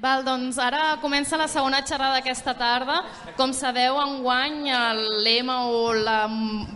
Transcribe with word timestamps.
Val, 0.00 0.22
doncs 0.24 0.56
ara 0.56 0.94
comença 0.96 1.36
la 1.36 1.44
segona 1.44 1.82
xerrada 1.84 2.14
d'aquesta 2.16 2.54
tarda. 2.56 3.02
Com 3.36 3.50
sabeu, 3.52 3.98
enguany 4.00 4.70
el 4.72 5.00
lema 5.26 5.58
o 5.68 5.90
la, 5.92 6.22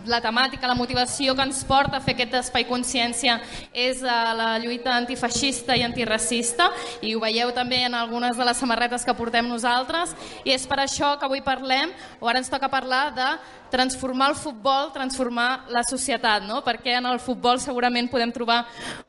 la 0.05 0.19
temàtica, 0.21 0.69
la 0.69 0.77
motivació 0.77 1.33
que 1.33 1.41
ens 1.41 1.63
porta 1.65 1.97
a 1.97 2.03
fer 2.05 2.13
aquest 2.13 2.35
espai 2.43 2.67
consciència 2.69 3.39
és 3.73 4.03
eh, 4.05 4.19
la 4.37 4.51
lluita 4.61 4.93
antifeixista 4.93 5.73
i 5.73 5.81
antiracista 5.81 6.69
i 7.01 7.15
ho 7.15 7.23
veieu 7.23 7.49
també 7.57 7.81
en 7.87 7.97
algunes 7.97 8.37
de 8.37 8.45
les 8.45 8.61
samarretes 8.61 9.01
que 9.01 9.17
portem 9.17 9.49
nosaltres 9.49 10.13
i 10.45 10.53
és 10.53 10.69
per 10.69 10.83
això 10.83 11.15
que 11.17 11.25
avui 11.25 11.41
parlem, 11.41 11.97
o 12.21 12.29
ara 12.29 12.43
ens 12.43 12.53
toca 12.53 12.69
parlar 12.69 13.07
de 13.17 13.31
transformar 13.75 14.29
el 14.31 14.37
futbol, 14.39 14.93
transformar 14.95 15.65
la 15.73 15.83
societat, 15.83 16.45
no? 16.47 16.61
perquè 16.63 16.95
en 17.01 17.09
el 17.09 17.19
futbol 17.19 17.59
segurament 17.59 18.07
podem 18.11 18.31
trobar 18.31 18.61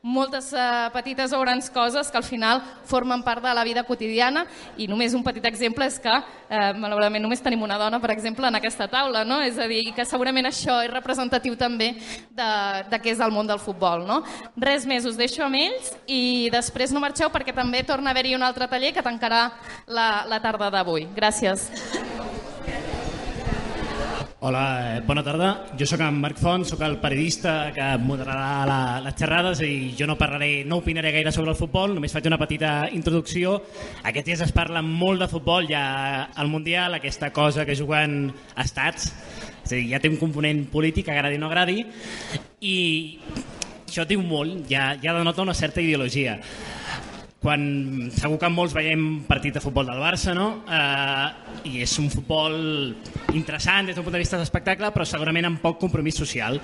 moltes 0.03 0.51
uh, 0.51 0.89
petites 0.91 1.31
o 1.31 1.39
grans 1.39 1.69
coses 1.71 2.11
que 2.11 2.19
al 2.19 2.27
final 2.27 2.59
formen 2.87 3.23
part 3.23 3.45
de 3.45 3.53
la 3.55 3.63
vida 3.63 3.85
quotidiana 3.87 4.43
i 4.75 4.89
només 4.91 5.15
un 5.15 5.23
petit 5.23 5.45
exemple 5.47 5.87
és 5.87 5.99
que 6.03 6.11
eh, 6.11 6.73
malauradament 6.77 7.23
només 7.23 7.41
tenim 7.43 7.63
una 7.63 7.77
dona, 7.79 7.99
per 8.03 8.11
exemple, 8.11 8.47
en 8.47 8.59
aquesta 8.59 8.87
taula, 8.91 9.23
no? 9.27 9.39
és 9.43 9.57
a 9.59 9.67
dir, 9.69 9.93
que 9.95 10.05
segurament 10.07 10.49
això 10.49 10.79
és 10.83 10.91
representatiu 10.91 11.55
també 11.59 11.93
de, 12.29 12.49
de 12.91 13.01
què 13.03 13.13
és 13.15 13.23
el 13.23 13.33
món 13.35 13.47
del 13.47 13.61
futbol. 13.63 14.05
No? 14.07 14.21
Res 14.59 14.87
més, 14.89 15.07
us 15.07 15.19
deixo 15.19 15.45
amb 15.45 15.59
ells 15.59 15.93
i 16.05 16.49
després 16.53 16.93
no 16.93 17.03
marxeu 17.03 17.31
perquè 17.33 17.55
també 17.55 17.83
torna 17.87 18.11
a 18.11 18.15
haver-hi 18.15 18.35
un 18.37 18.45
altre 18.47 18.67
taller 18.71 18.93
que 18.95 19.05
tancarà 19.05 19.47
la, 19.87 20.09
la 20.27 20.41
tarda 20.43 20.71
d'avui. 20.73 21.07
Gràcies. 21.15 21.69
Hola, 24.39 24.97
eh, 24.97 25.01
bona 25.01 25.23
tarda. 25.25 25.65
Jo 25.79 25.85
sóc 25.89 26.03
en 26.05 26.19
Marc 26.21 26.37
Font, 26.37 26.61
sóc 26.69 26.83
el 26.85 26.99
periodista 27.01 27.71
que 27.73 27.85
moderarà 27.97 28.67
la, 28.69 28.81
les 29.01 29.15
xerrades 29.17 29.63
i 29.65 29.95
jo 29.97 30.05
no 30.05 30.13
parlaré, 30.19 30.61
no 30.61 30.77
opinaré 30.77 31.09
gaire 31.15 31.31
sobre 31.33 31.55
el 31.55 31.57
futbol, 31.57 31.95
només 31.97 32.13
faig 32.13 32.29
una 32.29 32.37
petita 32.37 32.85
introducció. 32.93 33.55
Aquests 34.03 34.27
dies 34.29 34.43
es 34.45 34.53
parla 34.53 34.83
molt 34.85 35.25
de 35.25 35.29
futbol, 35.31 35.65
ja 35.65 36.27
al 36.37 36.53
Mundial, 36.53 36.93
aquesta 36.93 37.31
cosa 37.33 37.65
que 37.65 37.79
juguen 37.79 38.29
estats, 38.61 39.09
és 39.65 39.71
a 39.71 39.73
dir, 39.73 39.87
ja 39.95 40.03
té 40.03 40.13
un 40.13 40.21
component 40.21 40.67
polític, 40.69 41.09
agradi 41.09 41.41
o 41.41 41.41
no 41.41 41.49
agradi, 41.49 41.81
i 42.61 42.77
això 43.87 44.05
diu 44.05 44.21
molt, 44.21 44.67
ja, 44.69 44.91
ja 45.01 45.17
denota 45.17 45.41
una 45.49 45.57
certa 45.57 45.81
ideologia 45.81 46.37
quan 47.41 48.09
segur 48.17 48.39
que 48.41 48.49
molts 48.49 48.73
veiem 48.73 49.23
partit 49.27 49.57
de 49.57 49.61
futbol 49.61 49.85
del 49.85 50.01
Barça, 50.01 50.33
no? 50.37 50.63
Eh, 50.65 51.69
I 51.69 51.81
és 51.85 51.93
un 52.01 52.09
futbol 52.09 52.57
interessant 53.37 53.87
des 53.87 53.97
d'un 53.97 54.05
punt 54.05 54.15
de 54.15 54.23
vista 54.23 54.39
d'espectacle, 54.39 54.89
però 54.93 55.05
segurament 55.05 55.45
amb 55.45 55.61
poc 55.61 55.79
compromís 55.81 56.17
social. 56.17 56.59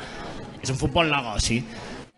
És 0.64 0.72
un 0.72 0.80
futbol 0.80 1.12
negoci. 1.12 1.60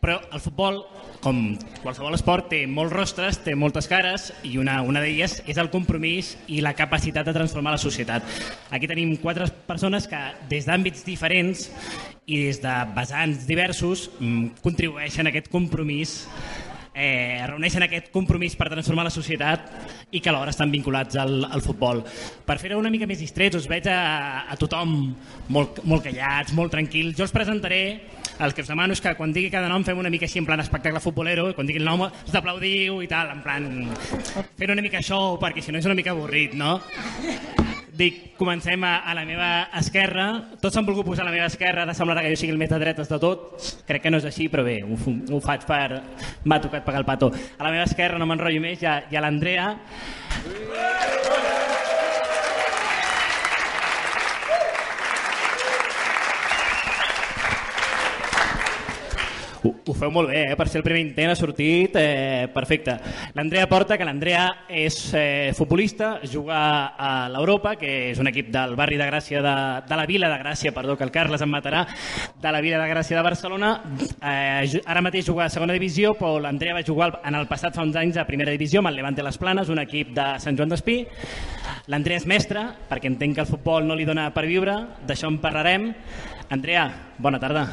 Però 0.06 0.20
el 0.38 0.40
futbol, 0.40 0.84
com 1.24 1.40
qualsevol 1.82 2.14
esport, 2.14 2.48
té 2.52 2.62
molts 2.70 2.94
rostres, 2.94 3.40
té 3.42 3.56
moltes 3.58 3.90
cares, 3.90 4.30
i 4.46 4.60
una, 4.62 4.78
una 4.86 5.02
d'elles 5.02 5.40
és 5.50 5.58
el 5.58 5.72
compromís 5.74 6.36
i 6.46 6.60
la 6.62 6.76
capacitat 6.78 7.26
de 7.26 7.34
transformar 7.34 7.74
la 7.74 7.82
societat. 7.82 8.28
Aquí 8.70 8.88
tenim 8.88 9.16
quatre 9.24 9.50
persones 9.66 10.06
que, 10.08 10.22
des 10.52 10.70
d'àmbits 10.70 11.04
diferents 11.08 11.72
i 12.30 12.44
des 12.46 12.62
de 12.62 12.76
vessants 12.96 13.48
diversos, 13.50 14.12
mm, 14.20 14.62
contribueixen 14.62 15.26
a 15.26 15.34
aquest 15.34 15.50
compromís 15.50 16.20
eh, 16.96 17.44
reuneixen 17.46 17.84
aquest 17.86 18.10
compromís 18.14 18.56
per 18.56 18.70
transformar 18.72 19.06
la 19.10 19.14
societat 19.14 19.68
i 20.16 20.22
que 20.24 20.32
alhora 20.32 20.54
estan 20.56 20.72
vinculats 20.72 21.20
al, 21.20 21.44
al 21.46 21.64
futbol. 21.66 22.02
Per 22.48 22.58
fer-ho 22.62 22.80
una 22.80 22.92
mica 22.94 23.08
més 23.10 23.20
distrets, 23.22 23.60
us 23.60 23.70
veig 23.70 23.90
a, 23.92 24.48
a 24.50 24.58
tothom 24.60 24.96
molt, 25.52 25.84
molt 25.84 26.08
callats, 26.08 26.56
molt 26.56 26.74
tranquils. 26.74 27.18
Jo 27.20 27.28
els 27.28 27.36
presentaré, 27.36 27.84
el 28.40 28.54
que 28.54 28.62
us 28.62 28.68
demano 28.68 28.96
és 28.96 29.02
que 29.02 29.16
quan 29.16 29.34
digui 29.36 29.52
cada 29.54 29.70
nom 29.72 29.84
fem 29.88 30.00
una 30.00 30.12
mica 30.12 30.28
així 30.28 30.42
en 30.42 30.48
plan 30.48 30.60
espectacle 30.64 31.02
futbolero, 31.04 31.48
i 31.50 31.56
quan 31.58 31.68
digui 31.68 31.82
el 31.82 31.88
nom 31.88 32.08
us 32.08 32.36
aplaudiu 32.36 33.02
i 33.04 33.10
tal, 33.12 33.32
en 33.32 33.44
plan 33.46 33.70
fer 34.58 34.72
una 34.72 34.84
mica 34.84 35.02
show, 35.04 35.40
perquè 35.42 35.64
si 35.64 35.72
no 35.72 35.80
és 35.80 35.88
una 35.88 35.98
mica 35.98 36.12
avorrit, 36.16 36.56
no? 36.58 36.80
Dic, 37.96 38.34
comencem 38.36 38.84
a, 38.84 38.98
a 39.08 39.14
la 39.16 39.24
meva 39.24 39.70
esquerra. 39.80 40.26
Tots 40.60 40.76
s'han 40.76 40.84
volgut 40.84 41.08
posar 41.08 41.24
a 41.24 41.30
la 41.30 41.36
meva 41.36 41.48
esquerra, 41.48 41.86
de 41.88 41.96
semblar 41.96 42.26
que 42.26 42.34
jo 42.34 42.40
sigui 42.42 42.52
el 42.52 42.60
més 42.60 42.74
de 42.74 42.80
dretes 42.82 43.08
de 43.08 43.20
tot. 43.24 43.56
Crec 43.88 44.04
que 44.04 44.12
no 44.12 44.20
és 44.20 44.28
així, 44.28 44.50
però 44.52 44.66
bé, 44.68 44.82
ho, 44.84 45.00
ho 45.32 45.40
faig 45.40 45.64
per... 45.70 46.02
M'ha 46.44 46.60
tocat 46.60 46.84
pagar 46.84 47.06
el 47.06 47.08
pato. 47.08 47.32
A 47.32 47.64
la 47.64 47.72
meva 47.72 47.88
esquerra, 47.88 48.20
no 48.20 48.28
m'enrotllo 48.28 48.60
més, 48.68 48.84
hi 48.84 48.92
ha, 48.92 49.00
ha 49.08 49.24
l'Andrea. 49.24 49.70
Ho, 59.66 59.72
ho 59.90 59.94
feu 59.98 60.12
molt 60.14 60.30
bé, 60.30 60.44
eh? 60.52 60.56
per 60.58 60.68
ser 60.70 60.78
el 60.78 60.86
primer 60.86 61.02
intent 61.02 61.32
ha 61.32 61.38
sortit 61.38 61.96
eh, 61.98 62.46
perfecte. 62.54 62.94
L'Andrea 63.34 63.66
Porta, 63.66 63.98
que 63.98 64.06
l'Andrea 64.06 64.44
és 64.70 64.98
eh, 65.18 65.54
futbolista, 65.58 66.20
juga 66.30 66.60
a 66.94 67.10
l'Europa, 67.34 67.74
que 67.80 68.12
és 68.12 68.22
un 68.22 68.30
equip 68.30 68.52
del 68.54 68.76
barri 68.78 69.00
de 69.02 69.08
Gràcia, 69.10 69.42
de, 69.42 69.56
de 69.90 69.98
la 69.98 70.06
Vila 70.06 70.30
de 70.30 70.38
Gràcia, 70.44 70.74
perdó, 70.76 70.94
que 71.00 71.08
el 71.08 71.14
Carles 71.16 71.42
em 71.42 71.50
matarà, 71.50 71.82
de 72.42 72.54
la 72.54 72.62
Vila 72.62 72.84
de 72.84 72.92
Gràcia 72.92 73.18
de 73.18 73.26
Barcelona. 73.26 73.72
Eh, 74.22 74.84
ara 74.86 75.02
mateix 75.06 75.26
juga 75.26 75.48
a 75.48 75.54
segona 75.54 75.74
divisió, 75.74 76.14
però 76.20 76.38
l'Andrea 76.44 76.78
va 76.78 76.86
jugar 76.86 77.10
en 77.26 77.40
el 77.42 77.50
passat 77.50 77.74
fa 77.74 77.88
uns 77.88 77.98
anys 77.98 78.22
a 78.22 78.28
primera 78.30 78.54
divisió 78.54 78.84
amb 78.84 78.94
el 78.94 79.02
Levante 79.02 79.26
Les 79.26 79.42
Planes, 79.42 79.74
un 79.74 79.82
equip 79.82 80.14
de 80.14 80.28
Sant 80.46 80.60
Joan 80.60 80.76
d'Espí. 80.76 81.02
L'Andrea 81.90 82.22
és 82.22 82.30
mestre, 82.30 82.68
perquè 82.90 83.10
entenc 83.10 83.40
que 83.40 83.46
el 83.48 83.50
futbol 83.50 83.90
no 83.90 83.98
li 83.98 84.06
dona 84.06 84.30
per 84.36 84.46
viure, 84.46 84.78
d'això 85.10 85.34
en 85.34 85.42
parlarem. 85.42 85.90
Andrea, 86.54 86.86
bona 87.18 87.42
tarda. 87.42 87.66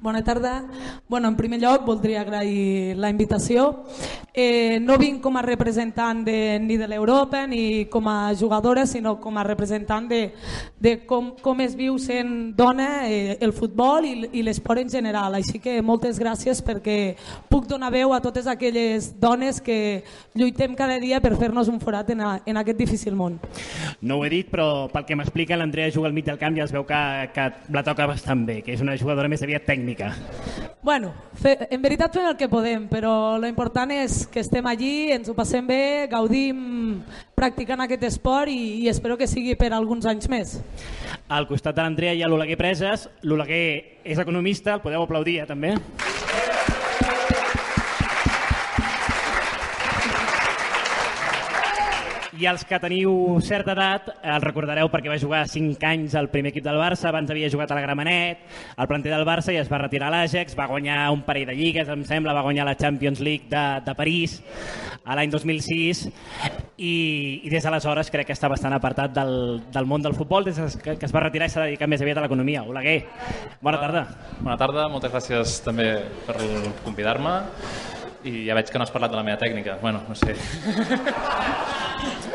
Bona 0.00 0.22
tarda. 0.22 0.64
Bueno, 1.08 1.26
en 1.26 1.36
primer 1.36 1.58
lloc, 1.60 1.84
voldria 1.84 2.20
agrair 2.20 2.96
la 2.96 3.10
invitació. 3.10 3.84
Eh, 4.32 4.78
no 4.78 4.94
vinc 4.94 5.18
com 5.18 5.34
a 5.34 5.42
representant 5.42 6.20
de, 6.22 6.60
ni 6.62 6.76
de 6.78 6.86
l'Europa 6.86 7.40
ni 7.50 7.86
com 7.90 8.06
a 8.06 8.30
jugadora, 8.38 8.84
sinó 8.86 9.16
com 9.18 9.34
a 9.36 9.42
representant 9.42 10.06
de, 10.06 10.20
de 10.78 10.92
com, 11.02 11.32
com 11.42 11.58
es 11.64 11.74
viu 11.74 11.96
sent 11.98 12.52
dona 12.54 13.08
eh, 13.08 13.34
el 13.42 13.50
futbol 13.50 14.06
i, 14.06 14.12
i 14.38 14.44
l'esport 14.46 14.84
en 14.84 14.92
general. 14.92 15.34
Així 15.34 15.58
que 15.58 15.80
moltes 15.82 16.20
gràcies 16.22 16.62
perquè 16.62 17.16
puc 17.50 17.66
donar 17.66 17.90
veu 17.90 18.14
a 18.14 18.22
totes 18.22 18.46
aquelles 18.46 19.10
dones 19.18 19.58
que 19.58 20.04
lluitem 20.38 20.78
cada 20.78 21.00
dia 21.02 21.18
per 21.18 21.34
fer-nos 21.34 21.66
un 21.66 21.82
forat 21.82 22.14
en, 22.14 22.22
a, 22.22 22.36
en 22.46 22.62
aquest 22.62 22.78
difícil 22.78 23.18
món. 23.18 23.40
No 23.98 24.20
ho 24.20 24.24
he 24.24 24.30
dit, 24.30 24.46
però 24.54 24.86
pel 24.94 25.08
que 25.10 25.18
m'explica, 25.18 25.58
l'Andrea 25.58 25.90
juga 25.90 26.06
al 26.06 26.14
mig 26.14 26.30
del 26.30 26.38
camp 26.38 26.54
i 26.54 26.62
es 26.62 26.70
veu 26.70 26.86
que, 26.86 27.02
que 27.34 27.50
la 27.74 27.82
toca 27.82 28.06
bastant 28.06 28.46
bé, 28.46 28.60
que 28.62 28.78
és 28.78 28.86
una 28.86 28.94
jugadora 28.94 29.26
més 29.26 29.42
aviat 29.42 29.66
tècnica. 29.66 29.87
Bueno, 30.82 31.12
fe, 31.34 31.56
en 31.70 31.82
veritat 31.82 32.14
fem 32.14 32.28
el 32.28 32.36
que 32.38 32.48
podem, 32.48 32.86
però 32.90 33.36
lo 33.40 33.48
important 33.50 33.90
és 33.92 34.22
que 34.30 34.40
estem 34.44 34.66
allí, 34.70 35.10
ens 35.14 35.28
ho 35.28 35.34
passem 35.36 35.66
bé, 35.66 36.06
gaudim 36.10 37.02
practicant 37.38 37.82
aquest 37.84 38.06
esport 38.08 38.52
i, 38.52 38.84
i 38.84 38.88
espero 38.92 39.18
que 39.18 39.28
sigui 39.30 39.56
per 39.58 39.72
alguns 39.72 40.06
anys 40.06 40.30
més. 40.30 40.56
Al 41.28 41.48
costat 41.50 41.76
de 41.76 41.84
l'Andrea 41.84 42.14
hi 42.14 42.22
ha 42.22 42.30
l'Oleguer 42.30 42.56
Preses, 42.60 43.08
l'Oleguer 43.22 44.00
és 44.04 44.18
economista, 44.18 44.78
el 44.78 44.84
podeu 44.84 45.04
aplaudir 45.04 45.40
eh, 45.42 45.48
també. 45.50 45.74
I 52.38 52.46
els 52.46 52.62
que 52.62 52.78
teniu 52.78 53.12
certa 53.42 53.72
edat 53.74 54.12
el 54.22 54.42
recordareu 54.44 54.86
perquè 54.92 55.10
va 55.10 55.16
jugar 55.18 55.40
5 55.50 55.86
anys 55.88 56.12
al 56.14 56.28
primer 56.30 56.52
equip 56.52 56.62
del 56.62 56.78
Barça, 56.78 57.08
abans 57.08 57.32
havia 57.34 57.48
jugat 57.50 57.72
a 57.72 57.78
la 57.78 57.82
Gramenet, 57.82 58.44
al 58.78 58.86
planter 58.86 59.10
del 59.10 59.24
Barça 59.26 59.50
i 59.50 59.58
es 59.58 59.70
va 59.72 59.80
retirar 59.82 60.06
a 60.06 60.14
l'Àgex, 60.14 60.54
va 60.54 60.68
guanyar 60.70 61.00
un 61.10 61.24
parell 61.26 61.48
de 61.50 61.56
lligues, 61.58 61.90
em 61.90 62.04
sembla, 62.06 62.36
va 62.36 62.44
guanyar 62.46 62.68
la 62.68 62.76
Champions 62.78 63.18
League 63.18 63.50
de, 63.50 63.64
de 63.82 63.96
París 63.98 64.38
a 65.02 65.18
l'any 65.18 65.34
2006 65.34 66.04
i, 66.06 66.94
i 67.42 67.50
des 67.50 67.66
d'aleshores 67.66 68.14
crec 68.14 68.30
que 68.30 68.38
està 68.38 68.50
bastant 68.52 68.76
apartat 68.76 69.18
del, 69.18 69.62
del 69.74 69.90
món 69.90 70.06
del 70.06 70.14
futbol, 70.14 70.46
des 70.46 70.78
que, 70.78 70.94
que 70.94 71.10
es 71.10 71.14
va 71.14 71.26
retirar 71.26 71.50
i 71.50 71.56
s'ha 71.56 71.66
dedicat 71.66 71.90
més 71.90 72.06
aviat 72.06 72.22
a 72.22 72.28
l'economia. 72.28 72.62
Oleguer, 72.62 73.00
bona 73.58 73.82
tarda. 73.82 74.06
Bona 74.38 74.58
tarda, 74.60 74.86
moltes 74.92 75.10
gràcies 75.10 75.58
també 75.66 75.90
per 76.28 76.38
convidar-me 76.84 77.40
i 78.28 78.46
ja 78.46 78.56
veig 78.58 78.70
que 78.70 78.80
no 78.80 78.86
has 78.86 78.94
parlat 78.94 79.12
de 79.12 79.18
la 79.18 79.26
meva 79.26 79.40
tècnica. 79.40 79.78
Bueno, 79.82 80.02
no 80.08 80.14
sé. 80.18 80.36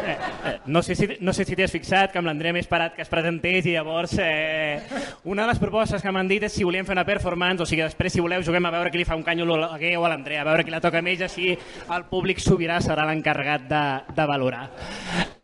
Eh, 0.04 0.18
eh, 0.46 0.60
no 0.66 0.82
sé 0.84 0.96
si, 0.96 1.08
no 1.22 1.32
sé 1.32 1.46
si 1.46 1.56
t'has 1.56 1.72
fixat 1.72 2.12
que 2.12 2.20
amb 2.20 2.28
l'Andrea 2.28 2.52
m'he 2.52 2.60
esperat 2.60 2.92
que 2.98 3.04
es 3.06 3.12
presentés 3.12 3.70
i 3.70 3.76
llavors 3.78 4.18
eh, 4.20 4.82
una 5.24 5.46
de 5.46 5.54
les 5.54 5.62
propostes 5.62 6.04
que 6.04 6.12
m'han 6.12 6.28
dit 6.28 6.44
és 6.44 6.52
si 6.52 6.66
volíem 6.68 6.84
fer 6.84 6.98
una 6.98 7.06
performance, 7.08 7.64
o 7.64 7.68
sigui, 7.70 7.86
després 7.86 8.12
si 8.12 8.24
voleu 8.24 8.44
juguem 8.44 8.68
a 8.68 8.74
veure 8.76 8.92
qui 8.92 9.00
li 9.00 9.08
fa 9.08 9.16
un 9.16 9.24
canyo 9.24 9.48
a 9.56 9.72
o 9.80 10.04
a 10.04 10.10
l'Andrea, 10.12 10.42
a 10.42 10.50
veure 10.50 10.66
qui 10.68 10.76
la 10.76 10.84
toca 10.84 11.02
més, 11.02 11.24
així 11.24 11.54
el 11.54 12.08
públic 12.12 12.44
sobirà 12.44 12.82
serà 12.84 13.08
l'encarregat 13.08 13.70
de, 13.72 13.86
de 14.12 14.28
valorar. 14.28 14.68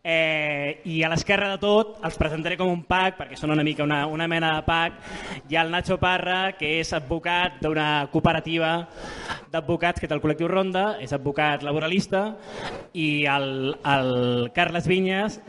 Eh, 0.02 0.80
I 0.88 1.02
a 1.04 1.10
l'esquerra 1.12 1.50
de 1.52 1.58
tot 1.60 1.98
els 2.08 2.14
presentaré 2.16 2.56
com 2.56 2.70
un 2.72 2.86
pack, 2.88 3.18
perquè 3.18 3.36
són 3.36 3.52
una 3.52 3.64
mica 3.66 3.84
una, 3.84 4.06
una 4.08 4.24
mena 4.32 4.54
de 4.54 4.62
pack. 4.64 4.94
Hi 5.50 5.58
ha 5.58 5.64
el 5.66 5.72
Nacho 5.74 5.98
Parra, 6.00 6.54
que 6.56 6.78
és 6.80 6.94
advocat 6.96 7.58
d'una 7.60 8.08
cooperativa 8.12 8.70
d'advocats 9.52 10.00
que 10.00 10.08
té 10.08 10.16
el 10.16 10.22
col·lectiu 10.22 10.48
Ronda, 10.48 10.94
és 11.04 11.12
advocat 11.12 11.66
laboralista, 11.66 12.22
i 12.96 13.26
el, 13.28 13.74
el 13.76 14.10
Carles 14.56 14.88
Vinyes, 14.88 15.40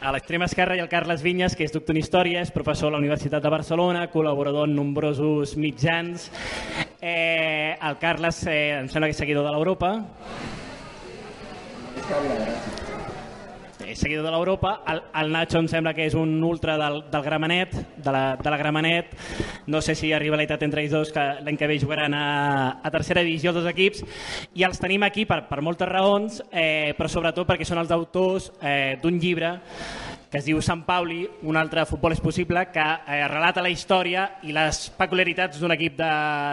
a 0.00 0.12
l'extrema 0.14 0.46
esquerra 0.46 0.76
ha 0.78 0.84
el 0.84 0.92
Carles 0.92 1.24
Vinyes, 1.26 1.56
que 1.58 1.66
és 1.66 1.74
doctor 1.74 1.96
en 1.96 2.02
Història, 2.04 2.44
és 2.44 2.54
professor 2.54 2.92
a 2.92 2.94
la 2.94 3.02
Universitat 3.02 3.42
de 3.42 3.50
Barcelona, 3.50 4.06
col·laborador 4.12 4.68
en 4.70 4.76
nombrosos 4.78 5.56
mitjans. 5.58 6.30
Eh, 7.00 7.74
el 7.74 7.98
Carles 7.98 8.44
eh, 8.46 8.78
em 8.78 8.92
sembla 8.92 9.10
que 9.10 9.18
és 9.18 9.24
seguidor 9.24 9.48
de 9.48 9.56
l'Europa. 9.56 9.96
És 13.90 14.00
seguidor 14.00 14.24
de 14.26 14.32
l'Europa. 14.32 14.76
El, 14.90 15.02
el 15.22 15.32
Nacho 15.34 15.58
em 15.60 15.68
sembla 15.70 15.92
que 15.96 16.06
és 16.06 16.14
un 16.18 16.36
ultra 16.46 16.76
del, 16.80 17.00
del 17.10 17.24
Gramenet, 17.26 17.74
de 17.96 18.14
la, 18.14 18.24
de 18.40 18.52
la 18.52 18.58
Gramenet. 18.60 19.14
No 19.70 19.82
sé 19.82 19.96
si 19.98 20.08
hi 20.08 20.14
ha 20.14 20.22
rivalitat 20.22 20.62
entre 20.66 20.84
ells 20.84 20.94
dos, 20.94 21.12
que 21.14 21.26
l'any 21.44 21.58
que 21.58 21.68
ve 21.70 21.80
jugaran 21.82 22.14
a, 22.16 22.26
a 22.82 22.94
tercera 22.94 23.24
divisió 23.26 23.52
els 23.52 23.60
dos 23.60 23.70
equips. 23.70 24.04
I 24.54 24.66
els 24.68 24.80
tenim 24.82 25.04
aquí 25.06 25.26
per, 25.28 25.42
per 25.50 25.60
moltes 25.66 25.90
raons, 25.90 26.40
eh, 26.50 26.94
però 26.98 27.10
sobretot 27.10 27.48
perquè 27.48 27.68
són 27.68 27.82
els 27.82 27.92
autors 27.94 28.52
eh, 28.62 28.96
d'un 29.02 29.18
llibre 29.20 29.56
que 30.30 30.38
es 30.38 30.46
diu 30.46 30.60
Sant 30.62 30.84
Pauli, 30.86 31.24
un 31.42 31.58
altre 31.58 31.82
futbol 31.90 32.14
és 32.14 32.22
possible, 32.22 32.62
que 32.70 32.84
eh, 32.84 33.24
relata 33.26 33.64
la 33.64 33.72
història 33.72 34.28
i 34.46 34.54
les 34.54 34.84
peculiaritats 34.94 35.58
d'un 35.58 35.74
equip 35.74 35.96
de, 35.98 36.10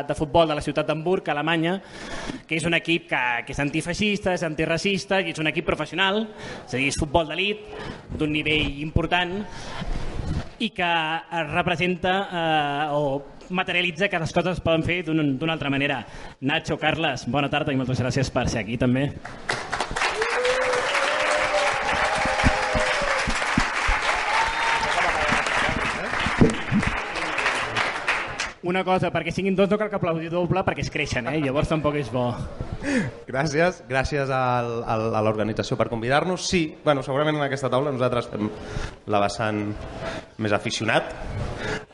de 0.10 0.18
futbol 0.18 0.50
de 0.50 0.58
la 0.58 0.66
ciutat 0.66 0.90
d'Hamburg, 0.90 1.30
Alemanya, 1.30 1.78
que 2.50 2.58
és 2.58 2.66
un 2.66 2.74
equip 2.74 3.06
que, 3.12 3.22
que 3.46 3.54
és 3.54 3.62
antifeixista, 3.62 4.34
és 4.34 4.44
antiracista 4.48 5.22
i 5.22 5.30
és 5.36 5.44
un 5.44 5.54
equip 5.54 5.70
professional, 5.70 6.24
és 6.66 6.74
a 6.74 6.82
dir, 6.82 6.90
és 6.90 6.98
futbol 6.98 7.30
d'elit, 7.30 7.70
d'un 8.18 8.34
nivell 8.34 8.82
important, 8.82 9.38
i 10.58 10.72
que 10.74 10.92
representa 11.54 12.20
eh, 12.26 12.98
o 12.98 13.02
materialitza 13.54 14.10
que 14.10 14.20
les 14.20 14.34
coses 14.34 14.58
es 14.58 14.64
poden 14.66 14.84
fer 14.84 15.04
d'una 15.06 15.54
altra 15.54 15.70
manera. 15.70 16.02
Nacho, 16.42 16.82
Carles, 16.82 17.30
bona 17.30 17.54
tarda 17.54 17.72
i 17.72 17.80
moltes 17.80 18.02
gràcies 18.02 18.34
per 18.34 18.50
ser 18.50 18.66
aquí 18.66 18.82
també. 18.82 19.12
Una 28.68 28.84
cosa, 28.84 29.12
perquè 29.14 29.32
siguin 29.32 29.56
dos 29.56 29.70
no 29.72 29.80
cal 29.80 29.90
que 29.92 29.98
aplaudir 30.00 30.30
doble 30.34 30.64
perquè 30.68 30.84
es 30.84 30.92
creixen, 30.92 31.30
eh? 31.32 31.40
llavors 31.44 31.72
tampoc 31.72 31.96
és 32.02 32.12
bo. 32.12 32.28
Gràcies, 33.28 33.82
gràcies 33.90 34.32
al, 34.34 34.72
a 34.86 35.24
l'organització 35.26 35.80
per 35.80 35.88
convidar-nos. 35.92 36.46
Sí, 36.52 36.66
bueno, 36.84 37.04
segurament 37.06 37.40
en 37.40 37.48
aquesta 37.48 37.72
taula 37.74 37.96
nosaltres 37.96 38.30
fem 38.34 38.52
la 39.08 39.24
vessant 39.24 39.64
més 40.44 40.56
aficionat 40.56 41.16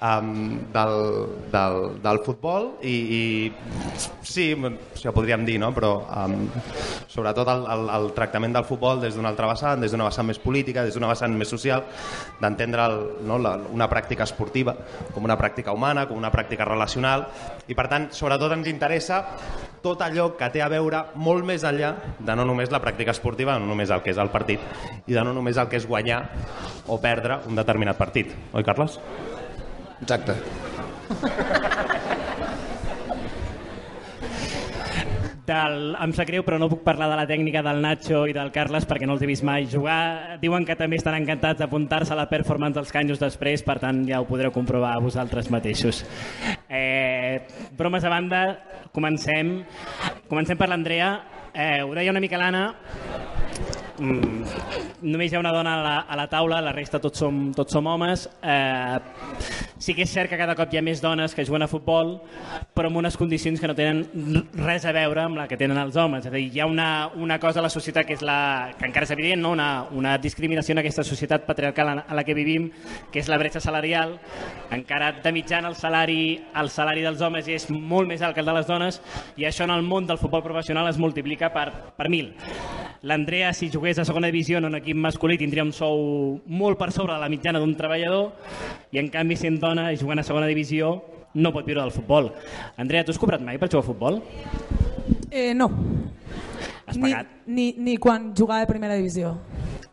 um, 0.03 0.59
del, 0.73 1.27
del, 1.51 1.77
del 2.03 2.19
futbol 2.25 2.69
i, 2.83 2.93
i 2.93 4.03
sí, 4.21 4.51
ja 4.99 5.13
podríem 5.15 5.45
dir, 5.47 5.57
no? 5.61 5.71
però 5.75 5.93
um, 6.03 6.35
sobretot 7.11 7.49
el, 7.53 7.65
el, 7.75 7.85
el 7.97 8.09
tractament 8.17 8.55
del 8.57 8.67
futbol 8.67 9.01
des 9.01 9.15
d'una 9.15 9.31
altra 9.31 9.49
vessant, 9.49 9.81
des 9.81 9.93
d'una 9.95 10.09
vessant 10.09 10.27
més 10.27 10.41
política, 10.43 10.83
des 10.83 10.97
d'una 10.97 11.11
vessant 11.11 11.33
més 11.37 11.49
social, 11.49 11.85
d'entendre 12.41 12.87
no, 13.23 13.39
la, 13.39 13.55
una 13.71 13.89
pràctica 13.91 14.27
esportiva 14.27 14.75
com 15.13 15.23
una 15.23 15.37
pràctica 15.39 15.75
humana, 15.75 16.07
com 16.09 16.19
una 16.19 16.31
pràctica 16.33 16.67
relacional 16.67 17.27
i 17.67 17.77
per 17.77 17.87
tant, 17.91 18.09
sobretot 18.11 18.57
ens 18.57 18.67
interessa 18.71 19.23
tot 19.83 20.01
allò 20.03 20.29
que 20.39 20.47
té 20.51 20.61
a 20.63 20.69
veure 20.71 21.01
molt 21.19 21.43
més 21.47 21.65
enllà 21.67 21.91
de 22.19 22.35
no 22.39 22.45
només 22.47 22.71
la 22.71 22.79
pràctica 22.83 23.11
esportiva, 23.11 23.57
no 23.59 23.67
només 23.67 23.91
el 23.91 24.03
que 24.03 24.13
és 24.13 24.19
el 24.21 24.31
partit 24.31 24.63
i 25.07 25.15
de 25.15 25.23
no 25.23 25.35
només 25.35 25.59
el 25.59 25.67
que 25.71 25.79
és 25.79 25.87
guanyar 25.87 26.23
o 26.87 26.99
perdre 27.03 27.41
un 27.47 27.59
determinat 27.59 27.99
partit. 27.99 28.31
Oi, 28.53 28.63
Carles? 28.63 28.99
Exacte. 30.01 30.35
Del, 35.43 35.97
em 35.99 36.11
sap 36.15 36.29
greu, 36.29 36.45
però 36.47 36.55
no 36.55 36.69
puc 36.71 36.85
parlar 36.85 37.09
de 37.11 37.17
la 37.19 37.25
tècnica 37.27 37.59
del 37.65 37.81
Nacho 37.83 38.21
i 38.31 38.35
del 38.35 38.51
Carles 38.55 38.85
perquè 38.87 39.03
no 39.07 39.17
els 39.17 39.25
he 39.25 39.27
vist 39.27 39.43
mai 39.43 39.67
jugar. 39.67 40.37
Diuen 40.39 40.63
que 40.63 40.77
també 40.79 40.95
estan 40.95 41.17
encantats 41.17 41.59
d'apuntar-se 41.59 42.15
a 42.15 42.19
la 42.21 42.29
performance 42.31 42.77
dels 42.79 42.93
canjos 42.95 43.19
després, 43.19 43.65
per 43.67 43.75
tant 43.83 44.05
ja 44.07 44.21
ho 44.23 44.29
podreu 44.29 44.53
comprovar 44.55 44.95
vosaltres 45.03 45.51
mateixos. 45.51 46.05
Eh, 46.69 47.43
bromes 47.75 48.07
a 48.07 48.15
banda, 48.15 48.43
comencem. 48.95 49.57
Comencem 50.31 50.57
per 50.57 50.71
l'Andrea. 50.71 51.11
Eh, 51.53 51.83
ho 51.83 51.91
deia 51.93 52.15
una 52.15 52.23
mica 52.23 52.39
l'Anna, 52.39 52.69
mm, 53.99 55.03
només 55.03 55.31
hi 55.31 55.37
ha 55.37 55.41
una 55.41 55.51
dona 55.53 55.75
a 55.79 55.83
la, 55.83 55.95
a 56.07 56.17
la 56.17 56.27
taula, 56.31 56.61
la 56.63 56.73
resta 56.75 57.01
tots 57.03 57.19
som, 57.23 57.51
tots 57.55 57.73
som 57.75 57.87
homes. 57.87 58.27
Eh, 58.41 58.99
sí 59.83 59.95
que 59.95 60.05
és 60.05 60.13
cert 60.13 60.31
que 60.31 60.39
cada 60.39 60.55
cop 60.55 60.71
hi 60.71 60.79
ha 60.79 60.83
més 60.85 61.01
dones 61.03 61.35
que 61.35 61.45
juguen 61.45 61.65
a 61.65 61.69
futbol, 61.71 62.15
però 62.73 62.89
amb 62.89 63.01
unes 63.01 63.17
condicions 63.19 63.59
que 63.59 63.67
no 63.67 63.75
tenen 63.75 64.47
res 64.63 64.85
a 64.87 64.93
veure 64.95 65.25
amb 65.25 65.41
la 65.41 65.47
que 65.49 65.59
tenen 65.59 65.79
els 65.81 65.97
homes. 65.99 66.25
És 66.25 66.31
a 66.31 66.35
dir, 66.35 66.47
hi 66.53 66.63
ha 66.63 66.67
una, 66.69 67.09
una 67.19 67.39
cosa 67.43 67.59
a 67.59 67.65
la 67.65 67.71
societat 67.73 68.07
que, 68.07 68.17
és 68.17 68.23
la, 68.25 68.71
que 68.79 68.87
encara 68.87 69.09
és 69.09 69.15
evident, 69.15 69.43
no? 69.43 69.53
una, 69.57 69.69
una 69.91 70.17
discriminació 70.17 70.73
en 70.77 70.83
aquesta 70.83 71.03
societat 71.03 71.45
patriarcal 71.49 71.93
en, 71.93 72.03
en 72.07 72.15
la 72.15 72.23
que 72.23 72.37
vivim, 72.37 72.69
que 73.11 73.21
és 73.21 73.31
la 73.31 73.39
bretxa 73.41 73.61
salarial. 73.63 74.17
Encara 74.73 75.11
de 75.23 75.35
mitjana 75.35 75.69
el 75.69 75.77
salari, 75.79 76.23
el 76.55 76.71
salari 76.73 77.03
dels 77.05 77.21
homes 77.21 77.49
és 77.51 77.69
molt 77.69 78.09
més 78.09 78.23
alt 78.23 78.37
que 78.37 78.43
el 78.43 78.49
de 78.49 78.57
les 78.57 78.69
dones 78.69 79.01
i 79.37 79.47
això 79.47 79.67
en 79.67 79.75
el 79.75 79.83
món 79.83 80.07
del 80.07 80.21
futbol 80.21 80.43
professional 80.45 80.87
es 80.89 80.99
multiplica 81.01 81.51
per, 81.53 81.69
per 81.97 82.09
mil. 82.09 82.33
L'Andrea, 83.03 83.51
si 83.51 83.67
jugués 83.67 83.92
a 83.99 84.05
segona 84.05 84.27
divisió 84.31 84.57
en 84.59 84.65
un 84.65 84.75
equip 84.79 84.97
masculí, 84.97 85.37
tindria 85.37 85.63
un 85.65 85.73
sou 85.73 86.39
molt 86.47 86.77
per 86.79 86.91
sobre 86.91 87.13
de 87.13 87.19
la 87.21 87.29
mitjana 87.29 87.59
d'un 87.59 87.75
treballador 87.75 88.31
i, 88.91 88.99
en 89.01 89.09
canvi, 89.13 89.35
sent 89.39 89.59
dona 89.61 89.91
i 89.93 89.97
jugant 89.97 90.19
a 90.19 90.25
segona 90.27 90.47
divisió, 90.49 90.95
no 91.33 91.51
pot 91.53 91.65
viure 91.65 91.81
del 91.81 91.91
futbol. 91.95 92.31
Andrea, 92.77 93.03
tu 93.05 93.11
has 93.11 93.19
cobrat 93.21 93.41
mai 93.41 93.57
per 93.57 93.69
jugar 93.71 93.83
a 93.83 93.87
futbol? 93.87 94.21
Eh, 95.31 95.53
no. 95.57 95.69
Has 96.85 96.97
Ni, 96.97 97.09
pagat? 97.11 97.27
ni, 97.47 97.73
ni 97.77 97.97
quan 97.97 98.33
jugava 98.37 98.61
a 98.63 98.69
primera 98.69 98.95
divisió. 98.95 99.35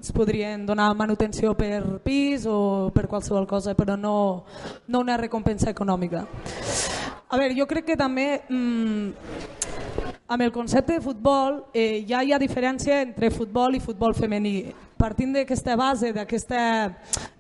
Es 0.00 0.12
podrien 0.16 0.64
donar 0.66 0.94
manutenció 0.96 1.52
per 1.56 2.00
pis 2.04 2.46
o 2.48 2.90
per 2.94 3.06
qualsevol 3.06 3.46
cosa, 3.46 3.74
però 3.76 3.96
no, 4.00 4.44
no 4.88 5.00
una 5.00 5.16
recompensa 5.20 5.70
econòmica. 5.70 6.24
A 7.30 7.38
veure, 7.38 7.54
jo 7.54 7.66
crec 7.70 7.84
que 7.92 7.96
també 8.00 8.40
mm, 8.48 9.59
amb 10.30 10.42
el 10.42 10.52
concepte 10.52 10.92
de 10.92 11.00
futbol 11.00 11.64
eh, 11.74 12.04
ja 12.06 12.22
hi 12.22 12.30
ha 12.30 12.38
diferència 12.38 13.00
entre 13.02 13.32
futbol 13.34 13.74
i 13.74 13.80
futbol 13.82 14.14
femení. 14.14 14.70
Partint 15.00 15.32
d'aquesta 15.34 15.74
base, 15.74 16.12
d'aquesta 16.14 16.60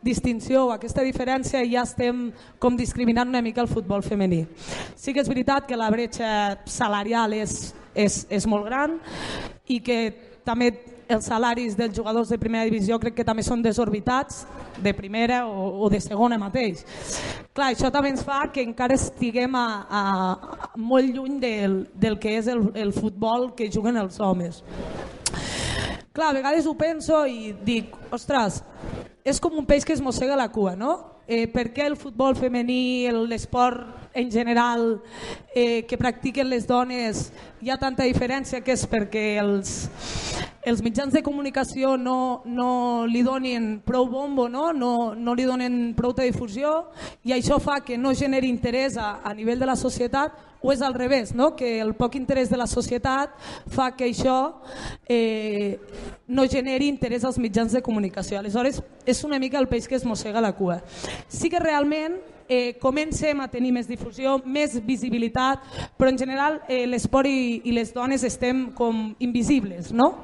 distinció 0.02 0.64
o 0.66 0.72
aquesta 0.74 1.04
diferència, 1.06 1.62
ja 1.70 1.84
estem 1.86 2.32
com 2.58 2.74
discriminant 2.74 3.30
una 3.30 3.44
mica 3.46 3.62
el 3.62 3.70
futbol 3.70 4.02
femení. 4.02 4.42
Sí 4.98 5.14
que 5.14 5.22
és 5.22 5.30
veritat 5.30 5.68
que 5.70 5.78
la 5.78 5.90
bretxa 5.92 6.32
salarial 6.66 7.36
és, 7.38 7.70
és, 7.94 8.24
és 8.26 8.48
molt 8.50 8.66
gran 8.66 8.98
i 9.70 9.78
que 9.78 10.00
també 10.42 10.72
els 11.10 11.26
salaris 11.30 11.76
dels 11.78 11.94
jugadors 11.94 12.30
de 12.30 12.38
primera 12.42 12.66
divisió 12.66 12.98
crec 12.98 13.20
que 13.20 13.26
també 13.26 13.42
són 13.46 13.62
desorbitats 13.62 14.44
de 14.82 14.94
primera 14.94 15.44
o, 15.46 15.86
o 15.86 15.90
de 15.90 16.02
segona 16.02 16.38
mateix. 16.42 16.82
Clar, 17.54 17.70
això 17.70 17.90
també 17.94 18.10
ens 18.14 18.22
fa 18.26 18.44
que 18.50 18.62
encara 18.66 18.98
estiguem 18.98 19.54
a, 19.58 19.66
a, 19.86 20.59
molt 20.76 21.14
lluny 21.14 21.38
del, 21.42 21.76
del 21.94 22.18
que 22.18 22.36
és 22.38 22.48
el, 22.50 22.70
el 22.74 22.92
futbol 22.92 23.54
que 23.56 23.70
juguen 23.72 23.96
els 24.00 24.20
homes. 24.20 24.62
Clar, 26.12 26.30
a 26.30 26.36
vegades 26.36 26.66
ho 26.66 26.74
penso 26.74 27.22
i 27.26 27.54
dic, 27.64 27.94
ostres, 28.12 28.60
és 29.24 29.38
com 29.40 29.58
un 29.58 29.66
peix 29.66 29.86
que 29.86 29.94
es 29.94 30.02
mossega 30.02 30.38
la 30.38 30.50
cua, 30.50 30.74
no? 30.76 30.96
Eh, 31.30 31.46
per 31.46 31.68
què 31.70 31.84
el 31.86 31.94
futbol 31.96 32.34
femení, 32.34 33.06
l'esport 33.30 34.09
en 34.14 34.30
general 34.30 35.00
eh, 35.54 35.84
que 35.86 35.98
practiquen 35.98 36.48
les 36.50 36.66
dones 36.66 37.30
hi 37.60 37.70
ha 37.70 37.78
tanta 37.78 38.06
diferència 38.08 38.62
que 38.64 38.74
és 38.74 38.82
perquè 38.90 39.24
els, 39.42 39.72
els 40.66 40.82
mitjans 40.82 41.14
de 41.14 41.22
comunicació 41.22 41.96
no, 41.96 42.42
no 42.44 43.06
li 43.06 43.22
donin 43.22 43.78
prou 43.86 44.08
bombo, 44.10 44.48
no? 44.48 44.70
No, 44.72 45.14
no 45.14 45.34
li 45.34 45.46
donen 45.46 45.94
prou 45.96 46.14
de 46.16 46.26
difusió 46.30 46.90
i 47.24 47.34
això 47.36 47.60
fa 47.62 47.80
que 47.84 47.98
no 47.98 48.14
generi 48.14 48.50
interès 48.50 48.96
a, 48.98 49.20
a 49.22 49.34
nivell 49.34 49.60
de 49.60 49.68
la 49.70 49.78
societat 49.78 50.48
o 50.60 50.72
és 50.72 50.82
al 50.82 50.94
revés, 50.94 51.32
no? 51.34 51.54
que 51.56 51.78
el 51.80 51.94
poc 51.96 52.16
interès 52.18 52.50
de 52.50 52.58
la 52.60 52.66
societat 52.68 53.32
fa 53.72 53.90
que 53.96 54.10
això 54.10 54.60
eh, 55.08 55.78
no 56.28 56.44
generi 56.44 56.90
interès 56.90 57.24
als 57.24 57.38
mitjans 57.40 57.72
de 57.72 57.80
comunicació. 57.82 58.38
Aleshores, 58.38 58.82
és 59.06 59.24
una 59.24 59.40
mica 59.40 59.58
el 59.58 59.70
peix 59.70 59.88
que 59.88 59.96
es 59.96 60.04
mossega 60.04 60.44
la 60.44 60.52
cua. 60.52 60.82
Sí 61.28 61.48
que 61.48 61.62
realment 61.62 62.18
eh, 62.50 62.76
comencem 62.82 63.38
a 63.40 63.46
tenir 63.48 63.70
més 63.72 63.86
difusió, 63.86 64.34
més 64.44 64.74
visibilitat, 64.84 65.62
però 65.96 66.10
en 66.10 66.18
general 66.18 66.58
eh, 66.66 66.82
l'esport 66.90 67.30
i, 67.30 67.62
i 67.62 67.74
les 67.76 67.94
dones 67.94 68.26
estem 68.26 68.66
com 68.74 69.14
invisibles. 69.22 69.92
No? 69.94 70.16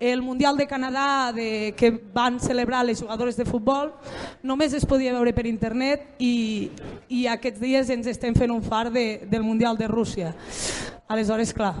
El 0.00 0.24
Mundial 0.24 0.56
de 0.56 0.66
Canadà 0.66 1.30
de, 1.36 1.74
que 1.76 1.92
van 1.92 2.40
celebrar 2.40 2.80
les 2.88 2.98
jugadores 3.04 3.36
de 3.36 3.44
futbol 3.46 3.92
només 4.42 4.72
es 4.74 4.88
podia 4.88 5.12
veure 5.14 5.30
per 5.36 5.44
internet 5.46 6.16
i, 6.18 6.72
i 7.12 7.28
aquests 7.30 7.60
dies 7.60 7.92
ens 7.92 8.08
estem 8.10 8.34
fent 8.34 8.50
un 8.50 8.64
far 8.64 8.88
de, 8.90 9.20
del 9.30 9.44
Mundial 9.44 9.78
de 9.78 9.86
Rússia. 9.92 10.32
Aleshores, 11.06 11.52
clar, 11.52 11.76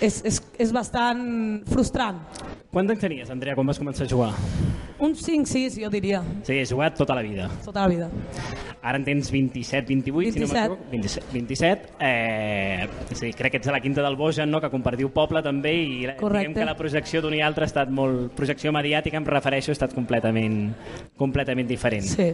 és, 0.00 0.22
és, 0.24 0.40
és 0.58 0.72
bastant 0.72 1.22
frustrant. 1.68 2.24
Quant 2.72 2.88
anys 2.88 3.04
tenies, 3.04 3.30
Andrea, 3.30 3.54
quan 3.54 3.68
vas 3.68 3.78
començar 3.78 4.08
a 4.08 4.10
jugar? 4.10 4.32
Un 5.00 5.14
5-6, 5.16 5.78
jo 5.82 5.88
diria, 5.90 6.22
Sí, 6.44 6.58
has 6.60 6.70
jugat 6.72 6.96
tota 6.98 7.14
la 7.14 7.22
vida. 7.22 7.48
tota 7.64 7.82
la 7.82 7.88
vida. 7.88 8.10
Ara 8.82 8.96
en 8.98 9.04
tens 9.04 9.30
27, 9.30 9.86
28, 9.88 10.32
si 10.32 10.40
no 10.40 10.46
27. 10.46 10.68
m'equivoco. 10.68 10.90
27. 10.90 11.26
27. 11.32 11.88
Eh, 12.00 12.88
sí, 13.14 13.32
crec 13.32 13.50
que 13.52 13.56
ets 13.58 13.68
a 13.68 13.72
la 13.72 13.80
Quinta 13.80 14.02
del 14.02 14.16
Bojan, 14.16 14.50
no? 14.50 14.60
que 14.60 14.70
compartiu 14.70 15.10
poble 15.12 15.42
també, 15.42 15.74
i 15.74 16.06
Correcte. 16.18 16.38
diguem 16.48 16.54
que 16.54 16.64
la 16.64 16.76
projecció 16.76 17.20
d'un 17.22 17.34
i 17.34 17.42
altre 17.42 17.64
ha 17.64 17.70
estat 17.70 17.90
molt... 17.90 18.30
Projecció 18.36 18.72
mediàtica, 18.72 19.16
em 19.20 19.24
refereixo, 19.28 19.70
ha 19.72 19.76
estat 19.76 19.92
completament, 19.94 20.72
completament 21.16 21.68
diferent. 21.68 22.04
Sí. 22.08 22.30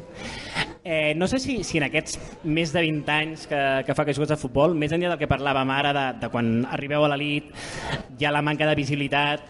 Eh, 0.88 1.14
no 1.16 1.26
sé 1.26 1.40
si, 1.42 1.64
si 1.66 1.78
en 1.78 1.84
aquests 1.88 2.18
més 2.44 2.70
de 2.72 2.80
20 2.84 3.10
anys 3.10 3.46
que, 3.50 3.58
que 3.86 3.94
fa 3.98 4.04
que 4.06 4.14
jugues 4.14 4.30
a 4.30 4.36
futbol, 4.38 4.74
més 4.78 4.92
enllà 4.94 5.08
del 5.10 5.18
que 5.18 5.26
parlàvem 5.26 5.70
ara 5.74 5.92
de, 5.92 6.04
de 6.22 6.28
quan 6.30 6.64
arribeu 6.70 7.02
a 7.04 7.08
l'elit, 7.10 7.50
hi 8.18 8.24
ha 8.24 8.30
la 8.30 8.42
manca 8.42 8.68
de 8.70 8.76
visibilitat, 8.78 9.42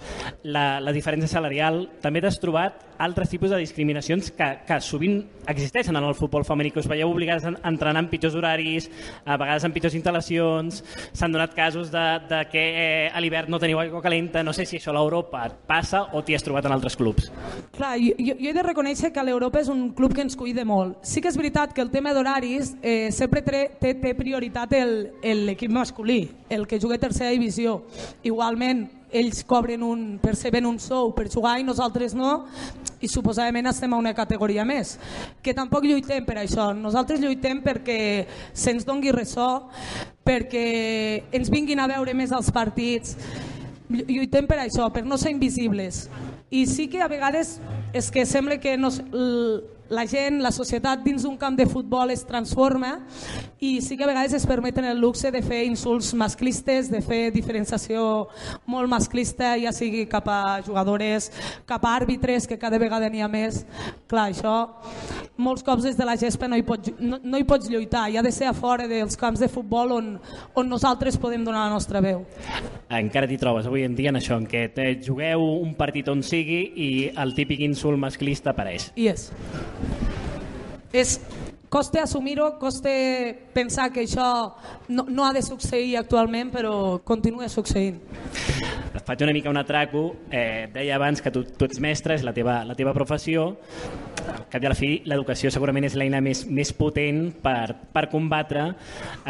la, 0.49 0.81
la 0.81 0.93
diferència 0.97 1.29
salarial, 1.29 1.83
també 2.01 2.23
t'has 2.25 2.41
trobat 2.41 2.87
altres 3.07 3.31
tipus 3.31 3.51
de 3.51 3.61
discriminacions 3.63 4.33
que, 4.35 4.49
que 4.67 4.81
sovint 4.83 5.23
existeixen 5.47 5.97
en 5.97 6.05
el 6.05 6.17
futbol 6.19 6.45
femení, 6.45 6.73
que 6.75 6.83
us 6.83 6.89
veieu 6.91 7.11
obligats 7.13 7.47
a 7.47 7.53
entrenar 7.69 8.03
en 8.03 8.11
pitjors 8.11 8.35
horaris, 8.37 8.89
a 9.25 9.39
vegades 9.39 9.65
en 9.65 9.75
pitjors 9.75 9.95
instal·lacions, 9.95 10.83
s'han 11.15 11.35
donat 11.35 11.55
casos 11.55 11.93
de, 11.95 12.05
de 12.29 12.41
que 12.51 12.65
eh, 12.67 13.07
a 13.15 13.23
l'hivern 13.23 13.53
no 13.53 13.61
teniu 13.63 13.81
aigua 13.81 14.03
calenta, 14.03 14.43
no 14.43 14.55
sé 14.57 14.67
si 14.67 14.81
això 14.81 14.91
a 14.93 14.97
l'Europa 14.99 15.47
passa 15.69 16.03
o 16.13 16.25
t'hi 16.27 16.37
has 16.37 16.45
trobat 16.47 16.67
en 16.67 16.75
altres 16.75 16.99
clubs. 16.99 17.31
Clar, 17.77 17.95
jo, 18.03 18.17
jo 18.19 18.51
he 18.51 18.57
de 18.57 18.67
reconèixer 18.67 19.13
que 19.15 19.25
l'Europa 19.25 19.63
és 19.63 19.71
un 19.73 19.89
club 19.97 20.17
que 20.17 20.27
ens 20.27 20.37
cuida 20.37 20.67
molt. 20.67 20.99
Sí 21.07 21.23
que 21.23 21.31
és 21.31 21.39
veritat 21.39 21.73
que 21.77 21.85
el 21.85 21.93
tema 21.95 22.15
d'horaris 22.17 22.75
eh, 22.83 23.13
sempre 23.15 23.45
té, 23.47 23.69
té 23.81 24.15
prioritat 24.19 24.75
l'equip 24.77 25.71
masculí, 25.71 26.25
el 26.51 26.67
que 26.67 26.81
juga 26.83 26.99
a 26.99 27.03
tercera 27.07 27.31
divisió. 27.31 27.85
Igualment, 28.27 28.87
ells 29.11 29.43
cobren 29.47 29.83
un, 29.87 30.19
perceben 30.23 30.67
un 30.67 30.79
sou 30.83 31.13
per 31.15 31.29
jugar 31.33 31.57
i 31.61 31.67
nosaltres 31.67 32.15
no, 32.17 32.47
i 33.01 33.09
suposadament 33.09 33.69
estem 33.71 33.93
a 33.95 34.01
una 34.01 34.15
categoria 34.17 34.65
més. 34.67 34.97
Que 35.43 35.55
tampoc 35.55 35.87
lluitem 35.87 36.27
per 36.27 36.39
això. 36.43 36.73
Nosaltres 36.75 37.21
lluitem 37.23 37.63
perquè 37.65 37.99
se'ns 38.53 38.87
dongui 38.89 39.15
ressò, 39.15 39.67
perquè 40.27 40.67
ens 41.37 41.53
vinguin 41.53 41.81
a 41.81 41.89
veure 41.91 42.15
més 42.19 42.35
als 42.35 42.51
partits, 42.51 43.17
lluitem 43.89 44.49
per 44.49 44.61
això, 44.65 44.91
per 44.93 45.05
no 45.07 45.19
ser 45.21 45.35
invisibles. 45.35 46.07
I 46.51 46.67
sí 46.67 46.87
que 46.91 47.03
a 47.03 47.11
vegades 47.11 47.57
és 47.95 48.11
que 48.11 48.27
sembla 48.27 48.59
que 48.63 48.77
no, 48.79 48.91
la 49.89 50.05
gent, 50.07 50.41
la 50.43 50.51
societat 50.51 51.03
dins 51.05 51.23
d'un 51.23 51.37
camp 51.39 51.57
de 51.57 51.67
futbol 51.67 52.11
es 52.11 52.25
transforma 52.27 52.97
i 53.63 53.81
sí 53.83 53.97
que 53.97 54.05
a 54.05 54.11
vegades 54.11 54.35
es 54.35 54.47
permeten 54.47 54.85
el 54.85 54.99
luxe 55.01 55.31
de 55.31 55.43
fer 55.43 55.65
insults 55.65 56.13
masclistes, 56.15 56.91
de 56.91 57.01
fer 57.03 57.31
diferenciació 57.35 58.27
molt 58.67 58.91
masclista, 58.91 59.55
ja 59.61 59.73
sigui 59.73 60.07
cap 60.11 60.29
a 60.29 60.61
jugadores, 60.67 61.31
cap 61.67 61.85
a 61.85 61.95
àrbitres, 61.97 62.47
que 62.47 62.59
cada 62.59 62.81
vegada 62.83 63.11
n'hi 63.11 63.23
ha 63.23 63.31
més. 63.31 63.65
Clar, 64.11 64.31
això 64.33 64.57
molts 65.37 65.65
cops 65.65 65.87
des 65.87 65.97
de 65.97 66.09
la 66.09 66.17
gespa 66.21 66.49
no 66.49 66.57
hi, 66.57 66.65
pots, 66.67 66.93
no, 66.99 67.21
no 67.23 67.39
hi 67.39 67.47
pots 67.49 67.71
lluitar, 67.71 68.09
hi 68.11 68.19
ha 68.19 68.25
de 68.27 68.33
ser 68.35 68.51
a 68.51 68.57
fora 68.57 68.89
dels 68.91 69.17
camps 69.17 69.41
de 69.41 69.49
futbol 69.53 69.97
on, 69.97 70.17
on 70.55 70.69
nosaltres 70.69 71.21
podem 71.21 71.45
donar 71.45 71.69
la 71.69 71.75
nostra 71.75 72.03
veu. 72.05 72.27
Encara 72.87 73.27
t'hi 73.27 73.39
trobes 73.39 73.67
avui 73.67 73.83
en 73.83 73.97
dia 73.99 74.13
en 74.13 74.21
això, 74.21 74.37
en 74.39 74.47
què 74.47 74.69
jugueu 75.03 75.43
un 75.59 75.75
partit 75.75 76.07
on 76.09 76.23
sigui 76.23 76.61
i 76.77 76.91
el 77.19 77.35
típic 77.35 77.65
insult 77.67 77.99
masclista 77.99 78.53
apareix. 78.55 78.93
I 78.95 79.11
és. 79.11 79.31
Costa 81.69 82.05
assumir-ho, 82.05 82.53
costa 82.61 82.93
pensar 83.53 83.91
que 83.93 84.05
això 84.07 84.55
no, 84.89 85.05
no 85.11 85.27
ha 85.27 85.33
de 85.35 85.43
succeir 85.43 85.97
actualment, 85.99 86.53
però 86.55 87.01
continua 87.05 87.49
succeint. 87.51 87.99
Faig 89.07 89.23
una 89.23 89.33
mica 89.33 89.51
un 89.51 89.57
atraco. 89.57 90.17
Eh, 90.31 90.67
deia 90.75 90.97
abans 90.97 91.23
que 91.23 91.31
tu, 91.31 91.45
tu 91.47 91.69
ets 91.69 91.79
mestre, 91.79 92.17
és 92.19 92.25
la 92.27 92.33
teva, 92.35 92.65
la 92.67 92.75
teva 92.75 92.95
professió. 92.97 93.53
Al 94.27 94.49
cap 94.51 94.65
i 94.65 94.67
a 94.67 94.73
la 94.73 94.79
fi, 94.79 94.91
l'educació 95.07 95.53
segurament 95.55 95.87
és 95.87 95.95
l'eina 95.95 96.19
més, 96.19 96.43
més 96.51 96.73
potent 96.75 97.29
per, 97.43 97.77
per 97.95 98.09
combatre 98.11 98.67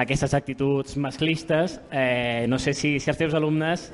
aquestes 0.01 0.33
actituds 0.39 0.97
masclistes. 0.97 1.77
Eh, 1.93 2.47
no 2.49 2.57
sé 2.57 2.73
si, 2.73 2.97
si 3.05 3.13
els 3.13 3.21
teus 3.21 3.37
alumnes 3.37 3.91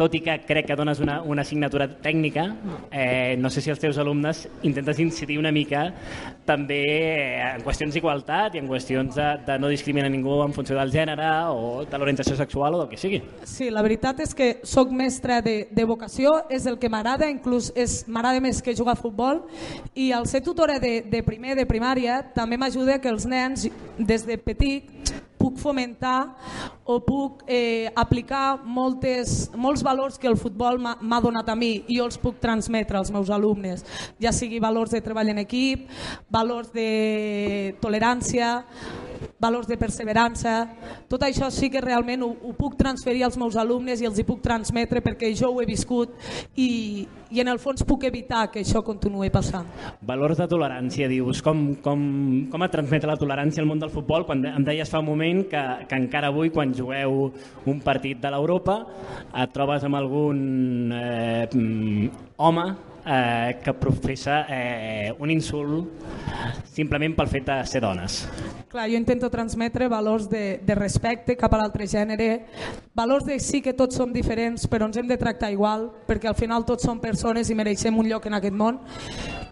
tot 0.00 0.14
i 0.16 0.22
que 0.24 0.38
crec 0.48 0.70
que 0.70 0.76
dones 0.78 1.00
una, 1.04 1.18
una 1.20 1.42
assignatura 1.42 1.86
tècnica, 2.00 2.46
eh, 2.90 3.36
no 3.36 3.50
sé 3.52 3.60
si 3.60 3.68
els 3.68 3.80
teus 3.82 3.98
alumnes 4.00 4.46
intentes 4.64 5.00
incidir 5.02 5.36
una 5.36 5.52
mica 5.52 5.82
també 6.48 6.80
eh, 6.88 7.50
en 7.50 7.64
qüestions 7.66 7.92
d'igualtat 7.92 8.56
i 8.56 8.62
en 8.62 8.70
qüestions 8.70 9.18
de, 9.18 9.28
de 9.44 9.58
no 9.60 9.68
discriminar 9.68 10.08
ningú 10.08 10.38
en 10.46 10.54
funció 10.56 10.78
del 10.78 10.92
gènere 10.94 11.28
o 11.52 11.84
de 11.84 12.00
l'orientació 12.00 12.38
sexual 12.38 12.78
o 12.78 12.80
del 12.80 12.88
que 12.88 13.00
sigui. 13.00 13.20
Sí, 13.44 13.68
la 13.68 13.84
veritat 13.84 14.24
és 14.24 14.32
que 14.36 14.48
sóc 14.64 14.94
mestre 15.00 15.40
de, 15.42 15.56
de 15.72 15.88
vocació, 15.88 16.36
és 16.52 16.68
el 16.68 16.76
que 16.78 16.92
m'agrada, 16.92 17.30
inclús 17.32 17.72
m'agrada 18.06 18.44
més 18.44 18.60
que 18.60 18.76
jugar 18.76 18.98
a 18.98 19.00
futbol. 19.00 19.42
I 19.94 20.10
al 20.12 20.28
ser 20.28 20.44
tutora 20.44 20.78
de, 20.82 21.00
de 21.08 21.24
primer 21.24 21.56
de 21.56 21.66
primària 21.68 22.20
també 22.36 22.60
m'ajuda 22.60 23.00
que 23.00 23.10
els 23.10 23.26
nens 23.26 23.66
des 23.96 24.28
de 24.28 24.36
petit 24.38 25.16
puc 25.40 25.56
fomentar 25.56 26.36
o 26.84 26.98
puc 27.00 27.44
eh, 27.48 27.88
aplicar 27.96 28.60
moltes, 28.60 29.48
molts 29.56 29.82
valors 29.82 30.18
que 30.20 30.28
el 30.28 30.36
futbol 30.36 30.76
m'ha 30.80 31.20
donat 31.24 31.48
a 31.48 31.56
mi 31.56 31.72
i 31.88 31.96
jo 31.96 32.04
els 32.04 32.20
puc 32.20 32.36
transmetre 32.42 33.00
als 33.00 33.12
meus 33.14 33.32
alumnes, 33.32 33.86
ja 34.20 34.34
sigui 34.36 34.60
valors 34.60 34.92
de 34.92 35.00
treball 35.00 35.32
en 35.32 35.40
equip, 35.40 35.88
valors 36.28 36.68
de 36.76 37.72
tolerància, 37.80 38.58
valors 39.40 39.68
de 39.68 39.76
perseverança, 39.80 40.54
tot 41.08 41.22
això 41.26 41.50
sí 41.52 41.70
que 41.72 41.80
realment 41.82 42.22
ho, 42.24 42.30
ho 42.32 42.52
puc 42.56 42.76
transferir 42.80 43.24
als 43.26 43.38
meus 43.40 43.56
alumnes 43.60 44.00
i 44.00 44.08
els 44.08 44.18
hi 44.18 44.26
puc 44.28 44.42
transmetre 44.44 45.02
perquè 45.04 45.32
jo 45.36 45.52
ho 45.54 45.60
he 45.62 45.68
viscut 45.68 46.12
i, 46.56 47.06
i 47.30 47.40
en 47.42 47.50
el 47.52 47.60
fons 47.62 47.84
puc 47.86 48.04
evitar 48.08 48.46
que 48.52 48.62
això 48.64 48.82
continuï 48.86 49.30
passant. 49.32 49.68
Valors 50.06 50.40
de 50.40 50.48
tolerància, 50.50 51.08
dius, 51.10 51.42
com, 51.44 51.62
com, 51.84 52.02
com 52.52 52.66
et 52.66 52.74
transmet 52.74 53.06
la 53.08 53.18
tolerància 53.20 53.62
al 53.62 53.70
món 53.70 53.80
del 53.82 53.92
futbol? 53.92 54.26
Quan 54.28 54.44
em 54.50 54.66
deies 54.66 54.90
fa 54.90 55.02
un 55.02 55.08
moment 55.08 55.44
que, 55.50 55.64
que 55.88 56.00
encara 56.00 56.30
avui 56.32 56.52
quan 56.54 56.74
jugueu 56.76 57.30
un 57.70 57.82
partit 57.84 58.20
de 58.20 58.32
l'Europa 58.32 58.80
et 59.30 59.52
trobes 59.54 59.84
amb 59.86 60.00
algun 60.00 60.38
eh, 60.96 61.48
mm, 61.48 62.08
home 62.40 62.68
eh, 63.06 63.58
que 63.64 63.74
professa 63.74 64.44
eh, 64.48 65.12
un 65.18 65.30
insult 65.30 65.88
simplement 66.70 67.16
pel 67.16 67.30
fet 67.30 67.46
de 67.48 67.58
ser 67.66 67.82
dones. 67.84 68.22
Clar, 68.70 68.86
jo 68.90 68.98
intento 68.98 69.30
transmetre 69.30 69.88
valors 69.90 70.28
de, 70.30 70.60
de 70.62 70.74
respecte 70.78 71.36
cap 71.36 71.54
a 71.54 71.62
l'altre 71.62 71.88
gènere, 71.90 72.46
valors 72.94 73.26
de 73.26 73.40
sí 73.42 73.60
que 73.64 73.74
tots 73.74 73.98
som 73.98 74.12
diferents 74.14 74.68
però 74.70 74.86
ens 74.86 75.00
hem 75.00 75.08
de 75.10 75.18
tractar 75.18 75.50
igual 75.50 75.88
perquè 76.06 76.30
al 76.30 76.38
final 76.38 76.66
tots 76.68 76.86
som 76.86 77.00
persones 77.02 77.50
i 77.50 77.58
mereixem 77.58 77.98
un 77.98 78.08
lloc 78.08 78.30
en 78.30 78.38
aquest 78.38 78.56
món 78.56 78.80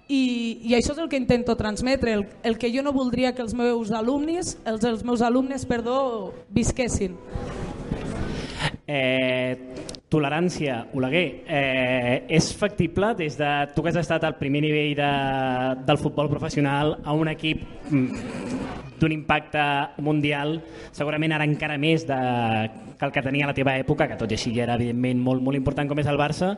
i, 0.08 0.20
i 0.64 0.74
això 0.74 0.94
és 0.94 1.02
el 1.02 1.10
que 1.12 1.20
intento 1.20 1.56
transmetre, 1.56 2.14
el, 2.16 2.26
el 2.42 2.56
que 2.58 2.70
jo 2.72 2.82
no 2.82 2.94
voldria 2.96 3.34
que 3.36 3.44
els 3.44 3.52
meus 3.54 3.92
alumnes, 3.92 4.56
els, 4.64 4.84
els 4.88 5.04
meus 5.04 5.22
alumnes 5.22 5.66
perdó, 5.68 5.98
visquessin. 6.48 7.18
Eh, 8.88 9.56
tolerància, 10.08 10.78
Oleguer, 10.96 11.44
eh, 11.46 12.24
és 12.28 12.50
factible 12.56 13.12
des 13.18 13.36
de 13.36 13.50
tu 13.74 13.82
que 13.82 13.90
has 13.92 14.00
estat 14.00 14.24
al 14.24 14.38
primer 14.40 14.62
nivell 14.64 14.94
de, 14.96 15.10
del 15.84 16.00
futbol 16.00 16.30
professional 16.32 16.96
a 17.04 17.12
un 17.12 17.28
equip 17.28 17.60
mm, 17.90 18.08
d'un 18.98 19.12
impacte 19.12 19.62
mundial, 20.02 20.56
segurament 20.92 21.36
ara 21.36 21.46
encara 21.46 21.76
més 21.78 22.06
de, 22.08 22.18
que 22.98 23.06
el 23.06 23.12
que 23.12 23.22
tenia 23.22 23.46
a 23.46 23.52
la 23.52 23.54
teva 23.54 23.76
època, 23.78 24.08
que 24.10 24.18
tot 24.18 24.32
i 24.32 24.36
així 24.36 24.52
era 24.58 24.74
evidentment 24.74 25.20
molt, 25.22 25.42
molt 25.44 25.56
important 25.56 25.88
com 25.88 26.00
és 26.02 26.08
el 26.10 26.18
Barça. 26.18 26.54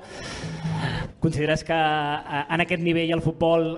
Consideres 1.20 1.62
que 1.68 1.76
eh, 1.76 2.44
en 2.48 2.64
aquest 2.64 2.82
nivell 2.82 3.12
el 3.18 3.22
futbol 3.24 3.68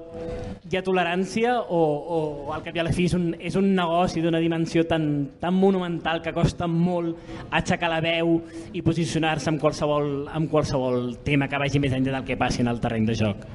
hi 0.70 0.78
ha 0.78 0.84
tolerància 0.86 1.56
o, 1.58 1.80
o 1.82 2.20
al 2.54 2.62
cap 2.62 2.78
i 2.78 2.80
a 2.80 2.86
la 2.86 2.94
fi 2.94 3.08
és 3.10 3.16
un, 3.18 3.32
és 3.34 3.58
un 3.58 3.72
negoci 3.74 4.22
d'una 4.22 4.40
dimensió 4.40 4.86
tan, 4.88 5.08
tan 5.42 5.58
monumental 5.58 6.22
que 6.22 6.32
costa 6.32 6.70
molt 6.70 7.50
aixecar 7.50 7.90
la 7.90 8.00
veu 8.04 8.11
i 8.20 8.82
posicionar-se 8.84 9.50
en 9.50 9.58
qualsevol, 9.62 10.28
en 10.34 10.48
qualsevol 10.52 11.16
tema 11.24 11.48
que 11.48 11.60
vagi 11.60 11.80
més 11.82 11.94
enllà 11.96 12.18
del 12.18 12.26
que 12.28 12.38
passi 12.40 12.62
en 12.64 12.70
el 12.72 12.80
terreny 12.82 13.06
de 13.08 13.16
joc? 13.18 13.46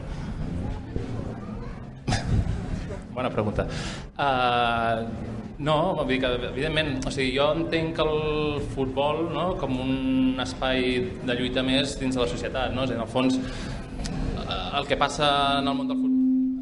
Bona 3.18 3.32
pregunta. 3.34 3.66
Uh, 4.18 5.08
no, 5.58 5.78
vull 5.98 6.12
dir 6.12 6.20
que, 6.22 6.30
evidentment, 6.52 7.00
o 7.02 7.14
sigui, 7.14 7.32
jo 7.38 7.48
entenc 7.58 7.98
el 8.04 8.60
futbol 8.76 9.24
no, 9.34 9.48
com 9.58 9.74
un 9.82 10.44
espai 10.44 11.00
de 11.26 11.38
lluita 11.40 11.64
més 11.66 11.98
dins 11.98 12.14
de 12.14 12.22
la 12.22 12.30
societat. 12.30 12.76
No? 12.76 12.86
És 12.86 12.94
en 12.94 13.02
el 13.02 13.10
fons, 13.10 13.40
el 14.78 14.86
que 14.86 15.00
passa 15.02 15.32
en 15.64 15.72
el 15.72 15.80
món 15.80 15.90
del 15.90 15.98
futbol 15.98 16.16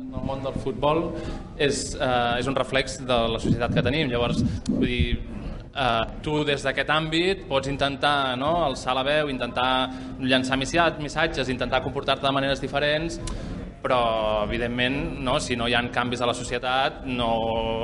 en 0.05 0.21
el 0.21 0.27
món 0.29 0.43
del 0.45 0.55
futbol 0.63 1.01
és, 1.59 1.79
uh, 1.99 2.37
és 2.39 2.47
un 2.47 2.55
reflex 2.55 3.01
de 3.03 3.17
la 3.33 3.39
societat 3.41 3.73
que 3.75 3.83
tenim. 3.83 4.07
Llavors, 4.11 4.39
vull 4.69 4.87
dir, 4.87 5.34
uh, 5.75 6.05
tu 6.23 6.43
des 6.47 6.63
d'aquest 6.63 6.89
àmbit 6.89 7.45
pots 7.49 7.69
intentar 7.71 8.35
no, 8.39 8.55
alçar 8.69 8.95
la 8.97 9.03
veu, 9.03 9.29
intentar 9.29 9.69
llançar 10.21 10.57
missatges, 10.57 11.51
intentar 11.51 11.83
comportar-te 11.83 12.25
de 12.25 12.33
maneres 12.33 12.63
diferents, 12.63 13.19
però 13.85 14.43
evidentment 14.47 15.19
no, 15.21 15.37
si 15.39 15.53
no 15.59 15.67
hi 15.69 15.75
ha 15.77 15.83
canvis 15.93 16.23
a 16.25 16.29
la 16.29 16.33
societat 16.33 17.03
no, 17.05 17.29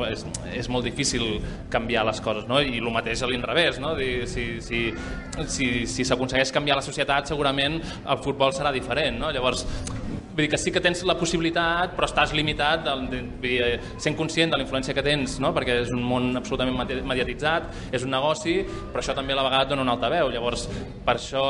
és, 0.07 0.23
és 0.57 0.69
molt 0.73 0.87
difícil 0.87 1.37
canviar 1.69 2.07
les 2.07 2.21
coses 2.25 2.47
no? 2.49 2.57
i 2.57 2.79
el 2.81 2.89
mateix 2.93 3.21
a 3.21 3.29
l'inrevés 3.29 3.77
no? 3.83 3.93
si 4.25 4.47
s'aconsegueix 4.57 5.45
si, 5.53 5.85
si, 5.85 6.05
si 6.07 6.55
canviar 6.55 6.79
la 6.79 6.85
societat 6.85 7.29
segurament 7.29 7.77
el 7.83 8.23
futbol 8.25 8.55
serà 8.57 8.73
diferent 8.73 9.21
no? 9.21 9.29
llavors 9.35 9.67
Vull 10.41 10.47
dir 10.47 10.55
que 10.55 10.57
sí 10.57 10.71
que 10.73 10.81
tens 10.81 11.03
la 11.05 11.13
possibilitat, 11.13 11.91
però 11.93 12.07
estàs 12.07 12.31
limitat, 12.33 12.81
de, 12.81 12.93
de, 13.11 13.17
de, 13.43 13.67
sent 14.01 14.15
conscient 14.17 14.49
de 14.49 14.57
la 14.57 14.63
influència 14.65 14.95
que 14.97 15.03
tens, 15.05 15.35
no? 15.37 15.51
perquè 15.53 15.75
és 15.83 15.91
un 15.93 16.01
món 16.01 16.31
absolutament 16.39 16.79
mediatitzat, 17.05 17.67
és 17.93 18.01
un 18.01 18.09
negoci, 18.09 18.55
però 18.89 19.03
això 19.03 19.13
també 19.13 19.35
a 19.35 19.37
la 19.37 19.43
vegada 19.45 19.69
dona 19.69 19.85
un 19.85 19.91
altaveu. 19.93 20.31
Llavors, 20.33 20.63
per 21.05 21.13
això 21.19 21.43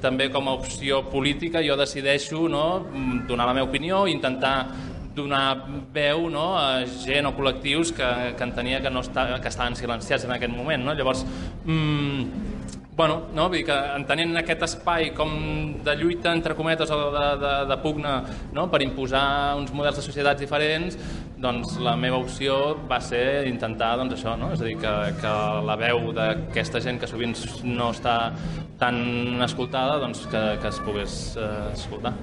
també 0.00 0.30
com 0.32 0.48
a 0.48 0.54
opció 0.56 1.02
política 1.12 1.60
jo 1.60 1.76
decideixo 1.76 2.46
no, 2.48 2.64
donar 3.28 3.50
la 3.50 3.58
meva 3.58 3.68
opinió 3.68 4.06
i 4.06 4.16
intentar 4.16 4.54
donar 5.18 5.44
veu 5.92 6.30
no, 6.32 6.46
a 6.56 6.86
gent 7.04 7.28
o 7.28 7.34
col·lectius 7.36 7.92
que, 7.92 8.08
que 8.32 8.48
entenia 8.48 8.80
que, 8.80 8.88
no 8.88 9.04
està, 9.04 9.28
que 9.42 9.52
estaven 9.52 9.76
silenciats 9.76 10.24
en 10.24 10.32
aquest 10.38 10.56
moment. 10.56 10.88
No? 10.88 10.96
Llavors, 10.96 11.26
mm, 11.68 12.56
bueno, 12.98 13.28
no? 13.32 13.44
Vull 13.46 13.60
dir 13.60 13.66
que 13.68 13.74
entenent 13.94 14.40
aquest 14.40 14.64
espai 14.66 15.12
com 15.14 15.30
de 15.86 15.92
lluita 16.00 16.32
entre 16.34 16.56
cometes 16.58 16.90
o 16.90 16.96
de, 17.14 17.26
de, 17.38 17.52
de 17.70 17.76
pugna 17.78 18.14
no? 18.56 18.64
per 18.72 18.80
imposar 18.82 19.54
uns 19.60 19.70
models 19.70 20.00
de 20.00 20.02
societats 20.02 20.42
diferents, 20.42 20.98
doncs 21.38 21.76
la 21.82 21.94
meva 21.96 22.18
opció 22.18 22.76
va 22.90 22.98
ser 23.02 23.46
intentar 23.46 23.92
doncs, 24.00 24.16
això, 24.16 24.34
no? 24.38 24.50
és 24.54 24.62
a 24.62 24.66
dir, 24.66 24.76
que, 24.82 24.94
que 25.20 25.34
la 25.66 25.76
veu 25.78 26.10
d'aquesta 26.16 26.82
gent 26.82 26.98
que 26.98 27.08
sovint 27.10 27.34
no 27.64 27.92
està 27.94 28.16
tan 28.78 29.40
escoltada, 29.42 29.98
doncs 30.02 30.24
que, 30.30 30.42
que 30.62 30.70
es 30.70 30.78
pogués 30.86 31.14
eh, 31.38 31.48
escoltar. 31.72 32.14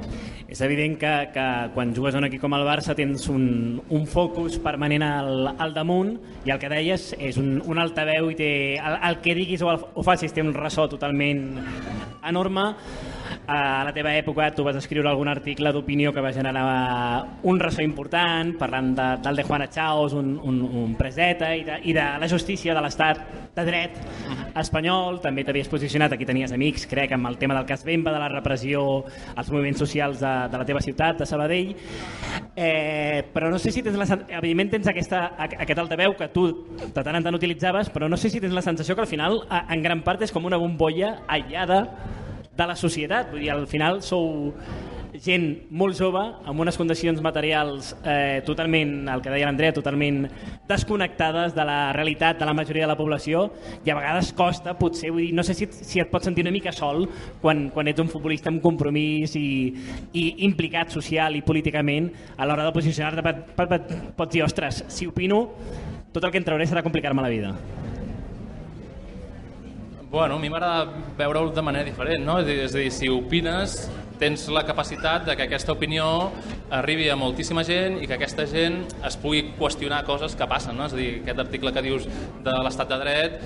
És 0.51 0.61
evident 0.63 0.95
que, 1.01 1.13
que 1.33 1.45
quan 1.73 1.91
jugues 1.95 2.15
un 2.15 2.27
equip 2.27 2.43
com 2.43 2.53
el 2.55 2.63
Barça 2.67 2.95
tens 2.95 3.25
un, 3.31 3.81
un 3.89 4.05
focus 4.07 4.59
permanent 4.63 5.03
al, 5.03 5.49
al 5.57 5.73
damunt 5.75 6.15
i 6.45 6.53
el 6.53 6.61
que 6.61 6.71
deies 6.71 7.09
és 7.17 7.39
un, 7.41 7.57
un 7.65 7.81
altaveu 7.81 8.29
i 8.31 8.37
té, 8.39 8.51
el, 8.77 8.99
el 9.09 9.19
que 9.25 9.35
diguis 9.35 9.63
o, 9.65 9.71
el, 9.73 9.83
o 9.95 10.05
facis 10.05 10.35
té 10.35 10.43
un 10.45 10.53
ressò 10.55 10.87
totalment 10.91 11.47
enorme 12.25 12.69
a 13.47 13.83
la 13.85 13.93
teva 13.93 14.13
època 14.17 14.49
tu 14.55 14.63
vas 14.65 14.75
escriure 14.79 15.09
algun 15.09 15.29
article 15.29 15.71
d'opinió 15.73 16.11
que 16.13 16.21
va 16.23 16.31
generar 16.33 16.65
un 17.43 17.59
ressò 17.59 17.83
important 17.83 18.55
parlant 18.57 18.93
de, 18.97 19.07
del 19.23 19.41
de 19.41 19.43
Juan 19.43 19.65
Chaos, 19.71 20.13
un, 20.13 20.35
un, 20.41 20.61
un 20.61 20.95
preseta 20.95 21.53
i 21.55 21.63
de, 21.63 21.79
i 21.83 21.93
de 21.93 22.05
la 22.19 22.29
justícia 22.29 22.73
de 22.73 22.81
l'estat 22.81 23.21
de 23.55 23.65
dret 23.67 23.99
espanyol. 24.59 25.19
També 25.23 25.45
t'havies 25.45 25.69
posicionat, 25.71 26.15
aquí 26.15 26.25
tenies 26.27 26.53
amics, 26.55 26.87
crec, 26.89 27.13
amb 27.15 27.29
el 27.29 27.37
tema 27.41 27.55
del 27.57 27.67
cas 27.69 27.85
Bemba, 27.85 28.13
de 28.15 28.21
la 28.21 28.29
repressió 28.31 29.03
als 29.35 29.51
moviments 29.51 29.79
socials 29.83 30.19
de, 30.23 30.33
de 30.51 30.61
la 30.61 30.67
teva 30.67 30.81
ciutat, 30.81 31.19
de 31.19 31.29
Sabadell. 31.29 31.75
Eh, 32.55 33.23
però 33.33 33.51
no 33.51 33.59
sé 33.59 33.71
si 33.71 33.83
tens 33.85 33.97
la... 33.99 34.07
Evidentment 34.39 34.75
tens 34.77 34.91
aquesta, 34.91 35.25
aquest 35.37 35.79
altaveu 35.81 36.15
que 36.17 36.29
tu 36.33 36.47
de 36.81 37.03
tant 37.03 37.15
en 37.15 37.25
tant 37.25 37.37
utilitzaves, 37.37 37.91
però 37.93 38.09
no 38.09 38.17
sé 38.17 38.31
si 38.31 38.41
tens 38.43 38.55
la 38.55 38.65
sensació 38.65 38.95
que 38.95 39.05
al 39.05 39.11
final, 39.11 39.41
en 39.51 39.83
gran 39.83 40.03
part, 40.05 40.23
és 40.25 40.33
com 40.33 40.47
una 40.47 40.59
bombolla 40.61 41.19
aïllada 41.27 41.83
de 42.57 42.67
la 42.67 42.75
societat. 42.79 43.31
Vull 43.31 43.45
dir, 43.45 43.51
al 43.53 43.67
final 43.69 44.01
sou 44.05 44.53
gent 45.21 45.45
molt 45.71 45.95
jove, 45.97 46.19
amb 46.19 46.59
unes 46.59 46.77
condicions 46.77 47.21
materials 47.23 47.93
eh, 48.03 48.41
totalment, 48.45 49.07
el 49.11 49.21
que 49.23 49.31
deia 49.31 49.47
l'Andrea, 49.47 49.75
totalment 49.75 50.25
desconnectades 50.67 51.55
de 51.55 51.65
la 51.67 51.93
realitat 51.95 52.39
de 52.39 52.47
la 52.47 52.55
majoria 52.57 52.85
de 52.85 52.91
la 52.91 52.97
població 52.99 53.45
i 53.85 53.91
a 53.91 53.97
vegades 53.97 54.33
costa, 54.35 54.75
potser, 54.79 55.11
vull 55.13 55.27
dir, 55.27 55.31
no 55.37 55.45
sé 55.47 55.55
si, 55.57 55.69
si 55.71 56.03
et 56.03 56.11
pots 56.11 56.27
sentir 56.27 56.45
una 56.45 56.53
mica 56.55 56.73
sol 56.75 57.05
quan, 57.41 57.69
quan 57.73 57.91
ets 57.91 58.03
un 58.03 58.11
futbolista 58.11 58.51
amb 58.51 58.63
compromís 58.63 59.35
i, 59.39 59.47
i 60.13 60.25
implicat 60.47 60.93
social 60.95 61.35
i 61.37 61.43
políticament 61.45 62.11
a 62.37 62.47
l'hora 62.47 62.67
de 62.67 62.75
posicionar-te 62.75 63.25
pot, 63.25 63.43
pot, 63.55 63.91
pots 64.19 64.33
dir, 64.35 64.43
ostres, 64.45 64.83
si 64.91 65.07
opino 65.07 65.45
tot 66.15 66.23
el 66.23 66.31
que 66.31 66.39
en 66.39 66.47
trauré 66.47 66.67
serà 66.67 66.83
complicar-me 66.83 67.23
la 67.23 67.31
vida. 67.31 67.55
Bueno, 70.15 70.35
a 70.35 70.39
mi 70.39 70.47
m'agrada 70.47 70.85
veure-ho 71.17 71.49
de 71.51 71.61
manera 71.67 71.83
diferent, 71.83 72.21
no? 72.23 72.37
És 72.39 72.71
a, 72.71 72.77
dir, 72.79 72.87
si 72.95 73.09
opines, 73.11 73.73
tens 74.19 74.47
la 74.53 74.65
capacitat 74.67 75.25
de 75.27 75.35
que 75.35 75.47
aquesta 75.47 75.75
opinió 75.75 76.31
arribi 76.73 77.09
a 77.09 77.17
moltíssima 77.19 77.63
gent 77.67 78.01
i 78.01 78.09
que 78.09 78.17
aquesta 78.17 78.47
gent 78.49 78.83
es 79.05 79.17
pugui 79.21 79.43
qüestionar 79.59 80.03
coses 80.07 80.35
que 80.35 80.47
passen, 80.49 80.77
no? 80.77 80.89
És 80.89 80.95
a 80.95 80.99
dir, 80.99 81.11
aquest 81.23 81.45
article 81.47 81.73
que 81.75 81.85
dius 81.85 82.09
de 82.45 82.59
l'estat 82.65 82.91
de 82.91 83.01
dret 83.01 83.41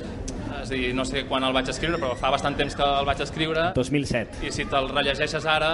és 0.63 0.71
a 0.71 0.73
dir, 0.73 0.89
no 0.95 1.05
sé 1.07 1.23
quan 1.29 1.43
el 1.45 1.53
vaig 1.55 1.69
escriure, 1.71 1.99
però 2.01 2.15
fa 2.19 2.31
bastant 2.33 2.57
temps 2.59 2.75
que 2.75 2.83
el 2.83 3.07
vaig 3.07 3.21
escriure. 3.23 3.65
2007. 3.77 4.41
I 4.47 4.51
si 4.53 4.65
te'l 4.69 4.89
rellegeixes 4.91 5.45
ara, 5.49 5.71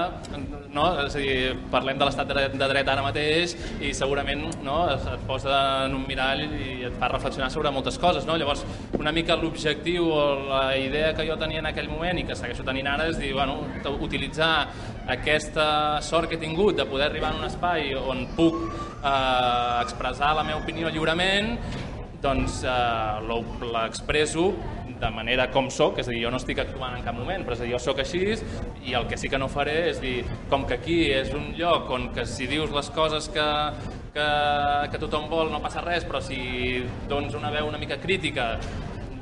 no? 0.73 0.85
és 1.05 1.15
a 1.15 1.21
dir, 1.21 1.37
parlem 1.71 1.99
de 1.99 2.07
l'estat 2.07 2.29
de 2.29 2.69
dret 2.69 2.91
ara 2.91 3.05
mateix 3.05 3.55
i 3.81 3.93
segurament 3.97 4.45
no? 4.65 4.77
et 4.91 5.25
posa 5.27 5.59
en 5.85 5.95
un 5.97 6.05
mirall 6.07 6.43
i 6.45 6.85
et 6.89 6.97
fa 6.99 7.09
reflexionar 7.11 7.49
sobre 7.53 7.71
moltes 7.75 7.99
coses. 8.01 8.27
No? 8.27 8.37
Llavors, 8.37 8.65
una 8.99 9.13
mica 9.15 9.37
l'objectiu 9.39 10.09
o 10.11 10.25
la 10.49 10.65
idea 10.77 11.13
que 11.15 11.27
jo 11.27 11.39
tenia 11.41 11.63
en 11.63 11.71
aquell 11.71 11.89
moment 11.91 12.19
i 12.21 12.27
que 12.27 12.37
segueixo 12.37 12.67
tenint 12.67 12.91
ara 12.91 13.09
és 13.11 13.19
dir, 13.21 13.33
bueno, 13.37 13.61
utilitzar 14.05 14.53
aquesta 15.07 16.01
sort 16.01 16.29
que 16.29 16.39
he 16.39 16.41
tingut 16.41 16.77
de 16.77 16.85
poder 16.89 17.09
arribar 17.09 17.33
en 17.33 17.43
un 17.43 17.49
espai 17.49 17.93
on 17.95 18.25
puc 18.37 18.57
eh, 18.65 19.81
expressar 19.81 20.33
la 20.35 20.45
meva 20.47 20.61
opinió 20.63 20.89
lliurement 20.89 21.55
doncs 22.23 22.63
eh, 22.65 23.35
l'expresso 23.73 24.53
de 24.95 25.09
manera 25.11 25.49
com 25.51 25.67
sóc, 25.69 25.99
és 25.99 26.07
a 26.07 26.13
dir, 26.13 26.21
jo 26.23 26.31
no 26.31 26.39
estic 26.39 26.61
actuant 26.63 26.95
en 26.95 27.03
cap 27.03 27.17
moment, 27.17 27.43
però 27.43 27.55
és 27.57 27.61
a 27.61 27.65
dir, 27.65 27.73
jo 27.73 27.81
sóc 27.83 27.99
així 27.99 28.21
i 28.87 28.95
el 28.95 29.07
que 29.09 29.19
sí 29.19 29.29
que 29.29 29.39
no 29.41 29.49
faré 29.51 29.75
és 29.89 29.99
dir, 30.01 30.23
com 30.49 30.63
que 30.65 30.77
aquí 30.79 30.99
és 31.11 31.33
un 31.35 31.51
lloc 31.59 31.91
on 31.91 32.09
que 32.15 32.25
si 32.29 32.47
dius 32.47 32.71
les 32.73 32.89
coses 32.95 33.27
que, 33.35 33.47
que, 34.15 34.27
que 34.91 35.01
tothom 35.03 35.27
vol 35.29 35.51
no 35.51 35.61
passa 35.63 35.83
res, 35.83 36.07
però 36.07 36.23
si 36.23 36.83
dones 37.11 37.35
una 37.35 37.51
veu 37.51 37.67
una 37.67 37.81
mica 37.81 37.99
crítica 38.01 38.55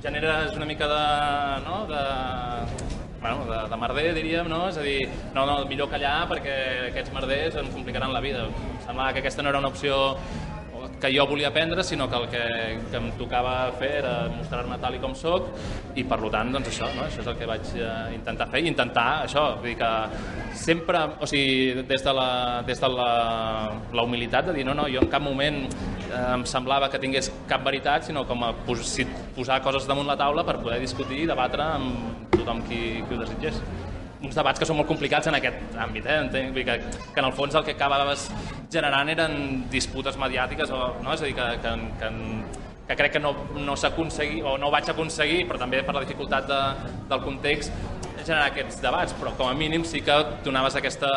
generes 0.03 0.53
una 0.55 0.67
mica 0.69 0.87
de, 0.91 1.03
no, 1.65 1.85
de, 1.89 3.02
bueno, 3.23 3.45
de, 3.47 3.59
de 3.71 3.77
merder, 3.79 4.07
diríem, 4.17 4.49
no? 4.51 4.65
És 4.67 4.77
a 4.77 4.83
dir, 4.83 5.07
no, 5.33 5.47
no, 5.47 5.61
millor 5.69 5.87
callar 5.89 6.27
perquè 6.29 6.55
aquests 6.89 7.13
merders 7.15 7.55
em 7.61 7.71
complicaran 7.71 8.11
la 8.13 8.21
vida. 8.21 8.49
Em 8.51 8.81
semblava 8.83 9.15
que 9.15 9.23
aquesta 9.23 9.41
no 9.41 9.53
era 9.53 9.63
una 9.63 9.71
opció 9.71 10.17
que 11.03 11.11
jo 11.11 11.25
volia 11.27 11.49
aprendre, 11.49 11.83
sinó 11.83 12.09
que 12.09 12.15
el 12.15 12.29
que, 12.31 12.43
que 12.89 12.95
em 12.95 13.09
tocava 13.19 13.73
fer 13.75 13.97
era 13.99 14.13
mostrar-me 14.31 14.77
tal 14.79 14.95
i 14.95 15.01
com 15.03 15.11
sóc 15.19 15.49
i 15.99 16.05
per 16.07 16.19
tant, 16.31 16.53
doncs 16.55 16.69
això, 16.71 16.87
no? 16.95 17.03
això 17.09 17.19
és 17.19 17.27
el 17.27 17.35
que 17.41 17.49
vaig 17.49 17.73
eh, 17.75 17.89
intentar 18.15 18.47
fer 18.53 18.61
i 18.63 18.69
intentar 18.71 19.07
això, 19.25 19.43
vull 19.59 19.73
dir 19.73 19.75
que 19.81 19.91
sempre, 20.55 21.03
o 21.19 21.27
sigui, 21.27 21.83
des 21.89 22.07
de 22.07 22.15
la, 22.15 22.29
des 22.63 22.79
de 22.79 22.91
la, 22.95 23.09
la 23.91 24.07
humilitat 24.07 24.47
de 24.47 24.55
dir 24.55 24.63
no, 24.63 24.77
no, 24.79 24.87
jo 24.87 25.03
en 25.03 25.11
cap 25.11 25.25
moment 25.27 25.65
eh, 25.67 26.25
em 26.37 26.47
semblava 26.47 26.87
que 26.93 27.03
tingués 27.03 27.33
cap 27.51 27.67
veritat, 27.67 28.07
sinó 28.07 28.23
com 28.29 28.47
a 28.47 28.53
pos, 28.63 28.95
posar 29.35 29.59
coses 29.65 29.89
damunt 29.89 30.07
la 30.07 30.15
taula 30.15 30.47
per 30.47 30.61
poder 30.63 30.79
discutir 30.79 31.25
i 31.25 31.27
debatre 31.27 31.67
amb 31.67 32.31
tothom 32.37 32.63
qui, 32.69 32.79
qui 33.03 33.17
ho 33.17 33.25
desitgés 33.25 33.59
uns 34.23 34.35
debats 34.37 34.59
que 34.59 34.67
són 34.67 34.79
molt 34.79 34.89
complicats 34.89 35.27
en 35.29 35.37
aquest 35.37 35.77
àmbit, 35.83 36.07
eh? 36.07 36.19
Entenc, 36.25 36.55
que, 36.55 36.77
que 37.13 37.21
en 37.21 37.27
el 37.27 37.35
fons 37.35 37.55
el 37.59 37.65
que 37.67 37.75
acabaves 37.75 38.29
generant 38.71 39.11
eren 39.11 39.65
disputes 39.71 40.17
mediàtiques, 40.19 40.71
o, 40.71 40.93
no? 41.03 41.15
és 41.15 41.23
a 41.23 41.27
dir, 41.29 41.35
que, 41.37 41.49
que, 41.63 41.73
que, 41.99 42.11
que 42.87 42.97
crec 42.99 43.17
que 43.17 43.23
no, 43.23 43.33
no 43.59 43.75
s'ha 43.79 43.91
aconseguit, 43.93 44.43
o 44.47 44.55
no 44.61 44.71
vaig 44.73 44.89
aconseguir, 44.93 45.43
però 45.49 45.59
també 45.61 45.83
per 45.83 45.97
la 45.97 46.05
dificultat 46.05 46.47
de, 46.49 46.61
del 47.11 47.25
context, 47.25 47.75
generar 48.23 48.47
aquests 48.53 48.79
debats, 48.83 49.15
però 49.19 49.35
com 49.35 49.51
a 49.51 49.57
mínim 49.57 49.83
sí 49.87 50.01
que 50.05 50.15
donaves 50.45 50.79
aquesta 50.79 51.11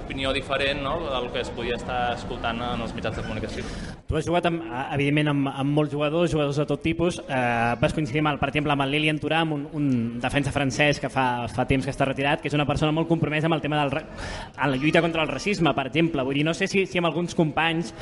opinió 0.00 0.34
diferent 0.34 0.82
no? 0.82 0.98
del 1.06 1.30
que 1.34 1.46
es 1.46 1.54
podia 1.54 1.78
estar 1.78 2.02
escoltant 2.16 2.62
en 2.74 2.86
els 2.86 2.94
mitjans 2.98 3.20
de 3.20 3.26
comunicació. 3.26 3.97
Tu 4.08 4.16
has 4.16 4.24
jugat, 4.24 4.46
amb, 4.48 4.62
evidentment, 4.94 5.28
amb, 5.28 5.48
amb 5.52 5.74
molts 5.76 5.92
jugadors, 5.92 6.30
jugadors 6.32 6.56
de 6.56 6.64
tot 6.64 6.80
tipus. 6.80 7.18
Eh, 7.20 7.74
vas 7.76 7.92
coincidir, 7.92 8.22
amb 8.22 8.40
per 8.40 8.48
exemple, 8.48 8.72
amb 8.72 8.86
el 8.86 8.94
Lilian 8.94 9.18
Thuram, 9.20 9.52
un, 9.52 9.66
un 9.76 9.90
defensa 10.22 10.48
francès 10.54 10.96
que 11.02 11.10
fa, 11.12 11.44
fa 11.52 11.66
temps 11.68 11.84
que 11.84 11.92
està 11.92 12.06
retirat, 12.08 12.40
que 12.40 12.48
és 12.48 12.56
una 12.56 12.64
persona 12.64 12.94
molt 12.96 13.04
compromesa 13.10 13.50
amb 13.50 13.58
el 13.58 13.60
tema 13.60 13.82
del, 13.82 14.00
en 14.00 14.72
la 14.72 14.80
lluita 14.80 15.02
contra 15.04 15.20
el 15.20 15.28
racisme, 15.28 15.74
per 15.76 15.90
exemple. 15.90 16.24
Vull 16.24 16.40
dir, 16.40 16.46
no 16.48 16.56
sé 16.56 16.70
si, 16.72 16.86
si 16.88 17.02
amb 17.02 17.10
alguns 17.10 17.36
companys 17.36 17.92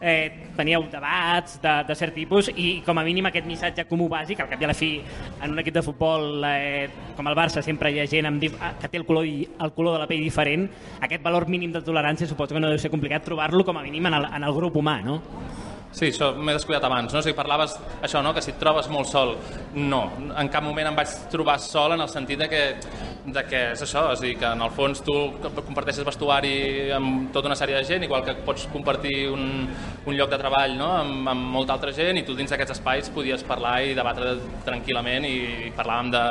eh, 0.00 0.50
teníeu 0.58 0.84
debats 0.92 1.56
de, 1.62 1.72
de 1.88 1.96
cert 1.96 2.12
tipus 2.16 2.50
i 2.52 2.82
com 2.84 3.00
a 3.00 3.04
mínim 3.06 3.30
aquest 3.30 3.48
missatge 3.48 3.86
comú 3.88 4.10
bàsic, 4.12 4.44
al 4.44 4.52
cap 4.52 4.60
i 4.60 4.68
a 4.68 4.70
la 4.74 4.76
fi 4.76 4.90
en 5.40 5.56
un 5.56 5.64
equip 5.64 5.78
de 5.78 5.84
futbol 5.86 6.44
eh, 6.50 6.84
com 7.16 7.32
el 7.32 7.38
Barça 7.38 7.64
sempre 7.64 7.92
hi 7.92 8.02
ha 8.02 8.08
gent 8.10 8.28
amb, 8.28 8.44
que 8.44 8.92
té 8.92 9.00
el 9.00 9.08
color, 9.08 9.24
el 9.24 9.72
color 9.72 9.96
de 9.96 10.04
la 10.04 10.10
pell 10.10 10.24
diferent, 10.24 10.68
aquest 11.00 11.24
valor 11.24 11.48
mínim 11.48 11.72
de 11.72 11.84
tolerància 11.84 12.28
suposo 12.28 12.52
que 12.52 12.60
no 12.60 12.72
deu 12.72 12.80
ser 12.80 12.92
complicat 12.92 13.24
trobar-lo 13.24 13.64
com 13.64 13.80
a 13.80 13.84
mínim 13.86 14.12
en 14.12 14.20
el, 14.20 14.32
en 14.36 14.44
el 14.44 14.56
grup 14.56 14.76
humà, 14.76 15.00
no? 15.04 15.20
Sí, 15.96 16.10
això 16.10 16.26
m'he 16.36 16.52
descuidat 16.52 16.84
abans, 16.84 17.08
no? 17.08 17.22
O 17.22 17.24
sigui, 17.24 17.32
parlaves 17.38 17.72
això, 18.04 18.20
no? 18.20 18.34
que 18.36 18.42
si 18.44 18.50
et 18.52 18.58
trobes 18.60 18.90
molt 18.92 19.08
sol. 19.08 19.30
No, 19.80 20.02
en 20.36 20.50
cap 20.52 20.64
moment 20.66 20.90
em 20.90 20.98
vaig 20.98 21.14
trobar 21.32 21.54
sol 21.64 21.94
en 21.94 22.04
el 22.04 22.10
sentit 22.12 22.42
de 22.42 22.48
que, 22.52 22.60
de 23.32 23.44
que 23.48 23.62
és 23.70 23.84
això, 23.86 24.02
és 24.12 24.20
a 24.20 24.26
dir, 24.26 24.34
que 24.36 24.50
en 24.50 24.64
el 24.66 24.74
fons 24.76 25.00
tu 25.06 25.14
comparteixes 25.56 26.04
vestuari 26.04 26.52
amb 26.92 27.30
tota 27.32 27.48
una 27.48 27.56
sèrie 27.56 27.78
de 27.78 27.88
gent, 27.88 28.04
igual 28.04 28.26
que 28.26 28.36
pots 28.44 28.68
compartir 28.74 29.30
un, 29.32 29.46
un 30.04 30.18
lloc 30.18 30.34
de 30.34 30.40
treball 30.42 30.76
no? 30.76 30.90
amb, 30.98 31.32
amb 31.32 31.48
molta 31.56 31.78
altra 31.78 31.96
gent 31.96 32.20
i 32.20 32.26
tu 32.28 32.36
dins 32.36 32.52
d'aquests 32.52 32.76
espais 32.76 33.08
podies 33.16 33.46
parlar 33.48 33.78
i 33.86 33.96
debatre 33.96 34.36
tranquil·lament 34.68 35.24
i, 35.30 35.36
parlàvem 35.80 36.12
de 36.12 36.26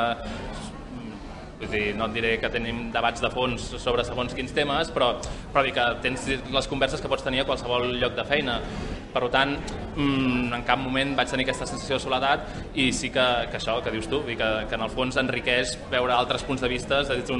Vull 1.55 1.71
dir, 1.71 1.83
no 1.95 2.09
et 2.09 2.15
diré 2.17 2.33
que 2.41 2.49
tenim 2.51 2.89
debats 2.91 3.23
de 3.23 3.29
fons 3.31 3.69
sobre 3.79 4.03
segons 4.03 4.33
quins 4.35 4.51
temes, 4.55 4.89
però, 4.91 5.13
però 5.53 5.63
dir 5.63 5.71
que 5.75 5.85
tens 6.03 6.27
les 6.51 6.67
converses 6.67 6.99
que 6.99 7.11
pots 7.11 7.23
tenir 7.23 7.45
a 7.45 7.47
qualsevol 7.47 7.93
lloc 8.01 8.17
de 8.17 8.25
feina. 8.27 8.59
Per 9.15 9.23
tant, 9.31 9.53
mmm, 9.95 10.51
en 10.57 10.65
cap 10.67 10.81
moment 10.81 11.13
vaig 11.15 11.31
tenir 11.31 11.45
aquesta 11.47 11.67
sensació 11.69 11.95
de 11.95 12.03
soledat 12.03 12.49
i 12.75 12.89
sí 12.91 13.07
que, 13.15 13.25
que 13.47 13.61
això 13.61 13.77
que 13.83 13.93
dius 13.95 14.09
tu, 14.11 14.19
que, 14.27 14.35
que 14.67 14.75
en 14.75 14.83
el 14.83 14.91
fons 14.91 15.15
enriqueix 15.21 15.77
veure 15.93 16.17
altres 16.17 16.43
punts 16.43 16.65
de 16.65 16.71
vista 16.71 16.99
des 17.07 17.29
d'una 17.29 17.39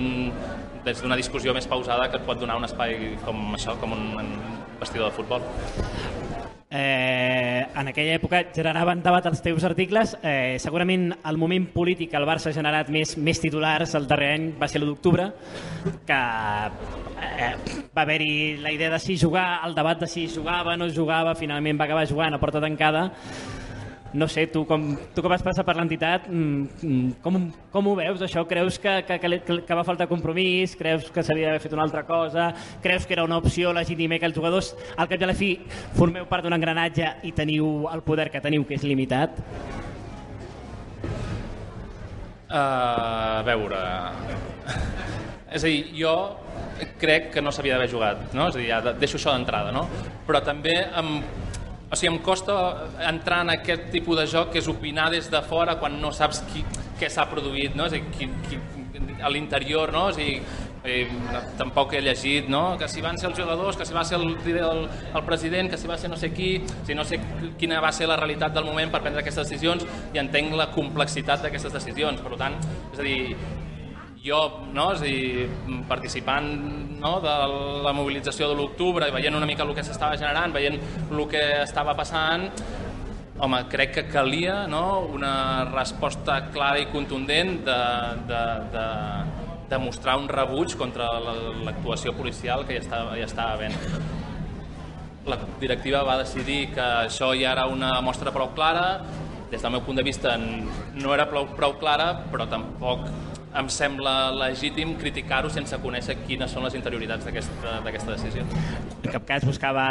un, 0.88 1.20
discussió 1.20 1.54
més 1.58 1.68
pausada 1.68 2.08
que 2.08 2.22
et 2.22 2.28
pot 2.28 2.40
donar 2.40 2.56
un 2.62 2.70
espai 2.70 3.18
com 3.26 3.58
això, 3.60 3.76
com 3.82 3.92
un, 3.98 4.14
un 4.24 4.32
vestidor 4.80 5.12
de 5.12 5.18
futbol. 5.20 5.44
En 7.76 7.90
aquella 7.92 8.16
època 8.18 8.42
generaven 8.56 9.02
debat 9.04 9.26
els 9.30 9.42
teus 9.44 9.66
articles. 9.68 10.16
Eh, 10.24 10.58
segurament 10.64 11.10
el 11.16 11.40
moment 11.42 11.68
polític 11.74 12.12
que 12.12 12.20
el 12.20 12.28
Barça 12.28 12.52
ha 12.52 12.56
generat 12.56 12.90
més, 12.94 13.16
més 13.18 13.42
titulars 13.42 13.96
el 14.00 14.08
darrer 14.08 14.32
any 14.36 14.48
va 14.60 14.70
ser 14.72 14.82
l'1 14.82 14.92
d'octubre, 14.92 15.28
que 16.08 16.20
eh, 16.20 17.52
va 17.96 18.06
haver-hi 18.06 18.58
la 18.64 18.72
idea 18.76 18.92
de 18.94 19.00
si 19.00 19.18
jugar, 19.20 19.62
el 19.68 19.76
debat 19.76 20.00
de 20.00 20.08
si 20.12 20.28
jugava, 20.32 20.78
no 20.78 20.90
jugava, 20.90 21.36
finalment 21.36 21.80
va 21.80 21.90
acabar 21.90 22.08
jugant 22.10 22.36
a 22.36 22.42
porta 22.42 22.64
tancada. 22.64 23.10
No 24.16 24.30
sé, 24.32 24.46
tu 24.48 24.64
com, 24.64 24.94
tu 25.12 25.20
com 25.20 25.32
vas 25.32 25.44
passar 25.44 25.66
per 25.68 25.76
l'entitat, 25.76 26.30
mm, 26.30 26.82
mm, 26.82 27.16
com, 27.24 27.40
com 27.72 27.88
ho 27.92 27.96
veus 28.00 28.22
això? 28.24 28.46
Creus 28.48 28.78
que, 28.80 28.94
que, 29.04 29.18
que, 29.20 29.58
que 29.68 29.76
va 29.76 29.84
faltar 29.84 30.08
compromís? 30.08 30.78
Creus 30.80 31.10
que 31.12 31.24
s'havia 31.24 31.50
d'haver 31.50 31.64
fet 31.66 31.76
una 31.76 31.84
altra 31.84 32.06
cosa? 32.08 32.54
Creus 32.82 33.06
que 33.06 33.18
era 33.18 33.26
una 33.28 33.38
opció 33.44 33.74
legítima 33.76 34.20
que 34.20 34.30
els 34.30 34.38
jugadors 34.38 34.72
al 34.96 35.10
cap 35.12 35.20
i 35.20 35.28
a 35.28 35.32
la 35.34 35.36
fi 35.36 35.52
formeu 35.98 36.30
part 36.32 36.48
d'un 36.48 36.56
engranatge 36.56 37.12
i 37.28 37.34
teniu 37.36 37.90
el 37.92 38.06
poder 38.08 38.30
que 38.32 38.40
teniu 38.40 38.64
que 38.64 38.80
és 38.80 38.88
limitat? 38.88 39.44
Uh, 42.48 43.42
a 43.42 43.44
veure... 43.44 43.84
És 45.56 45.64
a 45.64 45.68
dir, 45.68 45.86
jo 45.96 46.12
crec 47.00 47.30
que 47.36 47.42
no 47.44 47.52
s'havia 47.52 47.76
d'haver 47.76 47.92
jugat, 47.92 48.24
no? 48.36 48.48
És 48.50 48.56
a 48.56 48.60
dir, 48.60 48.70
ja 48.72 48.96
deixo 48.96 49.20
això 49.20 49.36
d'entrada, 49.36 49.72
no? 49.76 49.86
Però 50.28 50.42
també 50.44 50.74
em 51.00 51.18
o 51.96 51.98
sigui, 51.98 52.12
em 52.12 52.22
costa 52.24 52.56
entrar 53.08 53.46
en 53.46 53.54
aquest 53.56 53.90
tipus 53.94 54.20
de 54.20 54.28
joc 54.28 54.52
que 54.52 54.60
és 54.60 54.68
opinar 54.68 55.08
des 55.14 55.32
de 55.32 55.42
fora 55.48 55.78
quan 55.80 55.96
no 56.02 56.12
saps 56.12 56.44
qui, 56.52 56.66
què 57.00 57.08
s'ha 57.12 57.24
produït, 57.32 57.76
no? 57.76 57.88
És 57.88 57.96
a 57.96 58.00
dir, 58.02 58.04
qui, 58.18 58.28
qui, 58.50 58.60
a 59.24 59.32
l'interior, 59.32 59.94
no? 59.96 60.10
És 60.12 60.20
a 60.20 60.26
dir, 60.26 60.36
eh, 60.86 61.08
tampoc 61.58 61.96
he 61.96 62.02
llegit 62.04 62.50
no? 62.52 62.78
que 62.78 62.88
si 62.92 63.02
van 63.02 63.18
ser 63.18 63.30
els 63.32 63.40
jugadors, 63.40 63.78
que 63.78 63.88
si 63.88 63.96
va 63.96 64.04
ser 64.06 64.20
el, 64.20 64.36
el, 64.36 64.82
el 65.16 65.24
president, 65.26 65.72
que 65.72 65.80
si 65.82 65.90
va 65.90 65.98
ser 65.98 66.12
no 66.12 66.20
sé 66.20 66.32
qui, 66.36 66.60
si 66.86 66.96
no 66.96 67.04
sé 67.08 67.20
quina 67.60 67.82
va 67.84 67.92
ser 67.96 68.10
la 68.12 68.20
realitat 68.20 68.54
del 68.56 68.68
moment 68.68 68.92
per 68.94 69.02
prendre 69.02 69.24
aquestes 69.24 69.48
decisions 69.50 69.86
i 70.14 70.22
entenc 70.22 70.54
la 70.56 70.70
complexitat 70.76 71.46
d'aquestes 71.46 71.74
decisions. 71.74 72.22
Per 72.22 72.38
tant, 72.40 72.60
és 72.94 73.00
a 73.00 73.08
dir, 73.08 73.38
jo, 74.26 74.40
no, 74.74 74.90
és 74.96 75.04
dir, 75.06 75.46
participant 75.90 76.48
no, 76.98 77.20
de 77.22 77.36
la 77.86 77.94
mobilització 77.94 78.50
de 78.50 78.58
l'octubre 78.58 79.08
i 79.08 79.14
veient 79.14 79.38
una 79.38 79.46
mica 79.46 79.64
el 79.66 79.76
que 79.78 79.86
s'estava 79.86 80.18
generant, 80.18 80.56
veient 80.56 80.80
el 80.80 81.22
que 81.30 81.44
estava 81.62 81.94
passant, 81.98 82.48
home, 83.38 83.60
crec 83.70 83.94
que 84.00 84.06
calia 84.10 84.64
no, 84.72 85.06
una 85.14 85.66
resposta 85.70 86.40
clara 86.56 86.82
i 86.82 86.88
contundent 86.92 87.60
de, 87.68 87.82
de, 88.32 88.44
de, 88.74 88.86
de 89.70 89.82
mostrar 89.84 90.18
un 90.22 90.30
rebuig 90.32 90.74
contra 90.80 91.12
l'actuació 91.20 92.16
policial 92.18 92.66
que 92.66 92.80
ja 92.80 92.86
estava, 92.86 93.20
ja 93.20 93.30
estava 93.30 93.60
havent. 93.60 93.78
La 95.26 95.38
directiva 95.60 96.04
va 96.06 96.20
decidir 96.22 96.72
que 96.74 96.86
això 97.06 97.32
ja 97.38 97.52
era 97.54 97.66
una 97.70 97.98
mostra 98.06 98.34
prou 98.34 98.54
clara, 98.58 99.04
des 99.52 99.62
del 99.62 99.74
meu 99.74 99.86
punt 99.86 99.98
de 99.98 100.04
vista 100.06 100.34
no 100.38 101.14
era 101.14 101.28
prou, 101.30 101.48
prou 101.58 101.78
clara, 101.82 102.12
però 102.32 102.48
tampoc 102.50 103.06
em 103.56 103.70
sembla 103.72 104.32
legítim 104.36 104.96
criticar-ho 105.00 105.50
sense 105.54 105.78
conèixer 105.84 106.18
quines 106.26 106.52
són 106.52 106.66
les 106.68 106.76
interioritats 106.78 107.26
d'aquesta 107.26 108.12
decisió. 108.12 108.44
En 109.06 109.12
cap 109.14 109.26
cas 109.28 109.46
buscava 109.48 109.86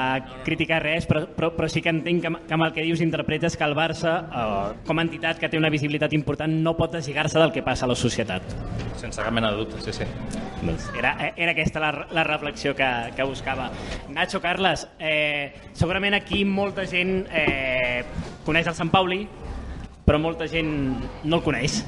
criticar 0.44 0.82
res, 0.84 1.08
però, 1.08 1.24
però, 1.36 1.52
però 1.56 1.68
sí 1.70 1.82
que 1.84 1.92
entenc 1.94 2.24
que, 2.24 2.32
que 2.48 2.56
amb 2.56 2.66
el 2.66 2.74
que 2.76 2.84
dius 2.86 3.02
interpretes 3.04 3.56
que 3.56 3.64
el 3.64 3.76
Barça, 3.78 4.14
eh, 4.24 4.80
com 4.86 5.00
a 5.00 5.06
entitat 5.06 5.40
que 5.40 5.48
té 5.48 5.60
una 5.60 5.72
visibilitat 5.72 6.12
important, 6.16 6.52
no 6.64 6.76
pot 6.76 6.96
deslligar-se 6.96 7.40
del 7.40 7.54
que 7.54 7.64
passa 7.66 7.86
a 7.88 7.92
la 7.92 7.98
societat. 7.98 8.56
Sense 9.00 9.22
cap 9.22 9.32
mena 9.34 9.52
de 9.52 9.62
dubte, 9.62 9.80
sí, 9.84 9.92
sí. 9.92 10.08
Doncs 10.64 10.88
era, 10.96 11.14
era 11.36 11.52
aquesta 11.52 11.80
la, 11.80 11.92
la 12.14 12.24
reflexió 12.24 12.74
que, 12.76 12.88
que 13.16 13.26
buscava. 13.28 13.70
Nacho, 14.08 14.40
Carles, 14.40 14.86
eh, 14.98 15.54
segurament 15.72 16.16
aquí 16.16 16.44
molta 16.44 16.86
gent 16.88 17.24
eh, 17.32 18.04
coneix 18.44 18.68
el 18.70 18.76
Sant 18.76 18.92
Pauli, 18.92 19.24
però 20.04 20.20
molta 20.20 20.48
gent 20.48 20.70
no 21.24 21.40
el 21.40 21.44
coneix. 21.44 21.82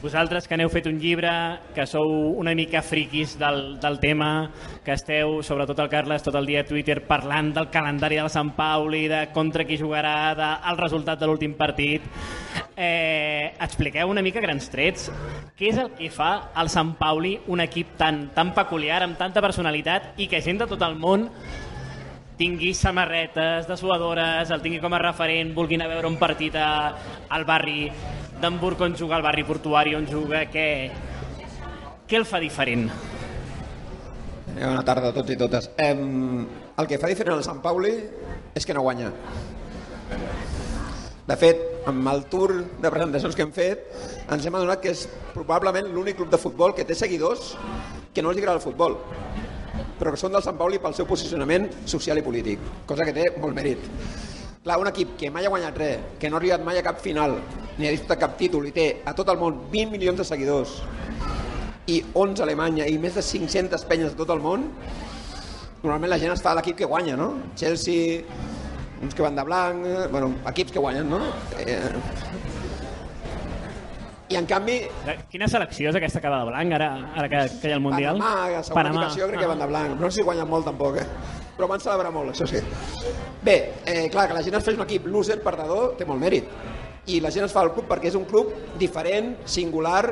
Vosaltres 0.00 0.46
que 0.48 0.56
n'heu 0.56 0.70
fet 0.72 0.86
un 0.88 0.96
llibre, 0.96 1.28
que 1.76 1.84
sou 1.84 2.08
una 2.40 2.54
mica 2.56 2.80
friquis 2.80 3.34
del, 3.36 3.74
del 3.82 3.98
tema, 4.00 4.48
que 4.80 4.94
esteu, 4.96 5.42
sobretot 5.44 5.82
el 5.84 5.90
Carles, 5.92 6.24
tot 6.24 6.38
el 6.40 6.48
dia 6.48 6.62
a 6.64 6.68
Twitter 6.68 7.02
parlant 7.04 7.50
del 7.52 7.68
calendari 7.68 8.16
del 8.16 8.30
Sant 8.32 8.54
Pauli, 8.56 9.02
de 9.12 9.26
contra 9.34 9.66
qui 9.68 9.76
jugarà, 9.76 10.32
del 10.38 10.80
resultat 10.80 11.20
de 11.20 11.28
l'últim 11.28 11.52
partit, 11.58 12.06
eh, 12.80 13.52
expliqueu 13.60 14.08
una 14.08 14.24
mica 14.24 14.40
grans 14.40 14.72
trets. 14.72 15.10
Què 15.52 15.68
és 15.68 15.80
el 15.82 15.92
que 15.98 16.08
fa 16.08 16.48
al 16.56 16.72
Sant 16.72 16.94
Pauli 16.96 17.36
un 17.52 17.60
equip 17.60 17.92
tan, 18.00 18.30
tan 18.32 18.54
peculiar, 18.56 19.02
amb 19.04 19.20
tanta 19.20 19.44
personalitat 19.44 20.14
i 20.16 20.32
que 20.32 20.40
gent 20.40 20.64
de 20.64 20.70
tot 20.70 20.80
el 20.88 20.96
món 20.96 21.28
tingui 22.40 22.72
samarretes 22.72 23.68
de 23.68 23.76
suadores, 23.76 24.48
el 24.48 24.62
tingui 24.64 24.80
com 24.80 24.96
a 24.96 25.02
referent, 25.02 25.52
vulguin 25.52 25.84
a 25.84 25.90
veure 25.92 26.08
un 26.08 26.16
partit 26.16 26.56
a, 26.56 26.70
al 27.28 27.44
barri 27.44 27.90
d'Hamburg 28.40 28.80
on 28.86 28.96
juga, 28.96 29.16
al 29.16 29.24
barri 29.24 29.44
portuari 29.44 29.94
on 29.94 30.06
juga, 30.08 30.44
què, 30.50 30.66
què 32.08 32.18
el 32.18 32.26
fa 32.28 32.40
diferent? 32.42 32.88
Eh, 34.56 34.64
bona 34.64 34.84
tarda 34.86 35.12
a 35.12 35.16
tots 35.16 35.30
i 35.30 35.38
totes. 35.40 35.70
Eh, 35.78 35.92
el 35.92 36.88
que 36.90 36.98
fa 36.98 37.10
diferent 37.10 37.36
al 37.36 37.46
Sant 37.46 37.60
Pauli 37.62 37.92
és 38.56 38.66
que 38.66 38.76
no 38.76 38.84
guanya. 38.86 39.12
De 41.28 41.36
fet, 41.38 41.60
amb 41.86 42.08
el 42.10 42.24
tour 42.32 42.56
de 42.82 42.90
presentacions 42.90 43.36
que 43.36 43.46
hem 43.46 43.54
fet, 43.54 43.86
ens 44.32 44.46
hem 44.46 44.56
adonat 44.58 44.82
que 44.82 44.90
és 44.96 45.06
probablement 45.34 45.86
l'únic 45.94 46.18
club 46.18 46.32
de 46.32 46.40
futbol 46.40 46.74
que 46.74 46.84
té 46.88 46.96
seguidors 46.98 47.54
que 48.12 48.24
no 48.24 48.32
els 48.32 48.40
agrada 48.42 48.58
el 48.58 48.64
futbol 48.64 48.98
però 50.00 50.14
que 50.14 50.20
són 50.20 50.32
del 50.32 50.42
Sant 50.44 50.56
Pauli 50.56 50.80
pel 50.80 50.94
seu 50.96 51.04
posicionament 51.04 51.66
social 51.84 52.16
i 52.16 52.24
polític, 52.24 52.62
cosa 52.88 53.04
que 53.04 53.12
té 53.12 53.26
molt 53.36 53.52
mèrit. 53.52 53.84
Clar, 54.60 54.76
un 54.76 54.88
equip 54.90 55.14
que 55.16 55.30
mai 55.32 55.46
ha 55.48 55.50
guanyat 55.52 55.78
res, 55.80 56.00
que 56.20 56.28
no 56.28 56.36
ha 56.36 56.40
arribat 56.42 56.60
mai 56.60 56.76
a 56.76 56.82
cap 56.84 56.98
final, 57.00 57.38
ni 57.78 57.86
ha 57.88 57.92
disputat 57.94 58.18
cap 58.20 58.34
títol, 58.36 58.66
i 58.68 58.72
té 58.76 58.84
a 59.08 59.14
tot 59.16 59.30
el 59.32 59.38
món 59.40 59.56
20 59.72 59.88
milions 59.94 60.20
de 60.20 60.26
seguidors, 60.28 60.74
i 61.88 62.02
11 62.12 62.42
a 62.42 62.44
Alemanya, 62.44 62.84
i 62.84 62.98
més 63.00 63.16
de 63.16 63.24
500 63.24 63.86
penyes 63.88 64.12
de 64.12 64.20
tot 64.20 64.34
el 64.34 64.44
món, 64.44 64.68
normalment 65.80 66.12
la 66.12 66.20
gent 66.20 66.34
està 66.34 66.52
a 66.52 66.58
l'equip 66.58 66.76
que 66.76 66.90
guanya, 66.92 67.16
no? 67.16 67.30
Chelsea, 67.56 68.20
uns 69.00 69.16
que 69.16 69.24
van 69.24 69.40
de 69.40 69.48
blanc, 69.48 69.88
eh, 69.88 70.06
bueno, 70.12 70.34
equips 70.52 70.76
que 70.76 70.84
guanyen, 70.84 71.08
no? 71.08 71.22
Eh, 71.64 71.80
i 74.30 74.36
en 74.36 74.44
canvi... 74.46 74.76
Quina 75.32 75.48
selecció 75.48 75.88
és 75.88 75.96
aquesta 75.96 76.20
que 76.20 76.28
va 76.28 76.44
de 76.44 76.52
blanc, 76.52 76.76
ara, 76.76 76.92
ara 77.16 77.32
que, 77.32 77.46
que 77.62 77.70
hi 77.70 77.72
ha 77.72 77.80
el 77.80 77.86
Mundial? 77.88 78.20
Panamà, 78.20 78.50
la 78.52 78.64
segona 78.68 78.92
Panamà. 78.92 79.08
crec 79.16 79.40
ah. 79.40 79.40
que 79.40 79.54
van 79.56 79.64
de 79.64 79.72
blanc. 79.72 80.00
No 80.04 80.12
sé 80.12 80.20
si 80.20 80.28
guanyen 80.28 80.52
molt 80.52 80.68
tampoc, 80.68 81.00
eh? 81.00 81.40
Però 81.60 81.68
van 81.68 81.82
celebrar 81.84 82.10
molt, 82.14 82.32
això 82.32 82.48
sí. 82.48 82.60
Bé, 83.44 83.56
eh, 83.84 84.08
clar, 84.08 84.26
que 84.30 84.36
la 84.38 84.42
gent 84.42 84.56
es 84.56 84.64
faci 84.64 84.78
un 84.80 84.86
equip 84.86 85.06
loser, 85.12 85.42
perdedor, 85.44 85.92
té 85.98 86.08
molt 86.08 86.20
mèrit. 86.22 86.48
I 87.12 87.20
la 87.20 87.32
gent 87.34 87.44
es 87.44 87.52
fa 87.52 87.66
el 87.66 87.74
club 87.76 87.84
perquè 87.90 88.08
és 88.08 88.16
un 88.16 88.24
club 88.24 88.54
diferent, 88.80 89.34
singular, 89.44 90.06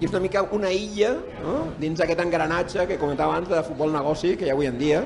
i 0.00 0.08
és 0.08 0.14
una 0.14 0.22
mica 0.24 0.40
una 0.56 0.70
illa 0.72 1.10
no? 1.42 1.54
dins 1.76 1.98
d'aquest 2.00 2.22
engranatge 2.24 2.86
que 2.88 2.96
comentava 2.96 3.34
abans 3.34 3.50
de 3.50 3.60
futbol 3.66 3.92
negoci 3.92 4.32
que 4.40 4.46
hi 4.46 4.48
ha 4.48 4.54
avui 4.56 4.70
en 4.70 4.78
dia 4.80 5.02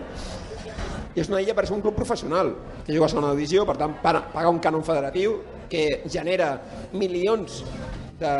i 1.17 1.23
és 1.23 1.31
una 1.31 1.41
illa 1.43 1.57
per 1.59 1.65
ser 1.67 1.75
un 1.75 1.83
club 1.83 1.97
professional 1.99 2.53
que 2.87 2.95
juga 2.95 3.09
a 3.09 3.11
segona 3.11 3.33
divisió, 3.35 3.67
per 3.67 3.75
tant 3.81 3.97
paga 4.03 4.51
un 4.51 4.61
cànon 4.63 4.87
federatiu 4.87 5.41
que 5.71 6.05
genera 6.07 6.53
milions 6.93 7.63
de 8.21 8.35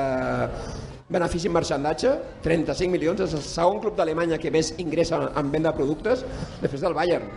benefici 1.09 1.51
en 1.51 1.55
marxandatge, 1.55 2.15
35 2.45 2.91
milions, 2.93 3.21
és 3.21 3.35
el 3.37 3.45
segon 3.45 3.81
club 3.83 3.97
d'Alemanya 3.99 4.39
que 4.41 4.53
més 4.55 4.73
ingressa 4.81 5.21
en 5.37 5.51
venda 5.53 5.71
de 5.71 5.77
productes, 5.77 6.25
després 6.63 6.85
del 6.85 6.97
Bayern. 6.97 7.29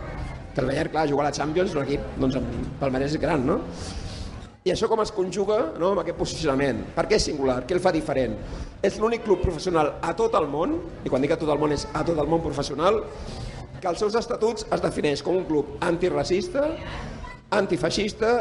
Que 0.54 0.62
el 0.64 0.70
Bayern, 0.70 0.92
clar, 0.94 1.08
jugar 1.10 1.26
a 1.26 1.30
la 1.30 1.36
Champions 1.36 1.74
un 1.76 1.84
equip 1.84 2.14
doncs, 2.18 2.38
amb 2.40 2.78
palmarès 2.80 3.18
gran, 3.20 3.44
no? 3.46 3.60
I 4.66 4.72
això 4.72 4.88
com 4.90 5.00
es 5.00 5.12
conjuga 5.14 5.58
no, 5.80 5.92
amb 5.92 6.02
aquest 6.02 6.18
posicionament? 6.18 6.80
Per 6.96 7.06
què 7.08 7.16
és 7.16 7.28
singular? 7.28 7.60
Què 7.64 7.76
el 7.76 7.80
fa 7.84 7.92
diferent? 7.94 8.34
És 8.84 8.98
l'únic 9.00 9.22
club 9.24 9.40
professional 9.44 9.94
a 10.04 10.10
tot 10.18 10.34
el 10.36 10.48
món, 10.50 10.74
i 11.04 11.12
quan 11.12 11.22
dic 11.24 11.36
a 11.36 11.38
tot 11.40 11.52
el 11.52 11.60
món 11.60 11.72
és 11.76 11.86
a 11.92 12.02
tot 12.04 12.18
el 12.18 12.28
món 12.28 12.42
professional, 12.44 13.00
que 13.78 13.88
els 13.88 14.00
seus 14.02 14.16
estatuts 14.18 14.66
es 14.74 14.82
defineix 14.82 15.22
com 15.22 15.38
un 15.38 15.46
club 15.48 15.76
antiracista, 15.86 16.66
antifeixista 17.54 18.32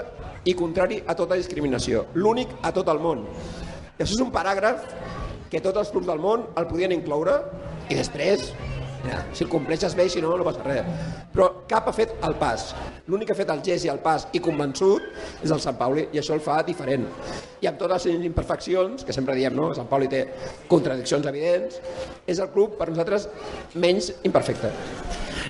i 0.47 0.55
contrari 0.57 0.99
a 1.05 1.15
tota 1.15 1.37
discriminació. 1.37 2.07
L'únic 2.15 2.57
a 2.65 2.73
tot 2.75 2.89
el 2.91 2.99
món. 3.03 3.23
Això 3.97 4.13
és 4.13 4.21
un 4.21 4.29
paràgraf 4.33 4.83
que 5.49 5.61
tots 5.63 5.81
els 5.81 5.89
clubs 5.93 6.05
del 6.05 6.19
món 6.21 6.43
el 6.59 6.67
podien 6.69 6.93
incloure 6.93 7.39
i 7.89 7.97
després 7.97 8.51
ja, 9.05 9.21
si 9.33 9.45
el 9.45 9.51
compleixes 9.51 9.95
bé 9.97 10.07
si 10.09 10.21
no, 10.23 10.33
no 10.37 10.45
passa 10.47 10.65
res. 10.65 10.87
Però 11.33 11.49
cap 11.69 11.89
ha 11.89 11.95
fet 11.95 12.15
el 12.27 12.37
pas. 12.39 12.69
L'únic 13.07 13.29
que 13.29 13.35
ha 13.35 13.39
fet 13.39 13.51
el 13.53 13.63
gest 13.65 13.87
i 13.87 13.91
el 13.93 14.01
pas 14.03 14.27
i 14.33 14.41
convençut 14.43 15.05
és 15.43 15.53
el 15.53 15.61
Sant 15.63 15.77
Pauli 15.79 16.07
i 16.11 16.21
això 16.21 16.35
el 16.37 16.43
fa 16.43 16.59
diferent. 16.67 17.05
I 17.61 17.69
amb 17.69 17.79
totes 17.81 18.07
les 18.09 18.27
imperfeccions, 18.29 19.05
que 19.05 19.15
sempre 19.15 19.37
diem, 19.37 19.55
no? 19.55 19.69
Sant 19.77 19.89
Pauli 19.91 20.09
té 20.11 20.25
contradiccions 20.71 21.29
evidents, 21.29 21.79
és 22.27 22.41
el 22.43 22.51
club 22.53 22.77
per 22.79 22.91
nosaltres 22.91 23.29
menys 23.75 24.11
imperfecte. 24.27 24.73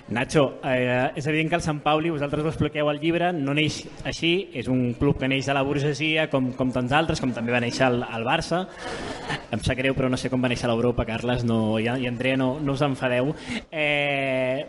Nacho, 0.07 0.61
eh, 0.63 1.11
és 1.19 1.25
evident 1.27 1.49
que 1.49 1.57
el 1.57 1.63
Sant 1.65 1.81
Pauli, 1.83 2.09
vosaltres 2.13 2.45
ho 2.45 2.47
expliqueu 2.47 2.87
al 2.87 3.01
llibre, 3.01 3.33
no 3.35 3.51
neix 3.57 3.81
així, 4.07 4.49
és 4.55 4.69
un 4.71 4.93
club 4.95 5.17
que 5.19 5.27
neix 5.27 5.49
de 5.49 5.55
la 5.57 5.65
burgesia 5.67 6.29
com, 6.31 6.53
com 6.55 6.71
tants 6.71 6.93
altres, 6.95 7.19
com 7.19 7.33
també 7.35 7.51
va 7.51 7.59
néixer 7.59 7.89
el, 7.89 7.99
el 8.15 8.23
Barça. 8.23 8.63
Em 9.51 9.59
sap 9.63 9.75
greu, 9.79 9.95
però 9.97 10.07
no 10.07 10.19
sé 10.19 10.31
com 10.31 10.43
va 10.43 10.51
néixer 10.51 10.69
l'Europa, 10.71 11.03
Carles, 11.07 11.43
no, 11.47 11.75
i, 11.79 11.89
i 11.91 12.07
Andrea, 12.07 12.39
no, 12.39 12.53
no 12.63 12.77
us 12.77 12.85
enfadeu. 12.87 13.33
Eh, 13.71 14.65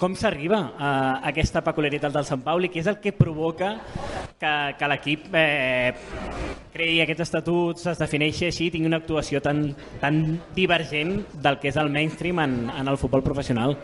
Com 0.00 0.14
s'arriba 0.16 0.58
a 0.80 0.90
aquesta 1.28 1.60
peculiaritat 1.60 2.14
del 2.14 2.24
Sant 2.24 2.40
Pauli? 2.40 2.70
Què 2.72 2.80
és 2.80 2.86
el 2.88 2.96
que 3.04 3.12
provoca 3.12 3.74
que, 4.40 4.52
que 4.80 4.88
l'equip 4.88 5.26
eh, 5.36 5.92
creï 6.72 7.02
aquests 7.04 7.26
estatuts, 7.26 7.84
es 7.92 8.00
defineixi 8.00 8.48
així, 8.48 8.70
tingui 8.72 8.88
una 8.88 9.02
actuació 9.02 9.42
tan, 9.44 9.60
tan 10.00 10.22
divergent 10.56 11.18
del 11.44 11.60
que 11.60 11.68
és 11.68 11.76
el 11.76 11.92
mainstream 11.92 12.40
en, 12.40 12.56
en 12.72 12.88
el 12.88 12.96
futbol 12.96 13.20
professional? 13.26 13.76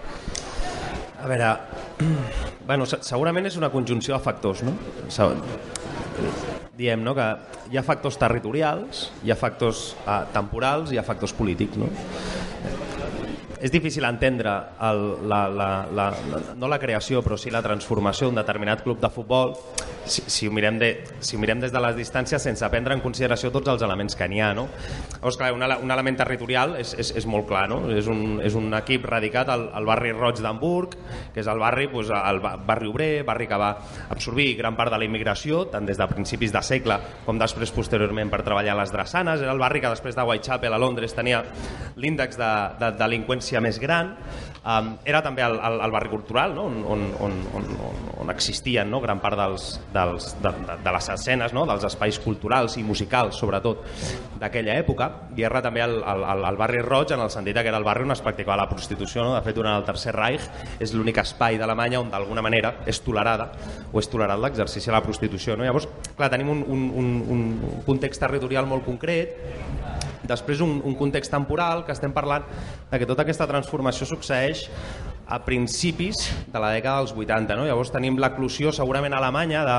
A 1.20 1.28
veure, 1.28 1.52
bueno, 2.70 2.88
segurament 2.88 3.52
és 3.52 3.60
una 3.60 3.68
conjunció 3.74 4.16
de 4.16 4.24
factors, 4.24 4.64
no? 4.64 4.72
Diem 6.80 7.04
no, 7.04 7.12
que 7.12 7.28
hi 7.68 7.76
ha 7.76 7.84
factors 7.84 8.16
territorials, 8.16 9.10
hi 9.20 9.36
ha 9.36 9.36
factors 9.36 9.90
uh, 10.06 10.22
temporals, 10.32 10.96
hi 10.96 10.96
ha 10.96 11.04
factors 11.04 11.36
polítics, 11.36 11.76
no? 11.76 11.92
És 13.60 13.72
difícil 13.72 14.04
entendre 14.04 14.52
el, 14.88 15.02
la, 15.28 15.46
la, 15.48 15.70
la, 15.92 16.10
la, 16.30 16.40
no 16.56 16.68
la 16.68 16.80
creació 16.82 17.22
però 17.24 17.38
sí 17.40 17.52
la 17.52 17.64
transformació 17.64 18.28
d'un 18.28 18.40
determinat 18.40 18.82
club 18.84 19.00
de 19.00 19.10
futbol 19.12 19.54
si, 20.06 20.22
si, 20.26 20.46
ho 20.46 20.52
mirem 20.52 20.78
de, 20.78 20.90
si 21.20 21.36
ho 21.36 21.40
mirem 21.42 21.60
des 21.60 21.72
de 21.74 21.80
les 21.82 21.96
distàncies 21.98 22.42
sense 22.42 22.68
prendre 22.70 22.94
en 22.94 23.02
consideració 23.02 23.50
tots 23.54 23.68
els 23.72 23.82
elements 23.82 24.14
que 24.16 24.28
n'hi 24.30 24.40
ha. 24.40 24.52
No? 24.54 24.66
Llavors, 25.16 25.38
clar, 25.40 25.50
un, 25.54 25.64
un 25.66 25.94
element 25.94 26.18
territorial 26.20 26.76
és, 26.80 26.94
és, 26.98 27.10
és 27.18 27.26
molt 27.26 27.48
clar. 27.48 27.64
No? 27.70 27.80
És, 27.92 28.06
un, 28.10 28.38
és 28.44 28.54
un 28.58 28.70
equip 28.78 29.06
radicat 29.10 29.50
al, 29.52 29.66
al 29.74 29.88
barri 29.88 30.12
roig 30.14 30.40
d'Hamburg, 30.42 30.96
que 31.34 31.42
és 31.42 31.50
el 31.50 31.62
barri, 31.62 31.88
doncs, 31.90 32.12
el 32.16 32.40
barri 32.40 32.90
obrer, 32.90 33.10
barri 33.26 33.48
que 33.50 33.58
va 33.60 33.72
absorbir 34.14 34.52
gran 34.60 34.78
part 34.78 34.94
de 34.94 35.00
la 35.02 35.08
immigració, 35.08 35.64
tant 35.72 35.88
des 35.88 35.98
de 35.98 36.08
principis 36.10 36.54
de 36.54 36.62
segle 36.62 37.00
com 37.26 37.40
després 37.42 37.74
posteriorment 37.74 38.30
per 38.30 38.44
treballar 38.46 38.76
a 38.76 38.80
les 38.82 38.94
drassanes. 38.94 39.42
Era 39.42 39.54
el 39.56 39.62
barri 39.62 39.82
que 39.82 39.90
després 39.92 40.16
de 40.16 40.26
Whitechapel 40.26 40.74
a 40.74 40.80
Londres 40.80 41.14
tenia 41.16 41.42
l'índex 41.98 42.38
de, 42.38 42.52
de 42.78 42.92
delinqüència 43.00 43.45
més 43.62 43.78
gran. 43.82 44.14
Um, 44.66 44.96
era 45.06 45.20
també 45.22 45.44
el, 45.46 45.60
el, 45.62 45.76
el 45.84 45.92
barri 45.94 46.08
cultural, 46.10 46.50
no? 46.56 46.64
on, 46.66 46.80
on, 46.90 47.02
on, 47.22 47.34
on, 47.54 47.66
on 48.24 48.32
existien 48.32 48.88
no? 48.90 48.98
gran 48.98 49.20
part 49.22 49.38
dels, 49.38 49.66
dels, 49.94 50.32
de, 50.42 50.50
de, 50.66 50.74
de 50.82 50.94
les 50.96 51.08
escenes, 51.14 51.54
no? 51.54 51.62
dels 51.70 51.86
espais 51.86 52.18
culturals 52.18 52.74
i 52.80 52.82
musicals, 52.82 53.38
sobretot, 53.38 53.84
d'aquella 54.40 54.74
època. 54.80 55.08
I 55.38 55.46
era 55.46 55.62
també 55.62 55.84
el, 55.84 56.00
el, 56.02 56.42
el 56.50 56.58
barri 56.58 56.82
roig 56.82 57.14
en 57.14 57.22
el 57.22 57.30
sentit 57.30 57.54
que 57.60 57.70
era 57.70 57.78
el 57.78 57.86
barri 57.86 58.08
on 58.08 58.16
es 58.16 58.24
practicava 58.24 58.58
la 58.58 58.66
prostitució. 58.66 59.22
No? 59.22 59.36
De 59.36 59.44
fet, 59.46 59.54
durant 59.54 59.78
el 59.78 59.86
Tercer 59.86 60.16
Reich 60.16 60.50
és 60.82 60.96
l'únic 60.98 61.22
espai 61.22 61.60
d'Alemanya 61.62 62.02
on 62.02 62.10
d'alguna 62.10 62.42
manera 62.42 62.74
és 62.90 62.98
tolerada 63.06 63.52
o 63.92 64.02
és 64.02 64.10
tolerat 64.10 64.42
l'exercici 64.42 64.90
de 64.90 64.98
la 64.98 65.04
prostitució. 65.06 65.54
No? 65.54 65.62
Llavors, 65.62 65.86
clar, 66.18 66.32
tenim 66.34 66.50
un, 66.56 66.66
un, 66.66 66.84
un, 66.90 67.14
un 67.38 67.46
context 67.86 68.26
territorial 68.26 68.66
molt 68.66 68.82
concret 68.88 69.38
Després 70.24 70.62
un, 70.64 70.78
un 70.84 70.96
context 70.96 71.30
temporal 71.34 71.84
que 71.84 71.92
estem 71.92 72.14
parlant 72.16 72.46
de 72.90 72.98
que 72.98 73.08
tota 73.08 73.26
aquesta 73.26 73.48
transformació 73.50 74.08
succeeix 74.08 74.66
a 75.26 75.40
principis 75.44 76.28
de 76.52 76.60
la 76.62 76.70
dècada 76.76 77.02
dels 77.02 77.12
80. 77.12 77.56
No? 77.58 77.66
Llavors 77.66 77.90
tenim 77.94 78.18
l'eclusió 78.22 78.72
segurament 78.72 79.14
a 79.14 79.20
Alemanya 79.20 79.64
de 79.66 79.78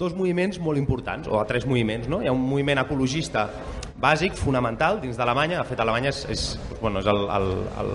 dos 0.00 0.14
moviments 0.16 0.58
molt 0.62 0.80
importants, 0.80 1.28
o 1.28 1.40
a 1.40 1.44
tres 1.46 1.66
moviments. 1.68 2.08
No? 2.08 2.22
Hi 2.22 2.30
ha 2.30 2.34
un 2.34 2.44
moviment 2.44 2.80
ecologista 2.80 3.48
bàsic, 4.00 4.38
fonamental, 4.38 5.02
dins 5.02 5.18
d'Alemanya. 5.18 5.60
De 5.60 5.68
fet, 5.68 5.80
Alemanya 5.84 6.14
és, 6.14 6.24
és, 6.32 6.48
bueno, 6.80 7.02
és 7.02 7.10
el, 7.10 7.24
el, 7.34 7.50
el 7.82 7.92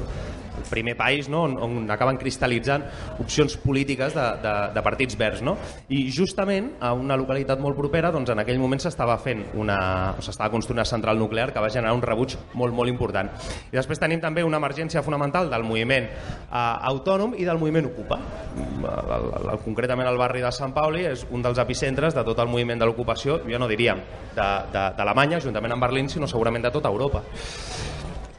primer 0.69 0.95
país 0.97 1.29
no? 1.29 1.43
on, 1.47 1.57
on 1.61 1.91
acaben 1.93 2.19
cristal·litzant 2.21 2.85
opcions 3.23 3.55
polítiques 3.61 4.15
de, 4.15 4.25
de, 4.43 4.53
de 4.75 4.83
partits 4.85 5.17
verds. 5.19 5.43
No? 5.45 5.55
I 5.89 6.05
justament 6.13 6.73
a 6.83 6.93
una 6.97 7.17
localitat 7.19 7.61
molt 7.63 7.77
propera, 7.77 8.11
doncs 8.13 8.33
en 8.33 8.43
aquell 8.43 8.61
moment 8.61 8.81
s'estava 8.83 9.17
fent 9.21 9.45
una, 9.59 9.77
s'estava 10.23 10.51
construint 10.53 10.81
una 10.81 10.87
central 10.89 11.19
nuclear 11.19 11.51
que 11.53 11.61
va 11.61 11.71
generar 11.73 11.93
un 11.95 12.01
rebuig 12.03 12.37
molt, 12.59 12.73
molt 12.75 12.91
important. 12.91 13.29
I 13.71 13.77
després 13.77 14.01
tenim 14.01 14.21
també 14.23 14.43
una 14.43 14.59
emergència 14.61 15.03
fonamental 15.05 15.51
del 15.51 15.65
moviment 15.67 16.09
eh, 16.09 16.63
autònom 16.93 17.37
i 17.37 17.47
del 17.47 17.61
moviment 17.61 17.89
Ocupa. 17.93 18.19
El, 18.53 18.85
el, 18.85 19.27
el, 19.53 19.59
concretament 19.65 20.09
el 20.09 20.19
barri 20.19 20.41
de 20.43 20.51
Sant 20.55 20.73
Pauli 20.75 21.05
és 21.09 21.25
un 21.31 21.43
dels 21.45 21.59
epicentres 21.61 22.15
de 22.17 22.23
tot 22.25 22.39
el 22.39 22.51
moviment 22.51 22.79
de 22.79 22.89
l'ocupació, 22.89 23.41
jo 23.47 23.59
no 23.59 23.69
diríem 23.69 24.01
d'Alemanya, 24.35 25.41
juntament 25.43 25.75
amb 25.75 25.85
Berlín, 25.85 26.09
sinó 26.09 26.29
segurament 26.29 26.65
de 26.65 26.73
tota 26.73 26.91
Europa 26.93 27.23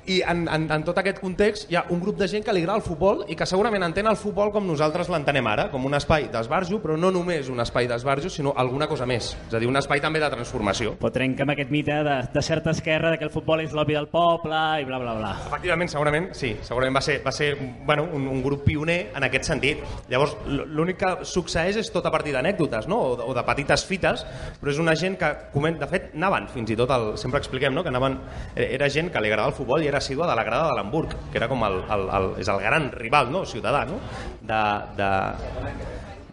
i 0.07 0.21
en, 0.27 0.45
en, 0.53 0.67
en 0.73 0.85
tot 0.85 0.99
aquest 1.01 1.21
context 1.23 1.71
hi 1.71 1.79
ha 1.79 1.85
un 1.95 2.01
grup 2.03 2.19
de 2.21 2.29
gent 2.29 2.45
que 2.45 2.53
li 2.53 2.63
agrada 2.65 2.81
el 2.81 2.85
futbol 2.85 3.25
i 3.33 3.37
que 3.39 3.47
segurament 3.49 3.87
entén 3.87 4.09
el 4.11 4.19
futbol 4.21 4.51
com 4.53 4.67
nosaltres 4.69 5.09
l'entenem 5.13 5.47
ara, 5.49 5.69
com 5.73 5.87
un 5.89 5.97
espai 5.97 6.29
d'esbarjo, 6.33 6.81
però 6.83 6.97
no 7.01 7.11
només 7.15 7.49
un 7.53 7.63
espai 7.65 7.89
d'esbarjo, 7.89 8.29
sinó 8.33 8.53
alguna 8.61 8.89
cosa 8.91 9.07
més, 9.09 9.33
és 9.49 9.55
a 9.57 9.63
dir, 9.63 9.69
un 9.71 9.81
espai 9.81 10.03
també 10.05 10.21
de 10.21 10.29
transformació. 10.33 10.95
Però 11.01 11.13
trenca 11.15 11.47
amb 11.47 11.55
aquest 11.55 11.73
mite 11.73 11.97
de, 12.05 12.17
de 12.35 12.43
certa 12.45 12.75
esquerra 12.77 13.15
de 13.15 13.21
que 13.21 13.27
el 13.29 13.33
futbol 13.33 13.63
és 13.65 13.73
l'obvi 13.77 13.97
del 13.97 14.11
poble 14.13 14.61
i 14.83 14.89
bla, 14.89 15.01
bla, 15.01 15.17
bla. 15.21 15.33
Efectivament, 15.49 15.93
segurament, 15.93 16.29
sí, 16.37 16.53
segurament 16.67 16.99
va 16.99 17.05
ser, 17.05 17.19
va 17.25 17.33
ser 17.33 17.55
bueno, 17.87 18.07
un, 18.13 18.29
un 18.29 18.43
grup 18.45 18.65
pioner 18.69 18.99
en 19.17 19.29
aquest 19.29 19.49
sentit. 19.49 19.81
Llavors, 20.13 20.37
l'únic 20.47 21.01
que 21.01 21.15
succeeix 21.29 21.81
és 21.81 21.93
tot 21.95 22.05
a 22.05 22.13
partir 22.13 22.37
d'anècdotes, 22.37 22.89
no? 22.91 23.01
o, 23.01 23.17
o 23.31 23.37
de 23.37 23.47
petites 23.49 23.87
fites, 23.89 24.27
però 24.61 24.75
és 24.75 24.83
una 24.83 24.97
gent 24.99 25.17
que, 25.21 25.33
de 25.81 25.91
fet, 25.91 26.13
anaven 26.15 26.51
fins 26.53 26.75
i 26.75 26.79
tot, 26.79 26.93
el, 26.93 27.15
sempre 27.21 27.41
expliquem 27.41 27.75
no? 27.75 27.83
que 27.83 27.93
anaven, 27.93 28.19
era 28.55 28.91
gent 28.93 29.11
que 29.13 29.23
li 29.23 29.33
agradava 29.33 29.55
el 29.55 29.59
futbol 29.59 29.85
i 29.85 29.94
era 29.95 30.03
assídua 30.03 30.27
de 30.27 30.35
la 30.35 30.45
grada 30.45 30.69
de 30.69 30.75
l'Hamburg, 30.75 31.15
que 31.31 31.39
era 31.39 31.49
com 31.49 31.63
el, 31.63 31.79
el, 31.87 32.09
el, 32.19 32.33
és 32.43 32.51
el 32.51 32.59
gran 32.63 32.91
rival 32.93 33.31
no? 33.31 33.45
ciutadà 33.47 33.85
no? 33.87 34.01
de, 34.43 34.63
de, 34.99 35.11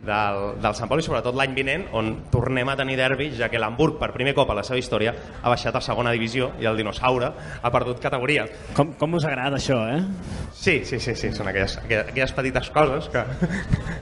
del, 0.08 0.40
del 0.64 0.78
Sant 0.78 0.90
Pol 0.90 1.02
i 1.02 1.06
sobretot 1.06 1.38
l'any 1.38 1.54
vinent 1.58 1.86
on 1.98 2.10
tornem 2.34 2.72
a 2.74 2.76
tenir 2.80 2.98
derbi 2.98 3.30
ja 3.38 3.52
que 3.54 3.62
l'Hamburg 3.62 4.00
per 4.02 4.10
primer 4.16 4.34
cop 4.38 4.50
a 4.50 4.58
la 4.58 4.66
seva 4.66 4.82
història 4.82 5.14
ha 5.14 5.54
baixat 5.54 5.78
a 5.78 5.84
segona 5.86 6.14
divisió 6.18 6.52
i 6.62 6.70
el 6.70 6.82
dinosaure 6.82 7.30
ha 7.62 7.74
perdut 7.74 8.02
categoria 8.02 8.48
com, 8.78 8.96
com 8.98 9.20
us 9.20 9.30
agrada 9.30 9.62
això, 9.62 9.78
eh? 9.94 10.02
Sí, 10.58 10.82
sí, 10.86 11.00
sí, 11.00 11.14
sí 11.16 11.32
són 11.38 11.54
aquelles, 11.54 11.78
aquelles, 11.84 12.10
aquelles 12.10 12.36
petites 12.42 12.74
coses 12.74 13.14
que, 13.14 13.24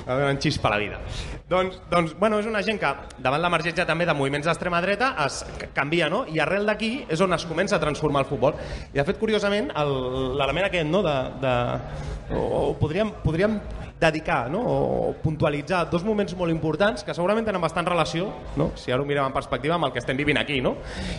que 0.06 0.10
donen 0.10 0.40
xispa 0.40 0.72
a 0.72 0.78
la 0.78 0.82
vida 0.88 1.04
doncs, 1.50 1.80
doncs 1.90 2.14
bueno, 2.20 2.40
és 2.40 2.46
una 2.46 2.62
gent 2.66 2.78
que 2.82 2.92
davant 3.18 3.42
l'emergència 3.42 3.88
també 3.90 4.06
de 4.06 4.14
moviments 4.14 4.46
d'extrema 4.46 4.82
dreta 4.86 5.16
es 5.26 5.42
canvia, 5.74 6.10
no? 6.14 6.24
I 6.30 6.40
arrel 6.44 6.70
d'aquí 6.70 6.92
és 7.10 7.22
on 7.26 7.34
es 7.34 7.48
comença 7.50 7.80
a 7.80 7.82
transformar 7.82 8.24
el 8.24 8.30
futbol. 8.30 8.56
I 8.94 9.02
de 9.02 9.06
fet, 9.08 9.18
curiosament, 9.18 9.74
l'element 9.74 10.70
aquest, 10.70 10.88
no?, 10.90 11.02
de, 11.06 11.18
de, 11.42 11.54
o, 12.38 12.46
o 12.70 12.74
podríem, 12.78 13.12
podríem 13.26 13.58
dedicar 14.00 14.50
no? 14.50 14.62
o 14.64 15.14
puntualitzar 15.22 15.90
dos 15.92 16.04
moments 16.08 16.34
molt 16.40 16.54
importants 16.54 17.04
que 17.04 17.14
segurament 17.14 17.46
tenen 17.46 17.62
bastant 17.62 17.88
relació, 17.88 18.30
no? 18.56 18.72
si 18.80 18.94
ara 18.96 19.04
ho 19.04 19.08
mirem 19.08 19.28
en 19.28 19.36
perspectiva, 19.36 19.76
amb 19.76 19.90
el 19.90 19.94
que 19.94 20.00
estem 20.00 20.18
vivint 20.18 20.40
aquí. 20.40 20.62
No? 20.64 20.78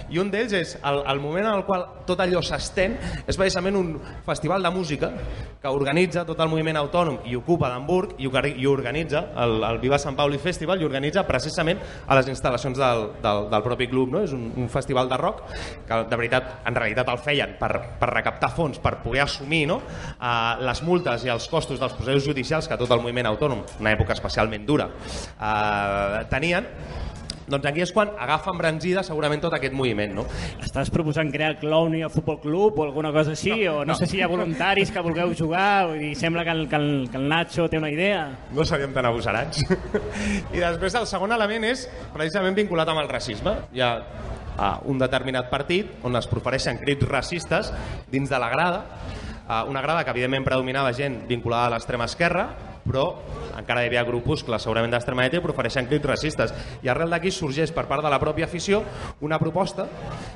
I 0.09 0.19
un 0.23 0.31
d'ells 0.33 0.55
és 0.57 0.75
el, 0.81 1.03
el 1.13 1.21
moment 1.21 1.45
en 1.45 1.59
el 1.59 1.67
qual 1.69 1.85
tot 2.09 2.23
allò 2.25 2.41
s'estén, 2.43 2.97
és 3.27 3.37
precisament 3.37 3.77
un 3.77 3.93
festival 4.25 4.65
de 4.65 4.73
música 4.73 5.13
que 5.61 5.69
organitza 5.69 6.25
tot 6.25 6.41
el 6.41 6.49
moviment 6.49 6.81
autònom 6.81 7.21
i 7.29 7.37
ocupa 7.37 7.69
d'Hamburg 7.69 8.17
i, 8.19 8.31
i 8.57 8.67
organitza 8.71 9.27
el, 9.45 9.61
el 9.69 9.83
Viva 9.85 10.01
Sant 10.01 10.17
Pauli 10.21 10.41
Festival 10.43 10.83
i 10.83 10.89
organitza 10.89 11.25
precisament 11.29 11.81
a 12.07 12.19
les 12.19 12.31
instal·lacions 12.33 12.79
del, 12.79 13.07
del, 13.25 13.47
del 13.53 13.67
propi 13.67 13.89
club. 13.91 14.15
No? 14.15 14.25
És 14.27 14.37
un, 14.37 14.51
un 14.61 14.69
festival 14.73 15.09
de 15.11 15.19
rock 15.21 15.43
que 15.89 16.03
de 16.11 16.21
veritat, 16.21 16.53
en 16.69 16.77
realitat 16.77 17.09
el 17.13 17.21
feien 17.25 17.57
per, 17.61 17.73
per 18.01 18.13
recaptar 18.13 18.53
fons, 18.55 18.81
per 18.83 18.99
poder 19.05 19.25
assumir 19.25 19.65
no? 19.71 19.81
uh, 19.81 20.61
les 20.65 20.85
multes 20.87 21.25
i 21.27 21.33
els 21.33 21.49
costos 21.51 21.81
dels 21.81 21.97
processos 21.97 22.27
judicials 22.29 22.69
que 22.69 22.79
tot 22.81 22.91
el 22.95 23.03
moviment 23.03 23.31
autònom, 23.31 23.65
una 23.81 23.95
època 23.95 24.15
especialment 24.17 24.67
dura, 24.69 24.89
eh, 24.91 26.21
tenien, 26.31 26.67
doncs 27.51 27.67
aquí 27.69 27.83
és 27.85 27.93
quan 27.95 28.13
agafa 28.19 28.53
embranzida 28.55 29.03
segurament 29.07 29.43
tot 29.43 29.55
aquest 29.57 29.75
moviment. 29.77 30.15
No? 30.21 30.25
Estàs 30.63 30.93
proposant 30.95 31.31
crear 31.33 31.53
el 31.55 31.59
Clowny 31.61 32.05
al 32.07 32.13
Futbol 32.15 32.41
Club 32.43 32.79
o 32.79 32.87
alguna 32.87 33.13
cosa 33.15 33.35
així? 33.35 33.53
No, 33.53 33.81
o 33.81 33.85
no, 33.85 33.93
no 33.93 33.99
sé 33.99 34.09
si 34.11 34.21
hi 34.21 34.25
ha 34.25 34.31
voluntaris 34.31 34.93
que 34.95 35.05
vulgueu 35.05 35.35
jugar 35.37 35.97
i 35.99 36.15
sembla 36.19 36.45
que 36.47 36.55
el, 36.57 36.67
que, 36.71 36.81
el, 36.81 36.91
que 37.11 37.19
el 37.21 37.29
Nacho 37.31 37.69
té 37.71 37.81
una 37.81 37.91
idea. 37.93 38.27
No 38.55 38.65
seríem 38.65 38.95
tan 38.97 39.09
abusarats. 39.11 39.65
I 40.57 40.63
després 40.63 40.97
el 41.01 41.09
segon 41.11 41.35
element 41.37 41.67
és 41.71 41.87
precisament 42.15 42.59
vinculat 42.59 42.89
amb 42.91 43.03
el 43.03 43.11
racisme. 43.11 43.57
Hi 43.75 43.85
ha 43.85 43.93
uh, 44.01 44.77
un 44.91 45.01
determinat 45.03 45.51
partit 45.53 46.07
on 46.07 46.19
es 46.21 46.31
profereixen 46.31 46.79
crits 46.83 47.09
racistes 47.11 47.75
dins 48.11 48.31
de 48.31 48.41
la 48.41 48.53
grada 48.53 48.85
una 49.67 49.81
grada 49.83 50.05
que 50.05 50.13
evidentment 50.15 50.45
predominava 50.47 50.93
gent 50.95 51.25
vinculada 51.27 51.67
a 51.67 51.71
l'extrema 51.73 52.07
esquerra, 52.07 52.45
però 52.85 53.07
encara 53.59 53.85
hi 53.85 53.91
havia 53.91 54.05
grupuscles 54.09 54.63
segurament 54.65 54.95
d'extrema 54.95 55.27
dreta 55.27 55.43
que 55.45 55.53
ofereixen 55.53 55.89
crits 55.91 56.09
racistes. 56.09 56.55
I 56.83 56.89
arrel 56.89 57.11
d'aquí 57.13 57.33
sorgeix 57.35 57.73
per 57.77 57.87
part 57.91 58.05
de 58.05 58.13
la 58.13 58.21
pròpia 58.23 58.49
afició 58.49 58.83
una 59.21 59.39
proposta 59.39 59.87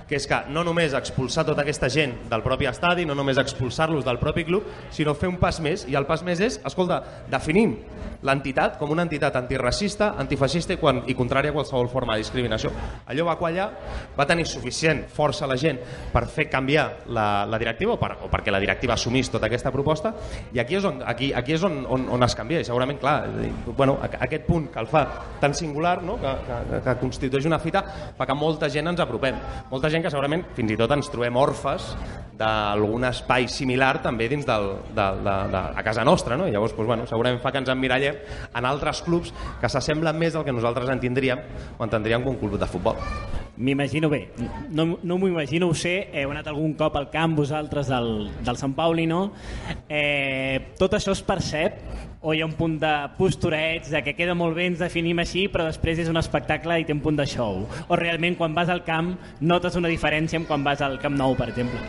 que 0.09 0.19
és 0.19 0.27
que 0.29 0.43
no 0.53 0.65
només 0.67 0.95
expulsar 0.95 1.47
tota 1.49 1.65
aquesta 1.65 1.89
gent 1.89 2.17
del 2.31 2.45
propi 2.45 2.69
estadi, 2.69 3.07
no 3.07 3.17
només 3.17 3.41
expulsar-los 3.41 4.05
del 4.05 4.21
propi 4.21 4.45
club, 4.45 4.69
sinó 4.93 5.15
fer 5.15 5.31
un 5.31 5.39
pas 5.41 5.61
més. 5.65 5.87
I 5.89 5.97
el 5.97 6.07
pas 6.07 6.23
més 6.27 6.41
és, 6.45 6.61
escolta, 6.65 7.01
definim 7.31 7.79
l'entitat 8.25 8.79
com 8.81 8.93
una 8.93 9.05
entitat 9.05 9.37
antiracista, 9.37 10.15
antifeixista 10.21 10.75
i, 10.75 10.81
quan, 10.81 11.03
i 11.11 11.17
contrària 11.17 11.53
a 11.53 11.57
qualsevol 11.57 11.91
forma 11.93 12.17
de 12.17 12.25
discriminació. 12.25 12.73
Allò 13.11 13.27
va 13.29 13.37
quallar, 13.41 13.69
va 14.17 14.27
tenir 14.29 14.47
suficient 14.49 15.05
força 15.13 15.49
la 15.49 15.59
gent 15.61 15.81
per 16.13 16.25
fer 16.33 16.49
canviar 16.53 16.87
la, 17.13 17.45
la 17.49 17.61
directiva 17.61 17.97
o, 17.97 17.99
per, 18.01 18.15
o 18.25 18.31
perquè 18.33 18.53
la 18.55 18.63
directiva 18.63 18.97
assumís 18.97 19.31
tota 19.33 19.49
aquesta 19.51 19.73
proposta. 19.75 20.15
I 20.55 20.63
aquí 20.63 20.79
és 20.81 20.89
on, 20.89 21.03
aquí, 21.05 21.33
aquí 21.37 21.57
és 21.57 21.65
on, 21.67 21.83
on, 21.85 22.09
on 22.17 22.25
es 22.25 22.34
canvia 22.39 22.63
i 22.63 22.67
segurament, 22.67 22.99
clar, 23.01 23.29
bueno, 23.77 23.99
aquest 24.03 24.47
punt 24.49 24.69
que 24.73 24.83
el 24.83 24.91
fa 24.91 25.05
tan 25.41 25.55
singular, 25.55 26.01
no? 26.03 26.19
que, 26.21 26.35
que, 26.49 26.83
que 26.85 26.97
constitueix 27.01 27.49
una 27.51 27.61
fita 27.63 27.85
fa 28.19 28.27
que 28.27 28.37
molta 28.39 28.71
gent 28.73 28.93
ens 28.93 29.03
apropem. 29.05 29.39
Molta 29.71 29.91
gent 29.93 30.05
que 30.05 30.13
segurament 30.13 30.47
fins 30.57 30.75
i 30.75 30.79
tot 30.81 30.93
ens 30.97 31.11
trobem 31.13 31.37
orfes 31.41 31.93
d'algun 32.39 33.07
espai 33.07 33.47
similar 33.51 34.01
també 34.03 34.27
dins 34.31 34.47
del, 34.47 34.71
de, 34.91 35.07
de, 35.23 35.37
de, 35.53 35.63
a 35.79 35.85
casa 35.87 36.05
nostra, 36.07 36.39
no? 36.39 36.49
I 36.49 36.55
llavors, 36.55 36.75
doncs, 36.75 36.89
bueno, 36.89 37.07
segurament 37.11 37.41
fa 37.43 37.53
que 37.55 37.63
ens 37.63 37.71
emmirallem 37.71 38.19
en 38.55 38.69
altres 38.69 39.05
clubs 39.07 39.33
que 39.61 39.71
s'assemblen 39.71 40.19
més 40.19 40.35
del 40.35 40.47
que 40.47 40.55
nosaltres 40.55 40.91
entendríem 40.91 41.41
o 41.79 41.87
entendríem 41.87 42.25
com 42.25 42.35
un 42.35 42.41
club 42.43 42.59
de 42.59 42.71
futbol. 42.71 42.99
M'imagino 43.57 44.09
bé, 44.11 44.25
no, 44.75 44.97
no 45.07 45.17
m'ho 45.19 45.29
imagino, 45.31 45.69
ho 45.71 45.75
sé, 45.79 46.09
heu 46.11 46.33
anat 46.33 46.49
algun 46.51 46.73
cop 46.75 46.97
al 46.99 47.07
camp 47.13 47.37
vosaltres 47.39 47.87
del, 47.87 48.33
del 48.43 48.59
Sant 48.59 48.75
Pauli, 48.75 49.07
no? 49.07 49.29
Eh, 49.87 50.75
tot 50.81 50.97
això 50.99 51.15
es 51.15 51.23
percep 51.23 51.79
o 52.25 52.33
hi 52.33 52.41
ha 52.41 52.47
un 52.49 52.55
punt 52.57 52.79
de 52.81 52.91
postureig, 53.19 53.85
de 53.93 54.01
que 54.03 54.15
queda 54.17 54.33
molt 54.33 54.57
bé, 54.57 54.65
ens 54.71 54.81
definim 54.81 55.19
així, 55.21 55.45
però 55.53 55.67
després 55.69 55.99
és 56.01 56.09
un 56.09 56.17
espectacle 56.17 56.79
i 56.81 56.87
té 56.89 56.95
un 56.97 57.03
punt 57.05 57.19
de 57.21 57.27
show? 57.29 57.61
O 57.93 57.99
realment 58.01 58.39
quan 58.39 58.57
vas 58.57 58.71
al 58.73 58.81
camp 58.87 59.13
notes 59.45 59.77
una 59.77 59.91
diferència 59.93 60.41
amb 60.41 60.49
quan 60.49 60.65
vas 60.65 60.81
al 60.81 60.97
Camp 61.03 61.19
Nou, 61.21 61.37
per 61.37 61.51
exemple? 61.53 61.83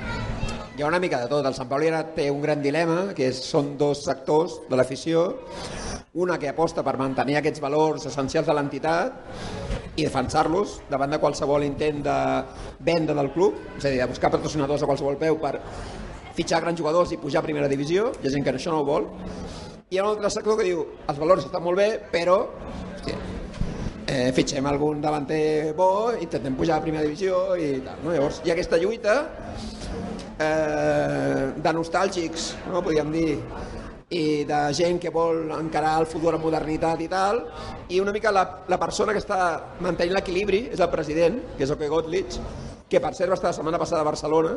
Hi 0.75 0.83
ha 0.83 0.89
una 0.89 0.99
mica 0.99 1.21
de 1.21 1.29
tot. 1.31 1.45
El 1.47 1.55
Sant 1.55 1.69
Pauli 1.71 1.87
ara 1.87 2.01
té 2.17 2.27
un 2.27 2.41
gran 2.43 2.59
dilema, 2.59 3.13
que 3.15 3.29
és, 3.31 3.39
són 3.47 3.77
dos 3.79 4.03
sectors 4.03 4.57
de 4.67 4.75
l'afició. 4.75 5.23
Una 6.19 6.35
que 6.39 6.51
aposta 6.51 6.83
per 6.83 6.97
mantenir 6.99 7.37
aquests 7.39 7.63
valors 7.63 8.09
essencials 8.11 8.49
de 8.51 8.55
l'entitat 8.57 9.95
i 9.95 10.03
defensar-los 10.03 10.81
davant 10.91 11.15
de 11.15 11.21
qualsevol 11.23 11.63
intent 11.63 12.03
de 12.03 12.17
venda 12.83 13.15
del 13.15 13.31
club, 13.31 13.55
és 13.77 13.87
a 13.87 13.93
dir, 13.93 14.01
de 14.03 14.09
buscar 14.11 14.33
patrocinadors 14.35 14.83
a 14.83 14.91
qualsevol 14.91 15.15
peu 15.21 15.39
per 15.39 15.61
fitxar 16.35 16.59
grans 16.59 16.83
jugadors 16.83 17.15
i 17.15 17.21
pujar 17.23 17.39
a 17.39 17.47
primera 17.47 17.71
divisió. 17.71 18.11
Hi 18.19 18.27
ha 18.27 18.35
gent 18.35 18.43
que 18.43 18.51
això 18.51 18.75
no 18.75 18.83
ho 18.83 18.89
vol. 18.89 19.07
Hi 19.93 19.99
ha 19.99 20.03
un 20.03 20.15
altre 20.15 20.29
sector 20.33 20.55
que 20.57 20.63
diu 20.65 20.79
els 20.81 21.17
valors 21.21 21.43
estan 21.45 21.61
molt 21.61 21.77
bé, 21.77 21.85
però 22.09 22.39
hòstia, 22.41 23.19
eh, 24.09 24.31
fitxem 24.33 24.65
algun 24.65 24.97
davanter 25.03 25.75
bo, 25.77 26.09
intentem 26.17 26.55
pujar 26.57 26.79
a 26.79 26.81
primera 26.81 27.05
divisió 27.05 27.53
i 27.53 27.67
tal. 27.85 27.99
No? 28.01 28.15
Llavors 28.15 28.39
hi 28.41 28.49
ha 28.49 28.55
aquesta 28.55 28.79
lluita 28.81 29.13
eh, 30.41 31.43
de 31.67 31.75
nostàlgics, 31.77 32.47
no? 32.71 32.81
podríem 32.81 33.13
dir, 33.13 33.37
i 34.09 34.25
de 34.49 34.63
gent 34.73 34.97
que 35.03 35.13
vol 35.13 35.53
encarar 35.53 35.99
el 36.01 36.09
futur 36.09 36.33
amb 36.33 36.49
modernitat 36.49 37.05
i 37.05 37.11
tal, 37.11 37.43
i 37.93 38.01
una 38.01 38.15
mica 38.15 38.33
la, 38.33 38.47
la 38.65 38.81
persona 38.81 39.13
que 39.13 39.21
està 39.21 39.39
mantenint 39.85 40.17
l'equilibri 40.17 40.65
és 40.73 40.81
el 40.81 40.89
president, 40.97 41.43
que 41.59 41.69
és 41.69 41.77
Oke 41.77 41.93
Gottlieb, 41.93 42.41
que 42.89 43.01
per 43.01 43.13
cert 43.17 43.31
va 43.31 43.37
estar 43.39 43.51
la 43.51 43.57
setmana 43.57 43.79
passada 43.81 44.03
a 44.03 44.07
Barcelona 44.07 44.55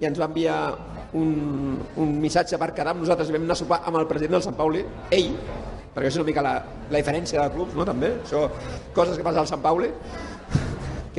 i 0.00 0.08
ens 0.08 0.20
va 0.20 0.28
enviar 0.30 0.58
un, 1.18 1.76
un 2.00 2.14
missatge 2.22 2.58
per 2.60 2.70
quedar 2.72 2.94
amb 2.94 3.04
nosaltres. 3.04 3.28
I 3.28 3.36
vam 3.36 3.44
anar 3.44 3.58
a 3.58 3.60
sopar 3.60 3.82
amb 3.84 4.00
el 4.00 4.08
president 4.08 4.38
del 4.38 4.46
Sant 4.46 4.56
Pauli, 4.56 4.84
ell, 5.12 5.34
perquè 5.94 6.08
és 6.08 6.16
una 6.16 6.28
mica 6.30 6.44
la, 6.46 6.54
la 6.88 7.02
diferència 7.02 7.42
de 7.42 7.54
clubs, 7.56 7.76
no, 7.76 7.84
també, 7.88 8.14
això, 8.22 8.46
coses 8.96 9.18
que 9.18 9.26
passa 9.26 9.42
al 9.44 9.50
Sant 9.50 9.62
Pauli, 9.64 9.90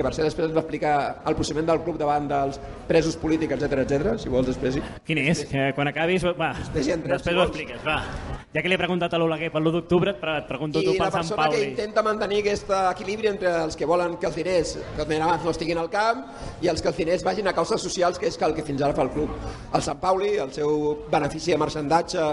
que 0.02 0.08
per 0.08 0.16
ser 0.18 0.26
després 0.26 0.50
ens 0.50 0.58
va 0.58 0.66
explicar 0.66 0.96
el 1.30 1.38
procediment 1.38 1.70
del 1.70 1.82
club 1.86 2.02
davant 2.02 2.28
dels 2.30 2.58
presos 2.90 3.16
polítics, 3.22 3.54
etc 3.54 3.86
etc. 3.86 4.18
si 4.20 4.34
vols 4.34 4.50
després. 4.50 4.82
Quin 5.06 5.22
és? 5.22 5.46
Que 5.52 5.70
quan 5.78 5.92
acabis, 5.92 6.26
va, 6.26 6.52
Després 6.58 6.88
hi 6.90 6.96
entrem, 6.98 7.18
després 7.18 7.36
si 7.36 7.40
ho 7.40 7.46
expliques, 7.46 7.84
va. 7.86 8.00
Ja 8.52 8.60
que 8.60 8.68
li 8.68 8.76
he 8.76 8.80
preguntat 8.82 9.14
a 9.16 9.20
l'Oleguer 9.22 9.48
per 9.54 9.62
l'1 9.62 9.72
d'octubre, 9.78 10.12
et 10.12 10.48
pregunto 10.50 10.82
I 10.82 10.88
tu 10.90 10.96
la 10.98 11.06
pel 11.06 11.14
Sant 11.14 11.22
persona 11.22 11.46
que 11.46 11.56
Pauli. 11.56 11.68
intenta 11.70 12.04
mantenir 12.04 12.42
aquest 12.42 12.74
equilibri 12.80 13.30
entre 13.30 13.54
els 13.62 13.78
que 13.80 13.88
volen 13.88 14.18
que 14.20 14.28
els 14.28 14.36
diners, 14.36 14.74
que 14.98 15.06
els 15.06 15.14
abans 15.22 15.46
no 15.46 15.54
estiguin 15.54 15.80
al 15.80 15.90
camp, 15.94 16.26
i 16.60 16.68
els 16.68 16.82
que 16.82 16.90
els 16.92 16.98
diners 17.00 17.24
vagin 17.24 17.48
a 17.48 17.54
causes 17.56 17.80
socials, 17.82 18.20
que 18.20 18.28
és 18.28 18.42
el 18.42 18.56
que 18.58 18.66
fins 18.68 18.82
ara 18.82 18.98
fa 18.98 19.06
el 19.08 19.14
club. 19.14 19.32
El 19.74 19.86
Sant 19.86 20.02
Pauli, 20.02 20.34
el 20.36 20.52
seu 20.52 21.06
benefici 21.12 21.56
de 21.56 21.62
marxandatge 21.62 22.28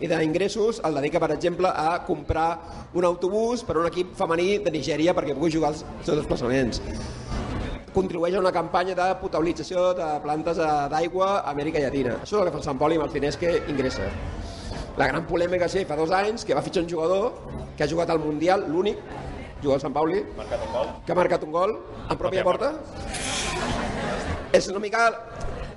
i 0.00 0.10
d'ingressos, 0.10 0.82
el 0.84 1.00
dedica, 1.00 1.22
per 1.22 1.32
exemple, 1.32 1.72
a 1.72 2.02
comprar 2.04 2.50
un 2.92 3.04
autobús 3.08 3.64
per 3.64 3.76
a 3.76 3.80
un 3.80 3.86
equip 3.88 4.12
femení 4.18 4.58
de 4.58 4.70
Nigèria 4.74 5.14
perquè 5.16 5.32
pugui 5.32 5.56
jugar 5.56 5.72
els 5.72 5.86
seus 6.04 6.18
desplaçaments 6.18 6.82
contribueix 7.92 8.36
a 8.36 8.40
una 8.40 8.52
campanya 8.52 8.94
de 8.96 9.08
potabilització 9.20 9.90
de 9.96 10.06
plantes 10.24 10.58
eh, 10.58 10.68
d'aigua 10.92 11.28
a 11.38 11.50
Amèrica 11.52 11.82
Llatina. 11.82 12.16
Això 12.22 12.38
és 12.38 12.40
el 12.40 12.48
que 12.48 12.54
fa 12.54 12.62
el 12.62 12.68
Sant 12.68 12.80
Pauli 12.80 12.98
amb 12.98 13.06
els 13.06 13.16
diners 13.16 13.38
que 13.40 13.58
ingressa. 13.72 14.08
La 14.96 15.08
gran 15.08 15.26
polèmica 15.28 15.68
sí, 15.72 15.84
fa 15.88 15.96
dos 15.96 16.12
anys, 16.12 16.44
que 16.44 16.56
va 16.56 16.64
fitxar 16.64 16.84
un 16.84 16.88
jugador 16.90 17.30
que 17.76 17.84
ha 17.84 17.88
jugat 17.88 18.12
al 18.12 18.20
Mundial, 18.20 18.66
l'únic 18.68 19.00
jugador 19.62 19.78
del 19.78 19.84
Sant 19.84 19.94
Pauli, 19.96 20.24
que 21.06 21.12
ha 21.12 21.18
marcat 21.18 21.44
un 21.46 21.52
gol 21.54 21.76
en 22.08 22.18
pròpia 22.18 22.44
porta. 22.44 22.74
És 24.52 24.68
una 24.72 24.82
mica... 24.82 25.06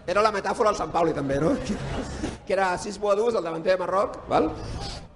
Era 0.05 0.21
la 0.21 0.29
metàfora 0.29 0.69
del 0.69 0.77
Sant 0.77 0.91
Pauli, 0.93 1.15
també, 1.17 1.39
no? 1.41 1.55
Que 2.45 2.53
era 2.53 2.77
sis 2.77 2.99
boadús, 3.01 3.33
el 3.33 3.43
davanter 3.43 3.73
de 3.73 3.81
Marroc, 3.81 4.19
val? 4.29 4.51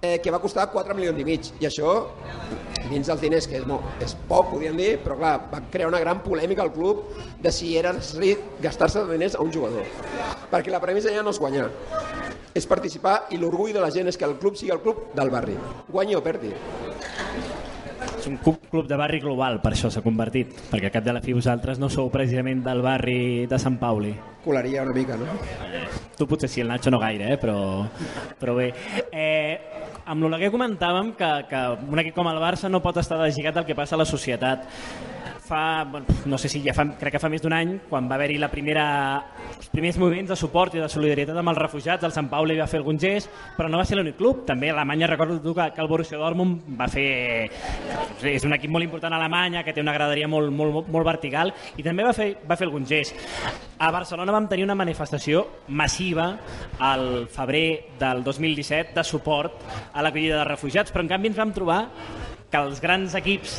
Eh, 0.02 0.18
que 0.22 0.32
va 0.32 0.40
costar 0.40 0.70
4 0.72 0.94
milions 0.96 1.18
i 1.20 1.26
mig. 1.28 1.50
I 1.60 1.68
això, 1.68 1.92
dins 2.88 3.06
dels 3.06 3.20
diners, 3.20 3.46
que 3.46 3.60
és, 3.60 3.66
no, 3.68 3.78
és 4.02 4.16
poc, 4.28 4.48
podríem 4.54 4.78
dir, 4.80 4.90
però 5.04 5.18
clar, 5.20 5.34
va 5.52 5.60
crear 5.70 5.90
una 5.92 6.00
gran 6.02 6.24
polèmica 6.24 6.64
al 6.64 6.72
club 6.74 7.04
de 7.42 7.52
si 7.54 7.76
era 7.78 7.92
necessari 7.94 8.32
gastar-se 8.64 9.04
diners 9.12 9.36
a 9.36 9.44
un 9.44 9.52
jugador. 9.54 9.86
Perquè 10.50 10.72
la 10.72 10.82
premissa 10.82 11.12
ja 11.14 11.22
no 11.22 11.30
és 11.30 11.38
guanyar, 11.38 11.68
és 12.56 12.66
participar 12.66 13.20
i 13.30 13.38
l'orgull 13.38 13.76
de 13.76 13.84
la 13.84 13.92
gent 13.94 14.10
és 14.10 14.18
que 14.18 14.26
el 14.26 14.38
club 14.42 14.58
sigui 14.58 14.74
el 14.74 14.82
club 14.82 15.10
del 15.14 15.30
barri. 15.30 15.58
Guanyi 15.92 16.18
o 16.18 16.24
perdi. 16.24 16.54
És 18.20 18.26
un 18.28 18.36
club, 18.36 18.66
club 18.68 18.84
de 18.84 18.96
barri 19.00 19.16
global, 19.22 19.62
per 19.62 19.70
això 19.72 19.88
s'ha 19.88 20.02
convertit, 20.04 20.50
perquè 20.68 20.90
al 20.90 20.92
cap 20.92 21.04
de 21.06 21.14
la 21.16 21.22
fi 21.24 21.32
vosaltres 21.32 21.78
no 21.80 21.88
sou 21.88 22.10
precisament 22.12 22.60
del 22.66 22.82
barri 22.84 23.46
de 23.48 23.58
Sant 23.58 23.78
Pauli. 23.80 24.10
Colaria 24.44 24.82
una 24.84 24.92
mica, 24.92 25.16
no? 25.16 25.38
Tu 26.18 26.26
potser 26.28 26.50
sí, 26.52 26.60
el 26.60 26.68
Nacho 26.68 26.92
no 26.92 27.00
gaire, 27.00 27.30
eh? 27.32 27.38
però, 27.40 27.56
però 28.36 28.58
bé. 28.58 28.68
Eh, 29.08 29.56
amb 30.04 30.20
l'Oleguer 30.20 30.52
comentàvem 30.52 31.14
que, 31.16 31.30
que 31.48 31.62
un 31.88 32.04
equip 32.04 32.18
com 32.18 32.28
el 32.28 32.42
Barça 32.44 32.68
no 32.68 32.82
pot 32.84 33.00
estar 33.00 33.16
deslligat 33.22 33.56
del 33.56 33.68
que 33.70 33.78
passa 33.78 33.96
a 33.96 34.02
la 34.02 34.08
societat. 34.12 34.68
Fa, 35.50 35.82
bueno, 35.82 36.06
no 36.26 36.38
sé 36.38 36.48
si 36.48 36.60
ja 36.62 36.70
fa, 36.70 36.84
crec 36.94 37.16
que 37.16 37.18
fa 37.18 37.26
més 37.26 37.42
d'un 37.42 37.50
any, 37.50 37.72
quan 37.90 38.06
va 38.06 38.14
haver-hi 38.14 38.36
la 38.38 38.46
primera, 38.52 38.84
els 39.50 39.66
primers 39.72 39.96
moviments 39.98 40.30
de 40.30 40.36
suport 40.38 40.76
i 40.76 40.78
de 40.78 40.86
solidaritat 40.86 41.34
amb 41.40 41.50
els 41.50 41.58
refugiats, 41.58 42.06
el 42.06 42.14
Sant 42.14 42.28
Pauli 42.30 42.54
va 42.54 42.68
fer 42.70 42.78
algun 42.78 43.00
gest, 43.02 43.26
però 43.56 43.66
no 43.66 43.80
va 43.80 43.86
ser 43.88 43.98
l'únic 43.98 44.14
club. 44.14 44.44
També 44.46 44.70
a 44.70 44.76
Alemanya 44.76 45.08
recordo 45.10 45.40
que, 45.42 45.66
que 45.74 45.82
el 45.82 45.90
Borussia 45.90 46.20
Dortmund 46.22 46.68
va 46.78 46.86
fer... 46.86 47.50
És 48.30 48.46
un 48.46 48.54
equip 48.54 48.70
molt 48.70 48.86
important 48.86 49.16
a 49.16 49.18
Alemanya, 49.18 49.64
que 49.66 49.74
té 49.74 49.82
una 49.82 49.96
graderia 49.96 50.30
molt, 50.30 50.54
molt, 50.54 50.86
molt 50.86 51.10
vertical, 51.10 51.50
i 51.74 51.82
també 51.82 52.06
va 52.06 52.14
fer, 52.14 52.28
va 52.46 52.54
fer 52.54 52.68
algun 52.68 52.86
gest. 52.86 53.18
A 53.82 53.90
Barcelona 53.90 54.36
vam 54.38 54.46
tenir 54.46 54.68
una 54.68 54.78
manifestació 54.78 55.42
massiva 55.66 56.30
al 56.78 57.26
febrer 57.26 57.96
del 57.98 58.22
2017 58.22 58.94
de 58.94 59.02
suport 59.02 59.66
a 59.90 60.06
l'acollida 60.06 60.38
de 60.44 60.46
refugiats, 60.52 60.94
però 60.94 61.02
en 61.02 61.10
canvi 61.16 61.34
ens 61.34 61.42
vam 61.42 61.58
trobar 61.58 61.80
que 62.50 62.62
els 62.62 62.78
grans 62.82 63.18
equips 63.18 63.58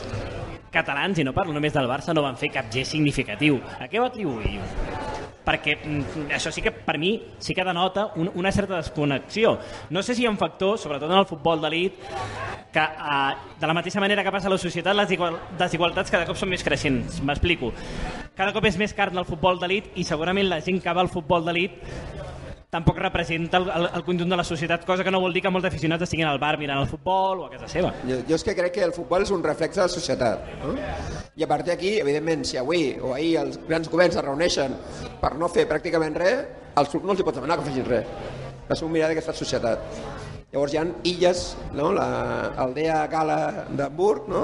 catalans, 0.71 1.19
i 1.19 1.27
no 1.27 1.36
parlo 1.36 1.53
només 1.53 1.73
del 1.75 1.89
Barça, 1.89 2.15
no 2.15 2.25
van 2.25 2.39
fer 2.39 2.51
cap 2.53 2.71
gest 2.73 2.95
significatiu. 2.95 3.60
A 3.79 3.89
què 3.91 3.99
ho 3.99 4.07
atribuïu? 4.07 4.63
perquè 5.41 5.77
mm, 5.81 6.29
això 6.36 6.51
sí 6.53 6.62
que 6.62 6.71
per 6.71 6.97
mi 7.01 7.15
sí 7.41 7.55
que 7.57 7.65
denota 7.65 8.12
un, 8.15 8.29
una 8.36 8.51
certa 8.51 8.77
desconnexió. 8.77 9.57
No 9.89 10.03
sé 10.03 10.15
si 10.15 10.23
hi 10.23 10.27
ha 10.29 10.34
un 10.34 10.38
factor, 10.38 10.77
sobretot 10.79 11.10
en 11.10 11.17
el 11.17 11.25
futbol 11.25 11.62
d'elit, 11.62 11.97
que 12.71 12.84
eh, 12.84 13.36
de 13.60 13.67
la 13.67 13.73
mateixa 13.73 13.99
manera 13.99 14.23
que 14.23 14.31
passa 14.31 14.47
a 14.47 14.53
la 14.53 14.62
societat, 14.62 14.95
les 14.95 15.12
igual, 15.17 15.39
desigualtats 15.60 16.13
cada 16.13 16.27
cop 16.29 16.39
són 16.39 16.53
més 16.53 16.63
creixents. 16.63 17.21
M'explico. 17.25 17.73
Cada 18.38 18.53
cop 18.55 18.65
és 18.69 18.77
més 18.79 18.93
car 18.93 19.12
el 19.12 19.27
futbol 19.27 19.60
d'elit 19.60 19.91
i 19.97 20.05
segurament 20.07 20.49
la 20.49 20.62
gent 20.62 20.79
que 20.81 20.93
va 20.93 21.03
al 21.03 21.12
futbol 21.12 21.45
d'elit 21.45 21.81
tampoc 22.71 22.97
representa 22.97 23.57
el, 23.57 23.69
el, 23.69 23.88
el 23.97 24.03
conjunt 24.07 24.31
de 24.31 24.38
la 24.39 24.45
societat, 24.47 24.86
cosa 24.88 25.03
que 25.03 25.12
no 25.12 25.19
vol 25.19 25.34
dir 25.36 25.43
que 25.43 25.51
molts 25.51 25.67
aficionats 25.67 26.05
estiguin 26.07 26.29
al 26.29 26.39
bar 26.39 26.53
mirant 26.57 26.79
el 26.79 26.88
futbol 26.88 27.43
o 27.43 27.47
a 27.49 27.51
casa 27.51 27.67
seva. 27.67 27.91
Jo, 28.07 28.21
jo 28.29 28.38
és 28.39 28.45
que 28.47 28.55
crec 28.55 28.77
que 28.77 28.86
el 28.88 28.95
futbol 28.95 29.25
és 29.25 29.34
un 29.36 29.43
reflex 29.43 29.75
de 29.75 29.84
la 29.84 29.91
societat. 29.91 30.47
No? 30.63 30.71
I 31.36 31.43
a 31.43 31.49
partir 31.51 31.73
d'aquí, 31.73 31.97
evidentment, 31.99 32.47
si 32.47 32.57
avui 32.62 32.95
o 33.03 33.12
ahir 33.17 33.36
els 33.43 33.60
grans 33.67 33.91
governs 33.91 34.15
es 34.15 34.23
reuneixen 34.23 34.79
per 35.19 35.36
no 35.36 35.51
fer 35.51 35.67
pràcticament 35.67 36.15
res, 36.23 36.45
als 36.79 36.95
clubs 36.95 37.05
no 37.05 37.12
els 37.12 37.19
hi 37.19 37.27
pots 37.27 37.41
demanar 37.41 37.60
que 37.60 37.67
facin 37.67 37.89
res. 37.91 38.15
Ser 38.71 38.86
un 38.88 38.93
mirar 38.95 39.12
d'aquesta 39.12 39.36
societat. 39.36 40.20
Llavors 40.51 40.73
hi 40.73 40.77
ha 40.81 40.83
illes, 41.07 41.41
no? 41.71 41.93
la 41.95 42.05
Aldea 42.59 43.05
Gala 43.07 43.37
d'Hamburg, 43.71 44.25
no? 44.27 44.41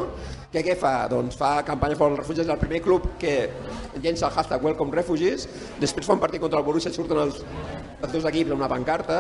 que 0.53 0.61
què 0.63 0.77
fa? 0.79 0.93
Doncs 1.11 1.35
fa 1.35 1.57
campanya 1.67 1.97
per 1.99 2.07
als 2.07 2.21
refugiats, 2.21 2.47
el 2.53 2.61
primer 2.61 2.79
club 2.85 3.09
que 3.19 3.33
llença 3.99 4.29
el 4.29 4.37
hashtag 4.37 4.63
Welcome 4.63 4.95
Refugees, 4.95 5.49
després 5.81 6.07
fa 6.07 6.15
un 6.15 6.21
partit 6.23 6.39
contra 6.39 6.61
el 6.61 6.65
Borussia, 6.65 6.93
surten 6.95 7.19
els, 7.25 7.41
els 7.99 8.13
dos 8.13 8.29
equips 8.31 8.55
amb 8.55 8.61
una 8.63 8.71
pancarta, 8.71 9.19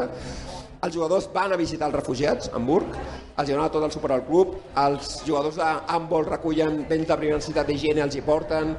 els 0.77 0.95
jugadors 0.95 1.27
van 1.33 1.51
a 1.51 1.59
visitar 1.59 1.89
els 1.89 1.97
refugiats 1.99 2.47
a 2.53 2.55
Hamburg, 2.55 2.95
els 3.35 3.51
donen 3.51 3.75
tot 3.75 3.83
el 3.83 3.91
suport 3.91 4.15
al 4.15 4.23
club, 4.29 4.55
els 4.85 5.17
jugadors 5.27 5.59
d'handbol 5.59 6.29
recullen 6.31 6.85
béns 6.87 7.09
de 7.11 7.19
primera 7.19 7.41
necessitat 7.41 7.67
d'higiene, 7.67 8.05
els 8.07 8.15
hi 8.15 8.23
porten, 8.23 8.77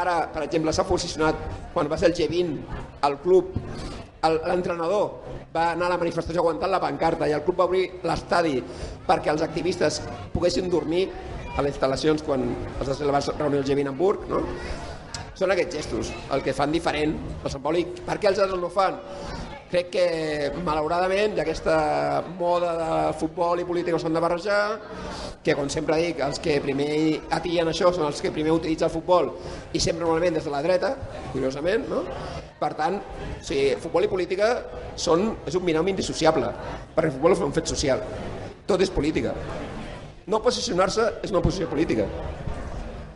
ara, 0.00 0.16
per 0.32 0.46
exemple, 0.48 0.72
s'ha 0.72 0.88
posicionat 0.88 1.44
quan 1.76 1.92
va 1.92 2.00
ser 2.00 2.08
el 2.08 2.16
G20 2.16 2.56
al 3.04 3.20
club 3.20 3.52
el- 3.58 3.97
l'entrenador 4.22 5.04
va 5.54 5.70
anar 5.72 5.86
a 5.86 5.94
la 5.94 5.98
manifestació 6.00 6.42
aguantant 6.42 6.72
la 6.72 6.80
pancarta 6.82 7.28
i 7.28 7.34
el 7.36 7.44
club 7.46 7.60
va 7.60 7.68
obrir 7.70 7.84
l'estadi 8.02 8.58
perquè 9.06 9.30
els 9.32 9.44
activistes 9.46 10.00
poguessin 10.34 10.70
dormir 10.70 11.06
a 11.56 11.62
les 11.62 11.74
instal·lacions 11.74 12.22
quan 12.26 12.44
es 12.80 12.88
va 12.88 13.22
reunir 13.38 13.60
el 13.62 13.66
G20 13.66 13.86
a 13.86 13.94
Hamburg, 13.94 14.26
no? 14.30 14.42
Són 15.38 15.54
aquests 15.54 15.76
gestos 15.78 16.10
el 16.34 16.42
que 16.42 16.54
fan 16.54 16.72
diferent 16.74 17.14
el 17.44 17.50
Sant 17.50 17.62
Pauli. 17.62 17.84
Per 18.06 18.18
què 18.18 18.30
els 18.32 18.40
altres 18.42 18.58
no 18.58 18.70
fan? 18.74 18.98
Crec 19.68 19.90
que 19.92 20.04
malauradament 20.64 21.36
aquesta 21.42 21.76
moda 22.38 22.72
de 22.78 22.90
futbol 23.20 23.60
i 23.60 23.66
política 23.68 24.00
s'han 24.00 24.16
de 24.16 24.22
barrejar, 24.24 24.62
que 25.44 25.54
com 25.58 25.68
sempre 25.72 25.98
dic, 26.00 26.22
els 26.24 26.40
que 26.42 26.56
primer 26.64 26.88
atillen 27.36 27.68
això 27.68 27.92
són 27.92 28.06
els 28.08 28.22
que 28.24 28.32
primer 28.34 28.54
utilitzen 28.56 28.88
el 28.88 28.94
futbol 28.94 29.30
i 29.72 29.80
sempre 29.80 30.06
normalment 30.06 30.38
des 30.38 30.48
de 30.48 30.54
la 30.54 30.62
dreta, 30.64 30.94
curiosament, 31.34 31.84
no? 31.90 32.02
Per 32.58 32.72
tant, 32.78 32.98
o 32.98 33.44
sigui, 33.44 33.76
futbol 33.82 34.08
i 34.08 34.10
política 34.10 34.50
són, 34.96 35.30
és 35.46 35.54
un 35.54 35.66
binomi 35.68 35.92
indissociable, 35.94 36.48
perquè 36.96 37.12
el 37.12 37.16
futbol 37.18 37.36
és 37.36 37.44
un 37.44 37.54
fet 37.54 37.70
social. 37.70 38.02
Tot 38.68 38.82
és 38.84 38.90
política. 38.92 39.34
No 40.28 40.42
posicionar-se 40.44 41.12
és 41.24 41.32
una 41.32 41.44
posició 41.44 41.68
política. 41.70 42.08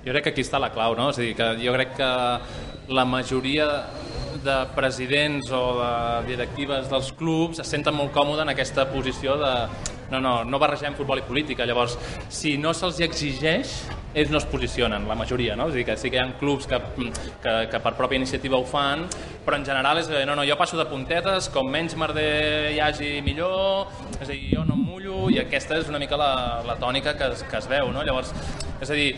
Jo 0.05 0.13
crec 0.13 0.25
que 0.29 0.33
aquí 0.33 0.45
està 0.45 0.61
la 0.63 0.73
clau, 0.75 0.95
no? 0.99 1.11
És 1.13 1.19
a 1.19 1.25
dir, 1.25 1.35
que 1.39 1.49
jo 1.63 1.75
crec 1.75 1.97
que 1.99 2.13
la 2.93 3.05
majoria 3.07 3.67
de 4.45 4.59
presidents 4.77 5.51
o 5.55 5.63
de 5.79 5.93
directives 6.33 6.91
dels 6.91 7.13
clubs 7.19 7.63
es 7.63 7.71
senten 7.71 7.97
molt 7.97 8.13
còmodes 8.15 8.45
en 8.45 8.53
aquesta 8.53 8.89
posició 8.93 9.39
de 9.41 9.53
no, 10.13 10.21
no, 10.21 10.45
no 10.45 10.61
barregem 10.61 10.95
futbol 10.95 11.23
i 11.23 11.25
política. 11.25 11.65
Llavors, 11.67 11.97
si 12.29 12.59
no 12.61 12.75
se'ls 12.77 13.01
exigeix, 13.07 13.73
ells 14.13 14.31
no 14.31 14.37
es 14.43 14.47
posicionen, 14.47 15.07
la 15.09 15.17
majoria, 15.17 15.57
no? 15.57 15.71
És 15.71 15.75
a 15.75 15.79
dir, 15.79 15.87
que 15.89 15.97
sí 15.97 16.11
que 16.13 16.21
hi 16.21 16.23
ha 16.23 16.29
clubs 16.39 16.69
que, 16.69 16.79
que, 17.41 17.55
que 17.73 17.81
per 17.81 17.95
pròpia 17.97 18.21
iniciativa 18.21 18.61
ho 18.61 18.67
fan, 18.69 19.07
però 19.47 19.57
en 19.57 19.65
general 19.65 20.03
és 20.03 20.11
no, 20.29 20.37
no, 20.37 20.45
jo 20.49 20.59
passo 20.61 20.77
de 20.77 20.87
puntetes, 20.91 21.49
com 21.55 21.71
menys 21.73 21.97
merder 21.97 22.75
hi 22.75 22.83
hagi 22.85 23.15
millor, 23.25 23.89
és 24.19 24.29
a 24.29 24.33
dir, 24.35 24.43
jo 24.53 24.67
no 24.69 24.77
em 24.77 24.85
mullo, 24.93 25.25
i 25.33 25.41
aquesta 25.41 25.81
és 25.81 25.89
una 25.89 26.03
mica 26.03 26.21
la, 26.21 26.35
la 26.69 26.77
tònica 26.81 27.17
que 27.17 27.33
es, 27.33 27.47
que 27.49 27.63
es 27.63 27.71
veu, 27.73 27.89
no? 27.95 28.05
Llavors, 28.05 28.37
és 28.83 28.93
a 28.93 28.99
dir, 28.99 29.15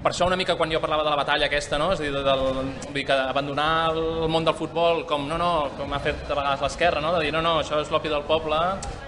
per 0.00 0.12
això 0.12 0.26
una 0.26 0.36
mica 0.40 0.56
quan 0.56 0.70
jo 0.72 0.80
parlava 0.80 1.04
de 1.04 1.10
la 1.12 1.18
batalla 1.18 1.46
aquesta, 1.50 1.78
no? 1.80 1.90
és 1.92 2.00
a 2.00 2.04
dir, 2.06 2.12
del, 2.12 2.44
vull 2.86 2.96
dir 2.96 3.04
que 3.08 3.16
abandonar 3.16 3.92
el 3.92 4.28
món 4.32 4.46
del 4.46 4.56
futbol 4.56 5.04
com 5.08 5.26
no, 5.28 5.36
no, 5.40 5.50
com 5.76 5.92
ha 5.92 6.00
fet 6.00 6.24
a 6.24 6.36
vegades 6.38 6.64
l'esquerra, 6.64 7.02
no? 7.04 7.12
de 7.16 7.24
dir 7.26 7.32
no, 7.34 7.42
no, 7.44 7.58
això 7.60 7.80
és 7.82 7.92
l'opi 7.92 8.12
del 8.12 8.24
poble, 8.28 8.60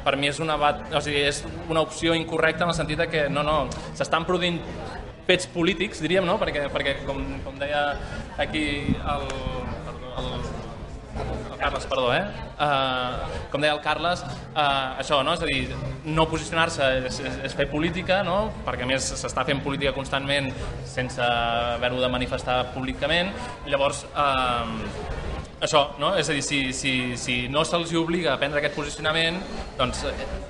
per 0.04 0.16
mi 0.20 0.28
és 0.28 0.40
una, 0.44 0.58
bat... 0.60 0.84
o 0.92 1.00
sigui, 1.00 1.24
és 1.30 1.42
una 1.72 1.84
opció 1.86 2.16
incorrecta 2.18 2.66
en 2.66 2.74
el 2.74 2.76
sentit 2.76 3.00
de 3.00 3.08
que 3.08 3.28
no, 3.32 3.44
no, 3.46 3.56
s'estan 3.96 4.28
produint 4.28 4.60
fets 5.26 5.48
polítics, 5.54 6.02
diríem, 6.04 6.26
no? 6.28 6.36
perquè, 6.40 6.66
perquè 6.72 6.98
com, 7.06 7.22
com 7.46 7.56
deia 7.60 7.86
aquí 8.42 8.66
el, 8.92 9.28
el, 10.18 10.34
el 11.16 11.58
Carles, 11.58 11.86
perdó, 11.86 12.12
eh? 12.14 12.22
Uh, 12.56 13.46
com 13.52 13.62
deia 13.62 13.74
el 13.74 13.80
Carles, 13.84 14.22
uh, 14.24 14.98
això, 15.02 15.20
no? 15.26 15.34
És 15.36 15.42
a 15.44 15.48
dir, 15.48 15.76
no 16.04 16.26
posicionar-se 16.30 16.88
és, 17.08 17.20
és, 17.20 17.40
és 17.48 17.56
fer 17.58 17.68
política, 17.70 18.22
no? 18.26 18.52
Perquè 18.66 18.86
a 18.86 18.90
més 18.90 19.12
s'està 19.20 19.44
fent 19.48 19.62
política 19.64 19.94
constantment 19.96 20.50
sense 20.88 21.22
haver-ho 21.22 22.00
de 22.02 22.10
manifestar 22.12 22.58
públicament. 22.74 23.32
Llavors, 23.68 24.04
uh, 24.12 24.66
això, 25.62 25.84
no? 26.02 26.14
És 26.18 26.30
a 26.30 26.36
dir, 26.36 26.42
si, 26.46 26.62
si, 26.76 26.94
si 27.20 27.36
no 27.52 27.64
se'ls 27.68 27.94
obliga 27.98 28.34
a 28.34 28.38
prendre 28.40 28.62
aquest 28.62 28.76
posicionament, 28.78 29.38
doncs 29.78 30.04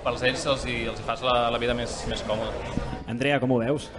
pels 0.05 0.27
ells 0.31 0.47
els 0.55 0.67
hi, 0.67 0.83
els 0.93 1.03
hi 1.03 1.09
fas 1.09 1.25
la, 1.27 1.37
la 1.53 1.61
vida 1.63 1.77
més, 1.77 2.03
més 2.11 2.25
còmoda. 2.29 2.79
Andrea, 3.11 3.41
com 3.43 3.53
ho 3.53 3.61
veus? 3.61 3.91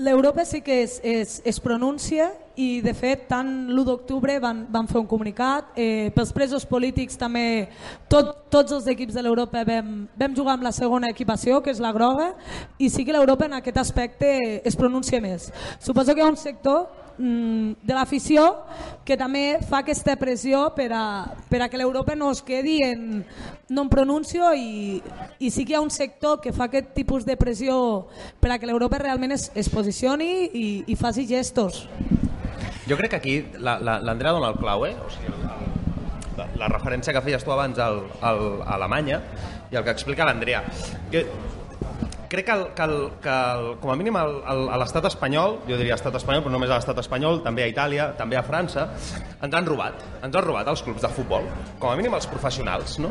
L'Europa 0.00 0.44
sí 0.48 0.60
que 0.62 0.82
es, 0.82 1.00
es, 1.04 1.40
es 1.44 1.58
pronuncia 1.60 2.30
i 2.60 2.68
de 2.84 2.92
fet 2.96 3.26
tant 3.30 3.48
l'1 3.70 3.86
d'octubre 3.86 4.36
van, 4.42 4.64
van 4.72 4.88
fer 4.90 5.00
un 5.00 5.08
comunicat 5.08 5.72
eh, 5.80 6.10
pels 6.14 6.32
presos 6.36 6.66
polítics 6.68 7.18
també 7.20 7.44
tot, 8.10 8.32
tots 8.52 8.74
els 8.76 8.88
equips 8.92 9.16
de 9.16 9.24
l'Europa 9.24 9.64
vam, 9.66 9.92
vam 10.18 10.36
jugar 10.36 10.58
amb 10.58 10.66
la 10.66 10.74
segona 10.76 11.10
equipació 11.12 11.62
que 11.64 11.72
és 11.72 11.80
la 11.80 11.94
groga 11.96 12.32
i 12.78 12.90
sí 12.92 13.06
que 13.06 13.16
l'Europa 13.16 13.48
en 13.48 13.58
aquest 13.60 13.80
aspecte 13.80 14.32
es 14.66 14.76
pronuncia 14.76 15.22
més 15.24 15.48
suposo 15.80 16.14
que 16.14 16.20
hi 16.20 16.26
ha 16.26 16.32
un 16.34 16.40
sector 16.40 16.88
mm, 17.16 17.80
de 17.86 17.96
l'afició 17.96 18.44
que 19.08 19.16
també 19.16 19.44
fa 19.70 19.80
aquesta 19.80 20.18
pressió 20.20 20.66
per 20.76 20.90
a, 20.92 21.04
per 21.48 21.62
a 21.64 21.70
que 21.72 21.80
l'Europa 21.80 22.16
no 22.18 22.30
es 22.34 22.44
quedi 22.44 22.80
en 22.84 23.24
no 23.70 23.86
em 23.86 23.90
pronuncio 23.92 24.52
i, 24.52 25.00
i 25.38 25.50
sí 25.50 25.64
que 25.64 25.76
hi 25.76 25.78
ha 25.78 25.84
un 25.84 25.92
sector 25.94 26.40
que 26.42 26.52
fa 26.52 26.66
aquest 26.66 26.92
tipus 26.96 27.24
de 27.24 27.38
pressió 27.40 27.80
per 28.42 28.52
a 28.52 28.58
que 28.58 28.68
l'Europa 28.68 28.98
realment 28.98 29.36
es, 29.36 29.50
es 29.54 29.70
posicioni 29.70 30.50
i, 30.50 30.66
i 30.90 30.98
faci 30.98 31.28
gestos. 31.30 31.86
Jo 32.90 32.96
crec 32.98 33.12
que 33.14 33.18
aquí 33.20 33.34
l'Andrea 33.62 34.34
dona 34.34 34.50
el 34.50 34.58
clau, 34.58 34.82
eh? 34.88 34.96
O 34.98 35.10
sigui, 35.14 35.30
la, 36.40 36.48
la 36.58 36.72
referència 36.72 37.14
que 37.14 37.22
feies 37.22 37.46
tu 37.46 37.54
abans 37.54 37.78
al, 37.78 38.02
al, 38.18 38.42
a 38.64 38.74
Alemanya 38.80 39.20
i 39.70 39.78
el 39.78 39.86
que 39.86 39.94
explica 39.94 40.26
l'Andrea. 40.26 40.64
Crec 42.30 42.46
que, 42.46 42.54
el, 42.54 42.64
que, 42.78 42.82
el, 42.86 42.96
que 43.22 43.30
el, 43.30 43.64
com 43.82 43.90
a 43.90 43.96
mínim 43.98 44.14
el, 44.18 44.36
el, 44.52 44.60
a 44.70 44.76
l'estat 44.78 45.06
espanyol, 45.08 45.56
jo 45.66 45.78
diria 45.78 45.96
estat 45.98 46.14
espanyol, 46.18 46.44
però 46.44 46.52
només 46.54 46.70
a 46.70 46.76
l'estat 46.78 46.98
espanyol, 47.02 47.40
també 47.42 47.64
a 47.64 47.70
Itàlia, 47.70 48.08
també 48.18 48.38
a 48.38 48.44
França, 48.46 48.88
ens 49.42 49.54
han 49.54 49.66
robat. 49.66 50.02
Ens 50.22 50.30
han 50.30 50.46
robat 50.46 50.70
els 50.70 50.82
clubs 50.86 51.02
de 51.02 51.10
futbol, 51.14 51.48
com 51.82 51.90
a 51.90 51.96
mínim 51.98 52.14
els 52.18 52.30
professionals, 52.30 53.00
no? 53.02 53.10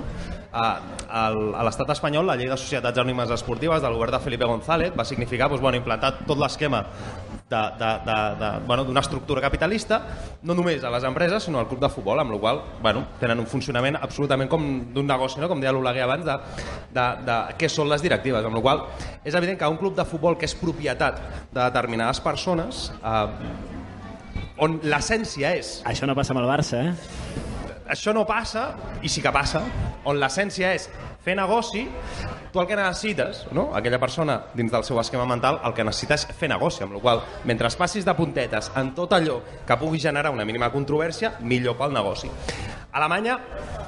A, 0.55 0.69
a 1.07 1.65
l'estat 1.67 1.91
espanyol, 1.95 2.31
la 2.31 2.37
llei 2.39 2.47
de 2.51 2.59
societats 2.59 2.99
anònimes 3.03 3.35
esportives 3.35 3.83
del 3.83 3.99
govern 3.99 4.15
de 4.15 4.23
Felipe 4.23 4.47
González 4.47 4.95
va 4.95 5.07
significar 5.07 5.51
doncs, 5.51 5.63
bueno, 5.67 5.83
implantar 5.83 6.15
tot 6.23 6.39
l'esquema 6.39 6.85
d'una 7.49 8.59
bueno, 8.65 8.99
estructura 8.99 9.41
capitalista, 9.41 10.01
no 10.43 10.53
només 10.53 10.83
a 10.83 10.91
les 10.93 11.05
empreses, 11.07 11.43
sinó 11.43 11.59
al 11.59 11.67
club 11.67 11.81
de 11.81 11.89
futbol, 11.89 12.19
amb 12.21 12.35
la 12.35 12.39
qual 12.39 12.61
bueno, 12.81 13.05
tenen 13.19 13.41
un 13.41 13.47
funcionament 13.49 13.97
absolutament 13.99 14.49
com 14.49 14.67
d'un 14.93 15.09
negoci, 15.09 15.41
no? 15.41 15.49
com 15.49 15.61
deia 15.61 15.73
l'Oleguer 15.73 16.05
abans, 16.05 16.25
de, 16.27 16.37
de, 16.93 17.07
de 17.25 17.39
què 17.59 17.71
són 17.71 17.89
les 17.89 18.05
directives, 18.05 18.45
amb 18.45 18.59
la 18.59 18.63
qual 18.63 18.85
és 19.23 19.33
evident 19.33 19.57
que 19.59 19.71
un 19.71 19.81
club 19.81 19.97
de 19.97 20.05
futbol 20.05 20.37
que 20.37 20.45
és 20.49 20.55
propietat 20.55 21.19
de 21.49 21.59
determinades 21.59 22.21
persones, 22.21 22.89
eh, 23.01 23.27
on 24.59 24.79
l'essència 24.83 25.55
és... 25.57 25.79
Això 25.89 26.07
no 26.07 26.15
passa 26.17 26.35
amb 26.35 26.43
el 26.43 26.49
Barça, 26.49 26.83
eh? 26.83 27.45
Això 27.89 28.13
no 28.13 28.25
passa, 28.29 28.75
i 29.01 29.09
sí 29.09 29.23
que 29.25 29.31
passa, 29.33 29.63
on 30.05 30.19
l'essència 30.21 30.75
és 30.77 30.85
fer 31.29 31.37
negoci, 31.37 31.85
tu 32.49 32.61
el 32.61 32.67
que 32.67 32.77
necessites, 32.77 33.45
no? 33.53 33.69
aquella 33.77 33.99
persona 34.01 34.39
dins 34.57 34.71
del 34.73 34.85
seu 34.87 34.97
esquema 35.01 35.27
mental, 35.29 35.59
el 35.65 35.75
que 35.77 35.85
necessita 35.85 36.17
és 36.17 36.25
fer 36.33 36.49
negoci, 36.49 36.81
amb 36.85 36.97
la 36.97 37.03
qual 37.03 37.21
mentre 37.45 37.69
passis 37.79 38.05
de 38.05 38.15
puntetes 38.17 38.71
en 38.79 38.95
tot 38.97 39.13
allò 39.13 39.37
que 39.67 39.77
pugui 39.77 40.01
generar 40.01 40.33
una 40.33 40.45
mínima 40.47 40.71
controvèrsia, 40.73 41.35
millor 41.45 41.77
pel 41.77 41.93
negoci. 41.93 42.31
A 42.89 42.97
Alemanya, 42.97 43.35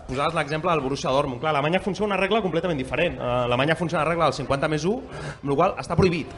posaves 0.06 0.36
l'exemple 0.38 0.70
del 0.70 0.84
Borussia 0.84 1.10
Dortmund. 1.10 1.42
Clar, 1.42 1.50
a 1.50 1.58
Alemanya 1.58 1.82
funciona 1.82 2.14
una 2.14 2.22
regla 2.22 2.44
completament 2.44 2.78
diferent. 2.78 3.18
A 3.18 3.48
Alemanya 3.48 3.76
funciona 3.76 4.04
la 4.04 4.12
regla 4.12 4.28
del 4.30 4.38
50 4.38 4.70
més 4.70 4.86
1, 4.86 5.18
amb 5.42 5.50
la 5.50 5.58
qual 5.58 5.74
està 5.82 5.98
prohibit. 5.98 6.36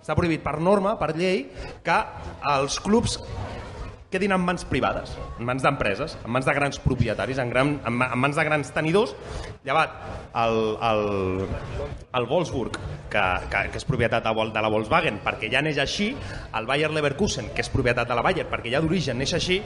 Està 0.00 0.16
prohibit 0.16 0.40
per 0.40 0.56
norma, 0.64 0.96
per 0.96 1.10
llei, 1.12 1.44
que 1.84 1.98
els 2.56 2.80
clubs 2.80 3.18
quedin 4.10 4.32
en 4.32 4.42
mans 4.42 4.64
privades, 4.68 5.16
en 5.38 5.46
mans 5.48 5.64
d'empreses, 5.64 6.16
en 6.22 6.30
mans 6.30 6.46
de 6.46 6.54
grans 6.54 6.78
propietaris, 6.82 7.40
en, 7.42 7.50
gran, 7.50 7.74
en, 7.86 8.02
en 8.06 8.20
mans 8.22 8.36
de 8.38 8.44
grans 8.46 8.70
tenidors, 8.74 9.16
llevat 9.66 9.96
el, 10.42 10.58
el, 10.88 11.02
el 12.14 12.28
Wolfsburg, 12.30 12.78
que, 13.10 13.24
que, 13.50 13.62
que 13.72 13.80
és 13.80 13.88
propietat 13.88 14.24
de, 14.26 14.62
la 14.62 14.70
Volkswagen, 14.72 15.20
perquè 15.24 15.50
ja 15.52 15.62
neix 15.64 15.80
així, 15.82 16.12
el 16.56 16.68
Bayer 16.70 16.90
Leverkusen, 16.94 17.50
que 17.54 17.64
és 17.64 17.72
propietat 17.72 18.08
de 18.08 18.16
la 18.18 18.24
Bayer, 18.26 18.46
perquè 18.50 18.72
ja 18.72 18.82
d'origen 18.84 19.18
neix 19.18 19.34
així, 19.36 19.60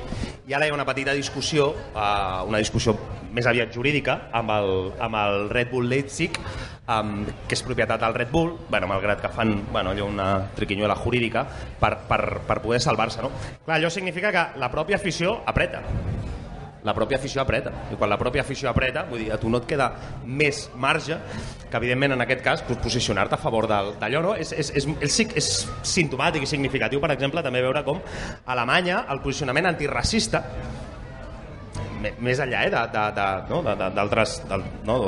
i 0.49 0.57
ara 0.57 0.67
hi 0.67 0.73
ha 0.73 0.79
una 0.79 0.89
petita 0.89 1.15
discussió, 1.17 1.71
eh, 1.93 2.49
una 2.49 2.63
discussió 2.63 2.97
més 3.31 3.47
aviat 3.47 3.73
jurídica, 3.75 4.17
amb 4.35 4.57
el, 4.57 4.75
amb 5.01 5.21
el 5.21 5.49
Red 5.53 5.71
Bull 5.71 5.89
Leipzig, 5.91 6.39
um, 6.91 7.25
que 7.47 7.57
és 7.57 7.63
propietat 7.67 8.03
del 8.03 8.17
Red 8.17 8.33
Bull, 8.33 8.57
bueno, 8.69 8.91
malgrat 8.91 9.23
que 9.23 9.31
fan 9.33 9.55
bueno, 9.71 9.95
allò 9.95 10.09
una 10.11 10.31
triquinyuela 10.57 10.99
jurídica 10.99 11.47
per, 11.81 11.97
per, 12.09 12.23
per 12.47 12.61
poder 12.65 12.81
salvar-se. 12.83 13.23
No? 13.23 13.31
Clar, 13.65 13.79
allò 13.79 13.91
significa 13.91 14.35
que 14.35 14.47
la 14.61 14.71
pròpia 14.73 14.99
afició 15.01 15.41
apreta 15.47 15.85
la 16.83 16.95
pròpia 16.97 17.19
afició 17.19 17.43
apreta. 17.43 17.73
I 17.93 17.97
quan 18.01 18.11
la 18.11 18.19
pròpia 18.21 18.41
afició 18.41 18.71
apreta, 18.71 19.05
vull 19.09 19.25
dir, 19.25 19.31
a 19.35 19.39
tu 19.41 19.51
no 19.53 19.61
et 19.61 19.67
queda 19.69 19.91
més 20.25 20.63
marge 20.81 21.19
que, 21.67 21.77
evidentment, 21.77 22.15
en 22.17 22.25
aquest 22.25 22.45
cas, 22.45 22.63
posicionar-te 22.65 23.37
a 23.37 23.41
favor 23.43 23.69
d'allò, 23.71 24.23
no? 24.25 24.35
És, 24.35 24.55
és, 24.57 24.73
és, 24.81 24.89
és, 25.05 25.21
és 25.43 25.51
simptomàtic 25.87 26.47
i 26.47 26.51
significatiu, 26.51 27.03
per 27.03 27.13
exemple, 27.13 27.45
també 27.45 27.63
veure 27.65 27.85
com 27.87 28.01
Alemanya 28.49 29.05
el 29.13 29.21
posicionament 29.25 29.69
antiracista 29.71 30.45
més 32.01 32.41
enllà 32.43 32.65
eh, 32.67 32.71
d'altres 32.73 33.47
no, 33.51 33.61
no, 34.87 34.99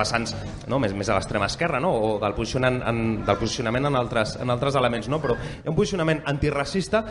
vessants 0.00 0.34
no, 0.70 0.78
més, 0.82 0.94
més 0.96 1.10
a 1.10 1.16
l'extrema 1.18 1.48
esquerra 1.50 1.80
no, 1.82 1.90
o 1.90 2.12
del, 2.22 2.34
posicionament 2.36 2.82
en, 2.86 3.02
del 3.26 3.38
posicionament 3.40 3.90
en 3.90 3.98
altres, 3.98 4.36
en 4.40 4.52
altres 4.52 4.78
elements, 4.80 5.08
no? 5.10 5.20
però 5.22 5.36
hi 5.36 5.66
ha 5.66 5.72
un 5.72 5.76
posicionament 5.78 6.22
antiracista 6.30 7.02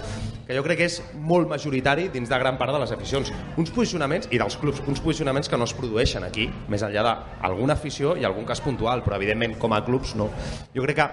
que 0.47 0.55
jo 0.57 0.63
crec 0.65 0.81
que 0.81 0.89
és 0.89 0.99
molt 1.19 1.49
majoritari 1.51 2.07
dins 2.13 2.29
de 2.29 2.39
gran 2.41 2.57
part 2.59 2.73
de 2.73 2.81
les 2.81 2.93
aficions. 2.95 3.31
Uns 3.59 3.73
posicionaments, 3.75 4.29
i 4.31 4.39
dels 4.41 4.57
clubs, 4.61 4.81
uns 4.87 5.01
posicionaments 5.03 5.49
que 5.49 5.59
no 5.59 5.67
es 5.67 5.75
produeixen 5.77 6.25
aquí, 6.25 6.47
més 6.71 6.83
enllà 6.85 7.03
d'alguna 7.05 7.75
afició 7.75 8.15
i 8.17 8.25
algun 8.27 8.47
cas 8.47 8.63
puntual, 8.63 9.03
però 9.05 9.19
evidentment 9.19 9.57
com 9.61 9.75
a 9.75 9.83
clubs 9.85 10.15
no. 10.19 10.29
Jo 10.75 10.85
crec 10.87 11.01
que, 11.01 11.07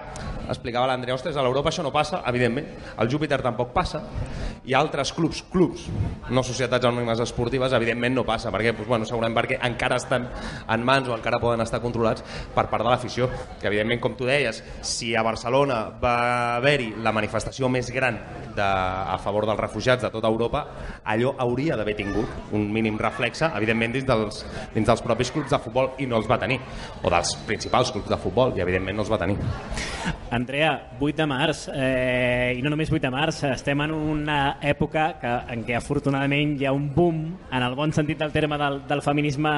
explicava 0.47 0.87
l'Andrea 0.89 1.17
Ostres, 1.17 1.37
a 1.37 1.43
l'Europa 1.43 1.71
això 1.73 1.83
no 1.85 1.91
passa, 1.93 2.21
evidentment, 2.29 2.69
al 2.97 3.11
Júpiter 3.11 3.41
tampoc 3.43 3.73
passa, 3.75 4.03
i 4.67 4.75
altres 4.75 5.13
clubs, 5.15 5.43
clubs, 5.51 5.87
no 6.29 6.43
societats 6.43 6.87
anònimes 6.87 7.21
esportives, 7.23 7.75
evidentment 7.75 7.96
evidentment 7.97 8.15
no 8.15 8.25
passa. 8.25 8.51
Per 8.51 8.61
què? 8.61 8.73
Pues, 8.75 8.87
bueno, 8.87 9.05
segurament 9.05 9.35
perquè 9.35 9.57
encara 9.65 9.97
estan 9.97 10.27
en 10.69 10.85
mans 10.85 11.09
o 11.09 11.15
encara 11.15 11.39
poden 11.41 11.61
estar 11.61 11.81
controlats 11.81 12.23
per 12.53 12.67
part 12.69 12.83
de 12.83 12.91
l'afició. 12.91 13.29
Que 13.59 13.67
evidentment, 13.67 14.01
com 14.01 14.15
tu 14.17 14.27
deies, 14.29 14.61
si 14.85 15.13
a 15.15 15.23
Barcelona 15.25 15.87
va 16.01 16.57
haver-hi 16.57 16.93
la 17.03 17.13
manifestació 17.15 17.69
més 17.69 17.91
gran 17.91 18.19
de, 18.55 18.63
a 18.63 19.17
favor 19.23 19.47
dels 19.49 19.59
refugiats 19.59 20.05
de 20.05 20.11
tota 20.13 20.29
Europa, 20.29 20.63
allò 21.05 21.33
hauria 21.43 21.77
d'haver 21.77 21.97
tingut 21.97 22.53
un 22.53 22.69
mínim 22.71 22.97
reflexe, 23.01 23.49
evidentment, 23.57 23.97
dins 23.97 24.07
dels, 24.07 24.43
dins 24.75 24.87
dels 24.87 25.03
propis 25.03 25.33
clubs 25.33 25.51
de 25.53 25.61
futbol 25.63 25.93
i 25.97 26.07
no 26.07 26.21
els 26.21 26.29
va 26.29 26.39
tenir, 26.41 26.59
o 27.03 27.11
dels 27.13 27.35
principals 27.47 27.91
clubs 27.95 28.09
de 28.09 28.21
futbol, 28.21 28.55
i 28.57 28.63
evidentment 28.63 28.97
no 28.97 29.05
els 29.05 29.13
va 29.13 29.21
tenir. 29.21 29.37
Andrea, 30.29 30.89
8 30.99 31.15
de 31.15 31.25
març, 31.25 31.69
eh, 31.73 32.55
i 32.57 32.61
no 32.61 32.69
només 32.69 32.89
8 32.91 32.99
de 32.99 33.11
març, 33.13 33.39
estem 33.47 33.79
en 33.85 33.93
una 33.95 34.57
època 34.59 35.05
que, 35.21 35.31
en 35.53 35.63
què 35.63 35.77
afortunadament 35.77 36.57
hi 36.59 36.67
ha 36.67 36.73
un 36.75 36.89
boom, 36.93 37.21
en 37.47 37.63
el 37.63 37.75
bon 37.79 37.93
sentit 37.95 38.19
del 38.19 38.33
terme, 38.35 38.57
del, 38.59 38.81
del 38.89 39.01
feminisme 39.05 39.53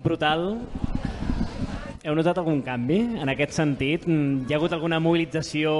brutal. 0.00 0.46
Heu 2.00 2.16
notat 2.16 2.40
algun 2.40 2.62
canvi 2.64 3.02
en 3.20 3.28
aquest 3.28 3.52
sentit? 3.58 4.08
Hi 4.08 4.54
ha 4.54 4.56
hagut 4.56 4.72
alguna 4.72 5.02
mobilització 5.04 5.76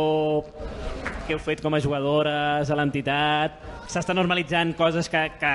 que 1.24 1.32
heu 1.32 1.40
fet 1.40 1.64
com 1.64 1.72
a 1.72 1.80
jugadores 1.80 2.68
a 2.68 2.76
l'entitat? 2.76 3.56
S'està 3.88 4.12
normalitzant 4.12 4.76
coses 4.76 5.08
que, 5.08 5.30
que 5.40 5.54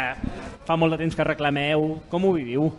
fa 0.65 0.75
molt 0.75 0.97
de 0.97 1.03
temps 1.05 1.13
que 1.13 1.29
reclameu? 1.29 1.99
Com 2.09 2.25
ho 2.25 2.33
viviu? 2.33 2.71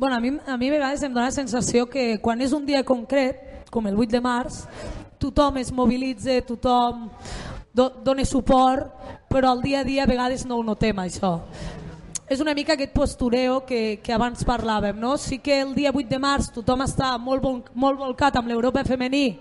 Bueno, 0.00 0.16
a 0.16 0.20
mi, 0.20 0.32
a 0.48 0.56
mi 0.56 0.72
a 0.72 0.78
vegades 0.80 1.04
em 1.04 1.12
dóna 1.12 1.28
la 1.28 1.36
sensació 1.36 1.84
que 1.92 2.16
quan 2.24 2.40
és 2.40 2.56
un 2.56 2.64
dia 2.66 2.80
concret, 2.88 3.51
com 3.72 3.88
el 3.88 3.96
8 3.96 4.12
de 4.12 4.20
març, 4.20 4.62
tothom 5.22 5.56
es 5.62 5.72
mobilitza, 5.72 6.34
tothom 6.44 7.06
do, 7.72 7.88
dona 8.04 8.24
suport, 8.28 8.90
però 9.32 9.54
al 9.54 9.62
dia 9.64 9.80
a 9.80 9.84
dia 9.88 10.04
a 10.04 10.10
vegades 10.10 10.44
no 10.44 10.58
ho 10.60 10.64
notem 10.66 10.98
això. 11.00 11.38
És 12.32 12.40
una 12.40 12.54
mica 12.56 12.72
aquest 12.76 12.92
postureo 12.96 13.58
que, 13.68 13.98
que 14.02 14.12
abans 14.14 14.44
parlàvem. 14.48 14.96
No? 14.96 15.16
Sí 15.20 15.38
que 15.38 15.58
el 15.60 15.74
dia 15.76 15.90
8 15.92 16.08
de 16.08 16.18
març 16.20 16.50
tothom 16.54 16.80
està 16.84 17.10
molt, 17.20 17.42
vol, 17.44 17.58
molt 17.74 17.98
volcat 18.00 18.36
amb 18.40 18.48
l'Europa 18.48 18.84
femení 18.88 19.38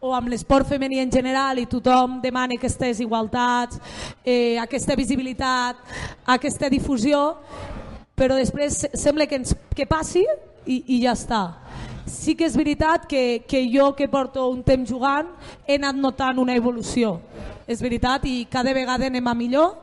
o 0.00 0.12
amb 0.14 0.28
l'esport 0.28 0.68
femení 0.68 1.00
en 1.00 1.10
general 1.10 1.58
i 1.58 1.64
tothom 1.66 2.18
demana 2.22 2.54
aquestes 2.58 3.00
igualtats, 3.00 3.80
eh, 4.24 4.58
aquesta 4.60 4.94
visibilitat, 4.94 5.80
aquesta 6.26 6.68
difusió, 6.70 7.22
però 8.14 8.36
després 8.36 8.76
se- 8.84 8.90
sembla 8.94 9.26
que, 9.26 9.40
ens, 9.40 9.56
que 9.74 9.86
passi 9.86 10.22
i, 10.66 10.82
i 10.98 11.00
ja 11.02 11.16
està. 11.16 11.42
Sí 12.08 12.34
que 12.34 12.46
és 12.48 12.56
veritat 12.56 13.06
que, 13.08 13.44
que 13.48 13.62
jo 13.72 13.92
que 13.96 14.08
porto 14.08 14.48
un 14.50 14.62
temps 14.66 14.88
jugant 14.88 15.28
he 15.66 15.76
anat 15.76 15.96
notant 15.96 16.40
una 16.40 16.56
evolució. 16.56 17.18
És 17.68 17.82
veritat 17.84 18.24
i 18.24 18.46
cada 18.50 18.72
vegada 18.72 19.06
anem 19.08 19.26
a 19.28 19.34
millor 19.36 19.76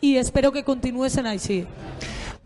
i 0.00 0.16
espero 0.20 0.52
que 0.54 0.64
continuï 0.66 1.10
sent 1.10 1.26
així. 1.26 1.64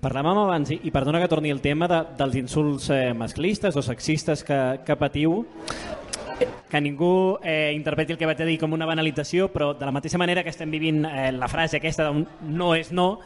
Parlàvem 0.00 0.38
abans, 0.40 0.70
i 0.72 0.78
i 0.88 0.90
perdona 0.90 1.20
que 1.20 1.28
torni 1.28 1.50
el 1.52 1.60
tema 1.60 1.84
de, 1.90 1.98
dels 2.16 2.36
insults 2.40 2.88
eh, 2.88 3.12
masclistes 3.12 3.76
o 3.76 3.82
sexistes 3.84 4.42
que, 4.46 4.60
que 4.86 4.96
patiu, 4.96 5.42
que 6.70 6.80
ningú 6.80 7.38
eh, 7.42 7.72
interpreti 7.74 8.14
el 8.14 8.18
que 8.18 8.28
vaig 8.28 8.40
dir 8.46 8.56
com 8.60 8.72
una 8.72 8.86
banalització, 8.88 9.48
però 9.52 9.72
de 9.76 9.86
la 9.86 9.92
mateixa 9.92 10.18
manera 10.20 10.44
que 10.44 10.52
estem 10.52 10.70
vivint 10.70 11.02
eh, 11.04 11.30
la 11.32 11.48
frase 11.50 11.80
aquesta 11.80 12.06
d'un 12.08 12.22
no 12.46 12.72
és 12.78 12.92
no, 12.92 13.20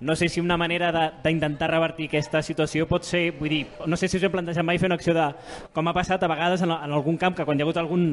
no 0.00 0.16
sé 0.16 0.28
si 0.28 0.40
una 0.40 0.58
manera 0.60 0.90
d'intentar 1.24 1.70
revertir 1.72 2.10
aquesta 2.10 2.42
situació 2.46 2.86
pot 2.90 3.08
ser, 3.08 3.30
vull 3.38 3.54
dir, 3.54 3.62
no 3.86 3.96
sé 3.96 4.08
si 4.08 4.20
us 4.20 4.26
he 4.26 4.32
plantejat 4.32 4.66
mai 4.66 4.78
fer 4.78 4.90
una 4.90 5.00
acció 5.00 5.16
de, 5.16 5.30
com 5.72 5.88
ha 5.88 5.96
passat 5.96 6.22
a 6.22 6.30
vegades 6.30 6.62
en, 6.66 6.74
en 6.76 6.92
algun 6.92 7.18
camp, 7.18 7.36
que 7.36 7.48
quan 7.48 7.58
hi 7.58 7.64
ha 7.64 7.68
hagut 7.68 7.80
algun 7.80 8.06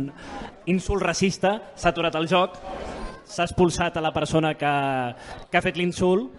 insult 0.72 1.04
racista 1.04 1.58
s'ha 1.76 1.92
aturat 1.92 2.16
el 2.16 2.30
joc, 2.32 2.58
s'ha 3.28 3.44
expulsat 3.44 3.98
a 3.98 4.02
la 4.02 4.14
persona 4.16 4.54
que, 4.56 4.74
que 5.52 5.60
ha 5.60 5.66
fet 5.66 5.78
l'insult 5.78 6.32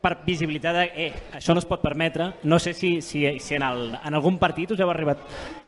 per 0.00 0.14
visibilitat 0.24 0.74
de, 0.78 0.84
eh, 0.96 1.12
això 1.36 1.52
no 1.52 1.60
es 1.60 1.66
pot 1.68 1.82
permetre. 1.82 2.30
No 2.44 2.58
sé 2.58 2.72
si, 2.72 3.02
si, 3.04 3.24
si 3.38 3.54
en, 3.54 3.62
el, 3.66 3.94
en 4.02 4.14
algun 4.16 4.38
partit 4.40 4.70
us 4.72 4.80
heu 4.80 4.88
arribat 4.90 5.18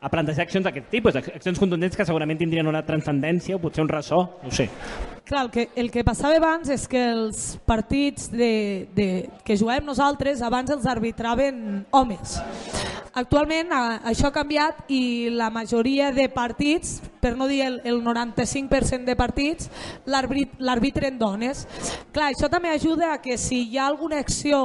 a 0.01 0.09
plantejar 0.09 0.47
accions 0.47 0.65
d'aquest 0.65 0.89
tipus, 0.89 1.15
ac- 1.19 1.31
accions 1.35 1.59
contundents 1.61 1.95
que 1.97 2.05
segurament 2.05 2.39
tindrien 2.41 2.67
una 2.67 2.81
transcendència 2.85 3.55
o 3.55 3.61
potser 3.61 3.83
un 3.85 3.89
ressò, 3.93 4.23
no 4.43 4.51
sé. 4.51 4.69
Clar, 5.23 5.45
el 5.45 5.51
que, 5.53 5.69
el 5.79 5.91
que 5.91 6.03
passava 6.03 6.35
abans 6.35 6.67
és 6.73 6.87
que 6.91 6.99
els 7.13 7.43
partits 7.65 8.27
de, 8.33 8.89
de, 8.95 9.07
que 9.45 9.55
juguem 9.55 9.85
nosaltres 9.87 10.41
abans 10.43 10.73
els 10.73 10.85
arbitraven 10.89 11.85
homes. 11.95 12.41
Actualment 13.13 13.69
això 14.09 14.31
ha 14.31 14.33
canviat 14.33 14.87
i 14.91 15.29
la 15.29 15.51
majoria 15.53 16.09
de 16.11 16.25
partits, 16.33 16.95
per 17.21 17.35
no 17.37 17.45
dir 17.47 17.59
el, 17.61 17.75
el 17.85 17.99
95% 18.03 19.05
de 19.05 19.15
partits, 19.15 19.69
l'arbit- 20.09 20.55
l'arbitren 20.57 21.19
dones. 21.21 21.67
Clar, 22.11 22.31
això 22.33 22.49
també 22.49 22.71
ajuda 22.73 23.13
a 23.13 23.21
que 23.21 23.37
si 23.37 23.61
hi 23.69 23.77
ha 23.77 23.85
alguna 23.87 24.17
acció 24.23 24.63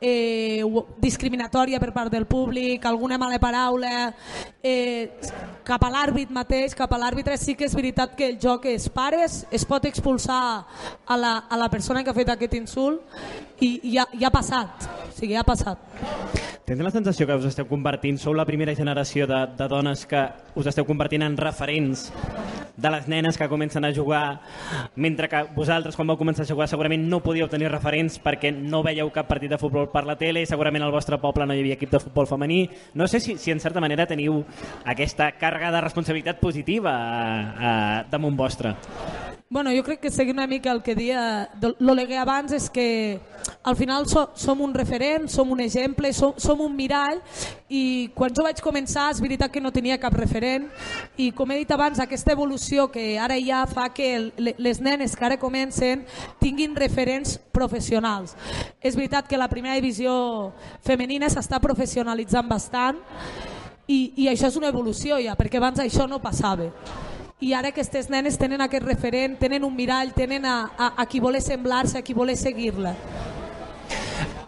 eh, 0.00 0.64
discriminatòria 1.00 1.80
per 1.80 1.92
part 1.92 2.10
del 2.12 2.26
públic, 2.26 2.84
alguna 2.86 3.18
mala 3.18 3.38
paraula, 3.38 4.12
eh, 4.62 5.10
cap 5.64 5.84
a 5.84 5.90
l'àrbit 5.92 6.32
mateix, 6.32 6.74
cap 6.74 6.92
a 6.92 6.98
l'àrbitre, 6.98 7.36
sí 7.38 7.54
que 7.54 7.68
és 7.68 7.76
veritat 7.76 8.16
que 8.16 8.30
el 8.32 8.38
joc 8.40 8.66
es 8.72 8.88
pares, 8.90 9.44
es 9.50 9.64
pot 9.68 9.84
expulsar 9.86 10.40
a 11.06 11.16
la, 11.16 11.36
a 11.48 11.60
la 11.60 11.70
persona 11.70 12.02
que 12.02 12.10
ha 12.10 12.16
fet 12.16 12.32
aquest 12.32 12.56
insult 12.58 13.04
i, 13.60 13.80
i 13.82 13.96
ja, 13.96 14.06
ja 14.18 14.28
ha 14.28 14.34
passat, 14.34 14.88
o 15.08 15.12
sigui, 15.14 15.34
ja 15.34 15.44
ha 15.44 15.48
passat. 15.48 15.78
Tens 16.70 16.84
la 16.86 16.92
sensació 16.94 17.26
que 17.26 17.34
us 17.34 17.48
esteu 17.48 17.66
convertint, 17.66 18.18
sou 18.22 18.34
la 18.36 18.46
primera 18.46 18.76
generació 18.78 19.26
de, 19.26 19.40
de 19.58 19.66
dones 19.68 20.04
que 20.06 20.20
us 20.54 20.68
esteu 20.70 20.86
convertint 20.86 21.24
en 21.26 21.34
referents 21.40 22.04
de 22.80 22.90
les 22.94 23.08
nenes 23.08 23.36
que 23.36 23.48
comencen 23.48 23.84
a 23.84 23.92
jugar, 23.94 24.40
mentre 24.94 25.28
que 25.28 25.42
vosaltres, 25.56 25.96
quan 25.96 26.08
vau 26.08 26.16
començar 26.16 26.44
a 26.46 26.48
jugar, 26.48 26.68
segurament 26.70 27.02
no 27.10 27.20
podíeu 27.24 27.48
tenir 27.50 27.68
referents 27.72 28.20
perquè 28.22 28.52
no 28.54 28.84
veieu 28.86 29.10
cap 29.12 29.28
partit 29.28 29.50
de 29.50 29.58
futbol 29.60 29.90
per 29.92 30.04
la 30.08 30.16
tele, 30.16 30.46
segurament 30.46 30.86
al 30.86 30.94
vostre 30.94 31.18
poble 31.20 31.46
no 31.46 31.56
hi 31.56 31.64
havia 31.64 31.76
equip 31.76 31.90
de 31.92 32.00
futbol 32.00 32.28
femení. 32.30 32.62
No 32.94 33.08
sé 33.10 33.20
si, 33.20 33.36
si 33.36 33.50
en 33.50 33.60
certa 33.60 33.82
manera 33.82 34.06
teniu 34.06 34.40
aquesta 34.84 35.32
càrrega 35.36 35.74
de 35.74 35.84
responsabilitat 35.84 36.40
positiva 36.40 36.94
a, 36.94 37.26
a, 37.50 37.74
damunt 38.10 38.38
vostre. 38.38 38.74
Bueno, 39.50 39.74
jo 39.74 39.82
crec 39.82 40.04
que 40.04 40.14
seguint 40.14 40.38
una 40.38 40.46
mica 40.46 40.70
el 40.70 40.84
que 40.86 40.94
dia 40.94 41.50
l'Oleguer 41.82 42.20
abans 42.22 42.54
és 42.54 42.70
que 42.70 43.18
al 43.62 43.76
final 43.76 44.06
so, 44.08 44.30
som 44.34 44.60
un 44.60 44.74
referent, 44.74 45.28
som 45.28 45.50
un 45.52 45.60
exemple, 45.60 46.12
som, 46.12 46.34
som 46.36 46.60
un 46.60 46.74
mirall 46.76 47.20
i 47.68 48.10
quan 48.14 48.32
jo 48.34 48.44
vaig 48.46 48.60
començar 48.64 49.10
és 49.12 49.20
veritat 49.20 49.52
que 49.52 49.60
no 49.60 49.72
tenia 49.74 49.98
cap 50.00 50.14
referent 50.16 50.68
i 51.16 51.30
com 51.36 51.50
he 51.50 51.60
dit 51.60 51.74
abans 51.74 52.00
aquesta 52.00 52.32
evolució 52.32 52.88
que 52.90 53.18
ara 53.18 53.36
ha 53.36 53.66
fa 53.66 53.88
que 53.94 54.32
les 54.38 54.80
nenes 54.80 55.16
que 55.16 55.24
ara 55.24 55.38
comencen 55.38 56.04
tinguin 56.40 56.74
referents 56.76 57.38
professionals. 57.52 58.36
És 58.80 58.96
veritat 58.96 59.28
que 59.28 59.38
la 59.38 59.48
primera 59.48 59.74
divisió 59.74 60.52
femenina 60.82 61.28
s'està 61.28 61.60
professionalitzant 61.60 62.48
bastant 62.48 62.98
i, 63.86 64.12
i 64.16 64.28
això 64.28 64.48
és 64.48 64.56
una 64.56 64.70
evolució 64.70 65.18
ja, 65.18 65.36
perquè 65.36 65.58
abans 65.58 65.80
això 65.82 66.08
no 66.08 66.22
passava 66.22 66.70
i 67.40 67.54
ara 67.56 67.70
aquestes 67.72 68.10
nenes 68.12 68.36
tenen 68.36 68.60
aquest 68.60 68.84
referent, 68.84 69.38
tenen 69.40 69.64
un 69.64 69.72
mirall, 69.72 70.12
tenen 70.12 70.44
a, 70.44 70.56
a, 70.76 70.92
a 71.00 71.06
qui 71.08 71.22
voler 71.24 71.40
semblar-se, 71.40 71.96
a 71.98 72.04
qui 72.04 72.12
voler 72.12 72.36
seguir-la. 72.36 72.92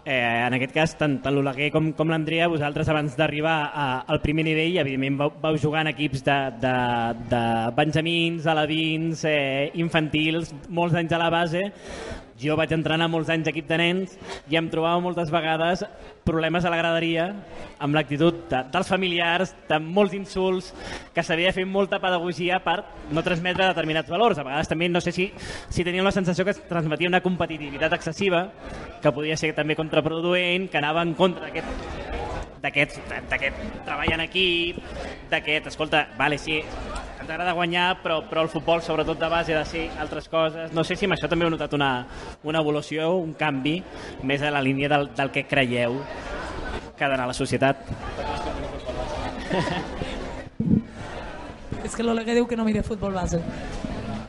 Eh, 0.05 0.47
en 0.47 0.57
aquest 0.57 0.72
cas, 0.74 0.93
tant, 0.99 1.12
tant 1.22 1.34
l'Oleguer 1.34 1.68
com, 1.70 1.93
com 1.95 2.11
l'Andrea, 2.11 2.49
vosaltres 2.51 2.88
abans 2.90 3.14
d'arribar 3.14 3.55
al 4.11 4.18
primer 4.24 4.43
nivell, 4.49 4.80
evidentment 4.82 5.20
vau, 5.20 5.30
vau 5.45 5.59
jugar 5.62 5.84
en 5.84 5.93
equips 5.93 6.24
de, 6.26 6.38
de, 6.64 6.74
de 7.30 7.43
benjamins, 7.78 8.49
alevins, 8.51 9.22
eh, 9.30 9.70
infantils, 9.78 10.51
molts 10.68 10.99
anys 10.99 11.14
a 11.14 11.22
la 11.22 11.30
base. 11.30 11.62
Jo 12.43 12.57
vaig 12.59 12.72
entrenar 12.74 13.07
molts 13.11 13.30
anys 13.30 13.47
equip 13.53 13.68
de 13.68 13.78
nens 13.78 14.16
i 14.51 14.59
em 14.59 14.68
trobava 14.72 15.01
moltes 15.03 15.30
vegades 15.30 15.84
problemes 16.26 16.64
a 16.64 16.72
la 16.72 16.78
graderia 16.80 17.28
amb 17.82 17.95
l'actitud 17.95 18.40
de, 18.51 18.62
dels 18.72 18.90
familiars, 18.90 19.55
de 19.68 19.78
molts 19.82 20.16
insults, 20.18 20.72
que 21.14 21.22
s'havia 21.22 21.53
de 21.53 21.57
fer 21.61 21.66
molta 21.66 22.01
pedagogia 22.03 22.59
per 22.64 22.80
no 23.11 23.22
transmetre 23.22 23.68
determinats 23.70 24.11
valors. 24.11 24.38
A 24.38 24.47
vegades 24.47 24.70
també 24.70 24.88
no 24.90 25.03
sé 25.03 25.14
si, 25.14 25.28
si 25.70 25.86
teníem 25.86 26.07
la 26.07 26.14
sensació 26.14 26.47
que 26.47 26.55
es 26.57 26.62
transmetia 26.68 27.11
una 27.11 27.22
competitivitat 27.22 27.95
excessiva, 27.99 28.49
que 29.03 29.14
podia 29.14 29.38
ser 29.38 29.53
també 29.55 29.78
contraproduent, 29.78 30.70
que 30.70 30.82
anava 30.82 31.03
en 31.07 31.14
contra 31.18 31.47
d'aquest 31.47 32.11
d'aquest 32.62 33.01
treball 33.82 34.12
en 34.14 34.20
equip, 34.22 34.78
d'aquest, 35.32 35.72
escolta, 35.72 36.05
vale, 36.18 36.38
sí, 36.38 36.61
ens 37.23 37.31
agrada 37.31 37.53
guanyar, 37.55 38.03
però, 38.03 38.20
però 38.29 38.43
el 38.43 38.51
futbol, 38.51 38.83
sobretot 38.83 39.18
de 39.20 39.29
base, 39.31 39.55
ha 39.55 39.62
de 39.62 39.66
ser 39.68 39.85
altres 40.03 40.29
coses. 40.29 40.73
No 40.75 40.85
sé 40.85 40.97
si 40.97 41.07
amb 41.07 41.14
això 41.16 41.29
també 41.31 41.47
heu 41.47 41.53
notat 41.55 41.73
una, 41.79 41.93
una 42.43 42.62
evolució, 42.62 43.12
un 43.23 43.33
canvi, 43.39 43.79
més 44.27 44.43
a 44.43 44.51
la 44.55 44.62
línia 44.62 44.91
del, 44.93 45.09
del 45.16 45.31
que 45.35 45.47
creieu 45.47 46.01
que 46.97 47.05
ha 47.05 47.09
d'anar 47.09 47.25
a 47.25 47.33
la 47.33 47.39
societat. 47.39 47.77
És 51.83 51.97
que 51.99 52.05
l'Oleguer 52.07 52.37
diu 52.39 52.47
que 52.47 52.57
no 52.57 52.64
mira 52.64 52.83
futbol 52.87 53.12
base. 53.14 53.41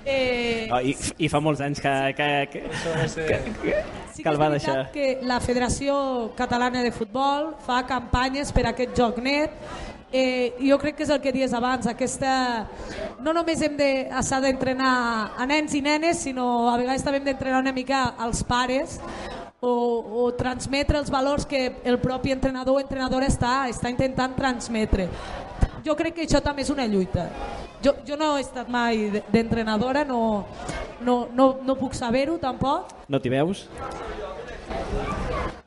Eh, 0.06 0.68
Oh, 0.74 0.80
i, 0.82 0.96
I 1.22 1.28
fa 1.30 1.40
molts 1.44 1.62
anys 1.62 1.80
que, 1.84 1.92
que, 2.18 2.28
que, 2.52 2.62
que, 2.66 3.38
que, 3.62 3.76
sí 4.16 4.24
que 4.24 4.30
el 4.32 4.40
va 4.42 4.48
és 4.50 4.56
deixar. 4.56 4.78
que 4.94 5.20
la 5.28 5.38
Federació 5.44 5.96
Catalana 6.38 6.82
de 6.84 6.92
Futbol 6.96 7.52
fa 7.64 7.84
campanyes 7.88 8.52
per 8.56 8.66
a 8.66 8.72
aquest 8.74 8.96
joc 8.98 9.20
net 9.22 9.54
Eh, 10.16 10.54
jo 10.62 10.78
crec 10.78 10.96
que 11.00 11.04
és 11.08 11.10
el 11.10 11.20
que 11.24 11.32
dies 11.34 11.54
abans, 11.58 11.88
aquesta... 11.90 12.68
no 13.26 13.34
només 13.34 13.62
hem 13.66 13.74
de 13.80 13.88
s'ha 14.22 14.38
d'entrenar 14.44 14.92
a 15.42 15.46
nens 15.50 15.74
i 15.74 15.82
nenes, 15.82 16.20
sinó 16.22 16.70
a 16.70 16.76
vegades 16.78 17.02
també 17.02 17.18
hem 17.18 17.26
d'entrenar 17.32 17.64
una 17.64 17.74
mica 17.74 18.04
als 18.22 18.44
pares 18.46 19.00
o, 19.60 19.72
o 20.22 20.28
transmetre 20.38 21.00
els 21.02 21.10
valors 21.10 21.48
que 21.50 21.64
el 21.84 21.98
propi 22.04 22.30
entrenador 22.36 22.78
o 22.78 22.84
entrenadora 22.84 23.26
està, 23.26 23.64
està 23.74 23.90
intentant 23.90 24.36
transmetre. 24.38 25.08
Jo 25.84 25.96
crec 25.98 26.14
que 26.20 26.28
això 26.28 26.44
també 26.46 26.62
és 26.62 26.70
una 26.70 26.86
lluita. 26.86 27.26
Jo, 27.84 27.96
jo 28.06 28.16
no 28.16 28.36
he 28.38 28.42
estat 28.46 28.70
mai 28.70 29.10
de- 29.18 29.24
d'entrenadora, 29.34 30.06
no, 30.06 30.46
no, 31.02 31.24
no, 31.34 31.48
no 31.66 31.76
puc 31.76 31.98
saber-ho 31.98 32.38
tampoc, 32.38 32.94
No 33.10 33.18
t'hi 33.20 33.34
veus? 33.34 33.66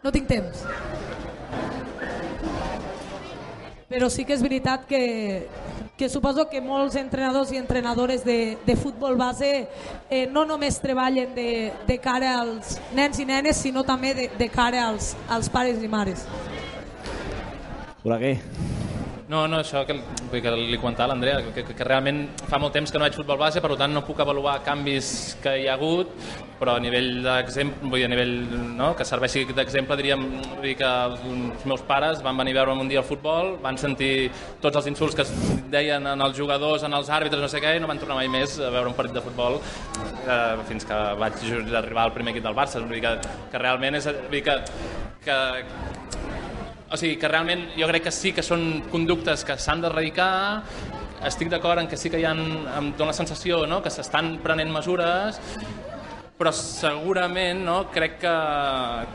no 0.07 0.13
tinc 0.15 0.29
temps. 0.31 0.63
Però 3.87 4.09
sí 4.11 4.25
que 4.27 4.35
és 4.35 4.43
veritat 4.43 4.83
que, 4.89 5.47
que 5.97 6.09
suposo 6.11 6.49
que 6.51 6.59
molts 6.61 6.97
entrenadors 6.99 7.53
i 7.55 7.61
entrenadores 7.61 8.25
de, 8.27 8.57
de 8.67 8.75
futbol 8.75 9.15
base 9.17 9.51
eh, 10.11 10.27
no 10.27 10.43
només 10.45 10.81
treballen 10.83 11.37
de, 11.37 11.71
de 11.87 11.99
cara 12.03 12.35
als 12.41 12.81
nens 12.99 13.23
i 13.23 13.29
nenes, 13.29 13.63
sinó 13.63 13.87
també 13.87 14.13
de, 14.19 14.27
de 14.35 14.51
cara 14.51 14.89
als, 14.89 15.15
als 15.31 15.47
pares 15.49 15.79
i 15.79 15.93
mares. 15.93 16.27
Oleguer. 18.03 18.41
No, 19.27 19.41
no, 19.51 19.59
això 19.59 19.81
que, 19.83 19.97
vull 20.31 20.43
que 20.43 20.51
li 20.55 20.77
comentava 20.79 21.09
a 21.09 21.11
l'Andrea, 21.11 21.41
que, 21.49 21.65
que, 21.67 21.75
que 21.75 21.87
realment 21.87 22.29
fa 22.47 22.61
molt 22.63 22.77
temps 22.77 22.93
que 22.93 22.99
no 23.01 23.09
veig 23.09 23.17
futbol 23.19 23.41
base, 23.41 23.59
per 23.63 23.73
tant 23.75 23.91
no 23.91 24.05
puc 24.07 24.21
avaluar 24.23 24.61
canvis 24.63 25.09
que 25.43 25.57
hi 25.59 25.65
ha 25.67 25.75
hagut, 25.75 26.13
però 26.61 26.77
a 26.79 26.83
nivell 26.85 27.25
d'exemple, 27.25 27.91
vull 27.91 27.99
dir, 27.99 28.07
a 28.07 28.13
nivell 28.13 28.37
no, 28.79 28.93
que 28.95 29.07
serveixi 29.09 29.43
d'exemple, 29.51 29.99
diríem 29.99 30.23
vull 30.53 30.69
dir 30.69 30.77
que 30.79 30.93
els 31.09 31.67
meus 31.67 31.83
pares 31.91 32.23
van 32.23 32.39
venir 32.39 32.55
a 32.55 32.61
veure'm 32.61 32.85
un 32.87 32.93
dia 32.93 33.03
al 33.03 33.09
futbol, 33.09 33.57
van 33.67 33.83
sentir 33.83 34.31
tots 34.63 34.79
els 34.79 34.93
insults 34.95 35.19
que 35.19 35.27
es 35.27 35.35
deien 35.75 36.07
en 36.07 36.23
els 36.23 36.39
jugadors, 36.39 36.87
en 36.87 36.95
els 36.95 37.11
àrbitres, 37.11 37.43
no 37.43 37.51
sé 37.51 37.59
què, 37.65 37.75
i 37.75 37.83
no 37.83 37.91
van 37.91 37.99
tornar 37.99 38.21
mai 38.23 38.31
més 38.31 38.61
a 38.63 38.71
veure 38.71 38.95
un 38.95 38.99
partit 38.99 39.19
de 39.19 39.27
futbol 39.27 39.59
eh, 39.59 40.65
fins 40.71 40.87
que 40.87 41.03
vaig 41.19 41.43
arribar 41.83 42.07
al 42.07 42.15
primer 42.15 42.37
equip 42.37 42.47
del 42.47 42.55
Barça. 42.63 42.79
Vull 42.79 42.95
dir 42.95 43.03
que, 43.09 43.17
que 43.51 43.67
realment 43.67 43.99
és... 43.99 44.07
Vull 44.07 44.39
dir 44.39 44.47
que, 44.47 44.61
que, 45.27 45.41
o 46.91 46.97
sigui, 46.97 47.17
que 47.19 47.31
realment 47.31 47.69
jo 47.79 47.89
crec 47.91 48.07
que 48.07 48.15
sí 48.15 48.33
que 48.33 48.45
són 48.47 48.85
conductes 48.93 49.43
que 49.47 49.59
s'han 49.59 49.83
d'erradicar, 49.83 50.63
estic 51.27 51.51
d'acord 51.51 51.83
en 51.83 51.89
que 51.91 51.99
sí 51.99 52.13
que 52.13 52.21
hi 52.21 52.27
ha, 52.29 52.35
em 52.37 52.93
dóna 52.99 53.11
la 53.11 53.17
sensació 53.17 53.65
no? 53.67 53.81
que 53.83 53.91
s'estan 53.91 54.37
prenent 54.45 54.71
mesures, 54.73 55.41
però 56.37 56.53
segurament 56.53 57.63
no, 57.65 57.79
crec 57.93 58.19
que, 58.21 58.35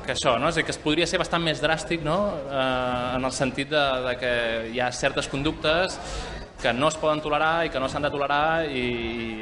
que 0.06 0.14
això, 0.16 0.36
no? 0.42 0.50
és 0.50 0.58
dir, 0.58 0.66
que 0.66 0.74
es 0.74 0.82
podria 0.82 1.08
ser 1.08 1.22
bastant 1.22 1.44
més 1.46 1.62
dràstic 1.62 2.04
no? 2.04 2.18
eh, 2.50 3.18
en 3.18 3.28
el 3.30 3.36
sentit 3.36 3.70
de, 3.72 3.86
de 4.08 4.16
que 4.20 4.34
hi 4.74 4.82
ha 4.82 4.92
certes 4.96 5.30
conductes 5.32 6.00
que 6.62 6.74
no 6.74 6.90
es 6.92 6.98
poden 7.02 7.22
tolerar 7.24 7.66
i 7.66 7.72
que 7.74 7.80
no 7.82 7.90
s'han 7.90 8.06
de 8.06 8.12
tolerar 8.14 8.66
i, 8.70 8.84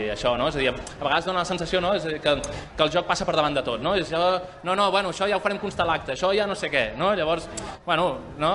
i 0.05 0.09
això, 0.13 0.35
no? 0.39 0.49
És 0.49 0.57
a 0.57 0.63
dir, 0.63 0.71
a 0.71 1.03
vegades 1.03 1.27
dona 1.27 1.43
la 1.43 1.49
sensació, 1.49 1.81
no? 1.83 1.93
És 1.97 2.07
dir, 2.07 2.19
que, 2.23 2.35
que 2.77 2.85
el 2.85 2.93
joc 2.93 3.07
passa 3.09 3.27
per 3.27 3.35
davant 3.37 3.57
de 3.57 3.63
tot, 3.65 3.81
no? 3.83 3.95
És 3.99 4.11
no, 4.11 4.75
no, 4.75 4.89
bueno, 4.91 5.13
això 5.13 5.27
ja 5.29 5.37
ho 5.37 5.43
farem 5.43 5.59
constar 5.61 5.87
l'acte, 5.89 6.15
això 6.15 6.31
ja 6.35 6.47
no 6.49 6.55
sé 6.57 6.71
què, 6.71 6.85
no? 6.99 7.11
Llavors, 7.17 7.49
bueno, 7.85 8.09
no? 8.39 8.53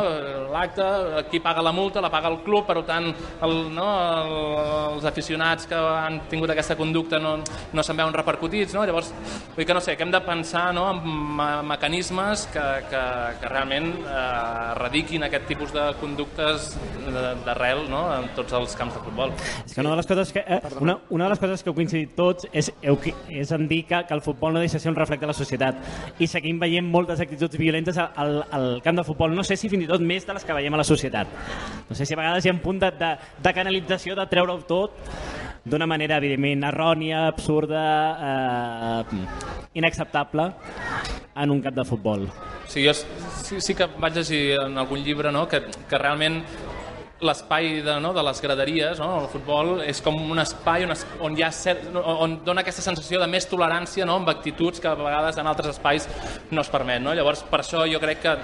l'acte, 0.55 0.87
qui 1.31 1.41
paga 1.45 1.63
la 1.65 1.73
multa, 1.73 2.03
la 2.05 2.11
paga 2.13 2.33
el 2.33 2.41
club, 2.47 2.67
per 2.67 2.81
tant, 2.89 3.11
el, 3.45 3.55
no? 3.75 3.89
el, 4.25 4.35
els 4.97 5.09
aficionats 5.09 5.69
que 5.71 5.79
han 5.79 6.23
tingut 6.31 6.53
aquesta 6.55 6.77
conducta 6.79 7.21
no, 7.23 7.37
no 7.45 7.87
se'n 7.87 7.99
veuen 8.01 8.17
repercutits, 8.17 8.75
no? 8.77 8.85
Llavors, 8.89 9.13
vull 9.55 9.69
que 9.69 9.77
no 9.77 9.83
sé, 9.85 9.97
que 9.97 10.07
hem 10.07 10.13
de 10.15 10.21
pensar 10.25 10.73
no? 10.75 10.89
en 10.91 11.03
me 11.37 11.51
mecanismes 11.75 12.47
que, 12.53 12.65
que, 12.91 13.03
que 13.41 13.51
realment 13.51 13.91
eh, 14.05 14.73
erradiquin 14.75 15.27
aquest 15.27 15.49
tipus 15.51 15.73
de 15.75 15.87
conductes 16.01 16.73
d'arrel 17.45 17.85
no? 17.91 18.07
en 18.15 18.31
tots 18.37 18.54
els 18.59 18.77
camps 18.79 18.95
de 18.97 19.03
futbol. 19.05 19.33
És 19.65 19.75
que 19.75 19.81
una 19.83 19.93
de 19.93 19.99
les 20.01 20.09
coses 20.11 20.33
que, 20.33 20.45
eh, 20.47 20.61
una, 20.81 20.99
una 21.11 21.25
de 21.29 21.31
les 21.35 21.43
coses 21.43 21.63
que 21.63 21.71
heu 21.71 21.77
coincidit 21.77 22.15
tots 22.17 22.49
és, 22.53 22.71
heu, 22.83 22.99
és 23.29 23.53
en 23.57 23.69
dir 23.69 23.83
que, 23.89 24.03
que 24.09 24.15
el 24.17 24.23
futbol 24.25 24.55
no 24.55 24.63
deixa 24.63 24.79
de 24.79 24.85
ser 24.85 24.93
un 24.93 24.99
reflecte 24.99 25.27
de 25.27 25.33
la 25.33 25.39
societat 25.39 26.21
i 26.23 26.29
seguim 26.31 26.61
veient 26.63 26.87
moltes 26.91 27.21
actituds 27.25 27.59
violentes 27.61 27.99
al, 27.99 28.43
al 28.51 28.69
camp 28.85 29.01
de 29.01 29.07
futbol, 29.07 29.35
no 29.35 29.45
sé 29.45 29.57
si 29.61 29.71
fins 29.73 29.87
i 29.87 29.91
tot 29.91 30.03
més 30.05 30.27
de 30.27 30.37
les 30.37 30.45
que 30.45 30.57
veiem 30.57 30.75
a 30.75 30.83
la 30.83 30.89
societat. 30.89 31.31
No 31.89 31.97
sé 31.97 32.07
si 32.07 32.15
a 32.15 32.21
vegades 32.21 32.45
hi 32.45 32.53
ha 32.53 32.57
un 32.57 32.63
punt 32.65 32.81
de, 32.83 32.91
de, 33.01 33.15
de 33.43 33.55
canalització, 33.57 34.17
de 34.19 34.29
treure-ho 34.31 34.61
tot 34.69 35.01
d'una 35.65 35.87
manera, 35.89 36.19
evidentment, 36.21 36.67
errònia, 36.69 37.27
absurda, 37.31 37.85
eh, 38.21 39.23
inacceptable 39.81 40.51
en 41.35 41.51
un 41.51 41.63
camp 41.63 41.77
de 41.77 41.85
futbol. 41.85 42.29
Sí, 42.69 42.85
jo 42.85 42.93
sí, 42.95 43.61
sí 43.61 43.75
que 43.75 43.89
vaig 44.01 44.17
llegir 44.17 44.59
en 44.61 44.79
algun 44.79 45.03
llibre 45.05 45.33
no? 45.33 45.47
que, 45.49 45.63
que 45.89 45.99
realment 45.99 46.43
l'espai 47.25 47.81
de, 47.85 47.97
no, 48.03 48.13
de 48.17 48.23
les 48.27 48.41
graderies, 48.45 49.01
no, 49.03 49.23
el 49.23 49.29
futbol, 49.33 49.75
és 49.85 50.01
com 50.05 50.17
un 50.31 50.43
espai 50.43 50.87
on, 50.87 50.95
es, 50.95 51.05
on, 51.25 51.37
hi 51.39 51.45
ha 51.47 51.51
cert, 51.55 51.87
on 51.95 52.39
dona 52.47 52.65
aquesta 52.65 52.85
sensació 52.85 53.21
de 53.23 53.29
més 53.31 53.49
tolerància 53.51 54.07
no, 54.09 54.19
amb 54.21 54.31
actituds 54.33 54.83
que 54.83 54.91
a 54.91 54.95
vegades 54.99 55.39
en 55.41 55.49
altres 55.51 55.75
espais 55.75 56.09
no 56.51 56.63
es 56.63 56.71
permet. 56.73 57.03
No? 57.05 57.15
Llavors, 57.17 57.45
per 57.51 57.63
això 57.63 57.85
jo 57.91 58.01
crec 58.03 58.23
que 58.25 58.35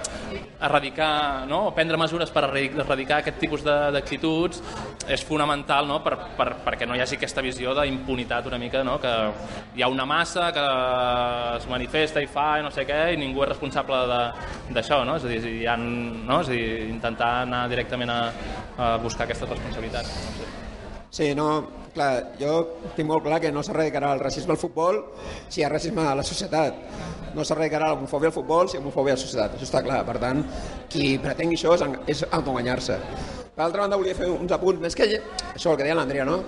erradicar, 0.61 1.11
no, 1.49 1.67
o 1.69 1.75
prendre 1.75 1.97
mesures 1.97 2.31
per 2.33 2.45
erradi- 2.47 2.83
erradicar 2.83 3.21
aquest 3.21 3.39
tipus 3.41 3.63
d'actituds 3.65 4.61
és 5.11 5.23
fonamental 5.25 5.87
no, 5.89 5.99
per, 6.05 6.17
per, 6.37 6.49
perquè 6.65 6.87
no 6.87 6.95
hi 6.95 7.01
hagi 7.03 7.17
aquesta 7.17 7.41
visió 7.41 7.73
d'impunitat 7.77 8.47
una 8.49 8.59
mica, 8.61 8.83
no, 8.85 8.97
que 9.01 9.11
hi 9.75 9.81
ha 9.81 9.89
una 9.89 10.05
massa 10.05 10.51
que 10.53 10.65
es 11.57 11.67
manifesta 11.69 12.21
i 12.21 12.29
fa 12.29 12.59
i 12.59 12.65
no 12.65 12.71
sé 12.73 12.85
què 12.87 13.01
i 13.13 13.19
ningú 13.19 13.43
és 13.45 13.51
responsable 13.53 14.01
d'això, 14.71 15.01
no? 15.07 15.17
És 15.17 15.25
a 15.25 15.31
dir, 15.31 15.41
hi 15.61 15.67
ha, 15.69 15.77
no? 15.77 16.41
és 16.41 16.49
a 16.49 16.55
dir, 16.55 16.67
intentar 16.89 17.31
anar 17.45 17.65
directament 17.71 18.13
a, 18.13 18.19
a 18.77 18.97
buscar 19.01 19.25
aquestes 19.27 19.49
responsabilitats. 19.49 20.09
No 20.09 20.35
sé. 20.39 20.49
Sí, 21.11 21.33
no, 21.35 21.47
clar, 21.91 22.11
jo 22.39 22.51
tinc 22.95 23.09
molt 23.09 23.25
clar 23.25 23.41
que 23.43 23.51
no 23.51 23.63
s'erradicarà 23.67 24.13
el 24.15 24.21
racisme 24.23 24.53
al 24.55 24.59
futbol 24.61 25.01
si 25.49 25.59
hi 25.59 25.65
ha 25.67 25.71
racisme 25.73 26.05
a 26.07 26.13
la 26.15 26.23
societat. 26.23 26.77
No 27.35 27.43
s'erradicarà 27.43 27.89
l'homofòbia 27.91 28.31
al 28.31 28.35
futbol 28.35 28.69
si 28.69 28.77
hi 28.77 28.79
ha 28.79 28.83
homofòbia 28.85 29.17
a 29.17 29.19
la 29.19 29.23
societat. 29.23 29.57
Això 29.57 29.67
està 29.67 29.83
clar. 29.83 29.99
Per 30.07 30.15
tant, 30.23 30.39
qui 30.91 31.17
pretengui 31.19 31.59
això 31.59 31.75
és, 31.75 31.83
és 32.15 32.23
autoenganyar-se. 32.29 32.99
Per 33.51 33.65
altra 33.65 33.83
banda, 33.83 33.99
volia 33.99 34.15
fer 34.15 34.29
uns 34.31 34.55
apunts, 34.55 34.79
més 34.79 34.95
que 34.95 35.09
això, 35.09 35.73
el 35.73 35.77
que 35.77 35.83
deia 35.83 35.97
l'Andrea, 35.99 36.23
no? 36.27 36.39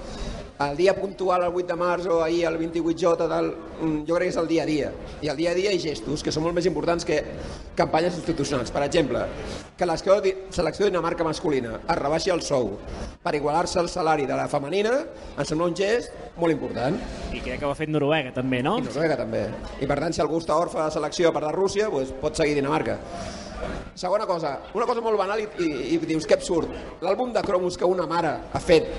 El 0.62 0.78
dia 0.78 0.93
puntual, 0.95 1.43
el 1.43 1.56
8 1.56 1.66
de 1.68 1.76
març 1.76 2.06
o 2.06 2.20
ahir 2.22 2.45
el 2.45 2.60
28J, 2.60 3.28
tal, 3.28 3.47
mm, 3.82 4.04
jo 4.06 4.16
crec 4.16 4.30
que 4.30 4.34
és 4.36 4.38
el 4.38 4.47
dia 4.47 4.64
a 4.64 4.66
dia. 4.66 4.91
I 5.22 5.30
el 5.30 5.38
dia 5.38 5.51
a 5.51 5.54
dia 5.58 5.72
ha 5.72 5.80
gestos 5.82 6.22
que 6.22 6.32
són 6.32 6.43
molt 6.43 6.54
més 6.54 6.68
importants 6.70 7.04
que 7.04 7.24
campanyes 7.76 8.16
institucionals. 8.16 8.70
Per 8.72 8.84
exemple, 8.84 9.26
que 9.76 9.86
la 9.86 9.97
selecció 9.97 10.86
Dinamarca 10.86 11.24
masculina 11.24 11.80
es 11.82 11.97
rebaixi 11.97 12.30
el 12.30 12.41
sou 12.41 12.78
per 13.24 13.34
igualar-se 13.36 13.80
el 13.80 13.89
salari 13.89 14.28
de 14.28 14.36
la 14.36 14.47
femenina 14.47 14.93
em 15.38 15.45
sembla 15.45 15.68
un 15.72 15.76
gest 15.76 16.12
molt 16.38 16.54
important. 16.54 16.99
I 17.34 17.41
crec 17.41 17.60
que 17.60 17.66
ho 17.66 17.72
ha 17.72 17.76
fet 17.76 17.89
Noruega, 17.89 18.32
també, 18.32 18.62
no? 18.62 18.78
I 18.78 18.86
Noruega 18.86 19.18
també. 19.18 19.47
I 19.82 19.88
per 19.89 19.99
tant, 19.99 20.14
si 20.14 20.22
algú 20.22 20.38
està 20.38 20.56
orfe 20.60 20.78
de 20.78 20.91
selecció 20.91 21.30
a 21.30 21.34
part 21.34 21.47
de 21.47 21.56
Rússia, 21.56 21.89
doncs 21.89 22.14
pot 22.22 22.38
seguir 22.38 22.54
Dinamarca. 22.54 22.99
Segona 23.95 24.26
cosa, 24.26 24.58
una 24.74 24.86
cosa 24.86 25.01
molt 25.01 25.18
banal 25.18 25.39
i, 25.39 25.47
i, 25.64 25.68
i 25.95 25.97
dius 26.06 26.28
que 26.28 26.36
absurd. 26.38 26.70
L'àlbum 27.01 27.34
de 27.34 27.41
cromos 27.45 27.78
que 27.78 27.86
una 27.88 28.06
mare 28.10 28.34
ha 28.51 28.62
fet 28.62 28.89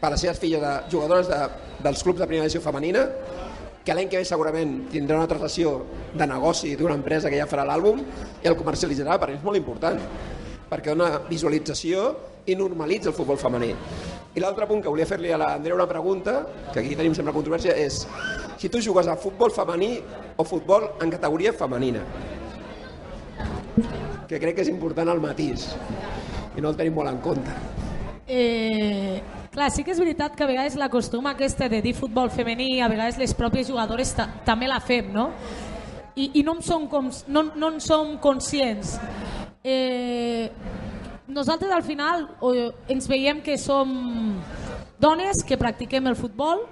per 0.00 0.10
les 0.14 0.24
seves 0.24 0.40
filles 0.40 0.62
de 0.62 0.72
jugadores 0.90 1.28
de, 1.28 1.40
dels 1.84 2.02
clubs 2.02 2.18
de 2.20 2.26
primera 2.26 2.48
divisió 2.48 2.64
femenina, 2.64 3.06
que 3.84 3.94
l'any 3.96 4.10
que 4.12 4.20
ve 4.20 4.28
segurament 4.28 4.74
tindrà 4.92 5.16
una 5.20 5.28
traslació 5.28 5.78
de 6.12 6.26
negoci 6.28 6.74
d'una 6.76 6.98
empresa 6.98 7.30
que 7.32 7.38
ja 7.40 7.48
farà 7.48 7.64
l'àlbum 7.68 8.02
i 8.42 8.48
el 8.48 8.56
comercialitzarà, 8.58 9.16
per 9.20 9.32
és 9.34 9.44
molt 9.44 9.60
important 9.60 10.00
perquè 10.70 10.94
dona 10.94 11.18
visualització 11.26 12.10
i 12.46 12.54
normalitza 12.54 13.10
el 13.10 13.16
futbol 13.16 13.38
femení. 13.40 13.72
I 14.30 14.42
l'altre 14.42 14.68
punt 14.70 14.84
que 14.84 14.92
volia 14.92 15.08
fer-li 15.08 15.32
a 15.34 15.38
l'Andrea 15.40 15.74
una 15.74 15.88
pregunta, 15.90 16.36
que 16.70 16.78
aquí 16.78 16.94
tenim 16.94 17.16
sempre 17.16 17.34
controvèrsia, 17.34 17.74
és 17.74 18.04
si 18.60 18.70
tu 18.70 18.78
jugues 18.84 19.08
a 19.10 19.16
futbol 19.18 19.50
femení 19.50 19.96
o 20.38 20.46
futbol 20.46 20.86
en 21.02 21.10
categoria 21.10 21.52
femenina. 21.52 22.04
Que 24.30 24.38
crec 24.38 24.54
que 24.54 24.62
és 24.62 24.70
important 24.70 25.10
el 25.10 25.20
matís 25.24 25.72
i 26.54 26.62
no 26.62 26.70
el 26.70 26.78
tenim 26.78 26.94
molt 26.94 27.10
en 27.10 27.18
compte. 27.24 27.58
Eh, 28.30 29.18
clar, 29.50 29.70
sí 29.74 29.84
que 29.84 29.92
és 29.94 30.00
veritat 30.00 30.36
que 30.36 30.44
a 30.44 30.48
vegades 30.48 30.76
la 30.78 30.88
costuma 30.90 31.34
aquesta 31.34 31.68
de 31.68 31.80
dir 31.82 31.94
futbol 31.96 32.30
femení, 32.30 32.80
a 32.80 32.88
vegades 32.88 33.18
les 33.18 33.34
pròpies 33.34 33.68
jugadores 33.68 34.14
ta 34.16 34.28
també 34.46 34.68
la 34.70 34.80
fem, 34.80 35.10
no? 35.12 35.30
I, 36.14 36.30
i 36.40 36.42
no, 36.46 36.56
en 36.58 36.62
som 36.62 36.86
com, 36.90 37.10
no, 37.28 37.44
no 37.56 37.72
en 37.74 37.80
som 37.82 38.16
conscients. 38.22 38.96
Eh, 39.64 40.50
nosaltres 41.28 41.72
al 41.72 41.82
final 41.86 42.26
ens 42.90 43.08
veiem 43.08 43.40
que 43.42 43.56
som 43.58 43.90
dones 45.00 45.44
que 45.46 45.58
practiquem 45.58 46.06
el 46.10 46.18
futbol 46.18 46.66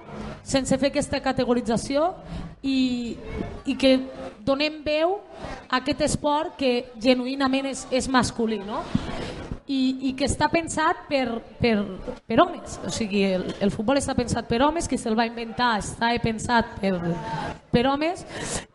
sense 0.45 0.77
fer 0.79 0.91
aquesta 0.93 1.21
categorització 1.25 2.13
i, 2.63 3.17
i 3.65 3.77
que 3.79 3.95
donem 4.45 4.83
veu 4.85 5.19
a 5.69 5.79
aquest 5.81 6.03
esport 6.09 6.59
que 6.59 6.91
genuïnament 7.01 7.71
és, 7.71 7.87
és 7.95 8.09
masculí, 8.11 8.61
no? 8.67 8.83
I, 9.69 10.09
i 10.09 10.13
que 10.17 10.25
està 10.25 10.49
pensat 10.49 11.05
per, 11.11 11.27
per, 11.61 11.75
per 12.27 12.39
homes. 12.41 12.79
O 12.89 12.93
sigui, 12.93 13.23
el, 13.37 13.45
el 13.65 13.73
futbol 13.75 14.01
està 14.01 14.15
pensat 14.17 14.49
per 14.49 14.63
homes, 14.65 14.89
que 14.89 14.99
se'l 15.01 15.19
va 15.19 15.29
inventar 15.29 15.75
està 15.83 16.11
pensat 16.25 16.79
per, 16.81 16.95
per 17.73 17.85
homes. 17.91 18.25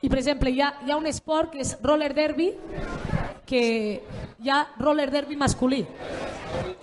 I, 0.02 0.10
per 0.10 0.22
exemple, 0.22 0.54
hi 0.54 0.62
ha, 0.62 0.74
hi 0.86 0.94
ha 0.94 1.00
un 1.00 1.10
esport 1.10 1.54
que 1.54 1.64
és 1.66 1.76
roller 1.82 2.14
derby, 2.14 2.52
que 3.50 3.64
hi 4.44 4.54
ha 4.54 4.64
roller 4.80 5.10
derby 5.12 5.38
masculí. 5.39 5.84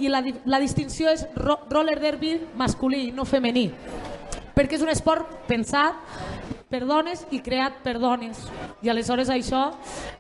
I 0.03 0.11
la, 0.11 0.25
la 0.51 0.59
distinció 0.59 1.13
és 1.15 1.27
ro, 1.39 1.61
roller 1.71 2.01
derby 2.03 2.35
masculí, 2.59 3.11
no 3.15 3.25
femení. 3.25 3.69
Perquè 4.55 4.79
és 4.79 4.85
un 4.85 4.93
esport 4.93 5.45
pensat 5.49 5.99
per 6.71 6.85
dones 6.87 7.25
i 7.35 7.41
creat 7.43 7.81
per 7.83 7.97
dones. 7.99 8.39
I 8.83 8.93
aleshores 8.93 9.31
això, 9.33 9.67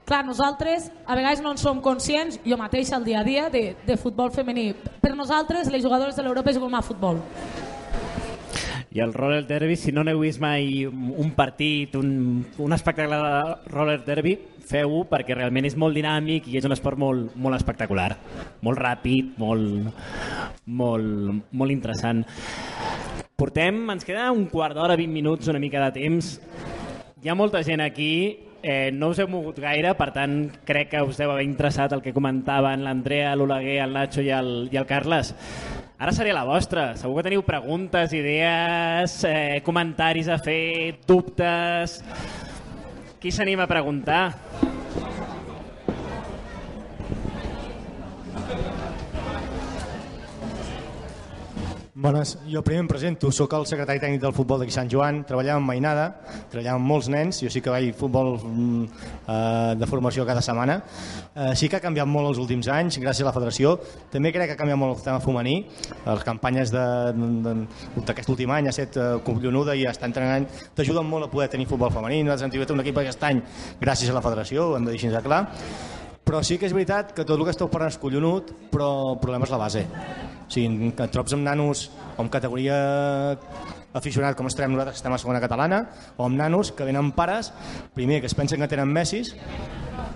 clar, 0.04 0.24
nosaltres 0.26 0.90
a 1.06 1.14
vegades 1.14 1.42
no 1.44 1.54
en 1.54 1.60
som 1.62 1.80
conscients, 1.80 2.40
jo 2.44 2.58
mateix 2.58 2.90
al 2.92 3.06
dia 3.06 3.20
a 3.22 3.24
dia, 3.24 3.48
de, 3.50 3.76
de 3.86 3.96
futbol 3.96 4.34
femení. 4.34 4.72
Per 5.00 5.14
nosaltres, 5.14 5.70
les 5.70 5.84
jugadores 5.84 6.18
de 6.18 6.26
l'Europa 6.26 6.52
juguen 6.52 6.74
a 6.74 6.82
futbol. 6.82 7.22
I 8.90 8.98
el 8.98 9.14
roller 9.14 9.44
derby, 9.46 9.76
si 9.78 9.92
no 9.94 10.02
n'heu 10.02 10.18
vist 10.18 10.42
mai 10.42 10.82
un 10.82 11.30
partit, 11.36 11.94
un, 11.94 12.42
un 12.58 12.72
espectacle 12.74 13.20
de 13.22 13.70
roller 13.70 14.00
derby, 14.02 14.34
feu-ho 14.70 15.04
perquè 15.10 15.36
realment 15.36 15.66
és 15.68 15.76
molt 15.78 15.96
dinàmic 15.98 16.48
i 16.50 16.58
és 16.60 16.66
un 16.68 16.74
esport 16.76 16.98
molt, 17.00 17.34
molt 17.36 17.58
espectacular, 17.58 18.12
molt 18.66 18.80
ràpid, 18.80 19.34
molt, 19.40 19.90
molt, 20.66 21.48
molt 21.50 21.74
interessant. 21.74 22.22
Portem, 23.40 23.82
ens 23.90 24.04
queda 24.04 24.30
un 24.36 24.46
quart 24.52 24.76
d'hora, 24.76 24.98
20 25.00 25.12
minuts, 25.16 25.48
una 25.48 25.62
mica 25.62 25.80
de 25.86 25.94
temps. 25.96 26.34
Hi 27.22 27.30
ha 27.30 27.36
molta 27.36 27.62
gent 27.64 27.80
aquí, 27.84 28.12
eh, 28.62 28.90
no 28.92 29.10
us 29.10 29.18
heu 29.20 29.28
mogut 29.32 29.58
gaire, 29.60 29.94
per 29.96 30.10
tant 30.12 30.42
crec 30.68 30.92
que 30.92 31.02
us 31.04 31.20
deu 31.20 31.32
haver 31.32 31.46
interessat 31.48 31.92
el 31.96 32.02
que 32.04 32.14
comentaven 32.16 32.84
l'Andrea, 32.84 33.34
l'Oleguer, 33.36 33.80
el 33.84 33.96
Nacho 33.96 34.24
i 34.24 34.30
el, 34.36 34.68
i 34.72 34.76
el 34.76 34.88
Carles. 34.88 35.34
Ara 36.00 36.12
seria 36.16 36.32
la 36.32 36.46
vostra. 36.48 36.94
Segur 36.96 37.18
que 37.18 37.26
teniu 37.28 37.42
preguntes, 37.44 38.14
idees, 38.16 39.18
eh, 39.28 39.60
comentaris 39.64 40.28
a 40.32 40.38
fer, 40.40 41.00
dubtes... 41.08 42.00
Qui 43.20 43.28
s'anima 43.36 43.66
a 43.66 43.68
preguntar? 43.68 44.32
Bones, 52.00 52.38
jo 52.48 52.62
primer 52.64 52.80
em 52.80 52.86
presento, 52.88 53.28
sóc 53.28 53.52
el 53.52 53.66
secretari 53.68 54.00
tècnic 54.00 54.22
del 54.22 54.32
futbol 54.32 54.62
d'aquí 54.62 54.72
Sant 54.72 54.88
Joan, 54.88 55.18
treballava 55.28 55.60
en 55.60 55.66
Mainada, 55.68 56.06
treballava 56.48 56.78
amb 56.80 56.88
molts 56.88 57.10
nens, 57.12 57.42
jo 57.44 57.50
sí 57.52 57.60
que 57.60 57.68
vaig 57.68 57.90
futbol 57.98 58.38
mm, 58.38 58.86
eh, 59.28 59.74
de 59.76 59.88
formació 59.90 60.24
cada 60.24 60.40
setmana. 60.40 60.78
Eh, 61.34 61.50
sí 61.60 61.68
que 61.68 61.76
ha 61.76 61.82
canviat 61.84 62.08
molt 62.08 62.30
els 62.30 62.40
últims 62.40 62.70
anys, 62.72 62.96
gràcies 63.04 63.20
a 63.20 63.28
la 63.28 63.34
federació. 63.36 63.74
També 64.14 64.32
crec 64.32 64.48
que 64.48 64.56
ha 64.56 64.62
canviat 64.62 64.80
molt 64.80 64.96
el 64.96 65.04
tema 65.10 65.20
femení, 65.20 65.58
les 66.06 66.24
campanyes 66.24 66.72
d'aquest 66.72 68.32
últim 68.32 68.56
any 68.56 68.72
ha 68.72 68.72
estat 68.72 68.96
eh, 68.96 69.12
collonuda 69.28 69.76
i 69.76 69.84
està 69.84 70.08
entrenant, 70.08 70.48
t'ajuden 70.72 71.04
molt 71.04 71.28
a 71.28 71.32
poder 71.36 71.52
tenir 71.52 71.68
futbol 71.68 71.92
femení. 71.92 72.24
Nosaltres 72.24 72.48
hem 72.48 72.56
tingut 72.56 72.76
un 72.78 72.80
equip 72.80 73.04
aquest 73.04 73.28
any 73.28 73.44
gràcies 73.84 74.08
a 74.08 74.16
la 74.16 74.24
federació, 74.24 74.70
ho 74.70 74.80
hem 74.80 74.88
de 74.88 74.96
dir 74.96 75.02
així 75.02 75.12
de 75.12 75.26
clar 75.28 75.44
però 76.30 76.44
sí 76.46 76.60
que 76.62 76.68
és 76.68 76.72
veritat 76.72 77.10
que 77.10 77.24
tot 77.26 77.34
el 77.34 77.42
que 77.42 77.50
esteu 77.50 77.66
parlant 77.68 77.90
és 77.90 77.98
collonut, 77.98 78.52
però 78.70 78.86
el 79.16 79.18
problema 79.18 79.48
és 79.48 79.50
la 79.50 79.58
base. 79.58 79.88
O 80.50 80.52
sigui, 80.52 80.90
que 80.98 81.06
et 81.06 81.12
trobes 81.14 81.30
amb 81.36 81.46
nanos 81.46 81.84
amb 82.18 82.26
categoria 82.26 82.74
aficionat 83.94 84.34
com 84.34 84.50
estarem 84.50 84.74
nosaltres 84.74 84.96
que 84.96 85.02
estem 85.04 85.14
a 85.14 85.18
segona 85.22 85.42
catalana 85.42 85.84
o 86.16 86.26
amb 86.26 86.34
nanos 86.38 86.72
que 86.74 86.86
venen 86.86 87.12
pares 87.14 87.52
primer 87.94 88.18
que 88.18 88.26
es 88.26 88.34
pensen 88.34 88.58
que 88.58 88.70
tenen 88.70 88.90
messis 88.90 89.30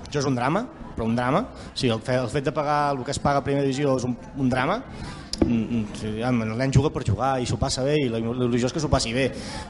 això 0.09 0.20
és 0.20 0.26
un 0.30 0.37
drama, 0.39 0.61
però 0.95 1.09
un 1.09 1.16
drama. 1.16 1.41
O 1.43 1.76
sigui, 1.78 1.91
el, 1.95 2.03
fet, 2.07 2.20
el 2.20 2.30
fet 2.30 2.45
de 2.47 2.53
pagar 2.55 2.93
el 2.93 3.05
que 3.07 3.11
es 3.11 3.18
paga 3.18 3.41
a 3.43 3.47
primera 3.47 3.66
divisió 3.66 3.97
és 3.99 4.05
un, 4.07 4.14
un 4.39 4.51
drama 4.51 4.80
Mm, 5.41 5.64
mm, 5.80 5.87
sí, 5.99 6.11
el 6.22 6.57
nen 6.57 6.72
juga 6.72 6.91
per 6.95 7.03
jugar 7.05 7.35
i 7.43 7.47
s'ho 7.49 7.57
passa 7.61 7.82
bé 7.85 7.97
i 8.01 8.09
l'il·lusió 8.09 8.68
és 8.68 8.74
que 8.74 8.80
s'ho 8.80 8.91
passi 8.93 9.12
bé 9.12 9.26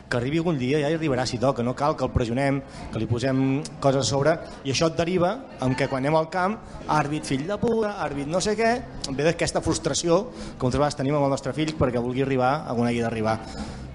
que 0.08 0.18
arribi 0.18 0.38
algun 0.42 0.58
dia 0.60 0.80
ja 0.82 0.90
hi 0.90 0.96
arribarà 0.98 1.24
si 1.26 1.38
toca 1.40 1.64
no 1.64 1.74
cal 1.74 1.96
que 1.96 2.04
el 2.04 2.12
pressionem, 2.12 2.60
que 2.92 3.00
li 3.00 3.08
posem 3.10 3.62
coses 3.80 4.04
a 4.04 4.08
sobre 4.08 4.36
i 4.64 4.74
això 4.74 4.90
et 4.92 4.98
deriva 4.98 5.32
en 5.64 5.74
que 5.74 5.88
quan 5.88 6.04
anem 6.04 6.18
al 6.20 6.28
camp, 6.30 6.58
àrbit 6.88 7.24
fill 7.26 7.46
de 7.48 7.58
puta 7.58 7.96
àrbit 8.04 8.28
no 8.28 8.42
sé 8.44 8.54
què, 8.58 8.74
ve 9.10 9.24
d'aquesta 9.24 9.64
frustració 9.64 10.26
que 10.34 10.62
moltes 10.62 10.78
vegades 10.78 11.00
tenim 11.00 11.16
amb 11.16 11.30
el 11.30 11.34
nostre 11.34 11.54
fill 11.56 11.74
perquè 11.78 12.02
vulgui 12.02 12.22
arribar 12.26 12.54
on 12.74 12.86
hagi 12.86 13.02
d'arribar 13.02 13.38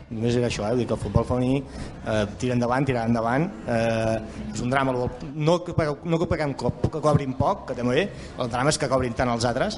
només 0.09 0.35
era 0.35 0.47
això, 0.49 0.63
eh? 0.65 0.73
Vull 0.73 0.81
dir 0.81 0.87
que 0.89 0.95
el 0.95 1.01
futbol 1.03 1.25
femení 1.27 1.59
eh, 1.61 2.23
tira 2.41 2.55
endavant, 2.55 2.85
tira 2.87 3.03
endavant 3.05 3.45
eh, 3.69 4.15
és 4.49 4.63
un 4.65 4.71
drama 4.73 4.95
no 4.95 5.59
que, 5.63 5.75
no 6.09 6.19
que 6.19 6.29
paguem 6.31 6.55
cop, 6.57 6.87
que 6.89 7.01
cobrin 7.03 7.35
poc 7.37 7.67
que 7.69 7.77
també, 7.77 8.07
el 8.39 8.49
drama 8.49 8.73
és 8.73 8.81
que 8.81 8.89
cobrin 8.89 9.13
tant 9.13 9.29
els 9.29 9.45
altres 9.45 9.77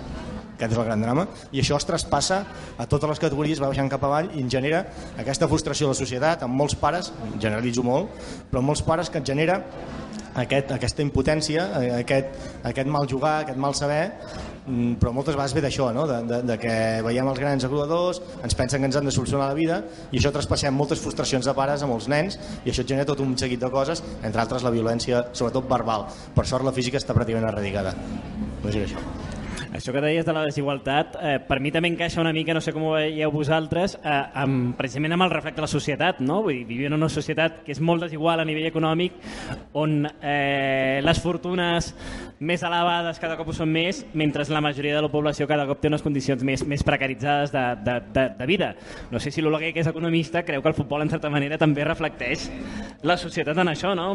aquest 0.61 0.77
és 0.77 0.81
el 0.81 0.87
gran 0.87 1.01
drama. 1.01 1.25
I 1.51 1.63
això 1.63 1.79
es 1.81 1.87
traspassa 1.89 2.43
a 2.77 2.85
totes 2.85 3.09
les 3.15 3.23
categories, 3.25 3.61
va 3.61 3.71
baixant 3.71 3.89
cap 3.89 4.05
avall 4.05 4.29
i 4.35 4.45
en 4.45 4.53
genera 4.53 4.85
aquesta 5.21 5.49
frustració 5.49 5.89
de 5.89 5.95
la 5.95 6.01
societat 6.01 6.45
amb 6.45 6.55
molts 6.61 6.77
pares, 6.77 7.11
generalitzo 7.41 7.83
molt, 7.83 8.13
però 8.51 8.61
molts 8.65 8.85
pares 8.85 9.09
que 9.09 9.21
et 9.21 9.27
genera 9.33 9.61
aquest, 10.35 10.71
aquesta 10.71 11.03
impotència, 11.03 11.65
eh, 11.81 11.89
aquest, 12.01 12.37
aquest 12.67 12.87
mal 12.87 13.07
jugar, 13.09 13.41
aquest 13.41 13.57
mal 13.59 13.75
saber, 13.75 14.13
mm, 14.65 14.93
però 15.01 15.11
moltes 15.15 15.35
vegades 15.35 15.55
ve 15.57 15.63
d'això, 15.65 15.91
no? 15.93 16.05
de, 16.07 16.21
de, 16.29 16.41
de 16.47 16.57
que 16.61 16.75
veiem 17.03 17.27
els 17.27 17.41
grans 17.41 17.65
agruadors, 17.67 18.21
ens 18.43 18.55
pensen 18.55 18.81
que 18.81 18.91
ens 18.91 18.99
han 18.99 19.09
de 19.09 19.11
solucionar 19.11 19.49
la 19.49 19.57
vida 19.57 19.81
i 20.11 20.19
això 20.19 20.31
traspassem 20.31 20.73
moltes 20.73 21.01
frustracions 21.03 21.45
de 21.45 21.57
pares 21.57 21.83
amb 21.83 21.97
els 21.97 22.07
nens 22.11 22.39
i 22.63 22.71
això 22.71 22.85
genera 22.85 23.09
tot 23.09 23.19
un 23.25 23.35
seguit 23.37 23.59
de 23.59 23.71
coses, 23.73 24.03
entre 24.23 24.41
altres 24.41 24.63
la 24.63 24.71
violència, 24.71 25.25
sobretot 25.33 25.67
verbal. 25.69 26.07
Per 26.35 26.47
sort 26.47 26.67
la 26.67 26.75
física 26.75 27.01
està 27.01 27.17
pràcticament 27.17 27.51
erradicada. 27.51 27.95
No 28.61 28.69
és 28.69 28.83
això. 28.85 29.40
Això 29.71 29.93
que 29.95 30.01
deies 30.03 30.25
de 30.27 30.33
la 30.35 30.43
desigualtat, 30.43 31.15
eh, 31.23 31.37
per 31.47 31.61
mi 31.63 31.71
també 31.71 31.87
encaixa 31.87 32.19
una 32.19 32.33
mica, 32.35 32.53
no 32.53 32.59
sé 32.59 32.73
com 32.75 32.83
ho 32.89 32.91
veieu 32.97 33.31
vosaltres, 33.31 33.95
eh, 34.03 34.15
amb, 34.43 34.75
precisament 34.75 35.15
amb 35.15 35.23
el 35.23 35.31
reflecte 35.31 35.61
de 35.61 35.63
la 35.63 35.71
societat, 35.71 36.19
no? 36.19 36.41
Vull 36.43 36.57
dir, 36.57 36.65
vivim 36.67 36.89
en 36.89 36.97
una 36.97 37.07
societat 37.09 37.61
que 37.63 37.71
és 37.71 37.79
molt 37.79 38.03
desigual 38.03 38.41
a 38.41 38.45
nivell 38.45 38.67
econòmic, 38.67 39.15
on 39.71 40.09
eh, 40.21 40.99
les 41.01 41.21
fortunes 41.23 41.93
més 42.41 42.63
elevades 42.67 43.19
cada 43.21 43.37
cop 43.39 43.47
ho 43.47 43.55
són 43.55 43.71
més, 43.71 44.03
mentre 44.13 44.43
la 44.51 44.61
majoria 44.61 44.97
de 44.97 45.05
la 45.05 45.11
població 45.13 45.47
cada 45.47 45.67
cop 45.69 45.79
té 45.79 45.87
unes 45.87 46.03
condicions 46.03 46.43
més, 46.43 46.65
més 46.67 46.83
precaritzades 46.83 47.53
de, 47.53 47.63
de, 47.85 47.99
de, 48.11 48.25
de 48.39 48.49
vida. 48.49 48.73
No 49.11 49.21
sé 49.23 49.31
si 49.31 49.41
l'Oleguer, 49.41 49.71
que 49.71 49.85
és 49.85 49.87
economista, 49.87 50.43
creu 50.43 50.61
que 50.61 50.73
el 50.73 50.75
futbol, 50.75 51.05
en 51.05 51.13
certa 51.13 51.29
manera, 51.29 51.57
també 51.61 51.87
reflecteix 51.87 52.49
la 53.07 53.15
societat 53.15 53.63
en 53.63 53.71
això, 53.71 53.95
no? 53.95 54.11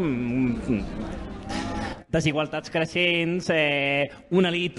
Desigualtats 2.12 2.70
creixents, 2.70 3.50
eh, 3.50 4.10
una 4.30 4.52
elit 4.52 4.78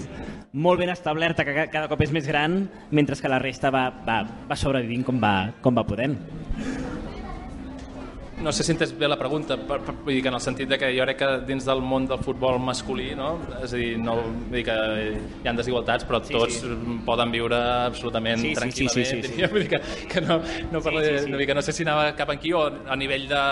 molt 0.52 0.80
ben 0.80 0.88
establerta 0.88 1.44
que 1.44 1.68
cada 1.68 1.88
cop 1.88 2.00
és 2.00 2.12
més 2.14 2.26
gran, 2.26 2.62
mentre 2.90 3.18
que 3.20 3.28
la 3.28 3.40
resta 3.42 3.70
va, 3.70 3.88
va, 4.06 4.22
va 4.48 4.56
sobrevivint 4.56 5.04
com 5.04 5.20
va, 5.20 5.52
com 5.60 5.76
va 5.76 5.84
podent. 5.86 6.16
No 8.42 8.52
sé 8.54 8.62
si 8.62 8.70
entès 8.70 8.92
bé 8.94 9.08
la 9.08 9.16
pregunta, 9.18 9.56
per, 9.66 9.80
per, 9.82 9.94
vull 10.04 10.14
dir 10.14 10.20
que 10.22 10.30
en 10.30 10.36
el 10.36 10.42
sentit 10.42 10.68
de 10.70 10.76
que 10.78 10.92
jo 10.94 11.02
crec 11.08 11.18
que 11.18 11.28
dins 11.48 11.64
del 11.66 11.80
món 11.82 12.04
del 12.06 12.20
futbol 12.22 12.60
masculí, 12.62 13.08
no? 13.18 13.32
és 13.58 13.72
a 13.74 13.80
dir, 13.80 13.96
no, 13.98 14.14
vull 14.20 14.54
dir 14.54 14.62
que 14.68 14.76
hi 15.42 15.48
ha 15.50 15.54
desigualtats, 15.58 16.06
però 16.06 16.20
sí, 16.22 16.36
tots 16.36 16.60
sí. 16.62 16.98
poden 17.06 17.32
viure 17.34 17.58
absolutament 17.88 18.38
sí, 18.44 18.52
tranquil·lament. 18.54 18.94
Sí, 18.94 19.04
sí, 19.04 19.22
sí, 19.22 19.22
sí, 19.26 19.40
sí. 19.40 19.50
Vull 19.50 19.64
dir 19.64 19.72
que, 19.72 19.80
que 20.12 20.22
no, 20.22 20.38
no, 20.70 20.82
parlo, 20.84 21.02
sí, 21.02 21.10
sí, 21.16 21.24
sí. 21.24 21.32
No, 21.32 21.40
que 21.50 21.56
no 21.58 21.64
sé 21.66 21.74
si 21.74 21.86
anava 21.86 22.12
cap 22.18 22.30
aquí 22.34 22.52
o 22.54 22.62
a 22.68 22.98
nivell 23.00 23.26
de 23.30 23.42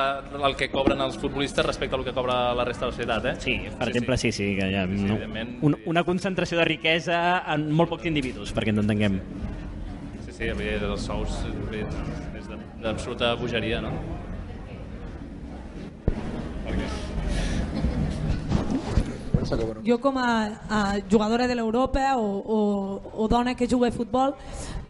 el 0.46 0.54
que 0.60 0.70
cobren 0.70 1.02
els 1.02 1.18
futbolistes 1.18 1.66
respecte 1.66 1.98
al 1.98 2.04
que 2.06 2.14
cobra 2.14 2.54
la 2.54 2.68
resta 2.68 2.86
de 2.86 2.92
la 2.92 2.96
societat. 2.96 3.26
Eh? 3.32 3.34
Sí, 3.42 3.56
per 3.66 3.88
sí, 3.88 3.96
exemple, 3.96 4.20
sí, 4.22 4.32
sí, 4.38 4.52
que 4.60 4.70
hi 4.70 4.78
ha 4.78 4.86
sí, 4.86 5.02
no, 5.10 5.18
un, 5.66 5.78
una 5.86 6.04
concentració 6.06 6.60
de 6.62 6.68
riquesa 6.70 7.18
en 7.56 7.66
molt 7.74 7.90
pocs 7.90 8.06
individus, 8.06 8.54
perquè 8.54 8.70
ens 8.74 8.84
entenguem. 8.84 9.18
Sí, 10.28 10.38
sí, 10.38 10.52
els 10.52 11.08
sous 11.10 11.42
és 11.74 12.48
d'absoluta 12.82 13.34
bogeria, 13.40 13.82
no? 13.82 13.92
Jo 19.86 20.00
com 20.02 20.18
a, 20.18 20.30
a 20.68 20.80
jugadora 21.10 21.46
de 21.46 21.54
l'Europa 21.54 22.16
o, 22.16 22.26
o, 22.40 22.58
o 23.14 23.28
dona 23.28 23.54
que 23.54 23.68
juga 23.70 23.88
a 23.88 23.94
futbol, 23.94 24.34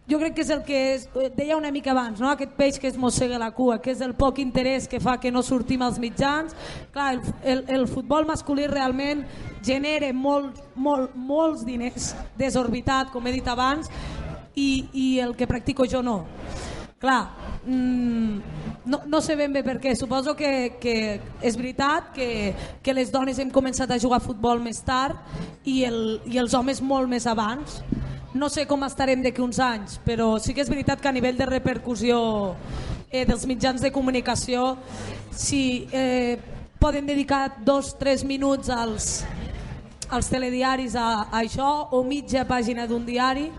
jo 0.07 0.21
crec 0.21 0.37
que 0.37 0.45
és 0.45 0.51
el 0.55 0.63
que 0.63 0.81
és, 0.95 1.07
deia 1.35 1.57
una 1.59 1.73
mica 1.75 1.91
abans, 1.91 2.21
no? 2.23 2.31
aquest 2.31 2.53
peix 2.55 2.79
que 2.79 2.87
es 2.87 2.97
mossega 2.97 3.41
la 3.43 3.51
cua, 3.51 3.81
que 3.83 3.91
és 3.91 4.03
el 4.05 4.15
poc 4.15 4.39
interès 4.39 4.87
que 4.87 5.01
fa 5.03 5.17
que 5.19 5.33
no 5.35 5.43
sortim 5.43 5.83
als 5.83 5.99
mitjans. 5.99 6.55
Clar, 6.95 7.17
el, 7.17 7.23
el, 7.43 7.65
el 7.81 7.89
futbol 7.91 8.29
masculí 8.29 8.69
realment 8.71 9.25
genera 9.67 10.13
molt, 10.15 10.63
molt, 10.75 11.17
molts 11.19 11.67
diners 11.67 12.13
desorbitat, 12.39 13.11
com 13.11 13.27
he 13.27 13.35
dit 13.35 13.51
abans, 13.51 13.91
i, 14.55 14.87
i 14.95 15.09
el 15.21 15.35
que 15.37 15.51
practico 15.51 15.91
jo 15.91 16.05
no. 16.07 16.21
Clar, 16.99 17.29
mmm, 17.67 18.41
no, 18.87 19.03
no 19.05 19.21
sé 19.21 19.35
ben 19.37 19.53
bé 19.53 19.61
per 19.61 19.77
què. 19.83 19.93
Suposo 19.99 20.33
que, 20.37 20.79
que 20.81 20.95
és 21.45 21.57
veritat 21.59 22.09
que, 22.17 22.29
que 22.81 22.95
les 22.97 23.11
dones 23.13 23.37
hem 23.43 23.51
començat 23.53 23.91
a 23.93 23.99
jugar 24.01 24.23
a 24.23 24.25
futbol 24.25 24.63
més 24.65 24.81
tard 24.81 25.19
i, 25.69 25.83
el, 25.85 26.23
i 26.25 26.41
els 26.41 26.57
homes 26.57 26.81
molt 26.81 27.11
més 27.13 27.29
abans. 27.29 27.83
No 28.33 28.49
sé 28.49 28.65
com 28.69 28.85
estarem 28.89 29.21
d'aquí 29.21 29.45
uns 29.45 29.61
anys, 29.61 29.99
però 30.09 30.39
sí 30.41 30.57
que 30.57 30.65
és 30.65 30.73
veritat 30.73 31.03
que 31.03 31.13
a 31.13 31.13
nivell 31.13 31.37
de 31.37 31.51
repercussió 31.51 32.19
eh, 33.11 33.27
dels 33.29 33.45
mitjans 33.45 33.85
de 33.85 33.93
comunicació, 33.93 34.75
si 35.37 35.87
eh, 35.93 36.39
poden 36.81 37.05
dedicar 37.09 37.59
dos, 37.61 37.93
tres 38.01 38.25
minuts 38.25 38.73
als, 38.73 39.27
als 40.09 40.33
telediaris 40.33 40.97
a, 40.97 41.27
a 41.29 41.45
això 41.45 41.91
o 41.93 42.03
mitja 42.09 42.49
pàgina 42.49 42.89
d'un 42.89 43.05
diari 43.05 43.51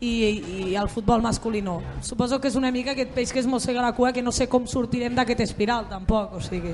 i, 0.00 0.70
i 0.70 0.74
el 0.80 0.88
futbol 0.88 1.22
masculí 1.22 1.60
no. 1.62 1.80
Suposo 2.02 2.40
que 2.40 2.48
és 2.48 2.56
una 2.56 2.72
mica 2.72 2.94
aquest 2.94 3.12
peix 3.14 3.32
que 3.32 3.40
es 3.42 3.48
mossega 3.48 3.82
la 3.84 3.92
cua 3.96 4.12
que 4.16 4.24
no 4.24 4.32
sé 4.32 4.48
com 4.48 4.66
sortirem 4.66 5.14
d'aquest 5.16 5.44
espiral 5.44 5.88
tampoc, 5.90 6.36
o 6.36 6.40
sigui... 6.44 6.72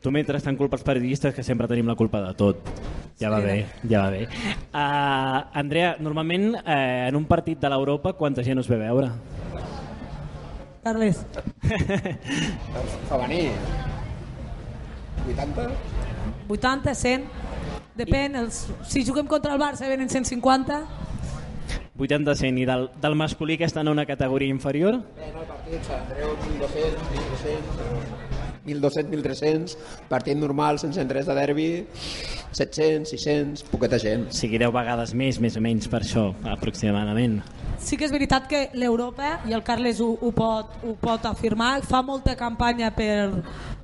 Tu 0.00 0.12
mentre 0.12 0.38
estan 0.38 0.56
culpa 0.56 0.78
els 0.78 0.84
periodistes 0.84 1.34
que 1.36 1.44
sempre 1.44 1.68
tenim 1.68 1.88
la 1.88 1.96
culpa 1.96 2.22
de 2.24 2.32
tot. 2.36 2.70
Ja 3.20 3.28
va 3.32 3.40
sí, 3.42 3.48
bé, 3.48 3.56
ja 3.88 4.06
va 4.06 4.10
bé. 4.14 4.22
Uh, 4.72 5.58
Andrea, 5.60 5.96
normalment 6.00 6.54
uh, 6.54 7.08
en 7.08 7.16
un 7.18 7.26
partit 7.28 7.60
de 7.60 7.68
l'Europa 7.68 8.14
quanta 8.16 8.44
gent 8.44 8.60
us 8.60 8.68
ve 8.68 8.80
veure? 8.80 9.10
Carles. 10.84 11.20
Femení. 13.10 13.42
80? 15.28 15.68
80, 16.48 16.94
100, 16.96 17.26
depèn, 18.00 18.40
els, 18.40 18.64
si 18.88 19.04
juguem 19.04 19.28
contra 19.28 19.52
el 19.54 19.60
Barça 19.60 19.88
venen 19.90 20.08
150, 20.08 20.80
80 21.98 22.34
100 22.36 22.58
i 22.62 22.66
del, 22.68 22.88
del 23.02 23.16
masculí 23.18 23.58
que 23.58 23.68
està 23.68 23.84
en 23.84 23.92
una 23.92 24.06
categoria 24.08 24.50
inferior? 24.50 25.00
Eh, 25.18 25.30
no, 25.34 25.44
partit, 25.48 25.82
Sant 25.86 26.04
Andreu, 26.06 26.34
1.200, 26.58 27.00
1.300, 27.14 28.30
1.200, 28.66 29.10
1.300, 29.22 29.76
partit 30.08 30.38
normal, 30.38 30.78
sense 30.78 31.00
entrés 31.00 31.26
de 31.26 31.34
derbi, 31.34 31.68
700, 32.52 33.08
600, 33.08 33.64
poqueta 33.70 33.98
gent. 33.98 34.28
o 34.28 34.36
sigui 34.36 34.58
10 34.60 34.72
vegades 34.74 35.14
més, 35.14 35.40
més 35.40 35.56
o 35.56 35.64
menys 35.64 35.88
per 35.88 36.02
això 36.04 36.30
aproximadament. 36.44 37.40
Sí 37.80 37.96
que 37.96 38.04
és 38.04 38.12
veritat 38.12 38.48
que 38.50 38.68
l'Europa, 38.76 39.38
i 39.48 39.56
el 39.56 39.64
Carles 39.64 40.00
ho, 40.04 40.12
ho, 40.20 40.32
pot, 40.36 40.80
ho 40.84 40.96
pot 41.00 41.26
afirmar, 41.30 41.78
fa 41.88 42.02
molta 42.04 42.36
campanya 42.36 42.92
per, 42.92 43.30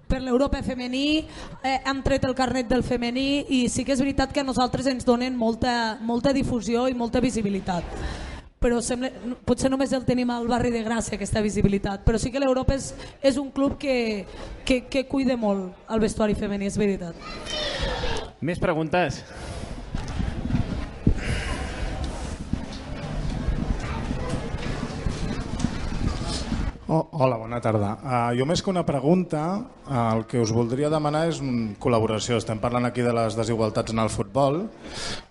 per 0.06 0.20
l'Europa 0.22 0.62
femení, 0.62 1.26
eh, 1.62 1.80
hem 1.84 2.02
tret 2.06 2.24
el 2.24 2.34
carnet 2.38 2.68
del 2.70 2.84
femení 2.86 3.44
i 3.48 3.66
sí 3.68 3.84
que 3.84 3.92
és 3.92 4.02
veritat 4.02 4.32
que 4.32 4.40
a 4.40 4.46
nosaltres 4.46 4.86
ens 4.86 5.04
donen 5.04 5.36
molta, 5.36 5.98
molta 6.00 6.32
difusió 6.32 6.86
i 6.88 6.94
molta 6.94 7.20
visibilitat 7.20 7.84
però 8.66 8.80
sembla, 8.82 9.10
potser 9.46 9.68
només 9.70 9.92
el 9.94 10.06
tenim 10.08 10.30
al 10.32 10.48
barri 10.48 10.72
de 10.74 10.80
Gràcia 10.82 11.14
aquesta 11.14 11.42
visibilitat, 11.44 12.02
però 12.06 12.18
sí 12.18 12.32
que 12.34 12.40
l'Europa 12.42 12.74
és, 12.74 12.88
és 13.22 13.36
un 13.38 13.50
club 13.54 13.76
que, 13.78 14.24
que, 14.66 14.80
que 14.90 15.04
cuida 15.06 15.36
molt 15.38 15.92
el 15.92 16.02
vestuari 16.02 16.34
femení, 16.34 16.66
és 16.66 16.78
veritat. 16.80 17.14
més 18.40 18.58
preguntes? 18.58 19.22
Oh, 26.88 27.08
hola, 27.18 27.34
bona 27.34 27.58
tarda. 27.58 27.96
Uh, 27.98 28.30
jo 28.38 28.44
més 28.46 28.60
que 28.62 28.70
una 28.70 28.84
pregunta, 28.86 29.40
uh, 29.88 29.94
el 30.14 30.20
que 30.30 30.38
us 30.38 30.52
voldria 30.54 30.86
demanar 30.86 31.24
és 31.26 31.40
una 31.42 31.72
col·laboració. 31.82 32.38
Estem 32.38 32.60
parlant 32.62 32.86
aquí 32.86 33.02
de 33.02 33.10
les 33.16 33.34
desigualtats 33.34 33.90
en 33.90 34.04
el 34.04 34.10
futbol. 34.14 34.60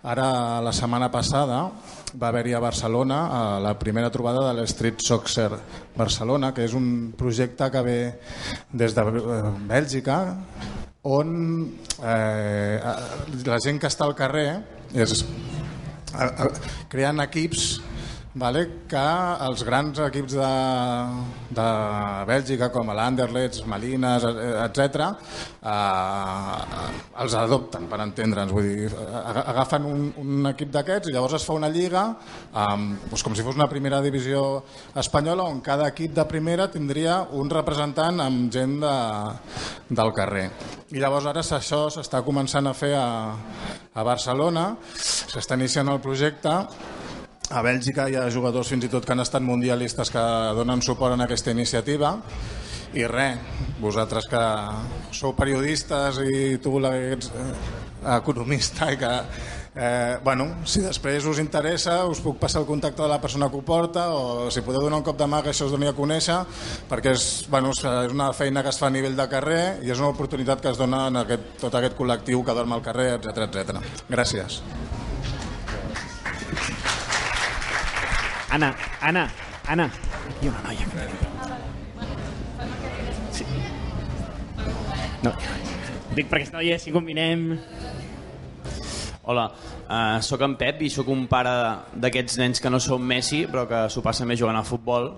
Ara, 0.04 0.28
la 0.66 0.74
setmana 0.76 1.08
passada, 1.14 1.62
va 2.20 2.28
haver-hi 2.28 2.58
a 2.58 2.64
Barcelona 2.64 3.22
uh, 3.24 3.40
la 3.64 3.72
primera 3.80 4.12
trobada 4.12 4.44
de 4.50 4.58
l'Street 4.60 5.00
Soccer 5.00 5.48
Barcelona, 5.96 6.52
que 6.52 6.68
és 6.68 6.76
un 6.76 7.14
projecte 7.16 7.72
que 7.72 7.86
ve 7.88 8.00
des 8.76 8.98
de 8.98 9.08
uh, 9.08 9.54
Bèlgica, 9.72 10.20
on 11.06 11.70
eh, 12.02 12.80
la 13.46 13.60
gent 13.62 13.78
que 13.78 13.90
està 13.92 14.08
al 14.08 14.16
carrer 14.18 14.48
és, 14.98 15.22
eh, 16.18 16.26
eh, 16.26 16.48
creen 16.90 17.22
equips 17.22 17.76
vale, 18.36 18.62
que 18.92 19.02
els 19.48 19.62
grans 19.64 20.00
equips 20.04 20.34
de, 20.36 20.48
de 21.56 21.66
Bèlgica 22.28 22.68
com 22.74 22.90
l'Anderlecht, 22.92 23.62
Malines, 23.72 24.26
etc 24.66 25.06
eh, 25.64 26.58
els 27.24 27.36
adopten 27.40 27.88
per 27.88 28.00
entendre'ns. 28.04 28.52
Vull 28.52 28.68
dir, 28.68 28.90
ag- 28.92 29.40
agafen 29.54 29.88
un, 29.88 30.02
un 30.20 30.50
equip 30.52 30.74
d'aquests 30.74 31.10
i 31.10 31.16
llavors 31.16 31.38
es 31.40 31.46
fa 31.48 31.56
una 31.56 31.70
lliga 31.72 32.04
amb, 32.52 33.06
doncs 33.08 33.24
com 33.24 33.38
si 33.38 33.46
fos 33.46 33.56
una 33.56 33.70
primera 33.72 34.02
divisió 34.04 34.44
espanyola 35.00 35.48
on 35.48 35.62
cada 35.66 35.88
equip 35.94 36.14
de 36.18 36.26
primera 36.28 36.68
tindria 36.72 37.22
un 37.40 37.50
representant 37.50 38.20
amb 38.26 38.52
gent 38.54 38.78
de, 38.84 38.96
del 39.96 40.12
carrer. 40.18 40.50
I 40.92 41.00
llavors 41.00 41.26
ara 41.32 41.42
això 41.46 41.86
s'està 41.94 42.20
començant 42.28 42.68
a 42.68 42.76
fer 42.76 42.92
a, 43.00 43.08
a 43.96 44.04
Barcelona. 44.06 44.74
S'està 44.96 45.56
iniciant 45.58 45.90
el 45.92 46.04
projecte 46.04 46.52
a 47.52 47.62
Bèlgica 47.62 48.08
hi 48.10 48.16
ha 48.18 48.30
jugadors 48.34 48.70
fins 48.72 48.88
i 48.88 48.92
tot 48.92 49.06
que 49.06 49.14
han 49.14 49.22
estat 49.22 49.44
mundialistes 49.46 50.12
que 50.14 50.24
donen 50.58 50.82
suport 50.82 51.14
en 51.14 51.26
aquesta 51.26 51.54
iniciativa 51.54 52.16
i 52.96 53.04
res, 53.12 53.42
vosaltres 53.82 54.26
que 54.32 54.42
sou 55.14 55.36
periodistes 55.36 56.22
i 56.24 56.56
tu 56.64 56.80
la 56.80 56.94
ets 56.96 57.30
eh, 57.36 57.52
economista 58.16 58.88
i 58.94 58.98
que 58.98 59.12
eh, 59.76 60.18
bueno, 60.24 60.48
si 60.64 60.82
després 60.86 61.28
us 61.28 61.42
interessa 61.44 62.00
us 62.08 62.24
puc 62.24 62.40
passar 62.42 62.64
el 62.64 62.70
contacte 62.70 63.04
de 63.04 63.12
la 63.12 63.20
persona 63.22 63.50
que 63.52 63.60
ho 63.60 63.66
porta 63.68 64.08
o 64.16 64.50
si 64.50 64.64
podeu 64.64 64.88
donar 64.88 65.04
un 65.04 65.08
cop 65.08 65.20
de 65.20 65.28
mà 65.28 65.44
que 65.44 65.52
això 65.52 65.68
es 65.68 65.76
doni 65.76 65.92
a 65.92 65.96
conèixer 65.98 66.40
perquè 66.90 67.14
és, 67.14 67.30
bueno, 67.52 67.76
és 67.76 68.16
una 68.16 68.32
feina 68.34 68.64
que 68.64 68.72
es 68.72 68.80
fa 68.80 68.88
a 68.88 68.96
nivell 68.96 69.18
de 69.20 69.30
carrer 69.30 69.64
i 69.84 69.92
és 69.92 70.00
una 70.00 70.14
oportunitat 70.16 70.64
que 70.64 70.72
es 70.72 70.80
dona 70.80 71.08
en 71.12 71.26
aquest, 71.26 71.58
tot 71.68 71.76
aquest 71.76 72.00
col·lectiu 72.00 72.46
que 72.46 72.58
dorm 72.58 72.78
al 72.78 72.86
carrer, 72.86 73.18
etc 73.20 73.50
etc. 73.50 73.82
Gràcies. 74.10 74.64
Anna, 78.56 78.74
Anna, 79.02 79.30
Anna 79.68 79.92
aquí 80.30 80.48
una 80.48 80.62
noia 80.64 80.86
sí. 83.36 83.44
no. 85.26 85.34
dic 86.16 86.30
perquè 86.30 86.46
aquesta 86.46 86.62
noia 86.62 86.78
si 86.80 86.94
combinem 86.96 87.50
Hola, 89.28 89.50
uh, 89.90 90.22
sóc 90.24 90.46
en 90.48 90.56
Pep 90.56 90.86
i 90.86 90.90
sóc 90.94 91.12
un 91.12 91.26
pare 91.28 91.52
d'aquests 92.00 92.40
nens 92.40 92.64
que 92.64 92.72
no 92.72 92.80
són 92.80 93.04
Messi 93.04 93.44
però 93.52 93.66
que 93.68 93.84
s'ho 93.92 94.06
passa 94.06 94.24
més 94.30 94.40
jugant 94.40 94.62
a 94.62 94.64
futbol 94.64 95.12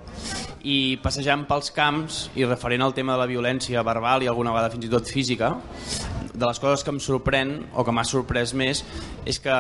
i 0.65 0.97
passejant 1.03 1.45
pels 1.45 1.69
camps 1.75 2.23
i 2.41 2.47
referent 2.47 2.88
al 2.88 2.97
tema 2.97 3.13
de 3.13 3.21
la 3.21 3.29
violència 3.29 3.85
verbal 3.85 4.25
i 4.25 4.33
alguna 4.33 4.55
vegada 4.55 4.73
fins 4.73 4.89
i 4.89 4.95
tot 4.97 5.13
física 5.13 5.53
de 6.38 6.45
les 6.45 6.59
coses 6.61 6.83
que 6.85 6.93
em 6.93 6.99
sorprèn 7.01 7.53
o 7.73 7.83
que 7.85 7.93
m'ha 7.93 8.05
sorprès 8.05 8.53
més 8.57 8.83
és 9.25 9.39
que 9.41 9.55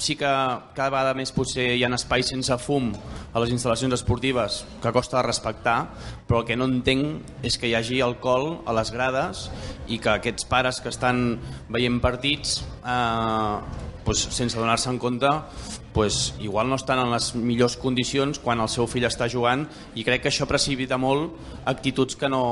sí 0.00 0.16
que 0.16 0.30
cada 0.76 0.88
vegada 0.88 1.14
més 1.18 1.32
potser 1.36 1.66
hi 1.76 1.84
ha 1.84 1.90
espais 1.94 2.32
sense 2.32 2.56
fum 2.64 2.90
a 3.32 3.42
les 3.42 3.52
instal·lacions 3.52 3.92
esportives 3.98 4.62
que 4.82 4.92
costa 4.96 5.22
respectar 5.26 5.76
però 6.28 6.40
el 6.40 6.48
que 6.48 6.56
no 6.56 6.68
entenc 6.70 7.44
és 7.44 7.58
que 7.60 7.68
hi 7.68 7.76
hagi 7.76 8.00
alcohol 8.04 8.62
a 8.64 8.76
les 8.80 8.92
grades 8.94 9.48
i 9.86 10.00
que 10.00 10.14
aquests 10.16 10.48
pares 10.48 10.80
que 10.80 10.92
estan 10.94 11.36
veient 11.68 12.00
partits 12.00 12.62
eh, 12.84 13.58
pues, 14.08 14.24
sense 14.32 14.56
donar-se 14.56 14.88
en 14.88 14.98
compte 15.02 15.34
pues, 15.92 16.34
igual 16.40 16.68
no 16.68 16.76
estan 16.76 17.00
en 17.00 17.12
les 17.12 17.34
millors 17.34 17.76
condicions 17.76 18.38
quan 18.38 18.60
el 18.60 18.68
seu 18.68 18.86
fill 18.86 19.06
està 19.08 19.28
jugant 19.30 19.64
i 19.94 20.04
crec 20.06 20.22
que 20.24 20.32
això 20.32 20.46
precipita 20.46 20.98
molt 21.00 21.64
actituds 21.66 22.16
que, 22.16 22.28
no, 22.28 22.42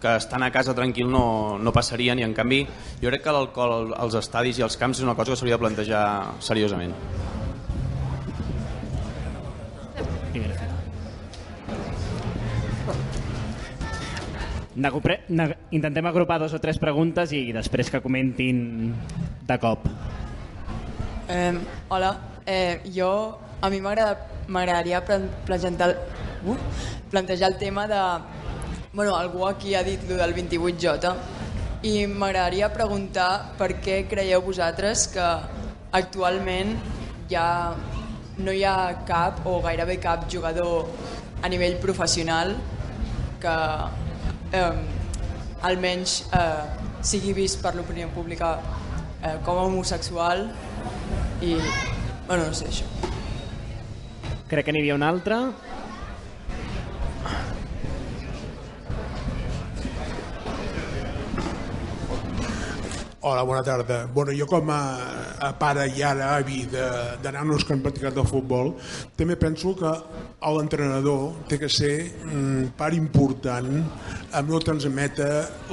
que 0.00 0.16
estan 0.16 0.42
a 0.42 0.52
casa 0.54 0.74
tranquil 0.74 1.10
no, 1.10 1.58
no 1.58 1.74
passarien 1.74 2.18
i 2.18 2.26
en 2.26 2.34
canvi 2.34 2.64
jo 3.02 3.10
crec 3.10 3.24
que 3.24 3.34
l'alcohol 3.34 3.92
als 3.96 4.18
estadis 4.18 4.58
i 4.58 4.66
als 4.66 4.78
camps 4.80 4.98
és 5.00 5.06
una 5.06 5.16
cosa 5.18 5.32
que 5.32 5.40
s'hauria 5.40 5.58
de 5.58 5.64
plantejar 5.66 6.04
seriosament. 6.40 6.96
Intentem 14.78 16.06
agrupar 16.06 16.38
dos 16.38 16.54
o 16.54 16.60
tres 16.62 16.78
preguntes 16.78 17.32
i 17.34 17.50
després 17.52 17.90
que 17.90 18.00
comentin 18.00 18.94
de 19.48 19.56
cop. 19.58 19.88
Eh, 21.28 21.52
hola, 21.90 22.12
eh, 22.48 22.80
jo 22.96 23.36
a 23.60 23.68
mi 23.68 23.80
m'agrada- 23.84 24.24
m'agradaria 24.48 25.04
plan- 25.04 25.28
plantejar, 25.44 25.90
uh, 26.48 26.56
plantejar 27.10 27.52
el 27.52 27.58
tema 27.58 27.86
de... 27.86 28.00
Bueno, 28.92 29.14
algú 29.16 29.46
aquí 29.46 29.74
ha 29.74 29.82
dit 29.84 30.00
del 30.08 30.32
28J 30.34 31.12
i 31.84 32.06
m'agradaria 32.08 32.72
preguntar 32.72 33.52
per 33.58 33.76
què 33.84 34.00
creieu 34.10 34.40
vosaltres 34.42 35.04
que 35.12 35.26
actualment 35.92 36.72
ja 37.30 37.74
no 38.38 38.54
hi 38.54 38.64
ha 38.64 39.04
cap 39.06 39.44
o 39.46 39.60
gairebé 39.62 39.98
cap 40.00 40.24
jugador 40.32 40.88
a 41.42 41.48
nivell 41.52 41.76
professional 41.84 42.56
que 43.42 43.54
eh, 44.56 44.72
almenys 45.68 46.24
eh, 46.32 46.64
sigui 47.02 47.32
vist 47.36 47.60
per 47.62 47.74
l'opinió 47.76 48.08
pública 48.14 48.56
eh, 49.22 49.36
com 49.44 49.58
a 49.58 49.68
homosexual 49.68 50.48
i, 51.42 51.54
bueno, 52.28 52.44
no 52.46 52.54
sé, 52.54 52.68
això. 52.68 52.84
Crec 54.48 54.66
que 54.68 54.72
n'hi 54.72 54.84
havia 54.84 54.96
un 54.98 55.04
altre. 55.04 55.40
Hola, 63.28 63.42
bona 63.42 63.62
tarda. 63.62 64.06
Bueno, 64.06 64.32
jo 64.32 64.46
com 64.48 64.70
a, 64.72 64.80
a 65.44 65.50
pare 65.60 65.82
i 65.92 66.00
ara 66.00 66.30
avi 66.38 66.62
de, 66.72 66.84
de 67.20 67.32
nanos 67.34 67.60
que 67.60 67.74
han 67.74 67.82
practicat 67.84 68.16
el 68.16 68.24
futbol, 68.24 68.70
també 69.20 69.36
penso 69.36 69.74
que 69.76 69.90
l'entrenador 70.56 71.34
té 71.50 71.58
que 71.60 71.68
ser 71.68 71.92
mm, 72.08 72.70
part 72.78 72.96
important 72.96 73.68
amb 74.38 74.48
no 74.48 74.60
transmetre 74.64 75.26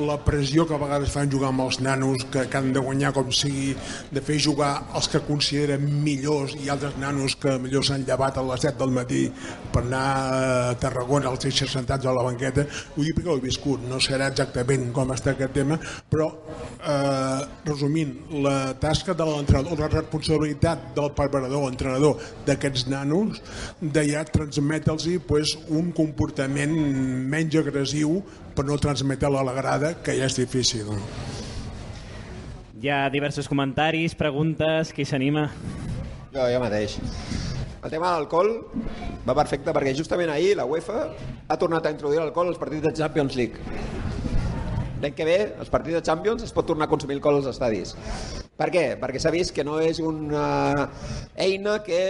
la 0.03 0.17
pressió 0.25 0.65
que 0.67 0.75
a 0.75 0.81
vegades 0.81 1.13
fan 1.15 1.31
jugar 1.31 1.53
amb 1.53 1.63
els 1.63 1.79
nanos 1.79 2.25
que, 2.27 2.43
que 2.51 2.59
han 2.59 2.73
de 2.75 2.83
guanyar 2.83 3.13
com 3.15 3.31
sigui, 3.31 3.71
de 4.11 4.25
fer 4.25 4.35
jugar 4.43 4.73
els 4.99 5.07
que 5.13 5.23
consideren 5.23 5.87
millors 6.03 6.57
i 6.59 6.67
altres 6.75 6.99
nanos 6.99 7.37
que 7.39 7.55
millor 7.63 7.87
s'han 7.87 8.03
llevat 8.03 8.35
a 8.35 8.43
les 8.49 8.67
7 8.67 8.81
del 8.83 8.95
matí 8.99 9.23
per 9.71 9.85
anar 9.85 10.03
a 10.11 10.75
Tarragona 10.83 11.31
als 11.31 11.47
eixes 11.47 11.71
sentats 11.71 12.03
a 12.03 12.19
la 12.19 12.27
banqueta. 12.27 12.67
Vull 12.97 13.07
dir 13.07 13.15
perquè 13.15 13.31
ho 13.31 13.39
he 13.39 13.47
viscut, 13.47 13.87
no 13.87 14.03
serà 14.03 14.27
exactament 14.33 14.89
com 14.91 15.15
està 15.15 15.31
aquest 15.37 15.55
tema, 15.55 15.79
però 16.11 16.33
eh, 16.83 17.44
resumint, 17.65 18.13
la 18.43 18.73
tasca 18.81 19.15
de 19.17 19.25
l'entrenador, 19.27 19.79
la 19.79 19.89
responsabilitat 19.91 20.91
del 20.95 21.11
preparador, 21.17 21.67
entrenador 21.69 22.19
d'aquests 22.47 22.87
nanos, 22.91 23.41
de 23.81 24.05
ja 24.09 24.25
transmetre'ls 24.27 25.07
pues, 25.27 25.55
un 25.69 25.91
comportament 25.95 26.75
menys 27.31 27.57
agressiu 27.61 28.19
per 28.55 28.65
no 28.67 28.77
transmetre-la 28.81 29.41
a 29.43 29.49
la 29.49 29.55
grada, 29.57 29.95
que 30.03 30.17
ja 30.17 30.29
és 30.29 30.37
difícil. 30.39 30.93
Hi 32.81 32.91
ha 32.91 33.05
diversos 33.09 33.49
comentaris, 33.49 34.13
preguntes, 34.15 34.91
qui 34.93 35.05
s'anima? 35.07 35.49
Jo, 36.35 36.45
jo 36.51 36.59
mateix. 36.61 36.99
El 37.85 37.91
tema 37.93 38.09
de 38.09 38.17
l'alcohol 38.17 38.49
va 39.27 39.35
perfecte 39.37 39.73
perquè 39.73 39.93
justament 39.97 40.31
ahir 40.33 40.55
la 40.57 40.65
UEFA 40.65 41.03
ha 41.47 41.57
tornat 41.61 41.85
a 41.85 41.91
introduir 41.93 42.17
l'alcohol 42.21 42.49
als 42.49 42.57
partits 42.61 42.81
de 42.87 42.93
Champions 42.97 43.35
League. 43.37 43.61
L'any 45.05 45.13
que 45.13 45.25
ve, 45.27 45.35
els 45.61 45.69
partits 45.69 45.99
de 45.99 46.01
Champions, 46.07 46.47
es 46.47 46.55
pot 46.55 46.65
tornar 46.65 46.87
a 46.87 46.93
consumir 46.95 47.19
alcohol 47.19 47.37
als 47.43 47.51
estadis. 47.53 47.93
Per 48.55 48.69
què? 48.71 48.83
Perquè 48.99 49.19
s'ha 49.19 49.33
vist 49.35 49.51
que 49.55 49.65
no 49.67 49.81
és 49.83 49.99
una 49.99 50.45
eina 51.35 51.81
que 51.83 52.01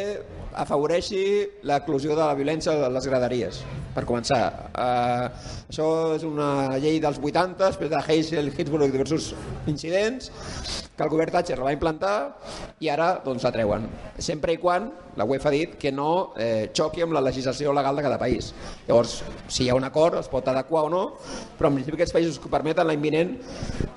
afavoreixi 0.55 1.21
l'eclusió 1.67 2.13
de 2.13 2.21
la 2.21 2.35
violència 2.37 2.75
a 2.85 2.91
les 2.93 3.07
graderies. 3.09 3.63
Per 3.95 4.03
començar, 4.07 4.41
eh, 4.75 5.29
això 5.71 5.87
és 6.15 6.23
una 6.27 6.77
llei 6.83 6.99
dels 7.03 7.17
80, 7.17 7.71
després 7.71 7.89
de 7.89 8.01
Heysel, 8.07 8.51
Hinsburg 8.53 8.89
i 8.89 8.91
diversos 8.91 9.33
incidents, 9.71 10.31
que 10.95 11.03
el 11.03 11.09
govern 11.11 11.31
Thatcher 11.31 11.57
la 11.59 11.67
va 11.67 11.73
implantar 11.75 12.15
i 12.79 12.89
ara 12.91 13.21
doncs, 13.25 13.43
la 13.43 13.51
treuen. 13.51 13.87
Sempre 14.17 14.55
i 14.55 14.59
quan 14.61 14.89
la 15.15 15.25
UEFA 15.27 15.49
ha 15.49 15.55
dit 15.55 15.75
que 15.79 15.91
no 15.91 16.33
eh, 16.39 16.69
xoqui 16.75 17.03
amb 17.03 17.15
la 17.15 17.23
legislació 17.23 17.73
legal 17.75 17.95
de 17.95 18.03
cada 18.05 18.19
país. 18.19 18.53
Llavors, 18.87 19.21
si 19.47 19.65
hi 19.65 19.69
ha 19.69 19.75
un 19.75 19.87
acord, 19.87 20.19
es 20.19 20.31
pot 20.31 20.47
adequar 20.47 20.85
o 20.87 20.91
no, 20.91 21.03
però 21.59 21.71
en 21.71 21.79
principi 21.79 21.99
aquests 21.99 22.15
països 22.15 22.39
que 22.39 22.51
permeten 22.51 22.87
l'any 22.87 23.03
vinent 23.03 23.35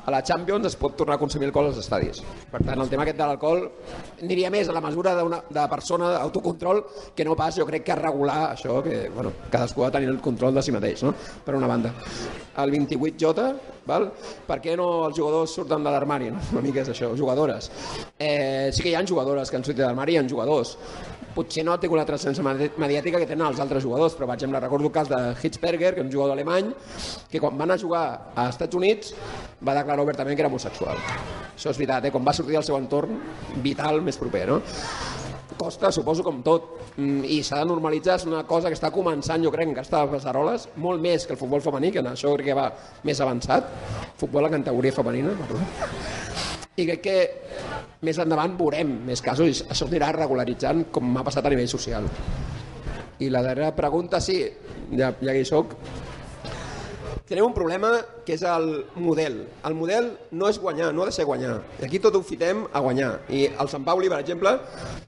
a 0.07 0.15
la 0.15 0.23
Champions 0.23 0.67
es 0.67 0.79
pot 0.79 0.97
tornar 0.99 1.19
a 1.19 1.23
consumir 1.23 1.51
alcohol 1.51 1.71
als 1.71 1.83
estadis. 1.83 2.23
Per 2.49 2.61
tant, 2.65 2.81
el 2.81 2.89
tema 2.89 3.05
aquest 3.05 3.19
de 3.19 3.27
l'alcohol 3.29 3.65
aniria 4.23 4.51
més 4.51 4.69
a 4.69 4.77
la 4.77 4.83
mesura 4.85 5.15
d'una 5.19 5.43
de 5.51 5.67
persona 5.71 6.13
d'autocontrol 6.15 6.83
que 7.17 7.27
no 7.29 7.37
pas, 7.37 7.57
jo 7.59 7.67
crec 7.69 7.85
que 7.85 7.99
regular 7.99 8.39
això, 8.53 8.81
que 8.85 9.09
bueno, 9.15 9.33
cadascú 9.51 9.85
ha 9.85 9.91
de 9.91 9.99
tenir 9.99 10.13
el 10.15 10.21
control 10.25 10.55
de 10.55 10.65
si 10.65 10.73
mateix, 10.73 11.05
no? 11.05 11.15
per 11.45 11.57
una 11.59 11.69
banda. 11.71 11.93
El 12.59 12.73
28J, 12.75 13.49
val? 13.87 14.11
per 14.49 14.59
què 14.65 14.75
no 14.77 14.89
els 15.07 15.17
jugadors 15.19 15.55
surten 15.61 15.85
de 15.85 15.93
l'armari? 15.95 16.33
No? 16.33 16.43
Una 16.57 16.65
mica 16.65 16.83
és 16.83 16.93
això, 16.95 17.13
jugadores. 17.17 17.71
Eh, 18.19 18.71
sí 18.73 18.83
que 18.83 18.93
hi 18.93 18.97
ha 18.99 19.07
jugadores 19.07 19.51
que 19.51 19.61
han 19.61 19.65
sortit 19.65 19.83
de 19.83 19.89
l'armari 19.89 20.17
i 20.17 20.19
hi 20.19 20.23
ha 20.23 20.29
jugadors 20.29 20.77
potser 21.35 21.65
no 21.67 21.75
ha 21.75 21.81
tingut 21.81 22.01
la 22.01 22.07
transcendència 22.09 22.73
mediàtica 22.81 23.21
que 23.21 23.29
tenen 23.29 23.47
els 23.49 23.61
altres 23.63 23.85
jugadors, 23.85 24.17
però 24.17 24.29
per 24.31 24.39
exemple 24.39 24.61
recordo 24.61 24.89
el 24.89 24.95
cas 24.95 25.11
de 25.11 25.21
Hitzberger, 25.43 25.95
que 25.95 26.03
és 26.03 26.07
un 26.07 26.13
jugador 26.13 26.37
alemany, 26.37 26.73
que 27.31 27.41
quan 27.43 27.59
van 27.59 27.75
a 27.75 27.79
jugar 27.79 28.07
als 28.35 28.57
Estats 28.57 28.79
Units 28.79 29.15
va 29.61 29.77
declarar 29.77 30.05
obertament 30.05 30.37
que 30.37 30.47
era 30.47 30.53
homosexual. 30.53 30.99
Això 31.55 31.71
és 31.71 31.79
veritat, 31.79 32.09
eh? 32.09 32.15
quan 32.15 32.27
va 32.27 32.37
sortir 32.37 32.59
del 32.59 32.67
seu 32.67 32.79
entorn 32.79 33.19
vital 33.65 34.03
més 34.03 34.21
proper. 34.21 34.47
No? 34.49 34.63
costa, 35.59 35.91
suposo, 35.93 36.23
com 36.23 36.41
tot, 36.47 36.71
mm, 36.97 37.25
i 37.27 37.43
s'ha 37.43 37.59
de 37.61 37.69
normalitzar, 37.69 38.17
és 38.17 38.27
una 38.31 38.45
cosa 38.47 38.71
que 38.71 38.79
està 38.79 38.93
començant, 38.95 39.43
jo 39.43 39.51
crec, 39.51 39.67
en 39.69 39.75
aquestes 39.75 40.13
passaroles, 40.15 40.69
molt 40.77 41.03
més 41.03 41.27
que 41.27 41.35
el 41.35 41.41
futbol 41.41 41.61
femení, 41.61 41.91
que 41.93 41.99
en 41.99 42.13
això 42.13 42.33
crec 42.37 42.53
que 42.53 42.55
va 42.55 42.71
més 43.03 43.21
avançat, 43.21 43.75
futbol 44.17 44.47
en 44.47 44.63
categoria 44.63 44.93
femenina, 44.93 45.35
perdó. 45.43 46.48
I 46.79 46.87
crec 46.87 47.01
que 47.03 47.17
més 48.07 48.19
endavant 48.23 48.55
veurem 48.59 48.91
més 49.09 49.23
casos 49.25 49.49
i 49.51 49.65
això 49.67 49.89
anirà 49.89 50.13
regularitzant 50.15 50.85
com 50.95 51.09
m'ha 51.11 51.25
passat 51.27 51.47
a 51.49 51.51
nivell 51.51 51.71
social. 51.71 52.07
I 53.19 53.33
la 53.35 53.43
darrera 53.43 53.75
pregunta, 53.75 54.21
sí, 54.23 54.45
ja, 54.95 55.11
ja 55.19 55.35
hi 55.35 55.43
soc, 55.49 55.75
tenim 57.29 57.45
un 57.45 57.53
problema 57.53 57.91
que 58.25 58.33
és 58.39 58.43
el 58.47 58.69
model. 58.97 59.43
El 59.69 59.75
model 59.77 60.07
no 60.39 60.49
és 60.49 60.61
guanyar, 60.63 60.93
no 60.97 61.03
ha 61.03 61.11
de 61.11 61.17
ser 61.17 61.27
guanyar. 61.29 61.59
I 61.83 61.85
aquí 61.89 62.01
tot 62.01 62.17
ho 62.17 62.23
fitem 62.25 62.63
a 62.73 62.81
guanyar. 62.85 63.11
I 63.29 63.45
el 63.51 63.69
Sant 63.69 63.85
Pauli, 63.85 64.09
per 64.09 64.23
exemple, 64.23 64.55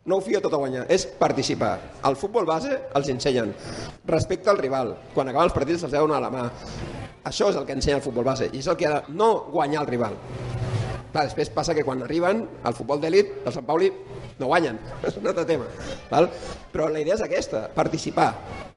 no 0.04 0.18
ho 0.18 0.24
fia 0.24 0.42
tot 0.44 0.52
a 0.52 0.60
guanyar, 0.60 0.84
és 0.92 1.06
participar. 1.20 1.72
Al 2.02 2.18
futbol 2.20 2.48
base 2.48 2.76
els 2.98 3.08
ensenyen 3.14 3.54
respecte 4.10 4.52
al 4.52 4.60
rival. 4.60 4.96
Quan 5.14 5.32
acaben 5.32 5.48
els 5.48 5.56
partits 5.56 5.86
se'ls 5.86 5.96
deuen 5.96 6.12
a 6.12 6.20
la 6.20 6.32
mà. 6.34 6.48
Això 7.30 7.48
és 7.52 7.56
el 7.56 7.64
que 7.68 7.78
ensenya 7.78 8.00
el 8.00 8.04
futbol 8.04 8.26
base 8.26 8.50
i 8.52 8.60
és 8.60 8.68
el 8.68 8.76
que 8.76 8.88
ha 8.88 8.98
de 8.98 9.16
no 9.16 9.32
guanyar 9.54 9.86
el 9.86 9.92
rival. 9.94 10.20
Clar, 11.11 11.24
després 11.26 11.50
passa 11.50 11.74
que 11.74 11.82
quan 11.86 12.04
arriben 12.06 12.44
al 12.62 12.74
futbol 12.76 13.00
d'elit, 13.02 13.32
el 13.44 13.54
Sant 13.54 13.66
Pauli 13.66 13.90
no 14.38 14.50
guanyen, 14.50 14.78
és 15.08 15.16
un 15.18 15.26
altre 15.26 15.44
tema. 15.48 15.66
Val? 16.11 16.30
Però 16.70 16.86
la 16.90 17.02
idea 17.02 17.16
és 17.18 17.24
aquesta, 17.26 17.66
participar. 17.74 18.30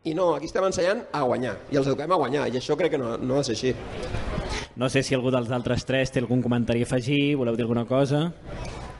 I 0.04 0.16
no, 0.18 0.34
aquí 0.36 0.50
estem 0.50 0.66
ensenyant 0.68 1.06
a 1.14 1.22
guanyar, 1.24 1.56
i 1.72 1.80
els 1.80 1.88
eduquem 1.88 2.12
a 2.12 2.20
guanyar, 2.20 2.48
i 2.50 2.58
això 2.60 2.78
crec 2.80 2.96
que 2.96 3.02
no, 3.02 3.16
no 3.22 3.38
ha 3.38 3.44
de 3.44 3.52
ser 3.52 3.58
així. 3.58 3.76
No 4.76 4.90
sé 4.90 5.04
si 5.06 5.14
algú 5.14 5.30
dels 5.32 5.52
altres 5.54 5.86
tres 5.86 6.12
té 6.12 6.24
algun 6.24 6.42
comentari 6.42 6.82
a 6.82 6.90
afegir, 6.90 7.36
voleu 7.38 7.56
dir 7.56 7.68
alguna 7.68 7.86
cosa? 7.86 8.26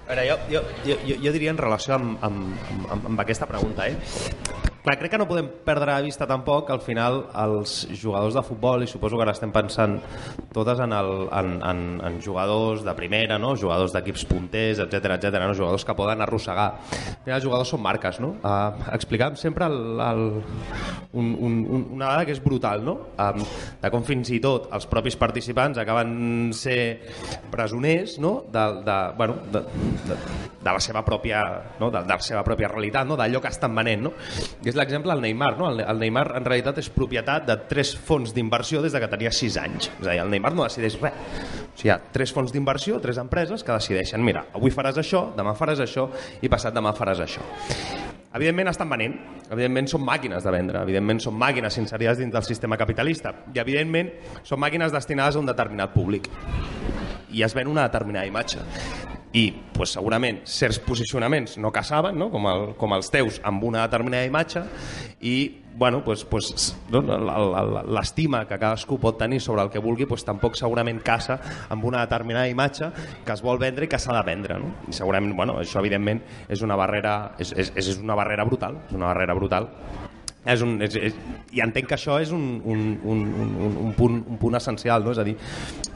A 0.04 0.14
veure, 0.14 0.28
jo, 0.30 0.62
jo, 0.86 0.96
jo, 1.08 1.18
jo 1.26 1.34
diria 1.34 1.52
en 1.56 1.58
relació 1.58 1.98
amb, 1.98 2.20
amb, 2.22 2.70
amb, 2.92 3.10
amb 3.10 3.26
aquesta 3.26 3.50
pregunta, 3.50 3.88
eh? 3.90 4.73
Clar, 4.84 4.98
crec 5.00 5.14
que 5.14 5.18
no 5.22 5.30
podem 5.30 5.48
perdre 5.64 5.94
de 5.96 6.04
vista 6.04 6.26
tampoc 6.28 6.68
al 6.74 6.82
final 6.84 7.22
els 7.40 7.86
jugadors 7.96 8.36
de 8.36 8.42
futbol, 8.44 8.82
i 8.84 8.88
suposo 8.92 9.16
que 9.16 9.24
ara 9.24 9.32
estem 9.32 9.52
pensant 9.56 9.94
totes 10.52 10.82
en, 10.84 10.92
el, 10.92 11.12
en, 11.32 11.54
en, 11.64 11.84
en 12.04 12.18
jugadors 12.20 12.84
de 12.84 12.92
primera, 12.98 13.38
no? 13.40 13.54
jugadors 13.56 13.96
d'equips 13.96 14.26
punters, 14.28 14.82
etc 14.84 15.16
etc, 15.16 15.38
no? 15.40 15.54
jugadors 15.56 15.88
que 15.88 15.96
poden 15.96 16.20
arrossegar. 16.26 16.68
Els 17.24 17.46
jugadors 17.46 17.72
són 17.72 17.80
marques, 17.86 18.20
no? 18.20 18.34
Uh, 18.44 18.84
explicàvem 18.92 19.40
sempre 19.40 19.70
el, 19.72 19.80
el, 20.04 20.26
un, 21.16 21.32
un, 21.32 21.88
una 21.96 22.12
dada 22.12 22.28
que 22.28 22.36
és 22.36 22.44
brutal, 22.44 22.84
no? 22.84 22.98
Um, 23.16 23.40
de 23.80 23.94
com 23.94 24.04
fins 24.04 24.34
i 24.36 24.42
tot 24.44 24.68
els 24.76 24.90
propis 24.92 25.16
participants 25.16 25.80
acaben 25.80 26.52
ser 26.52 26.78
presoners 27.54 28.18
no? 28.20 28.34
de, 28.52 28.68
de, 28.84 29.00
bueno, 29.16 29.40
de, 29.48 29.64
de, 30.10 30.20
de 30.60 30.70
la 30.70 30.84
seva 30.84 31.08
pròpia, 31.08 31.48
no? 31.80 31.88
de, 31.88 32.04
de 32.04 32.16
la 32.18 32.20
seva 32.20 32.44
pròpia 32.44 32.68
realitat, 32.76 33.08
no? 33.08 33.16
d'allò 33.16 33.40
que 33.40 33.52
estan 33.56 33.72
venent. 33.80 34.10
No? 34.10 34.14
I 34.60 34.73
és 34.74 34.80
l'exemple 34.80 35.14
del 35.14 35.22
Neymar. 35.22 35.54
No? 35.60 35.70
El, 35.70 36.00
Neymar 36.02 36.26
en 36.40 36.48
realitat 36.48 36.82
és 36.82 36.90
propietat 36.94 37.46
de 37.48 37.58
tres 37.70 37.94
fons 37.96 38.34
d'inversió 38.36 38.82
des 38.84 38.96
de 38.96 39.02
que 39.02 39.10
tenia 39.12 39.32
6 39.34 39.60
anys. 39.62 39.90
És 40.00 40.08
a 40.08 40.10
dir, 40.10 40.22
el 40.24 40.34
Neymar 40.34 40.54
no 40.58 40.66
decideix 40.66 40.98
res. 41.02 41.14
O 41.14 41.78
sigui, 41.78 41.90
hi 41.90 41.94
ha 41.94 42.00
tres 42.14 42.34
fons 42.34 42.54
d'inversió, 42.54 43.00
tres 43.04 43.20
empreses 43.22 43.64
que 43.66 43.74
decideixen, 43.74 44.24
mira, 44.26 44.48
avui 44.58 44.74
faràs 44.74 45.00
això, 45.02 45.28
demà 45.38 45.56
faràs 45.58 45.84
això 45.84 46.08
i 46.42 46.52
passat 46.52 46.76
demà 46.76 46.94
faràs 46.98 47.22
això. 47.24 47.46
Evidentment 48.34 48.72
estan 48.72 48.90
venent, 48.90 49.14
evidentment 49.54 49.90
són 49.92 50.02
màquines 50.06 50.46
de 50.46 50.54
vendre, 50.54 50.82
evidentment 50.82 51.22
són 51.22 51.38
màquines 51.38 51.78
inserides 51.78 52.18
dins 52.22 52.34
del 52.34 52.46
sistema 52.48 52.80
capitalista 52.82 53.36
i 53.54 53.62
evidentment 53.62 54.10
són 54.42 54.62
màquines 54.64 54.94
destinades 54.96 55.38
a 55.38 55.44
un 55.44 55.50
determinat 55.54 55.94
públic 55.94 56.32
i 57.34 57.44
es 57.44 57.56
ven 57.58 57.68
una 57.68 57.88
determinada 57.90 58.30
imatge 58.30 58.62
i 59.34 59.48
pues, 59.74 59.96
segurament 59.98 60.44
certs 60.46 60.78
posicionaments 60.86 61.58
no 61.58 61.72
caçaven, 61.74 62.16
no? 62.22 62.30
Com, 62.32 62.46
el, 62.52 62.68
com 62.78 62.94
els 62.94 63.10
teus, 63.14 63.42
amb 63.44 63.66
una 63.66 63.82
determinada 63.88 64.30
imatge 64.30 64.62
i 65.26 65.36
bueno, 65.74 66.04
pues, 66.06 66.22
pues, 66.30 66.76
l'estima 66.94 68.44
que 68.46 68.60
cadascú 68.62 69.00
pot 69.02 69.18
tenir 69.18 69.42
sobre 69.42 69.64
el 69.66 69.72
que 69.74 69.82
vulgui 69.82 70.06
pues, 70.06 70.22
tampoc 70.28 70.54
segurament 70.60 71.02
caça 71.02 71.40
amb 71.74 71.90
una 71.90 72.06
determinada 72.06 72.46
imatge 72.52 72.92
que 73.26 73.34
es 73.34 73.42
vol 73.42 73.58
vendre 73.58 73.90
i 73.90 73.90
que 73.90 73.98
s'ha 73.98 74.14
de 74.20 74.24
vendre. 74.30 74.62
No? 74.62 74.76
I 74.88 74.94
segurament 74.94 75.34
bueno, 75.36 75.58
això 75.66 75.82
evidentment 75.82 76.22
és 76.48 76.62
una 76.62 76.78
barrera, 76.78 77.34
és, 77.42 77.56
és, 77.58 77.74
és 77.74 77.96
una 77.98 78.18
barrera 78.20 78.46
brutal, 78.46 78.84
és 78.86 78.94
una 78.94 79.10
barrera 79.10 79.34
brutal 79.34 79.72
és 80.46 80.64
un, 80.66 80.76
és, 80.84 80.96
és, 81.10 81.16
i 81.56 81.62
entenc 81.64 81.88
que 81.88 81.96
això 81.96 82.18
és 82.22 82.32
un, 82.36 82.44
un, 82.66 82.84
un, 83.04 83.24
un, 83.44 83.78
un, 83.86 83.94
punt, 83.98 84.20
un 84.28 84.40
punt 84.42 84.58
essencial, 84.60 85.04
no? 85.06 85.14
és 85.14 85.22
a 85.22 85.26
dir, 85.28 85.36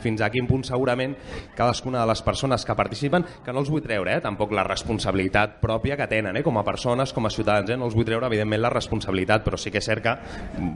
fins 0.03 0.21
a 0.23 0.29
quin 0.31 0.47
punt 0.47 0.63
segurament 0.67 1.15
cadascuna 1.57 2.01
de 2.01 2.11
les 2.11 2.21
persones 2.23 2.63
que 2.65 2.75
participen, 2.77 3.25
que 3.43 3.53
no 3.53 3.63
els 3.63 3.71
vull 3.73 3.83
treure 3.83 4.13
eh, 4.15 4.21
tampoc 4.23 4.53
la 4.55 4.63
responsabilitat 4.67 5.57
pròpia 5.63 5.97
que 5.99 6.07
tenen 6.11 6.39
eh, 6.39 6.43
com 6.45 6.59
a 6.59 6.65
persones, 6.67 7.13
com 7.15 7.27
a 7.27 7.33
ciutadans, 7.33 7.73
eh, 7.73 7.79
no 7.79 7.89
els 7.89 7.97
vull 7.97 8.07
treure 8.07 8.29
evidentment 8.29 8.63
la 8.63 8.71
responsabilitat, 8.73 9.43
però 9.45 9.59
sí 9.59 9.73
que 9.73 9.81
és 9.81 9.89
cert 9.89 10.05
que 10.05 10.15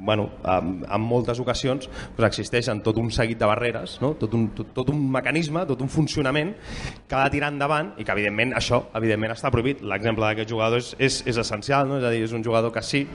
bueno, 0.04 0.30
en, 0.44 0.82
en 0.84 1.06
moltes 1.06 1.40
ocasions 1.40 1.88
doncs, 1.88 2.28
existeixen 2.28 2.82
tot 2.84 3.00
un 3.00 3.12
seguit 3.14 3.40
de 3.40 3.48
barreres, 3.48 3.98
no? 4.04 4.14
tot, 4.20 4.34
un, 4.36 4.50
tot, 4.58 4.74
tot 4.76 4.92
un 4.92 5.00
mecanisme, 5.12 5.64
tot 5.70 5.82
un 5.84 5.92
funcionament 5.92 6.54
que 7.08 7.16
ha 7.16 7.24
de 7.26 7.36
tirar 7.38 7.52
endavant 7.54 7.94
i 8.00 8.06
que 8.08 8.16
evidentment 8.16 8.56
això 8.58 8.84
evidentment 8.98 9.36
està 9.36 9.52
prohibit. 9.54 9.82
L'exemple 9.86 10.28
d'aquest 10.28 10.52
jugador 10.52 10.82
és, 10.82 10.94
és, 11.00 11.22
és 11.30 11.40
essencial, 11.42 11.88
no? 11.90 12.00
és 12.02 12.08
a 12.08 12.12
dir, 12.14 12.24
és 12.26 12.36
un 12.36 12.44
jugador 12.44 12.74
que 12.76 12.84
sí, 12.86 13.06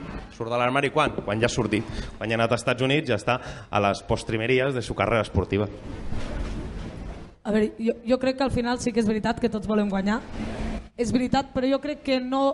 de 0.51 0.59
l'armari 0.61 0.91
quan? 0.95 1.15
Quan 1.25 1.41
ja 1.43 1.51
ha 1.51 1.53
sortit. 1.53 1.85
Quan 2.19 2.31
ja 2.31 2.37
ha 2.37 2.41
anat 2.43 2.53
als 2.55 2.65
Estats 2.65 2.87
Units 2.87 3.11
ja 3.11 3.19
està 3.21 3.41
a 3.71 3.83
les 3.89 4.03
postrimeries 4.07 4.75
de 4.75 4.83
su 4.83 4.95
carrera 4.95 5.27
esportiva. 5.27 5.69
A 7.47 7.53
veure, 7.55 7.73
jo, 7.79 7.95
jo 8.03 8.19
crec 8.19 8.41
que 8.41 8.45
al 8.45 8.51
final 8.51 8.81
sí 8.83 8.91
que 8.93 8.99
és 9.03 9.07
veritat 9.07 9.39
que 9.41 9.51
tots 9.53 9.69
volem 9.71 9.91
guanyar. 9.93 10.21
És 10.97 11.11
veritat, 11.13 11.51
però 11.53 11.69
jo 11.69 11.77
crec 11.83 12.01
que 12.07 12.21
no 12.25 12.45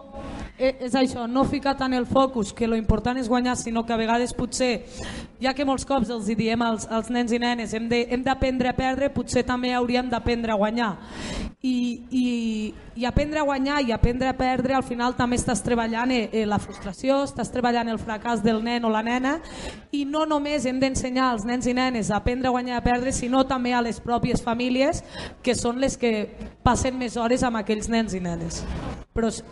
és 0.58 0.94
això, 0.98 1.26
no 1.26 1.44
ficar 1.48 1.76
tant 1.78 1.94
el 1.94 2.06
focus 2.06 2.52
que 2.52 2.68
lo 2.68 2.76
important 2.76 3.18
és 3.18 3.28
guanyar, 3.28 3.56
sinó 3.56 3.84
que 3.86 3.94
a 3.94 3.98
vegades 3.98 4.34
potser 4.34 4.82
ja 5.42 5.54
que 5.54 5.66
molts 5.66 5.86
cops 5.88 6.10
els 6.12 6.28
diem 6.28 6.62
als, 6.62 6.86
als 6.86 7.10
nens 7.10 7.32
i 7.34 7.40
nenes 7.42 7.72
hem 7.74 7.88
d'aprendre 8.22 8.70
a 8.70 8.76
perdre, 8.76 9.10
potser 9.10 9.42
també 9.46 9.72
hauríem 9.74 10.10
d'aprendre 10.10 10.52
a 10.52 10.58
guanyar. 10.58 10.92
I, 11.62 12.02
i, 12.10 12.26
I 12.98 13.04
aprendre 13.06 13.38
a 13.38 13.44
guanyar 13.46 13.80
i 13.86 13.92
aprendre 13.94 14.26
a 14.26 14.34
perdre, 14.34 14.74
al 14.74 14.82
final 14.82 15.14
també 15.14 15.38
estàs 15.38 15.62
treballant 15.62 16.10
eh, 16.10 16.24
eh, 16.32 16.42
la 16.46 16.58
frustració, 16.58 17.20
estàs 17.22 17.52
treballant 17.54 17.90
el 17.90 18.00
fracàs 18.02 18.42
del 18.42 18.58
nen 18.66 18.82
o 18.82 18.90
la 18.90 19.02
nena 19.06 19.36
i 19.94 20.02
no 20.04 20.24
només 20.26 20.66
hem 20.66 20.80
d'ensenyar 20.82 21.28
als 21.30 21.46
nens 21.46 21.70
i 21.70 21.74
nenes 21.78 22.10
a 22.10 22.18
aprendre 22.18 22.50
a 22.50 22.54
guanyar 22.56 22.74
i 22.74 22.80
a 22.80 22.84
perdre, 22.84 23.14
sinó 23.14 23.44
també 23.46 23.74
a 23.74 23.82
les 23.82 24.02
pròpies 24.02 24.42
famílies 24.42 25.04
que 25.42 25.54
són 25.54 25.78
les 25.82 25.94
que 25.96 26.32
passen 26.66 26.98
més 26.98 27.14
hores 27.16 27.46
amb 27.46 27.62
aquells 27.62 27.90
nens 27.92 28.18
i 28.18 28.22
nenes. 28.22 28.31
Però 29.12 29.28
s- 29.28 29.44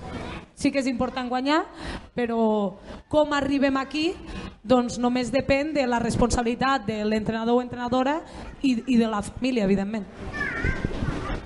sí 0.55 0.71
que 0.71 0.79
és 0.81 0.87
important 0.87 1.29
guanyar, 1.29 1.65
però 2.15 2.77
com 3.09 3.33
arribem 3.33 3.77
aquí 3.77 4.15
doncs 4.63 4.99
només 4.99 5.31
depèn 5.33 5.73
de 5.75 5.87
la 5.87 5.99
responsabilitat 5.99 6.87
de 6.87 7.05
l'entrenador 7.05 7.57
o 7.59 7.63
entrenadora 7.63 8.21
i, 8.63 8.83
i 8.87 8.97
de 8.97 9.07
la 9.09 9.23
família, 9.23 9.65
evidentment. 9.65 10.05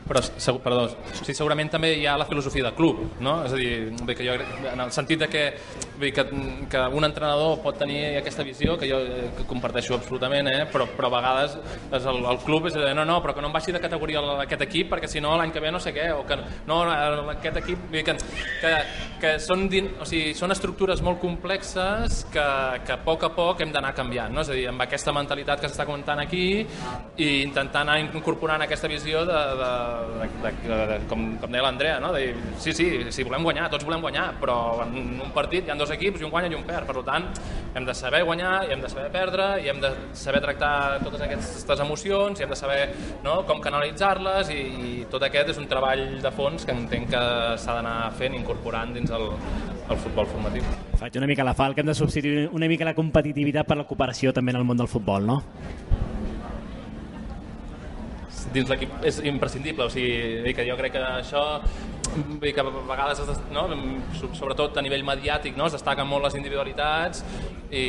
Però, 0.04 0.20
segur, 0.20 0.60
perdó, 0.60 0.82
sí, 1.22 1.32
segurament 1.32 1.70
també 1.72 1.94
hi 1.96 2.04
ha 2.04 2.18
la 2.20 2.26
filosofia 2.28 2.66
de 2.66 2.74
club, 2.76 2.98
no? 3.24 3.38
És 3.46 3.54
a 3.56 3.56
dir, 3.56 3.70
bé, 4.04 4.16
que 4.18 4.26
jo, 4.26 4.34
en 4.68 4.82
el 4.84 4.90
sentit 4.92 5.22
de 5.22 5.28
que, 5.32 5.44
dir, 5.96 6.10
que, 6.12 6.24
que 6.68 6.82
un 6.92 7.08
entrenador 7.08 7.62
pot 7.64 7.78
tenir 7.80 8.18
aquesta 8.18 8.44
visió, 8.44 8.76
que 8.76 8.88
jo 8.90 8.98
eh, 9.00 9.30
que 9.38 9.46
comparteixo 9.48 9.96
absolutament, 9.96 10.50
eh? 10.52 10.66
però, 10.72 10.86
però 10.92 11.08
a 11.08 11.14
vegades 11.16 11.56
és 11.96 12.08
el, 12.10 12.20
el 12.20 12.40
club 12.44 12.68
és 12.68 12.76
de, 12.76 12.90
no, 12.98 13.06
no, 13.08 13.16
però 13.24 13.32
que 13.32 13.44
no 13.44 13.48
em 13.48 13.56
baixi 13.56 13.72
de 13.72 13.80
categoria 13.80 14.20
aquest 14.44 14.66
equip, 14.66 14.90
perquè 14.92 15.08
si 15.08 15.22
no 15.24 15.32
l'any 15.40 15.54
que 15.54 15.62
ve 15.64 15.72
no 15.72 15.80
sé 15.80 15.94
què, 15.96 16.10
o 16.12 16.20
que 16.28 16.38
no, 16.68 16.82
aquest 17.32 17.62
equip, 17.62 17.88
dir, 17.94 18.04
que, 18.04 18.18
que, 18.60 18.74
que 19.24 19.32
són, 19.40 19.64
din, 19.72 19.88
o 19.96 20.08
sigui, 20.08 20.34
són 20.36 20.52
estructures 20.52 21.00
molt 21.06 21.22
complexes 21.24 22.26
que, 22.34 22.46
que 22.84 22.96
a 22.98 23.00
poc 23.08 23.24
a 23.24 23.32
poc 23.32 23.64
hem 23.64 23.72
d'anar 23.72 23.94
canviant, 23.96 24.36
no? 24.36 24.44
és 24.44 24.52
a 24.52 24.60
dir, 24.60 24.68
amb 24.68 24.84
aquesta 24.84 25.16
mentalitat 25.16 25.64
que 25.64 25.72
s'està 25.72 25.88
comentant 25.88 26.20
aquí 26.20 26.46
i 26.60 27.30
intentar 27.40 27.86
anar 27.86 27.96
incorporant 28.04 28.68
aquesta 28.68 28.90
visió 28.92 29.24
de, 29.24 29.40
de, 29.64 29.72
de, 30.20 30.52
de, 30.64 30.78
de, 30.90 30.98
com, 31.10 31.24
com 31.40 31.52
deia 31.52 31.64
l'Andrea, 31.64 31.98
no? 32.02 32.12
de 32.14 32.32
sí, 32.62 32.72
sí, 32.76 32.88
sí, 33.14 33.26
volem 33.26 33.44
guanyar, 33.46 33.68
tots 33.72 33.86
volem 33.86 34.02
guanyar, 34.04 34.26
però 34.40 34.56
en 34.84 35.20
un 35.24 35.32
partit 35.34 35.66
hi 35.66 35.72
ha 35.72 35.78
dos 35.78 35.92
equips 35.94 36.22
i 36.22 36.28
un 36.28 36.32
guanya 36.34 36.50
i 36.52 36.58
un 36.58 36.66
perd, 36.68 36.88
per 36.88 37.04
tant 37.06 37.28
hem 37.74 37.86
de 37.86 37.94
saber 37.96 38.22
guanyar 38.26 38.54
i 38.68 38.74
hem 38.74 38.82
de 38.84 38.90
saber 38.92 39.10
perdre 39.14 39.48
i 39.64 39.70
hem 39.72 39.80
de 39.82 39.90
saber 40.16 40.42
tractar 40.44 40.74
totes 41.04 41.24
aquestes 41.26 41.84
emocions 41.84 42.40
i 42.40 42.46
hem 42.46 42.52
de 42.52 42.58
saber 42.58 42.80
no, 43.26 43.40
com 43.48 43.62
canalitzar-les 43.64 44.52
i, 44.54 44.60
i 44.60 44.94
tot 45.10 45.26
aquest 45.26 45.54
és 45.54 45.60
un 45.60 45.68
treball 45.70 46.04
de 46.22 46.34
fons 46.34 46.66
que 46.66 46.74
entenc 46.74 47.10
que 47.14 47.24
s'ha 47.60 47.78
d'anar 47.78 47.98
fent, 48.18 48.36
incorporant 48.38 48.94
dins 48.94 49.12
el, 49.14 49.28
el 49.90 50.00
futbol 50.00 50.28
formatiu. 50.30 50.66
Faig 51.00 51.18
una 51.20 51.28
mica 51.30 51.46
la 51.46 51.56
falca, 51.56 51.82
hem 51.82 51.90
de 51.90 51.98
substituir 51.98 52.48
una 52.52 52.70
mica 52.70 52.86
la 52.88 52.96
competitivitat 52.96 53.68
per 53.68 53.78
la 53.80 53.88
cooperació 53.88 54.32
també 54.32 54.54
en 54.54 54.62
el 54.62 54.68
món 54.68 54.80
del 54.80 54.90
futbol, 54.90 55.26
no? 55.26 55.42
Dins 58.54 58.70
l'equip 58.70 59.02
és 59.04 59.18
imprescindible, 59.26 59.84
o 59.88 59.90
sigui, 59.92 60.54
que 60.54 60.64
jo 60.68 60.76
crec 60.78 60.94
que 60.96 61.02
això 61.18 61.44
vull 62.14 62.38
dir 62.44 62.52
que 62.54 62.62
a 62.62 62.64
vegades 62.70 63.18
es, 63.24 63.26
des- 63.26 63.40
no, 63.50 63.64
so- 64.14 64.30
sobretot 64.38 64.76
a 64.78 64.82
nivell 64.86 65.02
mediàtic 65.02 65.56
no, 65.58 65.66
es 65.66 65.74
destaquen 65.74 66.06
molt 66.06 66.22
les 66.28 66.36
individualitats 66.38 67.24
i, 67.74 67.82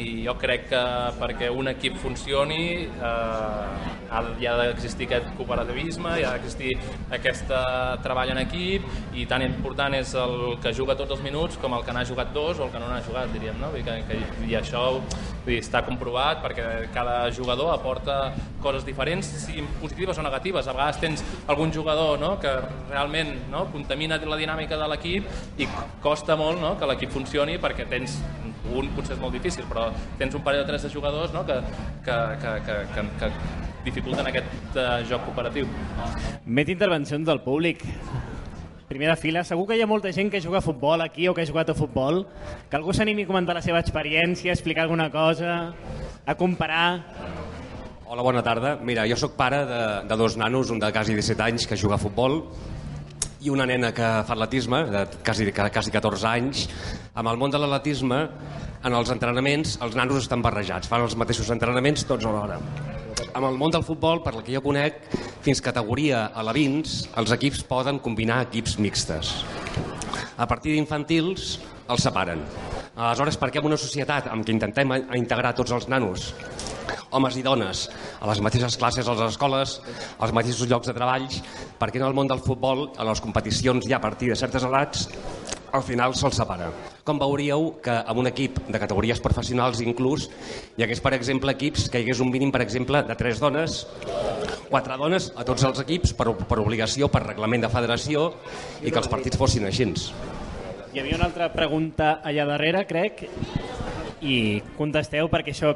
i 0.00 0.04
jo 0.24 0.32
crec 0.40 0.68
que 0.70 0.80
perquè 1.20 1.50
un 1.52 1.68
equip 1.68 1.98
funcioni 2.00 2.86
eh, 2.86 4.30
hi 4.40 4.46
ha 4.48 4.54
d'existir 4.62 5.10
aquest 5.10 5.28
cooperativisme, 5.36 6.14
hi 6.20 6.24
ha 6.24 6.32
d'existir 6.38 6.72
aquest 7.18 7.52
eh, 7.52 7.98
treball 8.06 8.32
en 8.32 8.40
equip 8.46 8.86
i 9.20 9.26
tan 9.28 9.44
important 9.44 9.98
és 9.98 10.14
el 10.24 10.56
que 10.62 10.72
juga 10.72 10.96
tots 10.96 11.18
els 11.18 11.22
minuts 11.26 11.60
com 11.60 11.76
el 11.76 11.84
que 11.84 11.92
n'ha 11.92 12.06
jugat 12.08 12.32
dos 12.32 12.58
o 12.62 12.68
el 12.68 12.72
que 12.72 12.80
no 12.80 12.88
n'ha 12.88 13.02
jugat, 13.04 13.28
diríem, 13.34 13.60
no? 13.60 13.68
Vull 13.74 13.82
dir 13.84 13.90
que, 13.90 13.98
que, 14.14 14.48
i 14.48 14.56
això 14.56 14.86
vull 15.50 15.56
dir, 15.56 15.64
està 15.64 15.82
comprovat 15.86 16.40
perquè 16.44 16.66
cada 16.94 17.30
jugador 17.34 17.72
aporta 17.74 18.32
coses 18.62 18.84
diferents, 18.86 19.28
positives 19.80 20.18
o 20.18 20.24
negatives. 20.24 20.68
A 20.68 20.74
vegades 20.76 21.00
tens 21.02 21.24
algun 21.50 21.72
jugador 21.74 22.18
no, 22.20 22.36
que 22.40 22.52
realment 22.90 23.34
no, 23.50 23.66
contamina 23.72 24.20
la 24.20 24.38
dinàmica 24.38 24.78
de 24.78 24.88
l'equip 24.92 25.26
i 25.58 25.68
costa 26.02 26.36
molt 26.36 26.60
no, 26.60 26.76
que 26.78 26.86
l'equip 26.86 27.10
funcioni 27.10 27.58
perquè 27.58 27.88
tens 27.90 28.20
un 28.70 28.90
potser 28.94 29.16
és 29.16 29.22
molt 29.22 29.34
difícil, 29.34 29.66
però 29.66 29.88
tens 30.18 30.36
un 30.36 30.44
parell 30.46 30.62
o 30.62 30.68
tres 30.68 30.84
de 30.86 30.92
jugadors 30.92 31.32
no, 31.34 31.42
que, 31.48 31.58
que, 32.06 32.18
que, 32.42 32.54
que, 32.66 32.76
que, 32.94 33.06
que 33.18 33.32
dificulten 33.84 34.28
aquest 34.28 34.76
uh, 34.76 35.00
joc 35.08 35.24
cooperatiu. 35.26 35.66
Met 36.46 36.70
intervencions 36.70 37.26
del 37.26 37.42
públic. 37.42 37.82
Primera 38.90 39.14
fila, 39.14 39.44
segur 39.46 39.68
que 39.68 39.76
hi 39.78 39.84
ha 39.84 39.86
molta 39.86 40.10
gent 40.10 40.32
que 40.32 40.40
juga 40.42 40.58
a 40.58 40.64
futbol 40.64 40.98
aquí 41.04 41.28
o 41.30 41.32
que 41.34 41.44
ha 41.44 41.46
jugat 41.46 41.68
a 41.70 41.76
futbol. 41.78 42.24
Que 42.66 42.74
algú 42.74 42.90
s'animi 42.90 43.22
a 43.22 43.28
comentar 43.28 43.54
la 43.54 43.62
seva 43.62 43.78
experiència, 43.78 44.50
a 44.50 44.56
explicar 44.56 44.82
alguna 44.82 45.06
cosa, 45.14 45.70
a 46.26 46.34
comparar... 46.34 46.98
Hola, 48.10 48.24
bona 48.26 48.42
tarda. 48.42 48.72
Mira, 48.82 49.04
jo 49.06 49.14
sóc 49.14 49.36
pare 49.38 49.60
de, 49.68 49.80
de 50.10 50.16
dos 50.18 50.34
nanos, 50.34 50.72
un 50.74 50.82
de 50.82 50.90
quasi 50.90 51.14
17 51.14 51.44
anys 51.46 51.68
que 51.70 51.78
juga 51.78 51.94
a 51.94 52.02
futbol 52.02 52.40
i 53.46 53.54
una 53.54 53.68
nena 53.70 53.92
que 53.94 54.08
fa 54.26 54.34
atletisme, 54.34 54.82
de 54.90 55.04
quasi, 55.22 55.46
quasi 55.54 55.94
14 55.94 56.26
anys. 56.32 56.64
Amb 57.14 57.30
el 57.30 57.38
món 57.38 57.54
de 57.54 57.62
l'atletisme, 57.62 58.24
en 58.82 58.98
els 58.98 59.14
entrenaments, 59.14 59.78
els 59.86 59.94
nanos 59.94 60.24
estan 60.24 60.42
barrejats, 60.42 60.90
fan 60.90 61.06
els 61.06 61.14
mateixos 61.14 61.54
entrenaments 61.54 62.02
tots 62.10 62.26
alhora. 62.26 62.58
Amb 63.30 63.46
el 63.46 63.58
món 63.58 63.70
del 63.70 63.84
futbol, 63.86 64.24
per 64.24 64.32
la 64.34 64.42
que 64.42 64.54
jo 64.56 64.62
conec, 64.64 65.04
fins 65.44 65.62
categoria 65.62 66.26
a 66.34 66.42
la 66.46 66.54
20, 66.56 66.94
els 67.20 67.34
equips 67.36 67.62
poden 67.68 68.00
combinar 68.02 68.40
equips 68.48 68.78
mixtes. 68.82 69.30
A 70.40 70.48
partir 70.50 70.74
d'infantils 70.74 71.58
els 71.90 72.02
separen. 72.06 72.42
Aleshores, 72.96 73.38
per 73.38 73.50
què 73.52 73.62
en 73.62 73.70
una 73.70 73.78
societat 73.78 74.26
en 74.32 74.42
què 74.42 74.54
intentem 74.54 74.96
integrar 75.18 75.54
tots 75.58 75.74
els 75.76 75.86
nanos 75.92 76.32
homes 77.10 77.36
i 77.38 77.42
dones 77.42 77.88
a 78.20 78.28
les 78.30 78.40
mateixes 78.42 78.76
classes 78.78 79.08
a 79.08 79.14
les 79.14 79.32
escoles, 79.34 79.76
als 80.18 80.34
mateixos 80.34 80.68
llocs 80.70 80.90
de 80.90 80.94
treballs, 80.94 81.40
perquè 81.80 81.98
en 81.98 82.06
el 82.06 82.14
món 82.14 82.30
del 82.30 82.42
futbol, 82.44 82.88
a 82.98 83.06
les 83.08 83.22
competicions 83.22 83.86
ja 83.86 83.98
a 83.98 84.04
partir 84.04 84.30
de 84.30 84.38
certes 84.38 84.66
edats, 84.66 85.08
al 85.72 85.84
final 85.86 86.14
se'ls 86.18 86.38
separa. 86.40 86.70
Com 87.06 87.18
veuríeu 87.20 87.76
que 87.84 87.94
en 88.00 88.20
un 88.22 88.28
equip 88.30 88.58
de 88.68 88.80
categories 88.82 89.20
professionals 89.22 89.82
inclús 89.84 90.28
hi 90.76 90.84
hagués, 90.86 91.02
per 91.02 91.14
exemple, 91.16 91.54
equips 91.56 91.88
que 91.90 92.00
hi 92.00 92.06
hagués 92.06 92.22
un 92.24 92.30
mínim, 92.30 92.52
per 92.52 92.62
exemple, 92.64 93.02
de 93.06 93.16
tres 93.18 93.40
dones, 93.42 93.84
quatre 94.70 94.96
dones 94.96 95.30
a 95.36 95.46
tots 95.46 95.64
els 95.68 95.82
equips 95.82 96.14
per, 96.16 96.30
per 96.34 96.60
obligació, 96.62 97.10
per 97.10 97.24
reglament 97.26 97.66
de 97.66 97.72
federació 97.72 98.30
i 98.82 98.90
que 98.90 99.00
els 99.02 99.10
partits 99.10 99.40
fossin 99.40 99.66
així. 99.68 99.90
Hi 100.90 101.00
havia 101.00 101.16
una 101.16 101.28
altra 101.30 101.48
pregunta 101.54 102.18
allà 102.26 102.44
darrere, 102.48 102.82
crec, 102.86 103.22
i 104.20 104.60
contesteu 104.76 105.30
perquè 105.32 105.54
això 105.54 105.72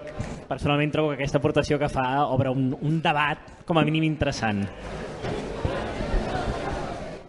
personalment 0.48 0.92
trobo 0.92 1.12
que 1.12 1.18
aquesta 1.18 1.40
aportació 1.40 1.78
que 1.80 1.88
fa 1.88 2.26
obre 2.26 2.52
un, 2.52 2.72
un 2.76 3.00
debat 3.02 3.64
com 3.64 3.80
a 3.80 3.84
mínim 3.86 4.04
interessant. 4.04 4.64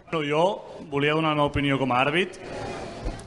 Bueno, 0.06 0.20
jo 0.28 0.44
volia 0.96 1.12
donar 1.12 1.34
una 1.36 1.44
opinió 1.44 1.76
com 1.76 1.92
a 1.92 2.00
àrbit 2.00 2.38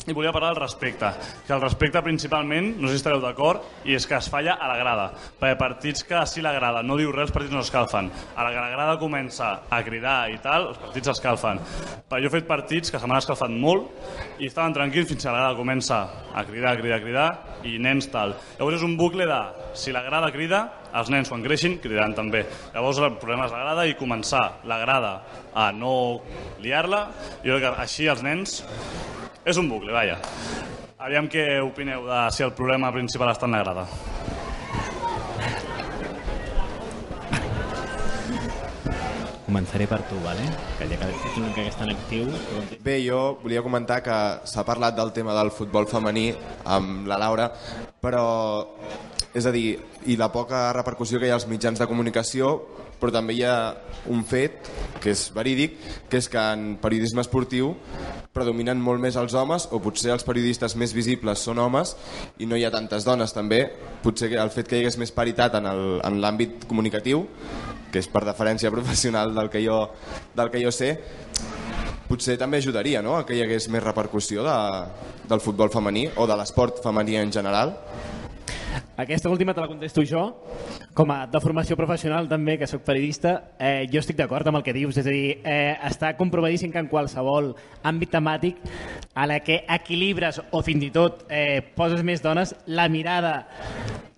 i 0.10 0.14
volia 0.18 0.34
parlar 0.34 0.54
del 0.54 0.64
respecte. 0.64 1.12
Que 1.46 1.54
el 1.54 1.62
respecte 1.62 2.02
principalment, 2.02 2.72
no 2.80 2.90
sé 2.90 2.98
si 2.98 3.04
estareu 3.04 3.22
d'acord, 3.22 3.64
i 3.86 3.96
és 3.96 4.08
que 4.10 4.18
es 4.18 4.30
falla 4.32 4.58
a 4.58 4.70
la 4.72 4.78
grada. 4.80 5.10
Perquè 5.40 5.58
partits 5.60 6.04
que 6.08 6.24
sí 6.30 6.42
la 6.42 6.54
grada 6.56 6.82
no 6.84 6.98
diu 6.98 7.14
res, 7.14 7.30
els 7.30 7.36
partits 7.36 7.54
no 7.54 7.62
escalfen. 7.62 8.10
A 8.36 8.48
la 8.48 8.70
grada 8.74 8.98
comença 9.02 9.52
a 9.70 9.82
cridar 9.86 10.18
i 10.34 10.40
tal, 10.42 10.72
els 10.72 10.82
partits 10.82 11.14
escalfen. 11.14 11.62
Però 12.10 12.22
jo 12.22 12.32
he 12.32 12.34
fet 12.40 12.50
partits 12.50 12.90
que 12.90 13.00
se 13.00 13.08
m'han 13.08 13.22
escalfat 13.22 13.54
molt 13.54 14.42
i 14.42 14.50
estaven 14.50 14.74
tranquils 14.74 15.10
fins 15.12 15.24
que 15.24 15.30
la 15.32 15.44
grada 15.44 15.60
comença 15.60 16.02
a 16.34 16.46
cridar, 16.48 16.74
a 16.74 16.82
cridar, 16.82 16.98
a 16.98 17.04
cridar 17.04 17.30
i 17.70 17.78
nens 17.82 18.10
tal. 18.10 18.34
Llavors 18.58 18.80
és 18.80 18.88
un 18.88 18.98
bucle 18.98 19.28
de 19.30 19.40
si 19.78 19.94
la 19.94 20.02
grada 20.06 20.32
crida, 20.34 20.64
els 20.96 21.12
nens 21.14 21.30
quan 21.30 21.44
creixin 21.46 21.78
cridaran 21.84 22.16
també. 22.18 22.46
Llavors 22.74 23.02
el 23.04 23.18
problema 23.22 23.46
és 23.46 23.54
la 23.54 23.62
grada 23.62 23.86
i 23.86 23.98
començar 24.00 24.44
la 24.70 24.80
grada 24.82 25.14
a 25.54 25.70
no 25.76 25.94
liar-la. 26.64 27.06
Jo 27.46 27.60
crec 27.60 27.68
que 27.68 27.86
així 27.86 28.10
els 28.10 28.26
nens 28.26 28.64
és 29.50 29.58
un 29.58 29.70
bucle, 29.70 29.92
vaja. 29.94 30.20
Aviam 31.00 31.30
què 31.32 31.46
opineu 31.64 32.04
de 32.06 32.20
si 32.36 32.44
el 32.46 32.52
problema 32.54 32.92
principal 32.94 33.32
està 33.32 33.48
en 33.48 33.56
la 33.56 33.64
grada. 33.64 33.86
Començaré 39.50 39.88
per 39.90 40.04
tu, 40.06 40.20
vale? 40.22 40.44
que 40.78 40.86
ja 40.92 40.98
que 41.02 41.08
ets 41.10 41.38
l'únic 41.40 41.56
que 41.58 41.64
està 41.72 41.88
en 41.88 41.96
actiu... 41.96 42.28
Bé, 42.86 43.00
jo 43.02 43.40
volia 43.42 43.64
comentar 43.66 44.04
que 44.06 44.18
s'ha 44.46 44.66
parlat 44.68 44.94
del 45.00 45.10
tema 45.16 45.34
del 45.40 45.50
futbol 45.50 45.90
femení 45.90 46.28
amb 46.70 47.10
la 47.10 47.18
Laura, 47.18 47.48
però 48.04 48.28
és 49.34 49.48
a 49.50 49.54
dir, 49.56 49.80
i 50.06 50.20
la 50.20 50.30
poca 50.30 50.68
repercussió 50.78 51.18
que 51.18 51.26
hi 51.26 51.34
ha 51.34 51.40
als 51.40 51.50
mitjans 51.50 51.82
de 51.82 51.90
comunicació, 51.90 52.54
però 53.00 53.14
també 53.16 53.36
hi 53.38 53.44
ha 53.48 53.56
un 54.12 54.24
fet 54.28 54.68
que 55.00 55.14
és 55.14 55.26
verídic, 55.36 55.78
que 56.10 56.20
és 56.20 56.28
que 56.32 56.40
en 56.40 56.76
periodisme 56.82 57.24
esportiu 57.24 57.74
predominen 58.36 58.80
molt 58.82 59.02
més 59.02 59.18
els 59.20 59.34
homes, 59.36 59.68
o 59.72 59.80
potser 59.84 60.14
els 60.14 60.26
periodistes 60.28 60.76
més 60.80 60.94
visibles 60.96 61.42
són 61.44 61.60
homes 61.64 61.96
i 62.40 62.48
no 62.50 62.60
hi 62.60 62.66
ha 62.68 62.74
tantes 62.74 63.08
dones 63.08 63.34
també. 63.36 63.66
Potser 64.04 64.32
el 64.36 64.54
fet 64.54 64.70
que 64.70 64.78
hi 64.78 64.84
hagués 64.84 65.00
més 65.02 65.16
paritat 65.16 65.58
en 65.60 66.20
l'àmbit 66.22 66.68
comunicatiu, 66.70 67.26
que 67.92 68.02
és 68.04 68.10
per 68.12 68.26
deferència 68.28 68.72
professional 68.76 69.34
del 69.36 69.50
que 69.50 69.64
jo, 69.66 69.82
del 70.36 70.52
que 70.54 70.62
jo 70.64 70.72
sé, 70.76 70.96
potser 72.10 72.40
també 72.42 72.58
ajudaria 72.58 73.04
no? 73.06 73.16
a 73.18 73.26
que 73.26 73.38
hi 73.38 73.44
hagués 73.46 73.70
més 73.70 73.84
repercussió 73.84 74.46
de, 74.46 74.58
del 75.30 75.44
futbol 75.44 75.70
femení 75.74 76.08
o 76.18 76.26
de 76.30 76.38
l'esport 76.40 76.82
femení 76.84 77.20
en 77.22 77.34
general. 77.34 77.76
Aquesta 79.00 79.30
última 79.30 79.54
te 79.54 79.62
la 79.62 79.68
contesto 79.68 80.04
jo, 80.04 80.24
com 80.94 81.12
a 81.14 81.22
de 81.32 81.40
formació 81.40 81.78
professional 81.80 82.28
també, 82.28 82.58
que 82.60 82.68
sóc 82.68 82.84
periodista, 82.84 83.54
eh, 83.58 83.88
jo 83.92 84.02
estic 84.02 84.18
d'acord 84.20 84.48
amb 84.48 84.60
el 84.60 84.66
que 84.66 84.76
dius, 84.76 84.98
és 85.00 85.08
a 85.08 85.14
dir, 85.14 85.38
eh, 85.44 85.78
està 85.88 86.12
comprovadíssim 86.18 86.74
que 86.74 86.84
en 86.84 86.90
qualsevol 86.92 87.54
àmbit 87.84 88.12
temàtic 88.12 88.60
a 89.16 89.26
la 89.30 89.40
que 89.40 89.64
equilibres 89.68 90.42
o 90.52 90.62
fins 90.62 90.84
i 90.84 90.92
tot 90.92 91.24
eh, 91.30 91.62
poses 91.76 92.04
més 92.04 92.22
dones, 92.22 92.56
la 92.68 92.90
mirada 92.90 93.46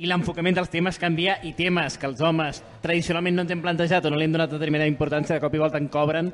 i 0.01 0.07
l'enfocament 0.09 0.55
dels 0.57 0.71
temes 0.73 0.97
canvia 0.97 1.35
i 1.45 1.51
temes 1.53 1.93
que 2.01 2.07
els 2.09 2.21
homes 2.25 2.63
tradicionalment 2.81 3.35
no 3.37 3.43
ens 3.45 3.51
hem 3.53 3.59
plantejat 3.61 4.07
o 4.07 4.09
no 4.09 4.17
li 4.17 4.25
hem 4.25 4.33
donat 4.33 4.49
determinada 4.49 4.89
importància, 4.89 5.35
de 5.35 5.43
cop 5.43 5.53
i 5.53 5.61
volta 5.61 5.77
en 5.77 5.91
cobren. 5.93 6.31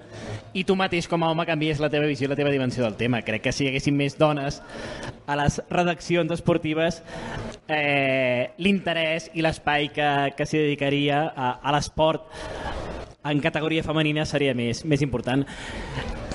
I 0.56 0.64
tu 0.64 0.78
mateix 0.80 1.10
com 1.12 1.26
a 1.26 1.34
home 1.34 1.44
canvies 1.50 1.82
la 1.84 1.90
teva 1.92 2.08
visió 2.08 2.30
i 2.30 2.32
la 2.32 2.38
teva 2.40 2.54
dimensió 2.54 2.86
del 2.86 2.96
tema. 2.96 3.20
Crec 3.28 3.44
que 3.44 3.52
si 3.52 3.66
hi 3.66 3.72
haguessin 3.74 3.98
més 4.00 4.16
dones 4.16 4.62
a 5.28 5.36
les 5.36 5.60
redaccions 5.68 6.32
esportives 6.32 7.02
eh, 7.68 8.07
l'interès 8.58 9.30
i 9.34 9.44
l'espai 9.46 9.90
que, 9.94 10.08
que 10.38 10.46
s'hi 10.48 10.60
dedicaria 10.66 11.24
a, 11.36 11.52
a 11.62 11.74
l'esport 11.76 12.28
en 13.28 13.42
categoria 13.44 13.84
femenina 13.84 14.24
seria 14.26 14.54
més, 14.56 14.84
més 14.88 15.02
important. 15.04 15.44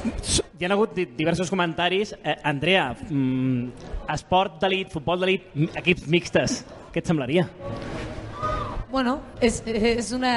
Hi 0.03 0.67
ha 0.67 0.73
hagut 0.75 0.93
di- 0.95 1.07
diversos 1.17 1.49
comentaris. 1.51 2.13
Eh, 2.23 2.37
Andrea, 2.45 2.91
mm, 3.09 4.11
esport 4.13 4.59
d'elit, 4.61 4.91
futbol 4.93 5.23
d'elit, 5.23 5.49
equips 5.79 6.07
mixtes, 6.13 6.59
què 6.93 7.01
et 7.01 7.09
semblaria? 7.09 7.47
Bueno, 8.93 9.21
és, 9.41 9.63
és 9.67 10.13
una... 10.13 10.35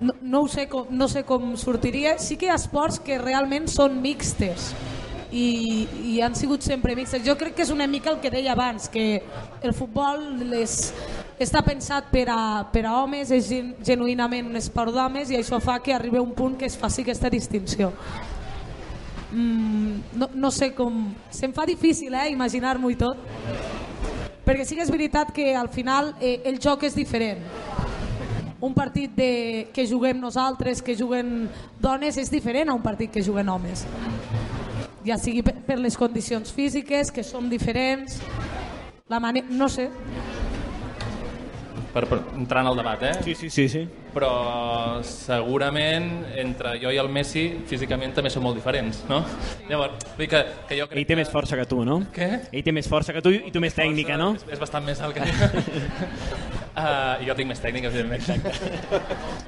No, 0.00 0.14
no, 0.22 0.40
ho 0.44 0.48
sé 0.50 0.68
com, 0.70 0.86
no 0.94 1.08
sé 1.10 1.24
com 1.26 1.56
sortiria. 1.58 2.16
Sí 2.22 2.36
que 2.38 2.46
hi 2.46 2.50
ha 2.52 2.58
esports 2.58 3.00
que 3.02 3.16
realment 3.18 3.66
són 3.70 4.00
mixtes 4.02 4.72
i, 5.32 5.86
i 6.14 6.20
han 6.24 6.34
sigut 6.34 6.64
sempre 6.64 6.96
mixtes. 6.96 7.24
Jo 7.26 7.36
crec 7.36 7.56
que 7.56 7.64
és 7.66 7.72
una 7.74 7.86
mica 7.86 8.10
el 8.10 8.20
que 8.22 8.30
deia 8.32 8.54
abans, 8.54 8.88
que 8.88 9.22
el 9.62 9.74
futbol 9.76 10.38
les, 10.48 10.78
està 11.38 11.62
pensat 11.66 12.08
per 12.12 12.26
a, 12.32 12.40
per 12.72 12.86
a 12.88 12.96
homes, 13.02 13.30
és 13.34 13.50
gen, 13.50 13.74
genuïnament 13.84 14.48
un 14.48 14.58
esport 14.60 14.94
d'homes 14.94 15.30
i 15.30 15.38
això 15.38 15.60
fa 15.62 15.78
que 15.84 15.94
arribi 15.94 16.18
a 16.18 16.24
un 16.24 16.34
punt 16.36 16.56
que 16.58 16.66
es 16.66 16.76
faci 16.78 17.04
aquesta 17.04 17.30
distinció. 17.30 17.92
Mm, 19.30 20.16
no, 20.16 20.30
no 20.34 20.50
sé 20.50 20.72
com... 20.74 21.08
Se'm 21.30 21.52
fa 21.52 21.66
difícil 21.68 22.14
eh, 22.16 22.30
imaginar-m'ho 22.32 22.90
i 22.90 22.96
tot, 22.96 23.20
perquè 24.46 24.64
sí 24.64 24.78
que 24.78 24.86
és 24.86 24.92
veritat 24.92 25.34
que 25.36 25.52
al 25.54 25.68
final 25.68 26.14
eh, 26.20 26.40
el 26.48 26.56
joc 26.62 26.88
és 26.88 26.96
diferent. 26.96 27.44
Un 28.64 28.72
partit 28.74 29.12
de, 29.14 29.68
que 29.70 29.84
juguem 29.86 30.18
nosaltres, 30.18 30.80
que 30.82 30.96
juguen 30.98 31.46
dones, 31.78 32.16
és 32.18 32.32
diferent 32.32 32.72
a 32.72 32.74
un 32.74 32.82
partit 32.82 33.12
que 33.12 33.22
juguen 33.22 33.52
homes. 33.52 33.84
Ja 35.08 35.16
sigui 35.16 35.40
per, 35.46 35.54
per 35.64 35.78
les 35.80 35.96
condicions 35.96 36.52
físiques, 36.52 37.08
que 37.14 37.24
som 37.24 37.48
diferents, 37.48 38.20
la 39.08 39.20
mane... 39.22 39.46
no 39.48 39.70
sé. 39.72 39.88
per, 41.92 42.04
per 42.06 42.18
entrar 42.36 42.62
en 42.62 42.68
el 42.70 42.76
debat, 42.76 43.02
eh? 43.02 43.12
Sí, 43.24 43.34
sí, 43.34 43.48
sí, 43.50 43.68
sí. 43.72 43.80
Però 44.12 45.00
segurament 45.06 46.08
entre 46.38 46.74
jo 46.82 46.92
i 46.92 46.98
el 47.00 47.08
Messi 47.12 47.44
físicament 47.68 48.12
també 48.14 48.30
som 48.30 48.44
molt 48.44 48.58
diferents, 48.58 49.00
no? 49.08 49.22
Llavors, 49.70 50.04
vull 50.12 50.26
dir 50.26 50.30
que, 50.34 50.42
que 50.68 50.78
jo 50.80 50.88
crec 50.90 51.00
Ell 51.00 51.08
té 51.08 51.18
més 51.18 51.32
força 51.32 51.58
que 51.58 51.66
tu, 51.70 51.80
no? 51.88 52.00
Què? 52.14 52.28
Ell 52.52 52.66
té 52.66 52.74
més 52.76 52.88
força 52.90 53.16
que 53.16 53.24
tu 53.24 53.32
i 53.32 53.52
tu 53.54 53.62
més 53.64 53.76
tècnica, 53.76 54.18
no? 54.20 54.34
És, 54.38 54.46
és 54.58 54.62
bastant 54.62 54.86
més 54.86 55.00
alt 55.00 55.16
que 55.16 55.24
jo. 55.28 55.52
uh, 56.78 57.26
jo 57.26 57.34
tinc 57.38 57.50
més 57.50 57.60
tècnica, 57.62 57.90
evidentment. 57.90 58.22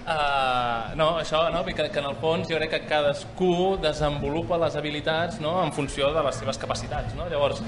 Uh, 0.05 0.93
no, 1.01 1.09
això, 1.23 1.47
no? 1.55 1.63
Que, 1.67 1.89
que 1.89 2.03
en 2.03 2.09
el 2.11 2.17
fons 2.23 2.51
jo 2.51 2.59
crec 2.59 2.75
que 2.75 2.81
cadascú 2.91 3.77
desenvolupa 3.83 4.59
les 4.61 4.77
habilitats 4.77 5.41
no? 5.41 5.57
en 5.65 5.73
funció 5.73 6.13
de 6.15 6.25
les 6.27 6.41
seves 6.43 6.59
capacitats, 6.61 7.15
no? 7.19 7.29
Llavors, 7.31 7.63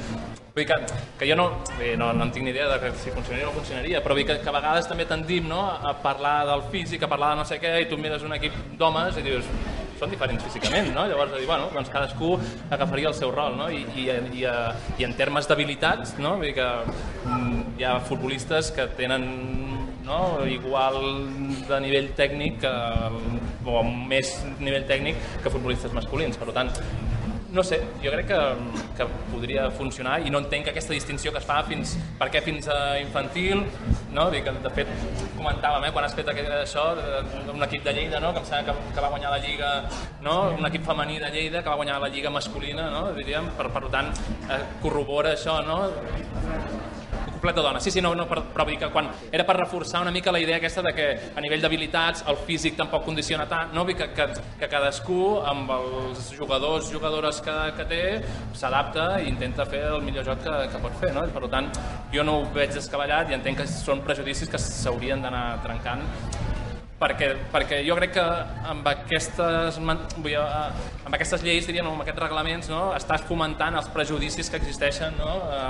vull 0.55 0.67
que, 0.69 0.79
que 1.19 1.29
jo 1.31 1.37
no, 1.39 1.49
bé, 1.79 1.95
no, 1.97 2.13
no 2.13 2.27
en 2.27 2.33
tinc 2.35 2.45
ni 2.47 2.53
idea 2.55 2.69
de 2.73 2.93
si 3.01 3.15
funcionaria 3.15 3.49
o 3.49 3.53
no 3.53 3.59
funcionaria, 3.61 4.03
però 4.05 4.17
vull 4.19 4.27
que, 4.29 4.39
que 4.43 4.53
a 4.53 4.57
vegades 4.59 4.91
també 4.91 5.07
tendim 5.09 5.49
no? 5.49 5.63
a 5.71 5.95
parlar 6.05 6.43
del 6.51 6.67
físic, 6.75 7.07
a 7.07 7.11
parlar 7.13 7.33
de 7.35 7.43
no 7.43 7.49
sé 7.49 7.61
què, 7.63 7.77
i 7.83 7.89
tu 7.91 7.99
mires 8.01 8.27
un 8.27 8.37
equip 8.37 8.59
d'homes 8.79 9.19
i 9.19 9.27
dius, 9.27 9.49
són 10.03 10.11
diferents 10.11 10.43
físicament, 10.43 10.91
no? 10.97 11.07
Llavors, 11.07 11.37
dir, 11.37 11.47
bueno, 11.47 11.71
doncs 11.75 11.91
cadascú 11.93 12.35
agafaria 12.75 13.11
el 13.13 13.17
seu 13.19 13.31
rol, 13.35 13.57
no? 13.59 13.69
I, 13.71 13.85
i, 13.95 14.09
i, 14.43 14.45
i 14.99 15.07
en 15.07 15.15
termes 15.19 15.47
d'habilitats, 15.51 16.17
no? 16.23 16.37
Vull 16.41 16.51
dir 16.51 16.57
que 16.59 16.69
mm, 17.29 17.77
hi 17.79 17.87
ha 17.87 17.99
futbolistes 18.09 18.73
que 18.75 18.89
tenen 18.99 19.29
no? 20.03 20.43
igual 20.51 20.99
de 21.69 21.81
nivell 21.85 22.11
tècnic 22.19 22.59
que, 22.65 22.73
o 23.71 23.83
més 23.87 24.35
nivell 24.59 24.87
tècnic 24.91 25.19
que 25.45 25.53
futbolistes 25.53 25.95
masculins. 25.95 26.39
Per 26.41 26.51
tant, 26.57 26.73
no 27.53 27.63
sé, 27.63 27.79
jo 28.03 28.11
crec 28.15 28.27
que, 28.31 28.39
que 28.97 29.07
podria 29.31 29.67
funcionar 29.77 30.15
i 30.25 30.31
no 30.33 30.41
entenc 30.41 30.71
aquesta 30.73 30.95
distinció 30.97 31.33
que 31.35 31.39
es 31.43 31.45
fa 31.45 31.59
fins, 31.69 31.95
per 32.19 32.31
què 32.33 32.41
fins 32.43 32.69
a 32.73 32.99
infantil, 33.01 33.61
no? 34.17 34.31
Dic, 34.33 34.49
de 34.65 34.71
fet, 34.73 34.89
comentàvem, 35.37 35.85
eh, 35.89 35.93
quan 35.93 36.07
has 36.07 36.15
fet 36.17 36.29
aquest, 36.33 36.49
això, 36.63 36.87
de- 36.97 37.45
d'un 37.51 37.63
equip 37.69 37.85
de 37.85 37.93
Lleida, 37.93 38.21
no? 38.25 38.33
que 38.33 38.41
em 38.41 38.49
sembla 38.49 38.73
que, 38.73 38.95
que 38.95 39.05
va 39.05 39.11
guanyar 39.13 39.31
la 39.37 39.39
Lliga, 39.45 39.71
no? 40.25 40.37
un 40.59 40.67
equip 40.71 40.85
femení 40.89 41.19
de 41.21 41.31
Lleida 41.35 41.63
que 41.63 41.69
va 41.69 41.77
guanyar 41.77 42.01
la 42.01 42.09
Lliga 42.09 42.31
masculina, 42.31 42.89
no? 42.91 43.05
diríem, 43.13 43.51
per, 43.59 43.69
per 43.75 43.85
tant, 43.93 44.09
eh, 44.49 44.63
corrobora 44.83 45.37
això, 45.37 45.61
no? 45.67 45.83
Complet 47.25 47.57
de 47.57 47.65
dona. 47.65 47.81
Sí, 47.81 47.91
sí, 47.91 48.03
no, 48.05 48.15
no, 48.19 48.27
però, 48.31 48.45
vull 48.55 48.73
dir 48.75 48.79
que 48.83 48.91
quan 48.95 49.11
era 49.31 49.47
per 49.49 49.57
reforçar 49.59 50.03
una 50.03 50.13
mica 50.15 50.33
la 50.35 50.41
idea 50.43 50.59
aquesta 50.61 50.83
de 50.83 50.93
que 50.97 51.09
a 51.37 51.45
nivell 51.45 51.63
d'habilitats 51.63 52.25
el 52.29 52.39
físic 52.47 52.77
tampoc 52.79 53.05
condiciona 53.07 53.47
tant, 53.51 53.73
no? 53.75 53.85
Vull 53.89 53.97
que, 53.99 54.11
que, 54.17 54.29
que 54.61 54.71
cadascú 54.73 55.21
amb 55.53 55.71
els 55.79 56.31
jugadors, 56.37 56.91
jugadores 56.93 57.41
que, 57.45 57.59
que 57.79 57.89
té 57.91 58.03
s'adapta 58.59 59.09
i 59.23 59.29
intenta 59.31 59.67
fer 59.67 59.85
el 59.93 60.03
millor 60.07 60.27
joc 60.29 60.45
que, 60.47 60.57
que 60.73 60.83
pot 60.83 60.99
fer, 61.03 61.13
no? 61.17 61.27
Per 61.33 61.51
tant, 61.53 61.71
jo 62.15 62.25
no 62.27 62.41
ho 62.41 62.49
veig 62.55 62.75
descabellat 62.77 63.31
i 63.31 63.39
entenc 63.39 63.63
que 63.63 63.69
són 63.71 64.03
prejudicis 64.07 64.51
que 64.51 64.61
s'haurien 64.61 65.23
d'anar 65.25 65.47
trencant 65.67 66.07
perquè, 67.03 67.29
perquè 67.53 67.81
jo 67.87 67.97
crec 67.99 68.15
que 68.17 68.25
amb 68.71 68.87
aquestes, 68.89 69.79
vull 70.23 70.37
eh, 70.39 70.91
amb 71.03 71.17
aquestes 71.17 71.43
lleis, 71.45 71.67
diríem, 71.67 71.89
amb 71.91 72.05
aquests 72.05 72.23
reglaments, 72.23 72.71
no, 72.71 72.83
estàs 72.97 73.25
fomentant 73.29 73.77
els 73.81 73.89
prejudicis 73.95 74.51
que 74.53 74.61
existeixen 74.61 75.19
no, 75.19 75.33
a, 75.51 75.65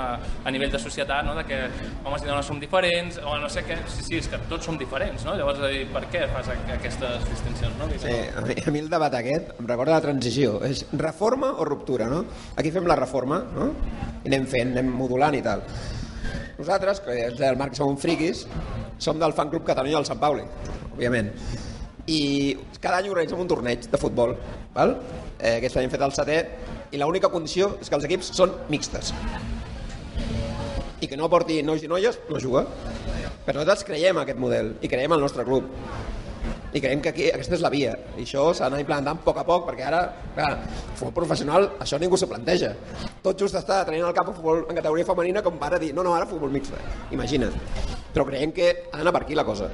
a 0.45 0.53
nivell 0.53 0.71
de 0.73 0.81
societat, 0.81 1.25
no, 1.25 1.35
de 1.39 1.45
que 1.49 1.59
homes 2.03 2.25
i 2.25 2.29
dones 2.29 2.49
som 2.49 2.61
diferents, 2.61 3.17
o 3.23 3.37
no 3.41 3.49
sé 3.51 3.65
què, 3.67 3.79
sí, 3.89 4.05
sí, 4.05 4.19
és 4.21 4.29
que 4.29 4.39
tots 4.51 4.69
som 4.69 4.77
diferents, 4.79 5.25
no? 5.27 5.35
llavors, 5.39 5.63
dir, 5.73 5.87
per 5.93 6.05
què 6.13 6.27
fas 6.33 6.51
aquestes 6.53 7.25
distincions? 7.31 7.79
No? 7.79 7.89
Sí, 8.03 8.13
a 8.13 8.45
mi, 8.45 8.59
a 8.61 8.75
mi 8.75 8.83
el 8.85 8.91
debat 8.91 9.17
aquest 9.17 9.55
em 9.57 9.67
recorda 9.69 9.97
la 9.97 10.03
transició. 10.03 10.59
És 10.67 10.85
reforma 10.99 11.53
o 11.57 11.65
ruptura, 11.67 12.07
no? 12.11 12.23
Aquí 12.59 12.71
fem 12.73 12.87
la 12.89 12.97
reforma, 12.99 13.41
no? 13.55 13.71
I 14.23 14.31
anem 14.31 14.47
fent, 14.49 14.73
anem 14.75 14.93
modulant 14.95 15.35
i 15.37 15.43
tal. 15.45 15.65
Nosaltres, 16.59 17.01
que 17.03 17.15
és 17.25 17.35
del 17.39 17.57
Marc, 17.59 17.75
som 17.75 17.89
un 17.89 17.99
friquis, 17.99 18.45
som 19.01 19.19
del 19.19 19.33
fan 19.35 19.49
club 19.51 19.65
Catalunya 19.67 19.97
del 19.99 20.07
Sant 20.07 20.21
Pauli, 20.21 20.45
òbviament. 20.93 21.31
I 22.07 22.21
cada 22.79 22.99
any 22.99 23.09
organitzem 23.11 23.39
un 23.39 23.49
torneig 23.51 23.87
de 23.91 23.99
futbol, 23.99 24.35
val? 24.75 24.97
Eh, 25.39 25.57
aquest 25.57 25.77
any 25.77 25.87
hem 25.87 25.93
fet 25.93 26.03
el 26.03 26.15
setè, 26.15 26.39
i 26.91 26.99
l'única 27.01 27.31
condició 27.33 27.73
és 27.81 27.89
que 27.89 27.97
els 27.99 28.07
equips 28.09 28.33
són 28.37 28.53
mixtes. 28.69 29.13
I 31.03 31.09
que 31.09 31.19
no 31.19 31.29
porti 31.31 31.61
nois 31.65 31.83
i 31.83 31.91
noies, 31.91 32.19
no 32.29 32.39
juga. 32.39 32.65
Però 33.43 33.59
nosaltres 33.59 33.87
creiem 33.87 34.19
aquest 34.21 34.39
model 34.39 34.75
i 34.81 34.91
creiem 34.91 35.15
al 35.15 35.23
nostre 35.23 35.43
club 35.47 35.67
i 36.73 36.81
creiem 36.81 37.01
que 37.05 37.11
aquí, 37.11 37.25
aquesta 37.29 37.53
és 37.57 37.61
la 37.61 37.69
via 37.69 37.93
i 38.17 38.23
això 38.23 38.47
s'ha 38.49 38.65
d'anar 38.65 38.81
implementant 38.81 39.19
a 39.19 39.25
poc 39.25 39.39
a 39.39 39.43
poc 39.45 39.67
perquè 39.67 39.85
ara, 39.85 40.01
clar, 40.33 40.53
futbol 40.97 41.13
professional 41.19 41.67
això 41.83 41.99
ningú 42.01 42.17
s'ho 42.17 42.29
planteja 42.31 42.71
tot 43.25 43.39
just 43.39 43.59
està 43.59 43.83
traient 43.85 44.07
al 44.07 44.15
cap 44.17 44.31
a 44.31 44.33
futbol 44.33 44.63
en 44.65 44.79
categoria 44.79 45.05
femenina 45.05 45.43
com 45.45 45.59
para 45.61 45.77
dir, 45.81 45.91
no, 45.93 46.05
no, 46.05 46.15
ara 46.17 46.25
futbol 46.29 46.49
mixta 46.53 46.79
imagina't, 47.13 47.53
però 48.13 48.25
creiem 48.25 48.55
que 48.55 48.71
ha 48.89 48.97
d'anar 48.97 49.13
per 49.13 49.21
aquí 49.21 49.37
la 49.37 49.45
cosa 49.45 49.69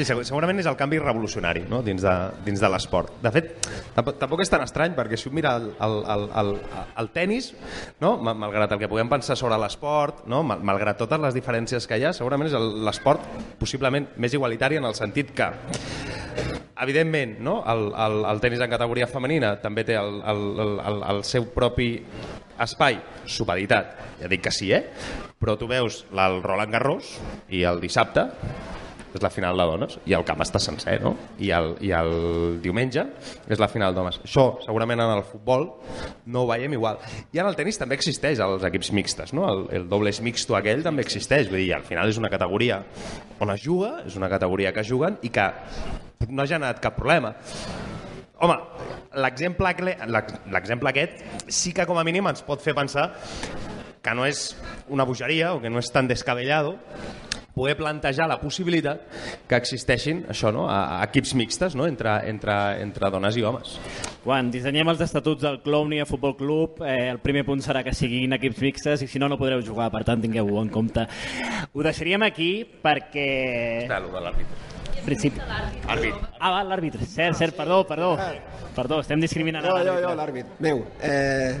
Sí, 0.00 0.06
segur- 0.08 0.22
segurament 0.24 0.56
és 0.62 0.64
el 0.70 0.78
canvi 0.80 0.96
revolucionari 1.02 1.66
no? 1.68 1.82
dins 1.84 2.00
de, 2.00 2.12
dins 2.46 2.60
de 2.62 2.68
l'esport. 2.72 3.18
De 3.20 3.28
fet, 3.34 3.50
tampoc, 3.92 4.16
tampoc 4.22 4.40
és 4.40 4.48
tan 4.48 4.62
estrany, 4.64 4.94
perquè 4.96 5.18
si 5.20 5.28
un 5.28 5.34
mira 5.36 5.50
el, 5.60 5.66
el, 5.76 5.96
el, 6.14 6.22
el, 6.40 6.52
el 7.02 7.10
tennis, 7.12 7.50
no? 8.00 8.14
Ma- 8.24 8.32
malgrat 8.32 8.72
el 8.72 8.80
que 8.80 8.88
puguem 8.88 9.10
pensar 9.12 9.36
sobre 9.36 9.58
l'esport, 9.60 10.22
no? 10.30 10.40
Mal- 10.46 10.62
malgrat 10.64 10.96
totes 11.02 11.20
les 11.20 11.36
diferències 11.36 11.84
que 11.90 11.98
hi 12.00 12.06
ha, 12.08 12.14
segurament 12.16 12.48
és 12.48 12.56
l'esport 12.56 13.26
possiblement 13.60 14.08
més 14.16 14.32
igualitari 14.38 14.80
en 14.80 14.88
el 14.88 14.96
sentit 14.96 15.34
que 15.36 15.50
evidentment, 16.80 17.36
no? 17.44 17.58
el, 17.68 17.90
el, 17.92 18.24
el 18.30 18.40
tennis 18.40 18.62
en 18.64 18.72
categoria 18.72 19.06
femenina 19.10 19.52
també 19.60 19.84
té 19.84 19.98
el, 20.00 20.22
el, 20.24 20.44
el, 20.80 21.02
el 21.12 21.20
seu 21.28 21.44
propi 21.52 21.90
espai, 22.60 22.96
supeditat, 23.28 23.92
ja 24.22 24.30
dic 24.32 24.46
que 24.48 24.52
sí, 24.54 24.70
eh? 24.72 24.86
però 25.40 25.58
tu 25.60 25.68
veus 25.68 26.06
el 26.12 26.40
Roland 26.44 26.72
Garros 26.72 27.12
i 27.52 27.66
el 27.68 27.80
dissabte 27.84 28.30
és 29.14 29.22
la 29.22 29.30
final 29.32 29.58
de 29.58 29.66
dones 29.66 29.96
i 30.06 30.14
el 30.16 30.24
camp 30.26 30.42
està 30.44 30.60
sencer, 30.62 30.98
no? 31.02 31.14
I 31.42 31.50
el, 31.56 31.72
i 31.84 31.92
el 31.96 32.12
diumenge 32.62 33.04
és 33.50 33.60
la 33.62 33.68
final 33.70 33.94
d'homes. 33.96 34.20
Això, 34.26 34.46
segurament 34.64 35.02
en 35.02 35.14
el 35.16 35.24
futbol 35.26 35.66
no 36.30 36.44
ho 36.44 36.50
veiem 36.50 36.76
igual. 36.78 37.00
I 37.34 37.42
en 37.42 37.50
el 37.50 37.58
tennis 37.58 37.80
també 37.80 37.98
existeix 37.98 38.42
els 38.44 38.66
equips 38.70 38.92
mixtes, 38.96 39.34
no? 39.36 39.46
El, 39.50 39.66
el 39.80 39.88
dobles 39.90 40.22
mixto 40.24 40.58
aquell 40.58 40.84
també 40.86 41.04
existeix, 41.06 41.50
vull 41.50 41.62
dir, 41.62 41.72
al 41.76 41.86
final 41.86 42.10
és 42.10 42.20
una 42.20 42.30
categoria 42.32 42.82
on 43.40 43.54
es 43.54 43.62
juga, 43.64 44.00
és 44.06 44.16
una 44.20 44.30
categoria 44.32 44.74
que 44.76 44.84
juguen 44.86 45.18
i 45.26 45.32
que 45.34 45.46
no 46.28 46.44
ha 46.44 46.50
generat 46.50 46.82
cap 46.82 46.98
problema. 46.98 47.34
Home, 48.40 48.56
l'exemple 49.20 50.92
aquest 50.92 51.50
sí 51.52 51.74
que 51.76 51.84
com 51.88 51.98
a 52.00 52.04
mínim 52.06 52.28
ens 52.30 52.44
pot 52.46 52.62
fer 52.64 52.72
pensar 52.76 53.10
que 54.00 54.14
no 54.16 54.24
és 54.24 54.54
una 54.88 55.04
bogeria 55.04 55.52
o 55.54 55.60
que 55.60 55.68
no 55.68 55.80
és 55.80 55.90
tan 55.92 56.08
descabellado, 56.08 56.78
poder 57.60 57.76
plantejar 57.76 58.26
la 58.30 58.38
possibilitat 58.40 59.04
que 59.48 59.58
existeixin 59.60 60.24
això, 60.32 60.48
no? 60.54 60.64
a, 60.72 60.78
a 60.96 61.04
equips 61.10 61.34
mixtes 61.36 61.76
no? 61.76 61.84
entre, 61.90 62.14
entre, 62.30 62.56
entre 62.80 63.10
dones 63.12 63.36
i 63.36 63.44
homes. 63.44 63.76
Quan 64.24 64.48
dissenyem 64.52 64.88
els 64.92 65.02
estatuts 65.04 65.44
del 65.44 65.60
Clownia 65.64 66.06
Futbol 66.08 66.34
Club, 66.38 66.80
eh, 66.86 67.10
el 67.12 67.20
primer 67.20 67.44
punt 67.48 67.60
serà 67.64 67.84
que 67.84 67.92
siguin 67.96 68.32
equips 68.36 68.62
mixtes 68.64 69.04
i 69.04 69.08
si 69.10 69.20
no, 69.20 69.28
no 69.28 69.38
podreu 69.40 69.60
jugar, 69.66 69.90
per 69.92 70.02
tant, 70.08 70.22
tingueu-ho 70.24 70.60
en 70.64 70.72
compte. 70.72 71.04
Ho 71.72 71.84
deixaríem 71.84 72.24
aquí 72.26 72.50
perquè... 72.82 73.28
Està, 73.84 74.00
allò 74.00 74.12
de 74.16 74.24
l'àrbitre. 74.26 74.66
Principi. 75.04 75.40
Àrbitre. 75.40 76.28
Ah, 76.38 76.50
va, 76.52 76.64
l'àrbitre. 76.68 77.06
Cert, 77.08 77.36
cert, 77.38 77.56
perdó, 77.56 77.82
perdó. 77.88 78.14
Perdó, 78.76 79.00
estem 79.04 79.20
discriminant 79.22 79.64
Jo, 79.64 79.76
jo, 79.78 79.84
l'àrbitre. 79.84 80.02
jo, 80.04 80.16
l'àrbit. 80.18 80.56
Meu, 80.64 80.82
eh, 81.04 81.54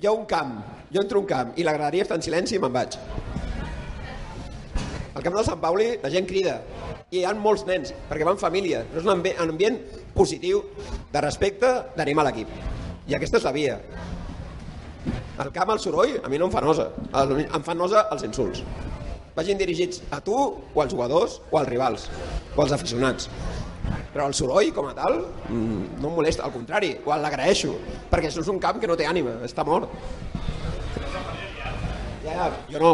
hi 0.00 0.08
ha 0.08 0.12
un 0.12 0.26
camp, 0.28 0.58
jo 0.92 1.04
entro 1.04 1.20
a 1.20 1.24
un 1.24 1.28
camp 1.30 1.56
i 1.56 1.64
la 1.66 1.72
graderia 1.76 2.04
està 2.04 2.16
en 2.20 2.24
silenci 2.24 2.58
i 2.58 2.62
me'n 2.62 2.74
vaig. 2.76 2.98
Al 5.16 5.22
camp 5.24 5.38
del 5.38 5.46
Sant 5.46 5.60
Pauli 5.62 5.86
la 6.02 6.10
gent 6.12 6.26
crida 6.28 6.58
i 7.08 7.22
hi 7.22 7.24
ha 7.24 7.32
molts 7.40 7.62
nens, 7.64 7.94
perquè 8.10 8.26
van 8.28 8.36
família. 8.36 8.82
Però 8.90 9.00
és 9.00 9.06
un 9.06 9.14
ambient, 9.46 9.78
positiu, 10.12 10.60
de 11.12 11.22
respecte, 11.24 11.70
d'animar 11.96 12.26
l'equip. 12.26 12.50
I 13.08 13.16
aquesta 13.16 13.40
és 13.40 13.46
la 13.46 13.52
via. 13.56 13.78
Al 15.40 15.52
camp, 15.54 15.70
el 15.72 15.80
soroll, 15.80 16.18
a 16.20 16.28
mi 16.28 16.40
no 16.40 16.50
em 16.50 16.52
fa 16.52 16.60
nosa. 16.60 16.90
Em 17.16 17.64
fan 17.64 17.80
nosa 17.80 18.04
els 18.12 18.26
insults. 18.28 18.60
Vagin 19.36 19.60
dirigits 19.60 20.02
a 20.12 20.20
tu, 20.24 20.36
o 20.36 20.82
als 20.82 20.92
jugadors, 20.92 21.38
o 21.50 21.60
als 21.60 21.70
rivals, 21.70 22.08
o 22.54 22.60
als 22.64 22.74
aficionats. 22.76 23.30
Però 24.12 24.26
el 24.28 24.36
soroll, 24.36 24.68
com 24.76 24.90
a 24.90 24.94
tal, 24.96 25.20
mm, 25.48 26.00
no 26.02 26.10
em 26.10 26.14
molesta, 26.20 26.44
al 26.44 26.52
contrari, 26.52 26.92
o 27.04 27.16
l'agraeixo, 27.16 27.72
perquè 28.10 28.28
això 28.28 28.44
és 28.44 28.52
un 28.52 28.60
camp 28.60 28.80
que 28.80 28.88
no 28.88 28.96
té 28.96 29.08
ànima, 29.08 29.38
està 29.48 29.64
mort. 29.64 29.88
Ja, 32.24 32.32
ja, 32.32 32.50
jo 32.68 32.80
no. 32.80 32.92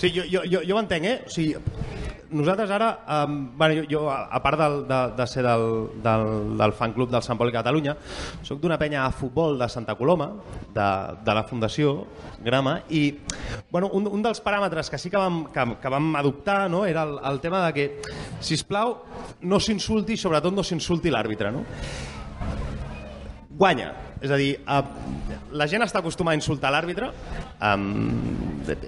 Sí, 0.00 0.08
jo, 0.14 0.22
jo, 0.24 0.40
jo, 0.48 0.62
jo 0.64 0.76
ho 0.76 0.80
entenc, 0.80 1.04
eh? 1.04 1.16
O 1.28 1.28
sigui, 1.28 1.58
nosaltres 2.32 2.70
ara, 2.72 2.88
um, 3.26 3.34
bueno, 3.58 3.82
jo, 3.82 3.84
jo, 3.90 4.02
a 4.08 4.38
part 4.40 4.56
del, 4.56 4.76
de, 4.88 5.00
de 5.18 5.26
ser 5.28 5.42
del, 5.44 5.64
del, 6.00 6.56
del 6.56 6.72
fan 6.78 6.94
club 6.96 7.10
del 7.12 7.20
Sant 7.26 7.36
Pol 7.36 7.52
Catalunya, 7.52 7.92
sóc 8.46 8.62
d'una 8.62 8.78
penya 8.80 9.02
a 9.04 9.10
futbol 9.12 9.58
de 9.60 9.68
Santa 9.68 9.98
Coloma, 9.98 10.30
de, 10.72 10.88
de 11.26 11.34
la 11.36 11.44
Fundació 11.44 12.06
Grama, 12.40 12.78
i 12.88 13.02
bueno, 13.68 13.90
un, 13.92 14.08
un 14.08 14.24
dels 14.24 14.40
paràmetres 14.40 14.88
que 14.88 15.02
sí 15.02 15.12
que 15.12 15.20
vam, 15.20 15.42
que, 15.52 15.66
que 15.82 15.92
vam 15.92 16.14
adoptar 16.16 16.62
no, 16.72 16.86
era 16.88 17.04
el, 17.04 17.18
el 17.34 17.42
tema 17.44 17.66
de 17.66 17.74
que, 17.76 18.14
si 18.40 18.56
plau, 18.64 19.02
no 19.42 19.60
s'insulti, 19.60 20.16
sobretot 20.16 20.56
no 20.56 20.64
s'insulti 20.64 21.12
l'àrbitre. 21.12 21.52
No? 21.52 21.66
guanya. 23.60 23.92
És 24.20 24.30
a 24.30 24.36
dir, 24.36 24.50
eh, 24.60 25.38
la 25.56 25.66
gent 25.70 25.80
està 25.84 26.02
acostumada 26.02 26.36
a 26.36 26.40
insultar 26.40 26.70
l'àrbitre. 26.74 27.08
Um, 27.64 27.84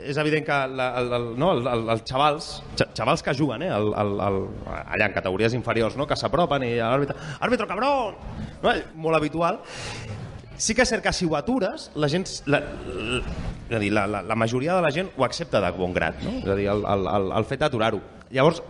és 0.04 0.18
evident 0.20 0.44
que 0.44 0.58
la, 0.76 0.88
el, 1.00 1.12
el, 1.16 1.28
no, 1.40 1.52
el, 1.56 1.66
el, 1.66 1.84
els 1.94 2.02
xavals, 2.08 2.50
xa- 2.76 2.90
xavals 2.94 3.24
que 3.24 3.34
juguen 3.38 3.64
eh, 3.64 3.70
el, 3.72 3.92
el, 4.02 4.12
el, 4.26 4.36
allà 4.82 5.08
en 5.08 5.14
categories 5.16 5.56
inferiors, 5.56 5.96
no, 5.96 6.06
que 6.06 6.18
s'apropen 6.20 6.66
i 6.68 6.74
l'àrbitre, 6.80 7.16
àrbitre 7.40 7.68
cabrón! 7.70 8.18
No, 8.62 8.74
molt 9.06 9.16
habitual. 9.18 9.62
Sí 10.62 10.76
que 10.76 10.84
és 10.84 10.92
cert 10.92 11.02
que 11.02 11.10
si 11.16 11.26
ho 11.26 11.32
atures, 11.34 11.88
la 11.96 12.12
gent... 12.12 12.28
La, 12.46 12.60
la, 13.72 13.80
la, 13.80 14.06
la, 14.06 14.20
la 14.22 14.36
majoria 14.36 14.76
de 14.76 14.82
la 14.84 14.92
gent 14.94 15.08
ho 15.16 15.24
accepta 15.24 15.62
de 15.64 15.70
bon 15.74 15.94
grat, 15.96 16.20
no? 16.22 16.36
És 16.42 16.50
a 16.52 16.58
dir, 16.58 16.68
el, 16.70 16.84
el, 16.84 17.08
el, 17.16 17.30
el 17.40 17.48
fet 17.48 17.64
d'aturar-ho. 17.64 18.02
Llavors, 18.30 18.60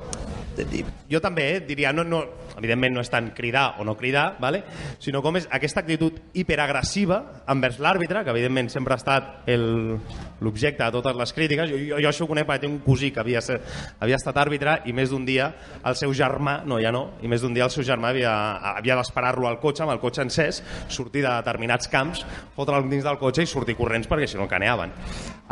jo 1.10 1.20
també 1.20 1.48
eh, 1.56 1.60
diria, 1.66 1.93
no, 1.93 2.05
no, 2.06 2.22
evidentment 2.62 2.94
no 2.94 3.02
és 3.02 3.10
tant 3.10 3.32
cridar 3.34 3.74
o 3.82 3.84
no 3.84 3.97
cridar, 3.98 4.36
vale? 4.40 4.62
sinó 5.02 5.20
com 5.22 5.36
és 5.36 5.48
aquesta 5.51 5.82
actitud 5.82 6.20
hiperagressiva 6.32 7.43
envers 7.51 7.80
l'àrbitre, 7.82 8.22
que 8.24 8.30
evidentment 8.30 8.70
sempre 8.70 8.94
ha 8.94 9.01
estat 9.02 9.48
el- 9.51 9.98
l'objecte 10.43 10.85
de 10.85 10.94
totes 10.94 11.16
les 11.19 11.32
crítiques. 11.36 11.70
Jo, 11.70 11.78
jo, 11.78 12.01
jo 12.02 12.10
això 12.10 12.27
ho 12.27 12.31
conec 12.31 12.48
perquè 12.48 12.66
tinc 12.66 12.77
un 12.77 12.82
cosí 12.85 13.12
que 13.14 13.23
havia, 13.23 13.43
ser, 13.44 13.60
havia 14.02 14.19
estat 14.20 14.39
àrbitre 14.43 14.81
i 14.90 14.97
més 14.97 15.12
d'un 15.12 15.24
dia 15.28 15.52
el 15.89 15.98
seu 15.98 16.14
germà, 16.16 16.59
no, 16.69 16.81
ja 16.82 16.93
no, 16.94 17.05
i 17.23 17.31
més 17.31 17.44
d'un 17.44 17.55
dia 17.55 17.69
el 17.69 17.74
seu 17.74 17.86
germà 17.86 18.12
havia, 18.12 18.35
havia 18.74 18.98
d'esperar-lo 19.01 19.48
al 19.48 19.60
cotxe, 19.62 19.86
amb 19.86 19.94
el 19.94 20.02
cotxe 20.02 20.27
encès, 20.27 20.62
sortir 20.93 21.24
de 21.24 21.31
determinats 21.31 21.90
camps, 21.93 22.27
fotre'l 22.56 22.89
dins 22.90 23.06
del 23.06 23.20
cotxe 23.23 23.47
i 23.47 23.51
sortir 23.51 23.78
corrents 23.78 24.10
perquè 24.10 24.28
si 24.31 24.40
no 24.40 24.51
caneaven. 24.51 24.93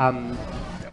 Um, 0.01 0.31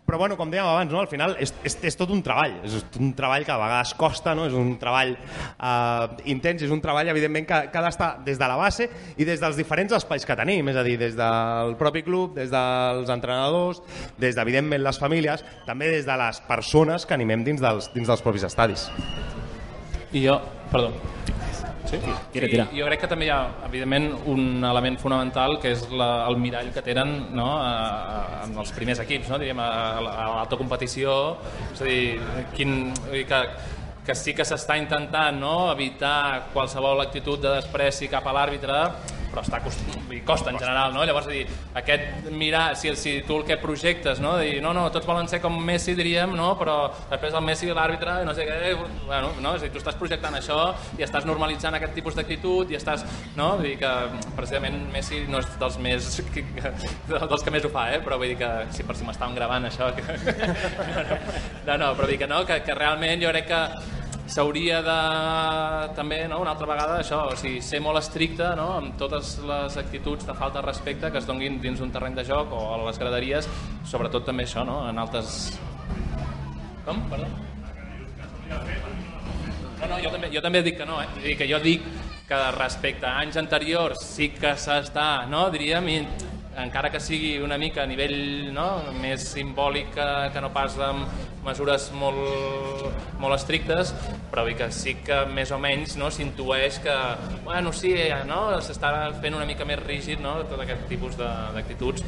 però 0.08 0.22
bueno, 0.22 0.38
com 0.40 0.48
dèiem 0.48 0.64
abans, 0.64 0.92
no? 0.94 1.02
al 1.04 1.10
final 1.12 1.34
és, 1.44 1.52
és, 1.68 1.74
és 1.90 1.98
tot 2.00 2.08
un 2.16 2.22
treball, 2.24 2.54
és 2.64 2.78
un 2.96 3.10
treball 3.16 3.44
que 3.44 3.52
a 3.52 3.58
vegades 3.60 3.90
costa, 4.00 4.32
no? 4.40 4.46
és 4.48 4.54
un 4.56 4.70
treball 4.80 5.10
eh, 5.12 6.30
intens, 6.32 6.64
és 6.64 6.72
un 6.72 6.80
treball 6.80 7.12
evidentment 7.12 7.44
que, 7.50 7.58
que 7.74 7.76
ha 7.82 7.84
d'estar 7.84 8.08
des 8.24 8.40
de 8.40 8.48
la 8.48 8.56
base 8.56 8.88
i 9.20 9.28
des 9.28 9.44
dels 9.44 9.60
diferents 9.60 9.98
espais 9.98 10.24
que 10.24 10.38
tenim, 10.40 10.72
és 10.72 10.80
a 10.80 10.86
dir, 10.88 10.96
des 11.02 11.18
del 11.20 11.76
propi 11.76 12.06
club, 12.08 12.38
des 12.40 12.48
dels 12.54 13.12
entrenadors, 13.12 13.84
des 14.20 14.36
d'evidentment 14.36 14.84
les 14.84 15.00
famílies, 15.00 15.44
també 15.66 15.92
des 15.94 16.06
de 16.06 16.18
les 16.20 16.42
persones 16.48 17.06
que 17.06 17.16
animem 17.18 17.44
dins 17.48 17.62
dels, 17.62 17.92
dins 17.94 18.08
dels 18.08 18.24
propis 18.26 18.48
estadis. 18.48 18.90
I 20.14 20.28
jo, 20.28 20.40
perdó. 20.72 20.92
Sí? 21.88 21.98
Tira, 22.34 22.48
tira. 22.52 22.66
I 22.76 22.82
jo 22.82 22.88
crec 22.90 23.00
que 23.06 23.08
també 23.08 23.28
hi 23.30 23.32
ha, 23.32 23.40
evidentment, 23.68 24.10
un 24.28 24.64
element 24.68 24.98
fonamental 25.00 25.56
que 25.64 25.72
és 25.72 25.86
la, 25.88 26.28
el 26.28 26.36
mirall 26.42 26.74
que 26.76 26.84
tenen 26.84 27.14
no, 27.36 27.48
a, 27.64 27.72
a, 27.72 28.42
en 28.44 28.58
els 28.60 28.74
primers 28.76 29.00
equips, 29.04 29.32
no, 29.32 29.40
diríem, 29.40 29.62
a, 29.64 29.70
a, 30.04 30.28
l'alta 30.36 30.60
competició. 30.60 31.16
És 31.72 31.84
a 31.84 31.88
dir, 31.88 32.02
quin, 32.58 32.76
que, 33.30 33.42
que 34.08 34.16
sí 34.20 34.36
que 34.36 34.46
s'està 34.48 34.78
intentant 34.80 35.40
no, 35.40 35.56
evitar 35.72 36.50
qualsevol 36.54 37.06
actitud 37.06 37.40
de 37.44 37.56
despreci 37.56 38.12
cap 38.12 38.28
a 38.28 38.36
l'àrbitre, 38.36 38.82
però 39.38 39.46
està 39.46 39.60
cost... 39.62 39.84
dir, 40.10 40.22
costa 40.26 40.52
en 40.52 40.58
general, 40.58 40.94
no? 40.96 41.04
Llavors, 41.06 41.28
dir, 41.30 41.46
aquest 41.78 42.30
mirar, 42.34 42.76
si, 42.80 42.94
si 42.98 43.20
tu 43.28 43.38
el 43.38 43.46
que 43.46 43.58
projectes, 43.62 44.22
no? 44.24 44.38
Dir, 44.42 44.58
no, 44.64 44.74
no, 44.74 44.88
tots 44.94 45.06
volen 45.08 45.30
ser 45.30 45.40
com 45.44 45.54
Messi, 45.68 45.94
diríem, 45.98 46.34
no? 46.38 46.54
Però 46.58 46.78
després 47.12 47.36
el 47.38 47.46
Messi 47.46 47.70
l'àrbitre, 47.70 48.20
no 48.26 48.34
sé 48.38 48.48
què, 48.48 48.74
bueno, 49.06 49.32
no? 49.44 49.54
És 49.58 49.66
dir, 49.66 49.72
tu 49.74 49.82
estàs 49.82 49.98
projectant 50.00 50.38
això 50.40 50.72
i 50.98 51.06
estàs 51.06 51.28
normalitzant 51.30 51.78
aquest 51.78 51.94
tipus 51.98 52.18
d'actitud 52.18 52.72
i 52.74 52.80
estàs, 52.80 53.06
no? 53.38 53.54
Vull 53.60 53.70
dir 53.70 53.76
que 53.84 53.94
precisament 54.38 54.80
Messi 54.94 55.24
no 55.30 55.44
és 55.44 55.52
dels 55.62 55.78
més, 55.84 56.10
dels 57.12 57.46
que 57.46 57.54
més 57.54 57.68
ho 57.68 57.74
fa, 57.74 57.90
eh? 57.94 58.02
Però 58.06 58.18
vull 58.18 58.34
dir 58.34 58.40
que, 58.42 58.52
si 58.74 58.88
per 58.88 58.98
si 58.98 59.06
m'estàvem 59.08 59.38
gravant 59.38 59.70
això, 59.70 59.92
que... 59.98 60.18
no, 61.68 61.78
no, 61.78 61.94
però 61.94 62.08
vull 62.08 62.16
dir 62.16 62.22
que 62.24 62.32
no, 62.32 62.42
que, 62.48 62.62
que 62.66 62.78
realment 62.78 63.22
jo 63.22 63.34
crec 63.36 63.52
que 63.52 63.62
s'hauria 64.28 64.82
de 64.84 64.98
també 65.98 66.20
no, 66.28 66.42
una 66.44 66.54
altra 66.54 66.68
vegada 66.70 67.00
això, 67.02 67.24
o 67.32 67.36
sigui, 67.40 67.62
ser 67.64 67.80
molt 67.84 68.02
estricte 68.02 68.50
no, 68.60 68.68
amb 68.82 68.98
totes 69.00 69.38
les 69.48 69.78
actituds 69.80 70.28
de 70.28 70.36
falta 70.38 70.60
de 70.60 70.68
respecte 70.68 71.12
que 71.12 71.22
es 71.22 71.28
donguin 71.28 71.60
dins 71.64 71.80
d'un 71.80 71.92
terreny 71.94 72.18
de 72.18 72.26
joc 72.28 72.52
o 72.54 72.62
a 72.76 72.80
les 72.86 73.00
graderies, 73.00 73.50
sobretot 73.88 74.28
també 74.28 74.48
això 74.48 74.66
no, 74.68 74.82
en 74.90 75.00
altes... 75.04 75.58
Com? 76.86 77.02
Perdó? 77.12 77.28
No, 79.78 79.88
no, 79.92 79.98
jo 80.02 80.10
també, 80.10 80.30
jo 80.34 80.42
també 80.42 80.64
dic 80.66 80.78
que 80.80 80.88
no, 80.90 81.02
eh? 81.04 81.10
Vull 81.14 81.28
dir 81.30 81.36
que 81.40 81.48
jo 81.50 81.60
dic 81.64 81.84
que 82.28 82.40
respecte 82.58 83.08
a 83.08 83.20
anys 83.22 83.38
anteriors 83.40 84.02
sí 84.04 84.32
que 84.36 84.56
s'està, 84.60 85.28
no, 85.32 85.48
diríem, 85.54 85.88
encara 86.58 86.90
que 86.90 87.00
sigui 87.00 87.38
una 87.44 87.58
mica 87.62 87.84
a 87.84 87.90
nivell 87.90 88.52
no, 88.54 88.68
més 89.02 89.26
simbòlic 89.32 89.92
que, 89.96 90.08
que 90.34 90.42
no 90.44 90.50
pas 90.56 90.78
amb 90.82 91.06
mesures 91.46 91.90
molt, 91.96 92.88
molt 93.22 93.38
estrictes, 93.38 93.94
però 94.32 94.44
vull 94.48 94.58
que 94.60 94.70
sí 94.76 94.98
que 95.06 95.22
més 95.32 95.54
o 95.56 95.60
menys 95.62 95.96
no, 96.00 96.10
s'intueix 96.12 96.82
que 96.84 96.98
bueno, 97.46 97.72
sí, 97.76 97.94
no, 98.28 98.42
s'està 98.64 98.92
fent 99.22 99.38
una 99.38 99.48
mica 99.50 99.68
més 99.70 99.82
rígid 99.84 100.24
no, 100.24 100.40
tot 100.50 100.66
aquest 100.66 100.88
tipus 100.92 101.16
d'actituds 101.20 102.04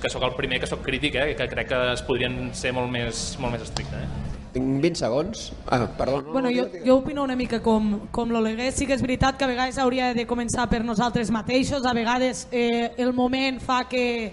que 0.00 0.10
sóc 0.12 0.22
el 0.22 0.36
primer 0.38 0.60
que 0.62 0.70
sóc 0.70 0.82
crític, 0.86 1.18
eh, 1.20 1.34
que 1.36 1.50
crec 1.50 1.68
que 1.74 1.82
es 1.92 2.06
podrien 2.06 2.54
ser 2.54 2.72
molt 2.76 2.90
més, 2.92 3.28
molt 3.42 3.56
més 3.56 3.66
estrictes. 3.66 4.06
Eh? 4.06 4.35
Tinc 4.56 4.80
20 4.80 4.96
segons. 4.96 5.52
Ah, 5.68 5.82
perdó. 5.98 6.22
No, 6.22 6.32
Bueno, 6.32 6.48
no, 6.48 6.56
jo, 6.56 6.68
jo 6.84 6.96
opino 6.96 7.22
una 7.22 7.36
mica 7.36 7.60
com, 7.60 8.08
com 8.10 8.30
l'Oleguer. 8.32 8.70
Sí 8.72 8.86
que 8.88 8.94
és 8.96 9.02
veritat 9.04 9.36
que 9.36 9.44
a 9.44 9.50
vegades 9.50 9.76
hauria 9.76 10.14
de 10.16 10.24
començar 10.26 10.64
per 10.70 10.80
nosaltres 10.84 11.28
mateixos, 11.30 11.84
a 11.84 11.92
vegades 11.92 12.46
eh, 12.50 12.94
el 12.96 13.12
moment 13.12 13.60
fa 13.60 13.82
que, 13.84 14.32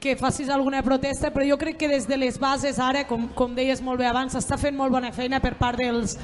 que 0.00 0.16
facis 0.16 0.48
alguna 0.48 0.80
protesta, 0.82 1.28
però 1.34 1.44
jo 1.44 1.58
crec 1.60 1.76
que 1.82 1.92
des 1.92 2.08
de 2.08 2.16
les 2.16 2.40
bases 2.40 2.80
ara, 2.80 3.04
com, 3.04 3.28
com 3.36 3.52
deies 3.54 3.84
molt 3.84 4.00
bé 4.00 4.08
abans, 4.08 4.32
s'està 4.32 4.56
fent 4.56 4.76
molt 4.76 4.94
bona 4.94 5.12
feina 5.12 5.42
per 5.44 5.52
part 5.60 5.76
dels, 5.76 6.16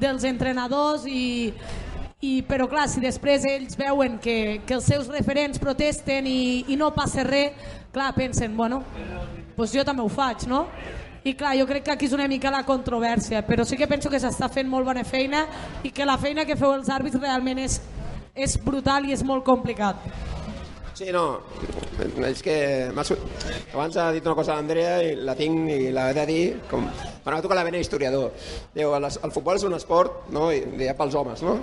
dels 0.00 0.24
entrenadors 0.24 1.04
i, 1.04 1.52
i, 2.24 2.38
però 2.48 2.64
clar, 2.70 2.88
si 2.88 3.04
després 3.04 3.44
ells 3.44 3.76
veuen 3.76 4.16
que, 4.24 4.62
que 4.64 4.80
els 4.80 4.88
seus 4.88 5.12
referents 5.12 5.60
protesten 5.60 6.24
i, 6.32 6.64
i 6.72 6.80
no 6.80 6.94
passa 6.96 7.28
res, 7.28 7.52
clar, 7.92 8.14
pensen, 8.16 8.56
bueno, 8.56 8.80
doncs 9.56 9.76
jo 9.76 9.84
també 9.84 10.00
ho 10.00 10.08
faig, 10.08 10.48
no? 10.48 10.68
I 11.26 11.34
clar, 11.34 11.56
jo 11.58 11.64
crec 11.66 11.82
que 11.82 11.90
aquí 11.90 12.06
és 12.06 12.12
una 12.14 12.28
mica 12.30 12.52
la 12.54 12.62
controvèrsia, 12.62 13.40
però 13.42 13.64
sí 13.66 13.74
que 13.74 13.88
penso 13.90 14.06
que 14.12 14.20
s'està 14.22 14.46
fent 14.52 14.68
molt 14.70 14.86
bona 14.86 15.02
feina 15.02 15.40
i 15.82 15.90
que 15.90 16.06
la 16.06 16.14
feina 16.22 16.44
que 16.46 16.54
feu 16.54 16.70
els 16.76 16.86
àrbits 16.86 17.18
realment 17.18 17.58
és, 17.58 17.80
és 18.30 18.54
brutal 18.62 19.08
i 19.08 19.16
és 19.16 19.24
molt 19.26 19.42
complicat. 19.42 20.04
Sí, 20.94 21.08
no, 21.12 21.40
és 22.28 22.44
que 22.46 22.54
abans 22.94 23.98
ha 23.98 24.06
dit 24.14 24.24
una 24.24 24.36
cosa 24.38 24.54
l'Andrea 24.54 25.00
i 25.02 25.10
la 25.18 25.34
tinc 25.34 25.66
i 25.74 25.90
l'he 25.90 26.06
de 26.14 26.28
dir, 26.30 26.44
com, 26.70 26.86
quan 27.24 27.34
va 27.34 27.42
tocar 27.42 27.58
la 27.58 27.66
vena 27.66 27.82
historiador. 27.82 28.30
Diu, 28.76 28.94
el, 28.94 29.10
el 29.10 29.34
futbol 29.34 29.58
és 29.58 29.66
un 29.66 29.74
esport 29.74 30.30
no? 30.30 30.52
I, 30.54 30.62
pels 30.94 31.18
homes, 31.18 31.42
no? 31.42 31.58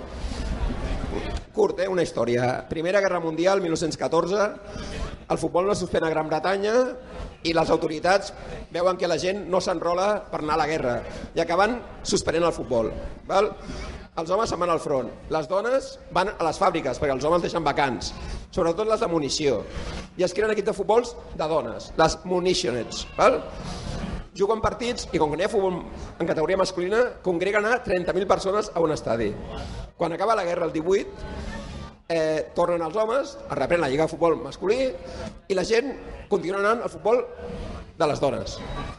Curt, 1.56 1.80
eh? 1.86 1.88
una 1.88 2.04
història. 2.04 2.52
Primera 2.68 3.00
Guerra 3.00 3.24
Mundial, 3.24 3.64
1914, 3.64 4.46
el 5.24 5.40
futbol 5.40 5.72
no 5.72 5.74
suspèn 5.78 6.04
a 6.04 6.12
Gran 6.12 6.28
Bretanya, 6.28 6.76
i 7.44 7.52
les 7.56 7.70
autoritats 7.70 8.32
veuen 8.72 8.96
que 9.00 9.08
la 9.10 9.18
gent 9.20 9.44
no 9.52 9.60
s'enrola 9.60 10.08
per 10.30 10.40
anar 10.42 10.56
a 10.56 10.62
la 10.64 10.68
guerra 10.70 10.94
i 11.36 11.42
acaben 11.44 11.76
suspenent 12.02 12.46
el 12.48 12.56
futbol. 12.56 12.90
Val? 13.28 13.52
Els 14.14 14.30
homes 14.30 14.46
se'n 14.46 14.60
van 14.62 14.70
al 14.70 14.78
front, 14.78 15.08
les 15.34 15.48
dones 15.50 15.88
van 16.14 16.28
a 16.30 16.44
les 16.46 16.58
fàbriques 16.60 17.00
perquè 17.02 17.16
els 17.16 17.24
homes 17.26 17.42
deixen 17.42 17.64
vacants, 17.66 18.12
sobretot 18.54 18.86
les 18.86 19.00
de 19.02 19.08
munició, 19.10 19.56
i 20.14 20.22
es 20.22 20.34
creen 20.36 20.52
equips 20.54 20.68
de 20.68 20.74
futbols 20.76 21.16
de 21.34 21.48
dones, 21.50 21.88
les 21.98 22.14
munitionets. 22.30 23.08
Val? 23.18 23.40
Juguen 24.38 24.62
partits 24.62 25.08
i 25.10 25.18
com 25.18 25.30
que 25.30 25.38
n'hi 25.38 25.48
ha 25.48 25.50
futbol 25.50 25.80
en 26.18 26.30
categoria 26.30 26.60
masculina, 26.62 27.02
congreguen 27.26 27.66
a 27.66 27.80
30.000 27.82 28.30
persones 28.30 28.70
a 28.74 28.82
un 28.82 28.94
estadi. 28.94 29.32
Quan 29.98 30.14
acaba 30.14 30.38
la 30.38 30.46
guerra 30.46 30.70
el 30.70 30.72
18, 30.74 31.63
eh, 32.16 32.50
tornen 32.56 32.82
els 32.86 32.96
homes, 32.96 33.36
es 33.44 33.56
reprèn 33.58 33.82
la 33.82 33.90
lliga 33.92 34.06
de 34.06 34.12
futbol 34.12 34.36
masculí 34.42 34.88
i 35.48 35.58
la 35.58 35.64
gent 35.68 35.92
continua 36.30 36.62
anant 36.62 36.84
al 36.84 36.92
futbol 36.92 37.22
de 37.98 38.10
les 38.10 38.20
dones. 38.22 38.58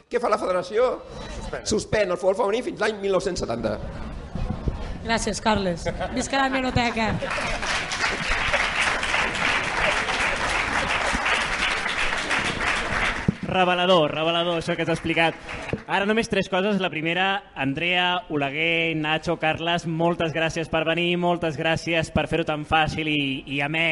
Què 0.09 0.21
fa 0.21 0.31
la 0.31 0.39
federació? 0.41 0.91
Suspèn, 1.35 1.65
Suspèn 1.73 2.11
el 2.11 2.19
futbol 2.21 2.39
femení 2.43 2.63
fins 2.69 2.83
l'any 2.83 2.99
1970. 3.03 3.77
Gràcies, 5.05 5.41
Carles. 5.43 5.85
Visca 6.15 6.41
la 6.41 6.49
menoteca. 6.49 7.11
Revelador, 13.45 14.09
revelador, 14.11 14.59
això 14.59 14.75
que 14.75 14.85
has 14.85 14.91
explicat. 14.93 15.37
Ara 15.85 16.07
només 16.09 16.29
tres 16.31 16.49
coses. 16.49 16.79
La 16.81 16.89
primera, 16.89 17.51
Andrea, 17.55 18.25
Oleguer, 18.33 18.95
Nacho, 18.97 19.37
Carles, 19.41 19.85
moltes 19.85 20.33
gràcies 20.33 20.71
per 20.71 20.83
venir, 20.87 21.11
moltes 21.21 21.59
gràcies 21.59 22.09
per 22.15 22.25
fer-ho 22.31 22.47
tan 22.47 22.65
fàcil 22.65 23.09
i, 23.11 23.43
i 23.57 23.61
amè, 23.65 23.89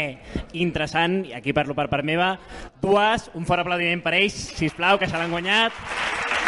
i 0.52 0.64
interessant. 0.66 1.22
I 1.30 1.38
aquí 1.38 1.54
parlo 1.54 1.78
per 1.78 1.90
part 1.92 2.08
meva. 2.08 2.34
Dues, 2.82 3.30
un 3.38 3.46
fort 3.46 3.64
aplaudiment 3.64 4.02
per 4.04 4.18
ells, 4.18 4.40
si 4.58 4.74
plau, 4.74 4.98
que 4.98 5.10
se 5.10 5.20
l'han 5.20 5.32
guanyat. 5.34 6.43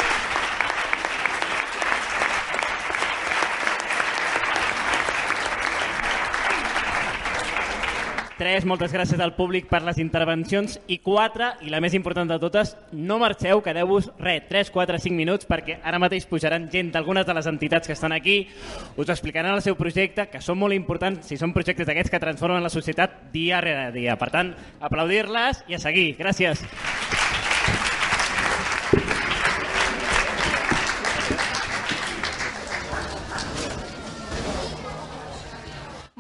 Tres, 8.35 8.65
moltes 8.67 8.91
gràcies 8.91 9.21
al 9.23 9.31
públic 9.37 9.69
per 9.69 9.79
les 9.85 9.99
intervencions. 10.03 10.73
I 10.91 10.97
quatre, 10.99 11.53
i 11.63 11.71
la 11.71 11.79
més 11.79 11.93
important 11.95 12.27
de 12.27 12.35
totes, 12.41 12.73
no 12.91 13.15
marxeu, 13.21 13.61
quedeu-vos, 13.63 14.09
res, 14.19 14.43
3, 14.49 14.71
4, 14.75 14.99
5 15.05 15.15
minuts, 15.15 15.47
perquè 15.47 15.77
ara 15.79 16.01
mateix 16.03 16.27
pujaran 16.27 16.67
gent 16.73 16.91
d'algunes 16.91 17.23
de 17.27 17.35
les 17.37 17.47
entitats 17.47 17.87
que 17.87 17.95
estan 17.95 18.11
aquí, 18.11 18.41
us 18.99 19.07
explicaran 19.07 19.55
el 19.55 19.63
seu 19.63 19.79
projecte, 19.79 20.27
que 20.27 20.43
són 20.43 20.59
molt 20.59 20.75
importants, 20.75 21.29
si 21.31 21.39
són 21.39 21.55
projectes 21.55 21.87
d'aquests 21.87 22.11
que 22.11 22.19
transformen 22.19 22.63
la 22.65 22.73
societat 22.73 23.31
dia 23.31 23.63
rere 23.63 23.93
dia. 23.95 24.19
Per 24.19 24.29
tant, 24.35 24.51
aplaudir-les 24.83 25.63
i 25.71 25.79
a 25.79 25.83
seguir. 25.87 26.11
Gràcies. 26.19 26.67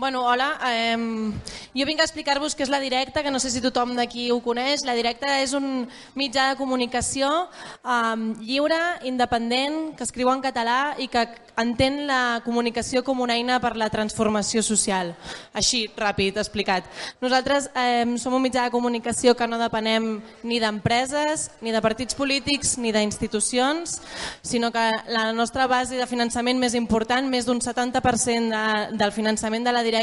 Bueno, 0.05 0.23
hola. 0.23 0.59
Eh, 0.69 1.33
jo 1.73 1.85
vinc 1.89 1.97
a 1.97 2.05
explicar-vos 2.05 2.53
què 2.53 2.61
és 2.61 2.69
la 2.69 2.77
directa, 2.77 3.23
que 3.25 3.31
no 3.33 3.39
sé 3.41 3.49
si 3.49 3.61
tothom 3.63 3.95
d'aquí 3.97 4.27
ho 4.29 4.37
coneix. 4.45 4.83
La 4.85 4.93
directa 4.93 5.39
és 5.41 5.55
un 5.57 5.87
mitjà 6.13 6.51
de 6.51 6.59
comunicació 6.59 7.31
eh, 7.49 8.13
lliure, 8.37 8.77
independent, 9.09 9.95
que 9.97 10.05
escriu 10.05 10.29
en 10.29 10.45
català 10.45 10.93
i 11.01 11.09
que 11.09 11.25
entén 11.57 12.03
la 12.05 12.41
comunicació 12.45 13.01
com 13.03 13.23
una 13.23 13.33
eina 13.39 13.57
per 13.63 13.73
la 13.79 13.87
transformació 13.89 14.61
social. 14.61 15.13
Així, 15.57 15.85
ràpid, 15.97 16.37
explicat. 16.37 16.85
Nosaltres 17.23 17.71
eh, 17.73 18.05
som 18.21 18.35
un 18.35 18.43
mitjà 18.43 18.67
de 18.67 18.73
comunicació 18.75 19.33
que 19.33 19.47
no 19.49 19.57
depenem 19.57 20.19
ni 20.43 20.59
d'empreses, 20.61 21.49
ni 21.65 21.73
de 21.73 21.81
partits 21.81 22.13
polítics, 22.13 22.75
ni 22.77 22.93
d'institucions, 22.93 23.97
sinó 24.43 24.69
que 24.75 24.85
la 25.09 25.31
nostra 25.33 25.65
base 25.65 25.97
de 25.97 26.07
finançament 26.07 26.61
més 26.61 26.77
important, 26.77 27.25
més 27.25 27.49
d'un 27.49 27.63
70% 27.63 28.53
de, 28.53 28.97
del 28.99 29.15
finançament 29.15 29.65
de 29.65 29.73
la 29.73 29.81
directa, 29.81 29.94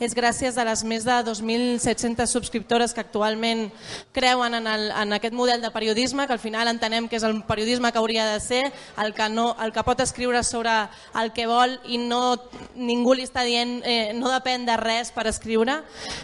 és 0.00 0.14
gràcies 0.14 0.56
a 0.56 0.64
les 0.64 0.82
més 0.84 1.04
de 1.04 1.16
2.700 1.26 2.26
subscriptores 2.26 2.94
que 2.94 3.02
actualment 3.02 3.66
creuen 4.12 4.54
en, 4.54 4.66
el, 4.66 4.90
en 4.90 5.12
aquest 5.16 5.34
model 5.34 5.60
de 5.62 5.70
periodisme, 5.70 6.26
que 6.26 6.32
al 6.32 6.42
final 6.42 6.68
entenem 6.68 7.08
que 7.08 7.16
és 7.18 7.26
el 7.26 7.42
periodisme 7.44 7.92
que 7.92 7.98
hauria 7.98 8.26
de 8.32 8.40
ser, 8.40 8.72
el 9.02 9.14
que, 9.14 9.28
no, 9.28 9.54
el 9.62 9.72
que 9.72 9.84
pot 9.86 10.00
escriure 10.00 10.42
sobre 10.44 10.72
el 11.20 11.32
que 11.32 11.46
vol 11.46 11.76
i 11.86 11.98
no, 11.98 12.36
ningú 12.76 13.14
li 13.14 13.26
està 13.26 13.44
dient 13.46 13.80
eh, 13.84 14.12
no 14.16 14.30
depèn 14.32 14.66
de 14.66 14.76
res 14.80 15.12
per 15.14 15.26
escriure. 15.30 15.80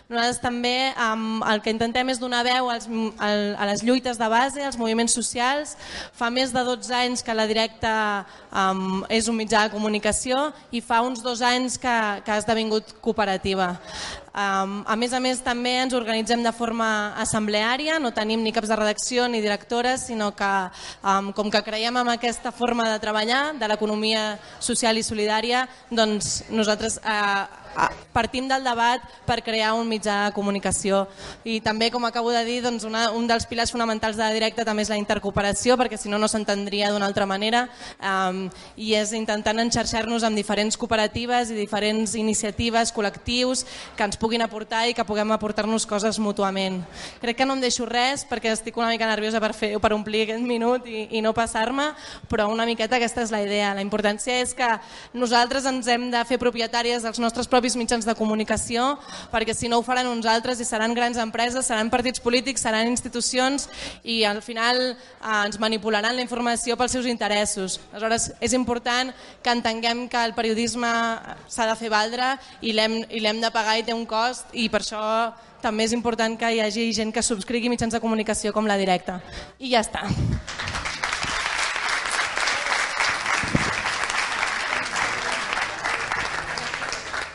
Nosaltres 0.09 0.41
també 0.43 0.93
um, 0.97 1.43
el 1.49 1.63
que 1.65 1.73
intentem 1.73 2.13
és 2.13 2.21
donar 2.21 2.43
veu 2.47 2.71
als, 2.73 2.89
al, 3.19 3.55
a 3.59 3.69
les 3.71 3.85
lluites 3.85 4.21
de 4.21 4.29
base, 4.29 4.63
als 4.65 4.79
moviments 4.81 5.15
socials. 5.17 5.77
Fa 6.17 6.31
més 6.31 6.53
de 6.55 6.65
12 6.67 6.95
anys 7.03 7.25
que 7.25 7.37
la 7.37 7.47
directa 7.51 7.93
um, 8.51 9.03
és 9.13 9.29
un 9.29 9.39
mitjà 9.39 9.67
de 9.67 9.75
comunicació 9.75 10.51
i 10.73 10.83
fa 10.85 11.03
uns 11.05 11.23
dos 11.25 11.43
anys 11.45 11.79
que, 11.81 11.97
que 12.25 12.35
ha 12.35 12.41
esdevingut 12.41 12.95
cooperativa. 13.03 13.75
A 14.33 14.97
més 14.97 15.13
a 15.13 15.21
més 15.21 15.43
també 15.45 15.75
ens 15.83 15.93
organitzem 15.93 16.41
de 16.41 16.53
forma 16.57 17.13
assembleària, 17.21 17.99
no 18.01 18.15
tenim 18.17 18.41
ni 18.41 18.55
caps 18.55 18.71
de 18.71 18.79
redacció 18.79 19.27
ni 19.29 19.43
directores, 19.45 20.07
sinó 20.09 20.31
que 20.33 20.53
com 21.37 21.51
que 21.53 21.65
creiem 21.67 21.99
en 22.01 22.15
aquesta 22.15 22.55
forma 22.55 22.89
de 22.89 23.01
treballar, 23.03 23.43
de 23.61 23.69
l'economia 23.69 24.39
social 24.61 24.97
i 24.97 25.05
solidària, 25.05 25.67
doncs 25.91 26.47
nosaltres 26.49 26.97
uh, 27.03 27.62
partim 28.13 28.49
del 28.49 28.65
debat 28.65 29.03
per 29.27 29.41
crear 29.43 29.73
un 29.75 29.89
mitjà 29.89 30.27
de 30.27 30.35
comunicació 30.37 31.07
i 31.45 31.61
també 31.65 31.91
com 31.91 32.05
acabo 32.05 32.31
de 32.35 32.45
dir 32.45 32.61
doncs 32.65 32.85
una, 32.85 33.09
un 33.17 33.27
dels 33.27 33.47
pilars 33.49 33.73
fonamentals 33.73 34.19
de 34.19 34.25
la 34.25 34.35
directa 34.35 34.67
també 34.69 34.85
és 34.85 34.93
la 34.93 35.01
intercooperació 35.01 35.79
perquè 35.81 35.97
si 35.99 36.11
no 36.13 36.21
no 36.21 36.29
s'entendria 36.29 36.91
d'una 36.93 37.07
altra 37.09 37.27
manera 37.27 37.67
um, 37.99 38.45
i 38.77 38.93
és 38.99 39.15
intentant 39.17 39.59
enxarxar-nos 39.63 40.27
amb 40.27 40.37
diferents 40.37 40.77
cooperatives 40.77 41.53
i 41.53 41.57
diferents 41.57 42.15
iniciatives, 42.19 42.93
col·lectius 42.93 43.65
que 43.97 44.05
ens 44.05 44.19
puguin 44.21 44.45
aportar 44.45 44.85
i 44.89 44.97
que 44.97 45.07
puguem 45.09 45.33
aportar-nos 45.33 45.87
coses 45.89 46.19
mútuament. 46.23 46.83
Crec 47.23 47.41
que 47.41 47.47
no 47.49 47.57
em 47.57 47.63
deixo 47.65 47.87
res 47.89 48.27
perquè 48.29 48.53
estic 48.53 48.77
una 48.77 48.91
mica 48.93 49.09
nerviosa 49.09 49.41
per, 49.41 49.53
fer, 49.57 49.73
per 49.81 49.93
omplir 49.97 50.27
aquest 50.27 50.45
minut 50.45 50.87
i, 50.91 51.07
i 51.17 51.23
no 51.25 51.33
passar-me, 51.37 51.93
però 52.29 52.49
una 52.53 52.67
miqueta 52.69 52.99
aquesta 52.99 53.25
és 53.25 53.33
la 53.33 53.43
idea. 53.45 53.73
La 53.77 53.85
importància 53.85 54.41
és 54.43 54.55
que 54.59 54.69
nosaltres 55.15 55.67
ens 55.71 55.89
hem 55.89 56.11
de 56.13 56.23
fer 56.29 56.41
propietàries 56.43 57.07
dels 57.07 57.21
nostres 57.23 57.49
propis 57.49 57.62
propis 57.63 57.77
mitjans 57.79 58.03
de 58.03 58.15
comunicació, 58.19 58.97
perquè 59.31 59.55
si 59.55 59.69
no 59.71 59.79
ho 59.79 59.85
faran 59.87 60.09
uns 60.11 60.27
altres 60.27 60.59
i 60.59 60.65
seran 60.67 60.97
grans 60.99 61.21
empreses, 61.23 61.69
seran 61.69 61.93
partits 61.93 62.19
polítics, 62.19 62.65
seran 62.65 62.89
institucions 62.91 63.69
i 64.03 64.25
al 64.27 64.41
final 64.43 64.81
eh, 64.91 64.97
ens 65.45 65.61
manipularan 65.63 66.19
la 66.19 66.25
informació 66.27 66.75
pels 66.75 66.97
seus 66.97 67.07
interessos. 67.07 67.79
Aleshores, 67.93 68.33
és 68.43 68.57
important 68.59 69.15
que 69.45 69.55
entenguem 69.55 70.09
que 70.11 70.25
el 70.27 70.35
periodisme 70.35 70.91
s'ha 71.47 71.69
de 71.71 71.79
fer 71.79 71.93
valdre 71.93 72.35
i 72.67 72.75
l'hem 72.75 73.39
de 73.39 73.55
pagar 73.55 73.79
i 73.79 73.87
té 73.87 73.95
un 73.95 74.09
cost 74.11 74.51
i 74.59 74.67
per 74.67 74.83
això 74.83 75.05
també 75.63 75.87
és 75.87 75.95
important 75.95 76.35
que 76.35 76.51
hi 76.51 76.59
hagi 76.65 76.91
gent 76.99 77.15
que 77.15 77.23
subscrigui 77.23 77.71
mitjans 77.71 77.95
de 77.95 78.03
comunicació 78.03 78.51
com 78.51 78.67
la 78.67 78.81
directa. 78.81 79.21
I 79.63 79.77
ja 79.77 79.87
està. 79.87 80.09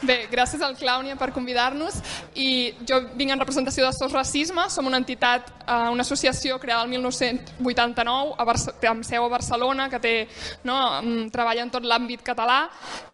Bé, 0.08 0.22
gràcies 0.32 0.62
al 0.64 0.78
Clàunia 0.80 1.18
per 1.20 1.34
convidar-nos 1.36 1.98
i 2.40 2.72
jo 2.88 3.02
vinc 3.20 3.34
en 3.34 3.42
representació 3.42 3.84
de 3.84 3.92
SOS 3.92 4.14
Racisme, 4.16 4.64
som 4.72 4.88
una 4.88 5.02
entitat, 5.02 5.50
eh, 5.66 5.90
una 5.92 6.06
associació 6.06 6.56
creada 6.64 6.86
el 6.86 6.94
1989 6.94 8.38
a 8.38 8.46
amb 8.88 9.04
seu 9.04 9.26
a 9.26 9.28
Barcelona 9.28 9.90
que 9.90 10.00
té, 10.00 10.14
no, 10.64 10.78
mm, 11.02 11.28
treballa 11.36 11.66
en 11.66 11.74
tot 11.74 11.84
l'àmbit 11.84 12.24
català. 12.24 12.70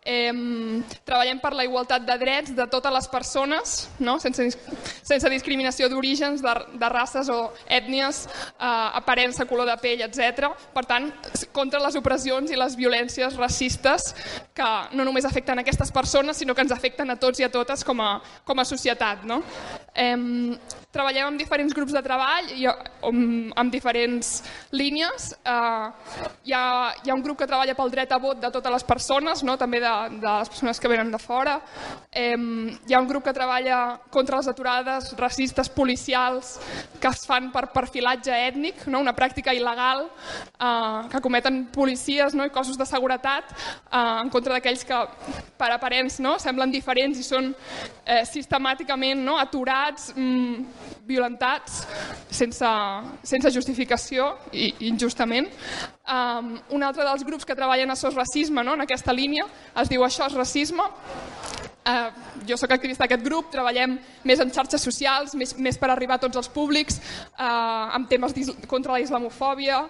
Eh, 0.05 0.83
treballem 1.07 1.39
per 1.39 1.53
la 1.55 1.63
igualtat 1.63 2.03
de 2.03 2.17
drets 2.19 2.51
de 2.55 2.65
totes 2.67 2.91
les 2.91 3.07
persones, 3.07 3.75
no? 4.03 4.17
sense, 4.19 4.49
sense 4.99 5.31
discriminació 5.31 5.87
d'orígens, 5.87 6.43
de, 6.43 6.53
de 6.79 6.89
races 6.91 7.29
o 7.31 7.53
ètnies, 7.71 8.25
eh, 8.57 8.99
aparença, 8.99 9.47
color 9.47 9.69
de 9.71 9.77
pell, 9.79 10.03
etc. 10.03 10.51
Per 10.75 10.83
tant, 10.89 11.07
contra 11.55 11.79
les 11.83 11.95
opressions 11.95 12.51
i 12.51 12.59
les 12.59 12.75
violències 12.75 13.37
racistes 13.39 14.11
que 14.53 14.69
no 14.97 15.07
només 15.07 15.25
afecten 15.25 15.63
aquestes 15.63 15.91
persones, 15.91 16.37
sinó 16.37 16.55
que 16.55 16.65
ens 16.65 16.75
afecten 16.75 17.09
a 17.09 17.17
tots 17.19 17.39
i 17.39 17.47
a 17.47 17.51
totes 17.53 17.85
com 17.87 18.03
a, 18.03 18.17
com 18.43 18.59
a 18.59 18.67
societat. 18.67 19.23
No? 19.29 19.39
Eh, 19.95 20.17
treballem 20.93 21.31
amb 21.31 21.39
diferents 21.41 21.73
grups 21.73 21.95
de 21.95 22.03
treball 22.05 22.51
i 22.57 22.67
amb, 22.67 23.53
amb 23.55 23.73
diferents 23.73 24.35
línies. 24.75 25.31
Eh, 25.39 25.87
hi, 26.49 26.53
ha, 26.53 26.65
hi 26.99 27.09
ha 27.09 27.15
un 27.15 27.23
grup 27.23 27.39
que 27.39 27.49
treballa 27.49 27.77
pel 27.77 27.93
dret 27.93 28.11
a 28.11 28.19
vot 28.21 28.43
de 28.43 28.51
totes 28.51 28.77
les 28.77 28.87
persones, 28.87 29.47
no? 29.47 29.55
també 29.57 29.79
de, 29.81 29.92
de 30.09 30.27
les 30.27 30.49
persones 30.49 30.79
que 30.79 30.91
venen 30.91 31.11
de 31.11 31.19
fora. 31.19 31.59
Eh, 32.11 32.35
hi 32.87 32.93
ha 32.93 33.01
un 33.01 33.07
grup 33.07 33.23
que 33.25 33.33
treballa 33.33 33.99
contra 34.09 34.37
les 34.37 34.47
aturades 34.47 35.11
racistes 35.17 35.69
policials 35.69 36.57
que 36.99 37.09
es 37.09 37.25
fan 37.27 37.51
per 37.51 37.67
perfilatge 37.73 38.33
ètnic, 38.33 38.85
no? 38.87 39.01
una 39.03 39.15
pràctica 39.15 39.53
il·legal 39.55 40.05
eh, 40.05 41.09
que 41.11 41.21
cometen 41.23 41.65
policies 41.73 42.35
no? 42.37 42.45
i 42.45 42.53
cossos 42.53 42.77
de 42.79 42.87
seguretat 42.87 43.51
eh, 43.53 43.97
en 44.23 44.31
contra 44.33 44.57
d'aquells 44.57 44.85
que 44.87 45.01
per 45.57 45.71
aparents 45.73 46.19
no? 46.23 46.37
semblen 46.39 46.71
diferents 46.73 47.19
i 47.19 47.25
són 47.25 47.51
eh, 47.51 48.23
sistemàticament 48.29 49.23
no? 49.25 49.37
aturats, 49.41 50.11
mm, 50.15 51.03
violentats 51.07 51.83
sense, 52.31 52.69
sense 53.23 53.51
justificació 53.53 54.33
i 54.51 54.71
injustament. 54.89 55.49
Um, 56.03 56.57
un 56.75 56.83
altre 56.83 57.05
dels 57.07 57.23
grups 57.23 57.45
que 57.47 57.55
treballen 57.55 57.91
a 57.91 57.95
SOS 57.95 58.17
Racisme, 58.17 58.63
no? 58.63 58.73
en 58.75 58.83
aquesta 58.83 59.13
línia, 59.15 59.45
es 59.83 59.91
diu 59.91 60.03
Això 60.07 60.27
és 60.31 60.39
racisme, 60.39 60.87
Uh, 61.83 62.15
jo 62.47 62.55
sóc 62.55 62.71
activista 62.71 63.03
d'aquest 63.03 63.25
grup, 63.25 63.49
treballem 63.51 63.97
més 64.23 64.39
en 64.39 64.51
xarxes 64.55 64.85
socials, 64.87 65.33
més, 65.35 65.51
més 65.59 65.75
per 65.75 65.89
arribar 65.91 66.15
a 66.15 66.21
tots 66.23 66.39
els 66.39 66.47
públics, 66.47 67.01
uh, 67.35 67.91
amb 67.97 68.07
temes 68.07 68.31
contra 68.71 68.95
la 68.95 69.01
islamofòbia. 69.03 69.81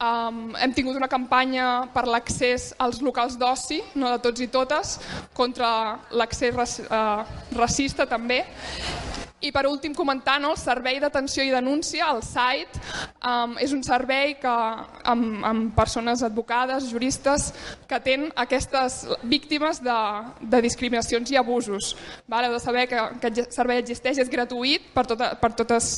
Um, 0.00 0.54
hem 0.56 0.72
tingut 0.72 0.96
una 0.96 1.10
campanya 1.12 1.90
per 1.92 2.06
l'accés 2.08 2.70
als 2.80 3.02
locals 3.04 3.36
d'oci, 3.36 3.82
no 4.00 4.14
de 4.14 4.22
tots 4.24 4.40
i 4.40 4.48
totes, 4.48 4.96
contra 5.36 5.68
l'accés 6.16 6.80
uh, 6.88 7.28
racista 7.60 8.08
també. 8.08 8.40
I 9.44 9.50
per 9.52 9.66
últim 9.68 9.92
comentar 9.92 10.38
no, 10.40 10.54
el 10.54 10.60
servei 10.60 10.96
d'atenció 11.02 11.44
i 11.44 11.52
denúncia, 11.52 12.08
el 12.08 12.22
SAIT, 12.24 12.78
um, 13.20 13.58
és 13.60 13.74
un 13.76 13.82
servei 13.84 14.38
que, 14.40 14.54
amb, 15.12 15.44
amb 15.44 15.74
persones 15.76 16.22
advocades, 16.24 16.88
juristes, 16.88 17.50
que 17.88 17.98
atén 17.98 18.30
aquestes 18.40 19.02
víctimes 19.22 19.82
de, 19.84 19.98
de 20.40 20.62
discriminacions 20.64 21.34
i 21.34 21.36
abusos. 21.36 21.92
Val? 22.26 22.48
Heu 22.48 22.56
de 22.56 22.62
saber 22.62 22.86
que 22.88 23.00
aquest 23.00 23.52
servei 23.52 23.82
existeix, 23.82 24.22
és 24.24 24.32
gratuït 24.32 24.88
per, 24.96 25.04
tota, 25.12 25.34
per 25.40 25.52
totes 25.56 25.92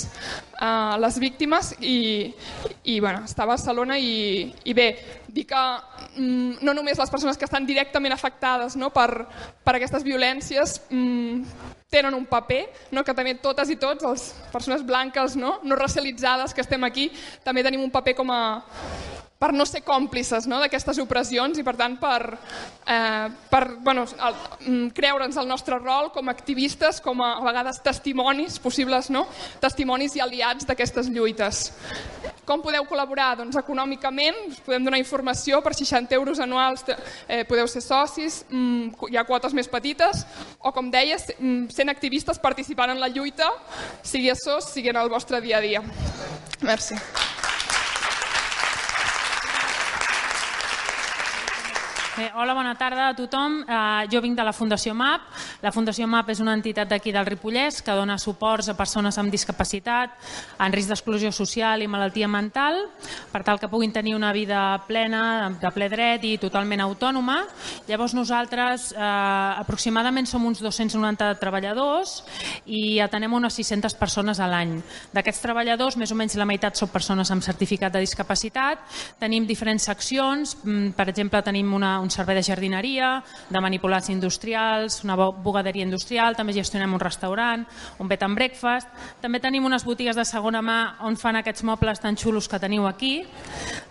uh, 0.59 0.99
les 1.03 1.21
víctimes 1.23 1.73
i, 1.81 2.35
i 2.83 2.99
bueno, 2.99 3.25
està 3.31 3.47
a 3.47 3.51
Barcelona 3.55 3.99
i, 3.99 4.51
i 4.67 4.75
bé, 4.75 4.91
dir 5.31 5.47
que 5.47 5.63
mm, 6.17 6.63
no 6.67 6.75
només 6.75 6.99
les 6.99 7.13
persones 7.13 7.39
que 7.39 7.47
estan 7.47 7.67
directament 7.69 8.15
afectades 8.15 8.75
no, 8.75 8.91
per, 8.95 9.27
per 9.63 9.77
aquestes 9.79 10.07
violències 10.07 10.81
mm, 10.91 11.76
tenen 11.91 12.15
un 12.15 12.27
paper, 12.27 12.65
no? 12.91 13.05
que 13.05 13.15
també 13.15 13.37
totes 13.43 13.71
i 13.71 13.77
tots, 13.81 14.05
les 14.05 14.27
persones 14.53 14.83
blanques 14.87 15.37
no, 15.39 15.57
no 15.63 15.79
racialitzades 15.79 16.55
que 16.55 16.65
estem 16.65 16.83
aquí, 16.85 17.11
també 17.45 17.63
tenim 17.67 17.85
un 17.85 17.95
paper 17.95 18.17
com 18.19 18.33
a 18.35 18.43
per 19.39 19.53
no 19.53 19.67
ser 19.69 19.83
còmplices 19.85 20.47
no, 20.49 20.59
d'aquestes 20.63 20.99
opressions 21.03 21.59
i 21.61 21.65
per 21.65 21.75
tant 21.77 21.99
per, 22.01 22.21
eh, 22.89 23.27
per 23.51 23.63
bueno, 23.85 24.07
el, 24.07 24.39
mm, 24.61 24.87
creure'ns 24.97 25.37
el 25.37 25.49
nostre 25.49 25.79
rol 25.79 26.11
com 26.15 26.29
a 26.29 26.33
activistes, 26.33 27.01
com 27.05 27.21
a, 27.21 27.35
a 27.37 27.45
vegades 27.45 27.83
testimonis 27.85 28.59
possibles, 28.59 29.11
no? 29.13 29.27
testimonis 29.61 30.17
i 30.17 30.25
aliats 30.25 30.69
d'aquestes 30.69 31.11
lluites. 31.13 31.67
Com 32.47 32.63
podeu 32.63 32.87
col·laborar? 32.87 33.35
Doncs 33.41 33.59
econòmicament 33.59 34.37
us 34.53 34.61
podem 34.65 34.85
donar 34.87 35.01
informació 35.03 35.59
per 35.65 35.75
60 35.75 36.15
euros 36.15 36.41
anuals, 36.41 36.85
eh, 37.29 37.43
podeu 37.45 37.69
ser 37.69 37.83
socis, 37.83 38.45
mm, 38.49 39.11
hi 39.11 39.19
ha 39.19 39.27
quotes 39.29 39.53
més 39.53 39.69
petites, 39.69 40.25
o 40.61 40.73
com 40.73 40.91
deies, 40.91 41.27
mm, 41.39 41.69
sent 41.75 41.91
activistes 41.91 42.39
participant 42.39 42.91
en 42.91 43.01
la 43.01 43.09
lluita, 43.09 43.51
sigui 44.03 44.31
a 44.31 44.35
SOS, 44.35 44.73
sigui 44.73 44.89
en 44.89 44.97
el 44.97 45.11
vostre 45.11 45.41
dia 45.41 45.59
a 45.59 45.61
dia. 45.61 45.83
Merci. 46.63 46.95
Eh, 52.19 52.33
hola, 52.35 52.55
bona 52.55 52.75
tarda 52.75 53.11
a 53.11 53.15
tothom. 53.15 53.59
Eh, 53.61 54.09
jo 54.09 54.23
vinc 54.25 54.39
de 54.39 54.45
la 54.45 54.55
Fundació 54.57 54.95
MAP. 54.97 55.27
La 55.61 55.69
Fundació 55.69 56.07
MAP 56.09 56.31
és 56.33 56.39
una 56.41 56.55
entitat 56.57 56.89
d'aquí 56.89 57.13
del 57.13 57.27
Ripollès 57.29 57.83
que 57.85 57.93
dona 57.93 58.17
suports 58.17 58.71
a 58.73 58.75
persones 58.77 59.19
amb 59.21 59.29
discapacitat, 59.29 60.15
en 60.65 60.73
risc 60.73 60.89
d'exclusió 60.89 61.29
social 61.29 61.85
i 61.85 61.89
malaltia 61.93 62.25
mental, 62.27 62.79
per 63.33 63.43
tal 63.45 63.61
que 63.61 63.69
puguin 63.69 63.93
tenir 63.93 64.15
una 64.17 64.33
vida 64.33 64.63
plena, 64.89 65.51
de 65.61 65.73
ple 65.75 65.91
dret 65.93 66.25
i 66.25 66.39
totalment 66.41 66.81
autònoma. 66.87 67.43
Llavors 67.87 68.15
nosaltres 68.17 68.95
eh, 68.97 69.03
aproximadament 69.61 70.25
som 70.25 70.49
uns 70.49 70.65
290 70.65 71.37
treballadors 71.37 72.23
i 72.65 72.97
atenem 73.05 73.37
unes 73.37 73.61
600 73.61 73.93
persones 74.01 74.41
a 74.41 74.49
l'any. 74.49 74.79
D'aquests 75.13 75.43
treballadors, 75.45 76.01
més 76.01 76.17
o 76.17 76.17
menys 76.17 76.41
la 76.41 76.49
meitat 76.49 76.81
són 76.81 76.89
persones 76.89 77.29
amb 77.31 77.45
certificat 77.45 77.93
de 77.93 78.01
discapacitat. 78.01 78.81
Tenim 79.21 79.45
diferents 79.45 79.85
seccions, 79.85 80.57
mm, 80.65 80.97
per 80.97 81.11
exemple, 81.13 81.45
tenim 81.45 81.77
una, 81.77 82.06
un 82.07 82.13
servei 82.15 82.39
de 82.39 82.45
jardineria, 82.47 83.11
de 83.51 83.61
manipulats 83.63 84.11
industrials, 84.15 85.03
una 85.05 85.17
bugaderia 85.17 85.85
industrial, 85.85 86.37
també 86.39 86.55
gestionem 86.57 86.95
un 86.95 87.03
restaurant, 87.03 87.67
un 87.99 88.09
bed 88.09 88.23
and 88.23 88.39
breakfast, 88.39 88.89
també 89.21 89.41
tenim 89.43 89.67
unes 89.67 89.85
botigues 89.85 90.17
de 90.17 90.25
segona 90.25 90.63
mà 90.63 90.79
on 91.07 91.19
fan 91.19 91.41
aquests 91.41 91.65
mobles 91.67 92.01
tan 92.03 92.17
xulos 92.17 92.49
que 92.49 92.61
teniu 92.63 92.87
aquí, 92.87 93.19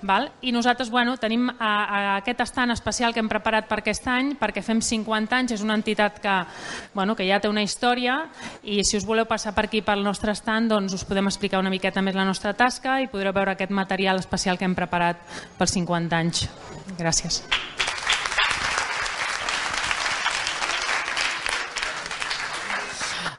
val? 0.02 0.32
i 0.42 0.54
nosaltres 0.56 0.90
bueno, 0.90 1.18
tenim 1.18 1.50
a, 1.50 1.56
a 1.60 2.00
aquest 2.16 2.42
estant 2.46 2.72
especial 2.72 3.14
que 3.14 3.22
hem 3.22 3.30
preparat 3.30 3.68
per 3.70 3.82
aquest 3.82 4.08
any, 4.12 4.34
perquè 4.40 4.64
fem 4.66 4.82
50 4.82 5.36
anys, 5.36 5.56
és 5.58 5.66
una 5.66 5.76
entitat 5.78 6.22
que, 6.24 6.36
bueno, 6.96 7.16
que 7.16 7.28
ja 7.28 7.42
té 7.42 7.52
una 7.52 7.64
història 7.66 8.22
i 8.64 8.82
si 8.88 8.98
us 8.98 9.06
voleu 9.06 9.28
passar 9.30 9.54
per 9.56 9.68
aquí 9.68 9.84
pel 9.86 10.04
nostre 10.06 10.34
estant 10.36 10.70
doncs 10.72 10.96
us 10.96 11.06
podem 11.08 11.28
explicar 11.30 11.60
una 11.60 11.74
miqueta 11.74 12.04
més 12.06 12.16
la 12.16 12.26
nostra 12.28 12.56
tasca 12.58 13.00
i 13.02 13.10
podreu 13.12 13.36
veure 13.36 13.56
aquest 13.56 13.74
material 13.76 14.22
especial 14.24 14.58
que 14.58 14.68
hem 14.68 14.78
preparat 14.78 15.22
pels 15.60 15.76
50 15.76 16.22
anys. 16.24 16.48
Gràcies. 17.00 17.44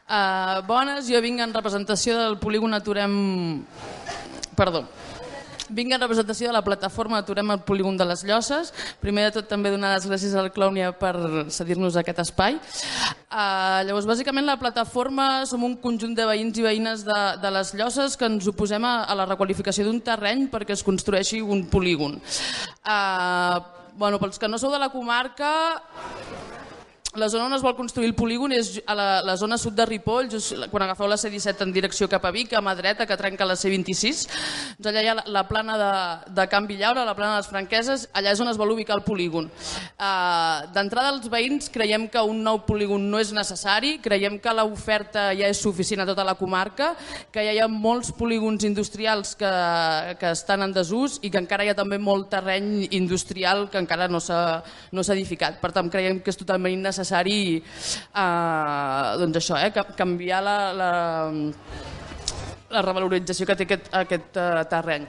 Uh, 0.07 0.63
bones, 0.69 1.09
jo 1.11 1.19
vinc 1.19 1.41
en 1.43 1.55
representació 1.55 2.15
del 2.21 2.39
polígon 2.39 2.75
Aturem... 2.77 3.65
Perdó. 4.57 4.85
Vinc 5.67 5.91
en 5.91 6.01
representació 6.01 6.47
de 6.47 6.55
la 6.55 6.63
plataforma 6.63 7.19
Aturem 7.19 7.51
el 7.51 7.65
polígon 7.67 7.97
de 7.99 8.07
les 8.07 8.23
Llosses. 8.23 8.71
Primer 9.03 9.25
de 9.27 9.33
tot 9.35 9.49
també 9.51 9.73
donar 9.75 9.97
les 9.97 10.07
gràcies 10.07 10.37
al 10.39 10.53
Clàunia 10.55 10.93
per 10.95 11.51
cedir-nos 11.51 11.99
aquest 11.99 12.23
espai. 12.23 12.55
Uh, 13.27 13.83
llavors, 13.89 14.07
bàsicament 14.07 14.47
la 14.47 14.59
plataforma 14.61 15.43
som 15.51 15.67
un 15.67 15.75
conjunt 15.83 16.15
de 16.15 16.29
veïns 16.31 16.63
i 16.63 16.67
veïnes 16.69 17.03
de, 17.09 17.21
de 17.43 17.53
les 17.59 17.75
Llosses 17.75 18.15
que 18.15 18.31
ens 18.31 18.47
oposem 18.47 18.87
a, 18.87 19.01
a 19.11 19.19
la 19.19 19.27
requalificació 19.27 19.89
d'un 19.89 19.99
terreny 20.07 20.47
perquè 20.55 20.79
es 20.79 20.87
construeixi 20.87 21.43
un 21.43 21.67
polígon. 21.67 22.21
Uh, 22.87 23.59
bueno, 23.99 24.23
pels 24.23 24.39
que 24.39 24.47
no 24.47 24.63
sou 24.63 24.71
de 24.71 24.79
la 24.79 24.93
comarca, 24.95 25.51
la 27.17 27.29
zona 27.29 27.47
on 27.47 27.55
es 27.57 27.63
vol 27.65 27.75
construir 27.77 28.11
el 28.11 28.15
polígon 28.15 28.53
és 28.53 28.77
a 28.87 28.95
la, 28.97 29.07
la 29.25 29.37
zona 29.41 29.57
sud 29.59 29.75
de 29.77 29.87
Ripoll, 29.89 30.29
just 30.31 30.53
quan 30.71 30.85
agafeu 30.85 31.09
la 31.09 31.17
C-17 31.17 31.65
en 31.65 31.73
direcció 31.73 32.09
cap 32.13 32.25
a 32.29 32.33
Vic, 32.35 32.53
a 32.53 32.63
mà 32.65 32.75
dreta, 32.77 33.07
que 33.09 33.17
trenca 33.17 33.47
la 33.49 33.57
C-26. 33.57 34.27
Doncs 34.77 34.91
allà 34.91 35.03
hi 35.03 35.09
ha 35.11 35.15
la, 35.17 35.25
la 35.39 35.45
plana 35.49 35.77
de, 35.81 35.91
de 36.37 36.47
Can 36.53 36.69
Villaura, 36.69 37.07
la 37.09 37.15
plana 37.17 37.37
de 37.37 37.41
les 37.41 37.51
Franqueses, 37.51 38.07
allà 38.13 38.35
és 38.35 38.43
on 38.45 38.51
es 38.53 38.61
vol 38.61 38.75
ubicar 38.75 38.99
el 38.99 39.05
polígon. 39.07 39.49
Uh, 39.97 40.69
D'entrada, 40.77 41.15
els 41.15 41.31
veïns 41.33 41.71
creiem 41.73 42.07
que 42.13 42.21
un 42.21 42.43
nou 42.45 42.61
polígon 42.69 43.09
no 43.11 43.21
és 43.23 43.33
necessari, 43.37 43.97
creiem 44.05 44.37
que 44.43 44.55
l'oferta 44.57 45.31
ja 45.39 45.49
és 45.49 45.63
suficient 45.63 46.05
a 46.05 46.09
tota 46.09 46.27
la 46.27 46.37
comarca, 46.37 46.93
que 47.33 47.47
ja 47.49 47.57
hi 47.57 47.63
ha 47.65 47.71
molts 47.71 48.13
polígons 48.13 48.67
industrials 48.69 49.35
que, 49.41 49.53
que 50.21 50.35
estan 50.37 50.67
en 50.67 50.77
desús 50.77 51.17
i 51.25 51.33
que 51.33 51.41
encara 51.41 51.65
hi 51.65 51.73
ha 51.73 51.79
també 51.79 51.97
molt 51.99 52.29
terreny 52.35 52.91
industrial 52.91 53.71
que 53.73 53.81
encara 53.81 54.11
no 54.13 54.21
s'ha 54.21 54.61
no 54.93 55.03
edificat. 55.17 55.61
Per 55.63 55.71
tant, 55.73 55.89
creiem 55.93 56.19
que 56.21 56.33
és 56.33 56.39
totalment 56.39 56.75
innecessari 56.75 57.06
necessari 57.07 57.63
eh, 57.63 59.19
doncs 59.23 59.39
això, 59.41 59.61
eh, 59.63 59.71
canviar 59.97 60.43
la, 60.43 60.57
la, 60.75 60.91
la 62.75 62.83
revalorització 62.83 63.47
que 63.47 63.57
té 63.57 63.67
aquest, 63.67 63.89
aquest 63.95 64.39
uh, 64.43 64.65
terreny. 64.71 65.07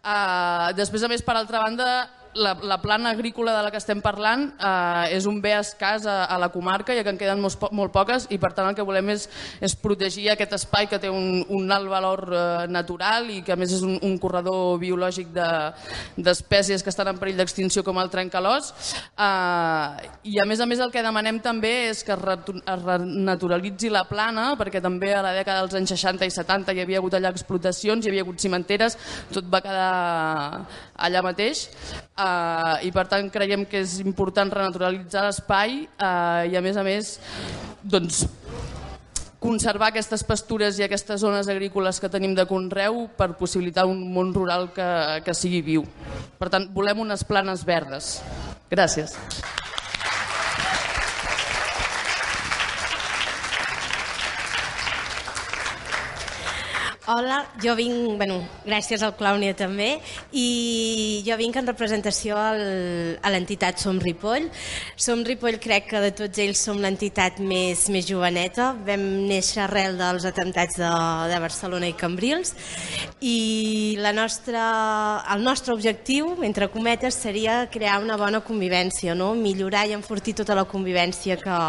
Uh, 0.00 0.70
després, 0.78 1.02
a 1.02 1.10
més, 1.10 1.24
per 1.26 1.34
altra 1.36 1.62
banda, 1.64 1.88
la, 2.34 2.54
la 2.62 2.80
plana 2.80 3.10
agrícola 3.10 3.56
de 3.56 3.62
la 3.62 3.70
que 3.70 3.78
estem 3.80 4.00
parlant 4.02 4.46
eh, 4.54 5.16
és 5.16 5.26
un 5.26 5.40
bé 5.42 5.52
escàs 5.58 6.06
a, 6.06 6.24
a 6.30 6.38
la 6.38 6.50
comarca, 6.52 6.94
ja 6.94 7.02
que 7.02 7.12
en 7.12 7.18
queden 7.18 7.40
molt, 7.42 7.62
molt 7.74 7.92
poques, 7.94 8.28
i 8.30 8.38
per 8.38 8.52
tant 8.54 8.68
el 8.70 8.76
que 8.78 8.86
volem 8.86 9.10
és, 9.14 9.26
és 9.60 9.74
protegir 9.74 10.28
aquest 10.30 10.54
espai 10.60 10.88
que 10.90 11.00
té 11.02 11.10
un, 11.10 11.42
un 11.48 11.72
alt 11.74 11.90
valor 11.90 12.24
eh, 12.30 12.66
natural 12.70 13.30
i 13.34 13.40
que 13.46 13.54
a 13.54 13.58
més 13.58 13.74
és 13.74 13.82
un, 13.86 13.96
un 14.06 14.16
corredor 14.22 14.78
biològic 14.82 15.32
d'espècies 15.34 16.80
de, 16.80 16.84
que 16.84 16.92
estan 16.94 17.10
en 17.10 17.18
perill 17.20 17.40
d'extinció 17.40 17.84
com 17.86 17.98
el 18.02 18.12
trencalós. 18.12 18.72
Eh, 19.18 20.10
I 20.30 20.38
a 20.42 20.46
més 20.46 20.62
a 20.62 20.68
més 20.70 20.82
el 20.82 20.94
que 20.94 21.04
demanem 21.04 21.42
també 21.42 21.72
és 21.90 22.04
que 22.06 22.14
es 22.14 22.84
renaturalitzi 22.84 23.90
la 23.90 24.06
plana, 24.08 24.52
perquè 24.60 24.82
també 24.82 25.14
a 25.14 25.24
la 25.26 25.34
dècada 25.36 25.64
dels 25.64 25.78
anys 25.80 25.96
60 25.96 26.28
i 26.28 26.34
70 26.34 26.76
hi 26.76 26.84
havia 26.84 27.02
hagut 27.02 27.18
allà 27.18 27.34
explotacions, 27.34 28.06
hi 28.06 28.12
havia 28.12 28.24
hagut 28.26 28.40
cimenteres, 28.40 28.96
tot 29.34 29.50
va 29.50 29.62
quedar 29.64 29.90
allà 31.00 31.22
mateix 31.24 31.66
eh, 32.20 32.74
i 32.88 32.92
per 32.94 33.06
tant 33.10 33.30
creiem 33.32 33.64
que 33.68 33.80
és 33.84 33.98
important 34.04 34.52
renaturalitzar 34.52 35.24
l'espai 35.26 35.82
eh, 35.86 36.50
i 36.52 36.58
a 36.58 36.62
més 36.64 36.76
a 36.76 36.84
més 36.86 37.16
doncs, 37.82 38.24
conservar 39.40 39.88
aquestes 39.88 40.22
pastures 40.28 40.78
i 40.78 40.84
aquestes 40.84 41.22
zones 41.24 41.48
agrícoles 41.48 41.98
que 42.00 42.12
tenim 42.12 42.36
de 42.36 42.44
conreu 42.46 43.06
per 43.16 43.32
possibilitar 43.40 43.86
un 43.88 44.04
món 44.12 44.34
rural 44.36 44.68
que, 44.76 44.90
que 45.24 45.34
sigui 45.34 45.64
viu. 45.64 45.88
Per 46.38 46.52
tant, 46.52 46.68
volem 46.76 47.00
unes 47.08 47.24
planes 47.24 47.64
verdes. 47.64 48.18
Gràcies. 48.70 49.16
Hola, 57.10 57.40
jo 57.58 57.72
vinc, 57.74 58.12
bueno, 58.20 58.36
gràcies 58.62 59.02
al 59.02 59.16
Clàunia 59.18 59.56
també, 59.58 59.96
i 60.30 61.24
jo 61.26 61.34
vinc 61.40 61.56
en 61.58 61.66
representació 61.66 62.36
al, 62.38 62.60
a 63.18 63.32
l'entitat 63.34 63.82
Som 63.82 63.98
Ripoll. 63.98 64.46
Som 64.94 65.24
Ripoll 65.26 65.58
crec 65.58 65.88
que 65.90 66.04
de 66.04 66.12
tots 66.14 66.38
ells 66.44 66.62
som 66.62 66.78
l'entitat 66.78 67.40
més, 67.42 67.88
més 67.90 68.06
joveneta. 68.06 68.68
Vam 68.86 69.02
néixer 69.26 69.64
arrel 69.64 69.98
dels 69.98 70.28
atemptats 70.30 70.78
de, 70.78 70.94
de 71.34 71.42
Barcelona 71.42 71.90
i 71.90 71.98
Cambrils 71.98 72.54
i 73.18 73.36
la 73.98 74.14
nostra, 74.14 74.62
el 75.34 75.42
nostre 75.42 75.74
objectiu, 75.74 76.36
entre 76.46 76.70
cometes, 76.70 77.18
seria 77.18 77.64
crear 77.74 77.98
una 78.04 78.20
bona 78.22 78.38
convivència, 78.38 79.18
no? 79.18 79.32
millorar 79.34 79.88
i 79.90 79.98
enfortir 79.98 80.38
tota 80.44 80.54
la 80.54 80.68
convivència 80.70 81.42
que, 81.42 81.62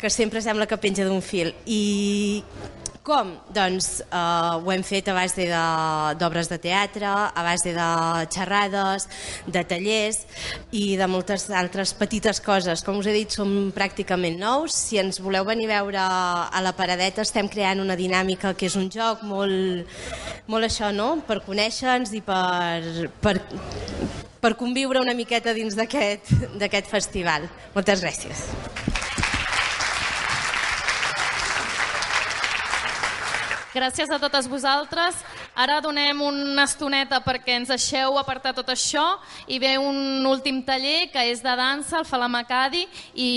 que 0.00 0.08
sempre 0.08 0.40
sembla 0.40 0.64
que 0.64 0.80
penja 0.80 1.04
d'un 1.04 1.20
fil. 1.20 1.52
I 1.68 1.82
com? 3.02 3.32
Doncs 3.54 3.88
eh, 4.04 4.54
ho 4.62 4.72
hem 4.72 4.82
fet 4.86 5.08
a 5.10 5.14
base 5.16 5.46
d'obres 6.20 6.48
de, 6.50 6.56
de 6.56 6.62
teatre, 6.68 7.08
a 7.10 7.42
base 7.44 7.74
de 7.74 7.88
xerrades, 8.32 9.08
de 9.46 9.64
tallers 9.68 10.22
i 10.70 10.96
de 10.98 11.08
moltes 11.10 11.48
altres 11.50 11.94
petites 11.98 12.40
coses. 12.44 12.84
Com 12.86 13.00
us 13.02 13.10
he 13.10 13.16
dit, 13.16 13.34
som 13.34 13.72
pràcticament 13.74 14.38
nous. 14.40 14.74
Si 14.74 15.00
ens 15.02 15.20
voleu 15.22 15.46
venir 15.48 15.68
a 15.70 15.82
veure 15.82 16.02
a 16.02 16.64
la 16.64 16.74
paradeta, 16.78 17.26
estem 17.26 17.50
creant 17.50 17.82
una 17.82 17.98
dinàmica 17.98 18.54
que 18.54 18.70
és 18.70 18.78
un 18.78 18.88
joc 18.92 19.26
molt, 19.26 19.88
molt 20.46 20.70
això, 20.70 20.92
no? 20.94 21.16
Per 21.26 21.42
conèixer-nos 21.46 22.14
i 22.14 22.22
per, 22.24 23.08
per, 23.22 23.36
per 24.42 24.54
conviure 24.58 25.02
una 25.02 25.16
miqueta 25.18 25.54
dins 25.56 25.76
d'aquest 25.78 26.90
festival. 26.90 27.50
Moltes 27.74 28.04
gràcies. 28.04 28.46
Gràcies 33.72 34.10
a 34.12 34.18
totes 34.20 34.44
vosaltres. 34.52 35.16
Ara 35.56 35.78
donem 35.80 36.18
una 36.20 36.66
estoneta 36.68 37.22
perquè 37.24 37.54
ens 37.56 37.70
deixeu 37.72 38.18
apartar 38.20 38.52
tot 38.52 38.68
això 38.68 39.16
i 39.48 39.56
ve 39.62 39.78
un 39.80 40.26
últim 40.28 40.58
taller 40.66 41.06
que 41.12 41.22
és 41.30 41.40
de 41.40 41.54
dansa, 41.56 42.02
el 42.02 42.04
Falamacadi, 42.04 42.82
i 43.16 43.30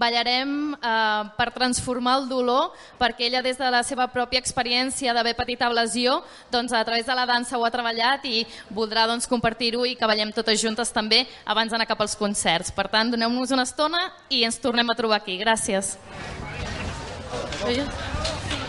ballarem 0.00 0.72
eh, 0.72 1.28
per 1.36 1.50
transformar 1.52 2.14
el 2.22 2.30
dolor 2.30 2.72
perquè 3.00 3.28
ella 3.28 3.42
des 3.44 3.60
de 3.60 3.68
la 3.68 3.82
seva 3.84 4.08
pròpia 4.08 4.40
experiència 4.40 5.12
d'haver 5.12 5.36
patit 5.36 5.60
lesió, 5.72 6.22
doncs 6.50 6.72
a 6.72 6.82
través 6.84 7.04
de 7.06 7.14
la 7.14 7.26
dansa 7.28 7.58
ho 7.58 7.64
ha 7.64 7.70
treballat 7.70 8.24
i 8.24 8.46
voldrà 8.72 9.04
doncs, 9.06 9.28
compartir-ho 9.28 9.84
i 9.84 9.94
que 9.94 10.08
ballem 10.08 10.32
totes 10.32 10.60
juntes 10.60 10.90
també 10.90 11.26
abans 11.44 11.70
d'anar 11.70 11.86
cap 11.86 12.00
als 12.00 12.16
concerts. 12.16 12.72
Per 12.72 12.88
tant, 12.88 13.12
doneu-nos 13.12 13.52
una 13.52 13.68
estona 13.68 14.08
i 14.30 14.42
ens 14.48 14.58
tornem 14.58 14.88
a 14.88 14.96
trobar 14.96 15.20
aquí. 15.20 15.36
Gràcies. 15.36 15.98
Gràcies. 17.60 18.61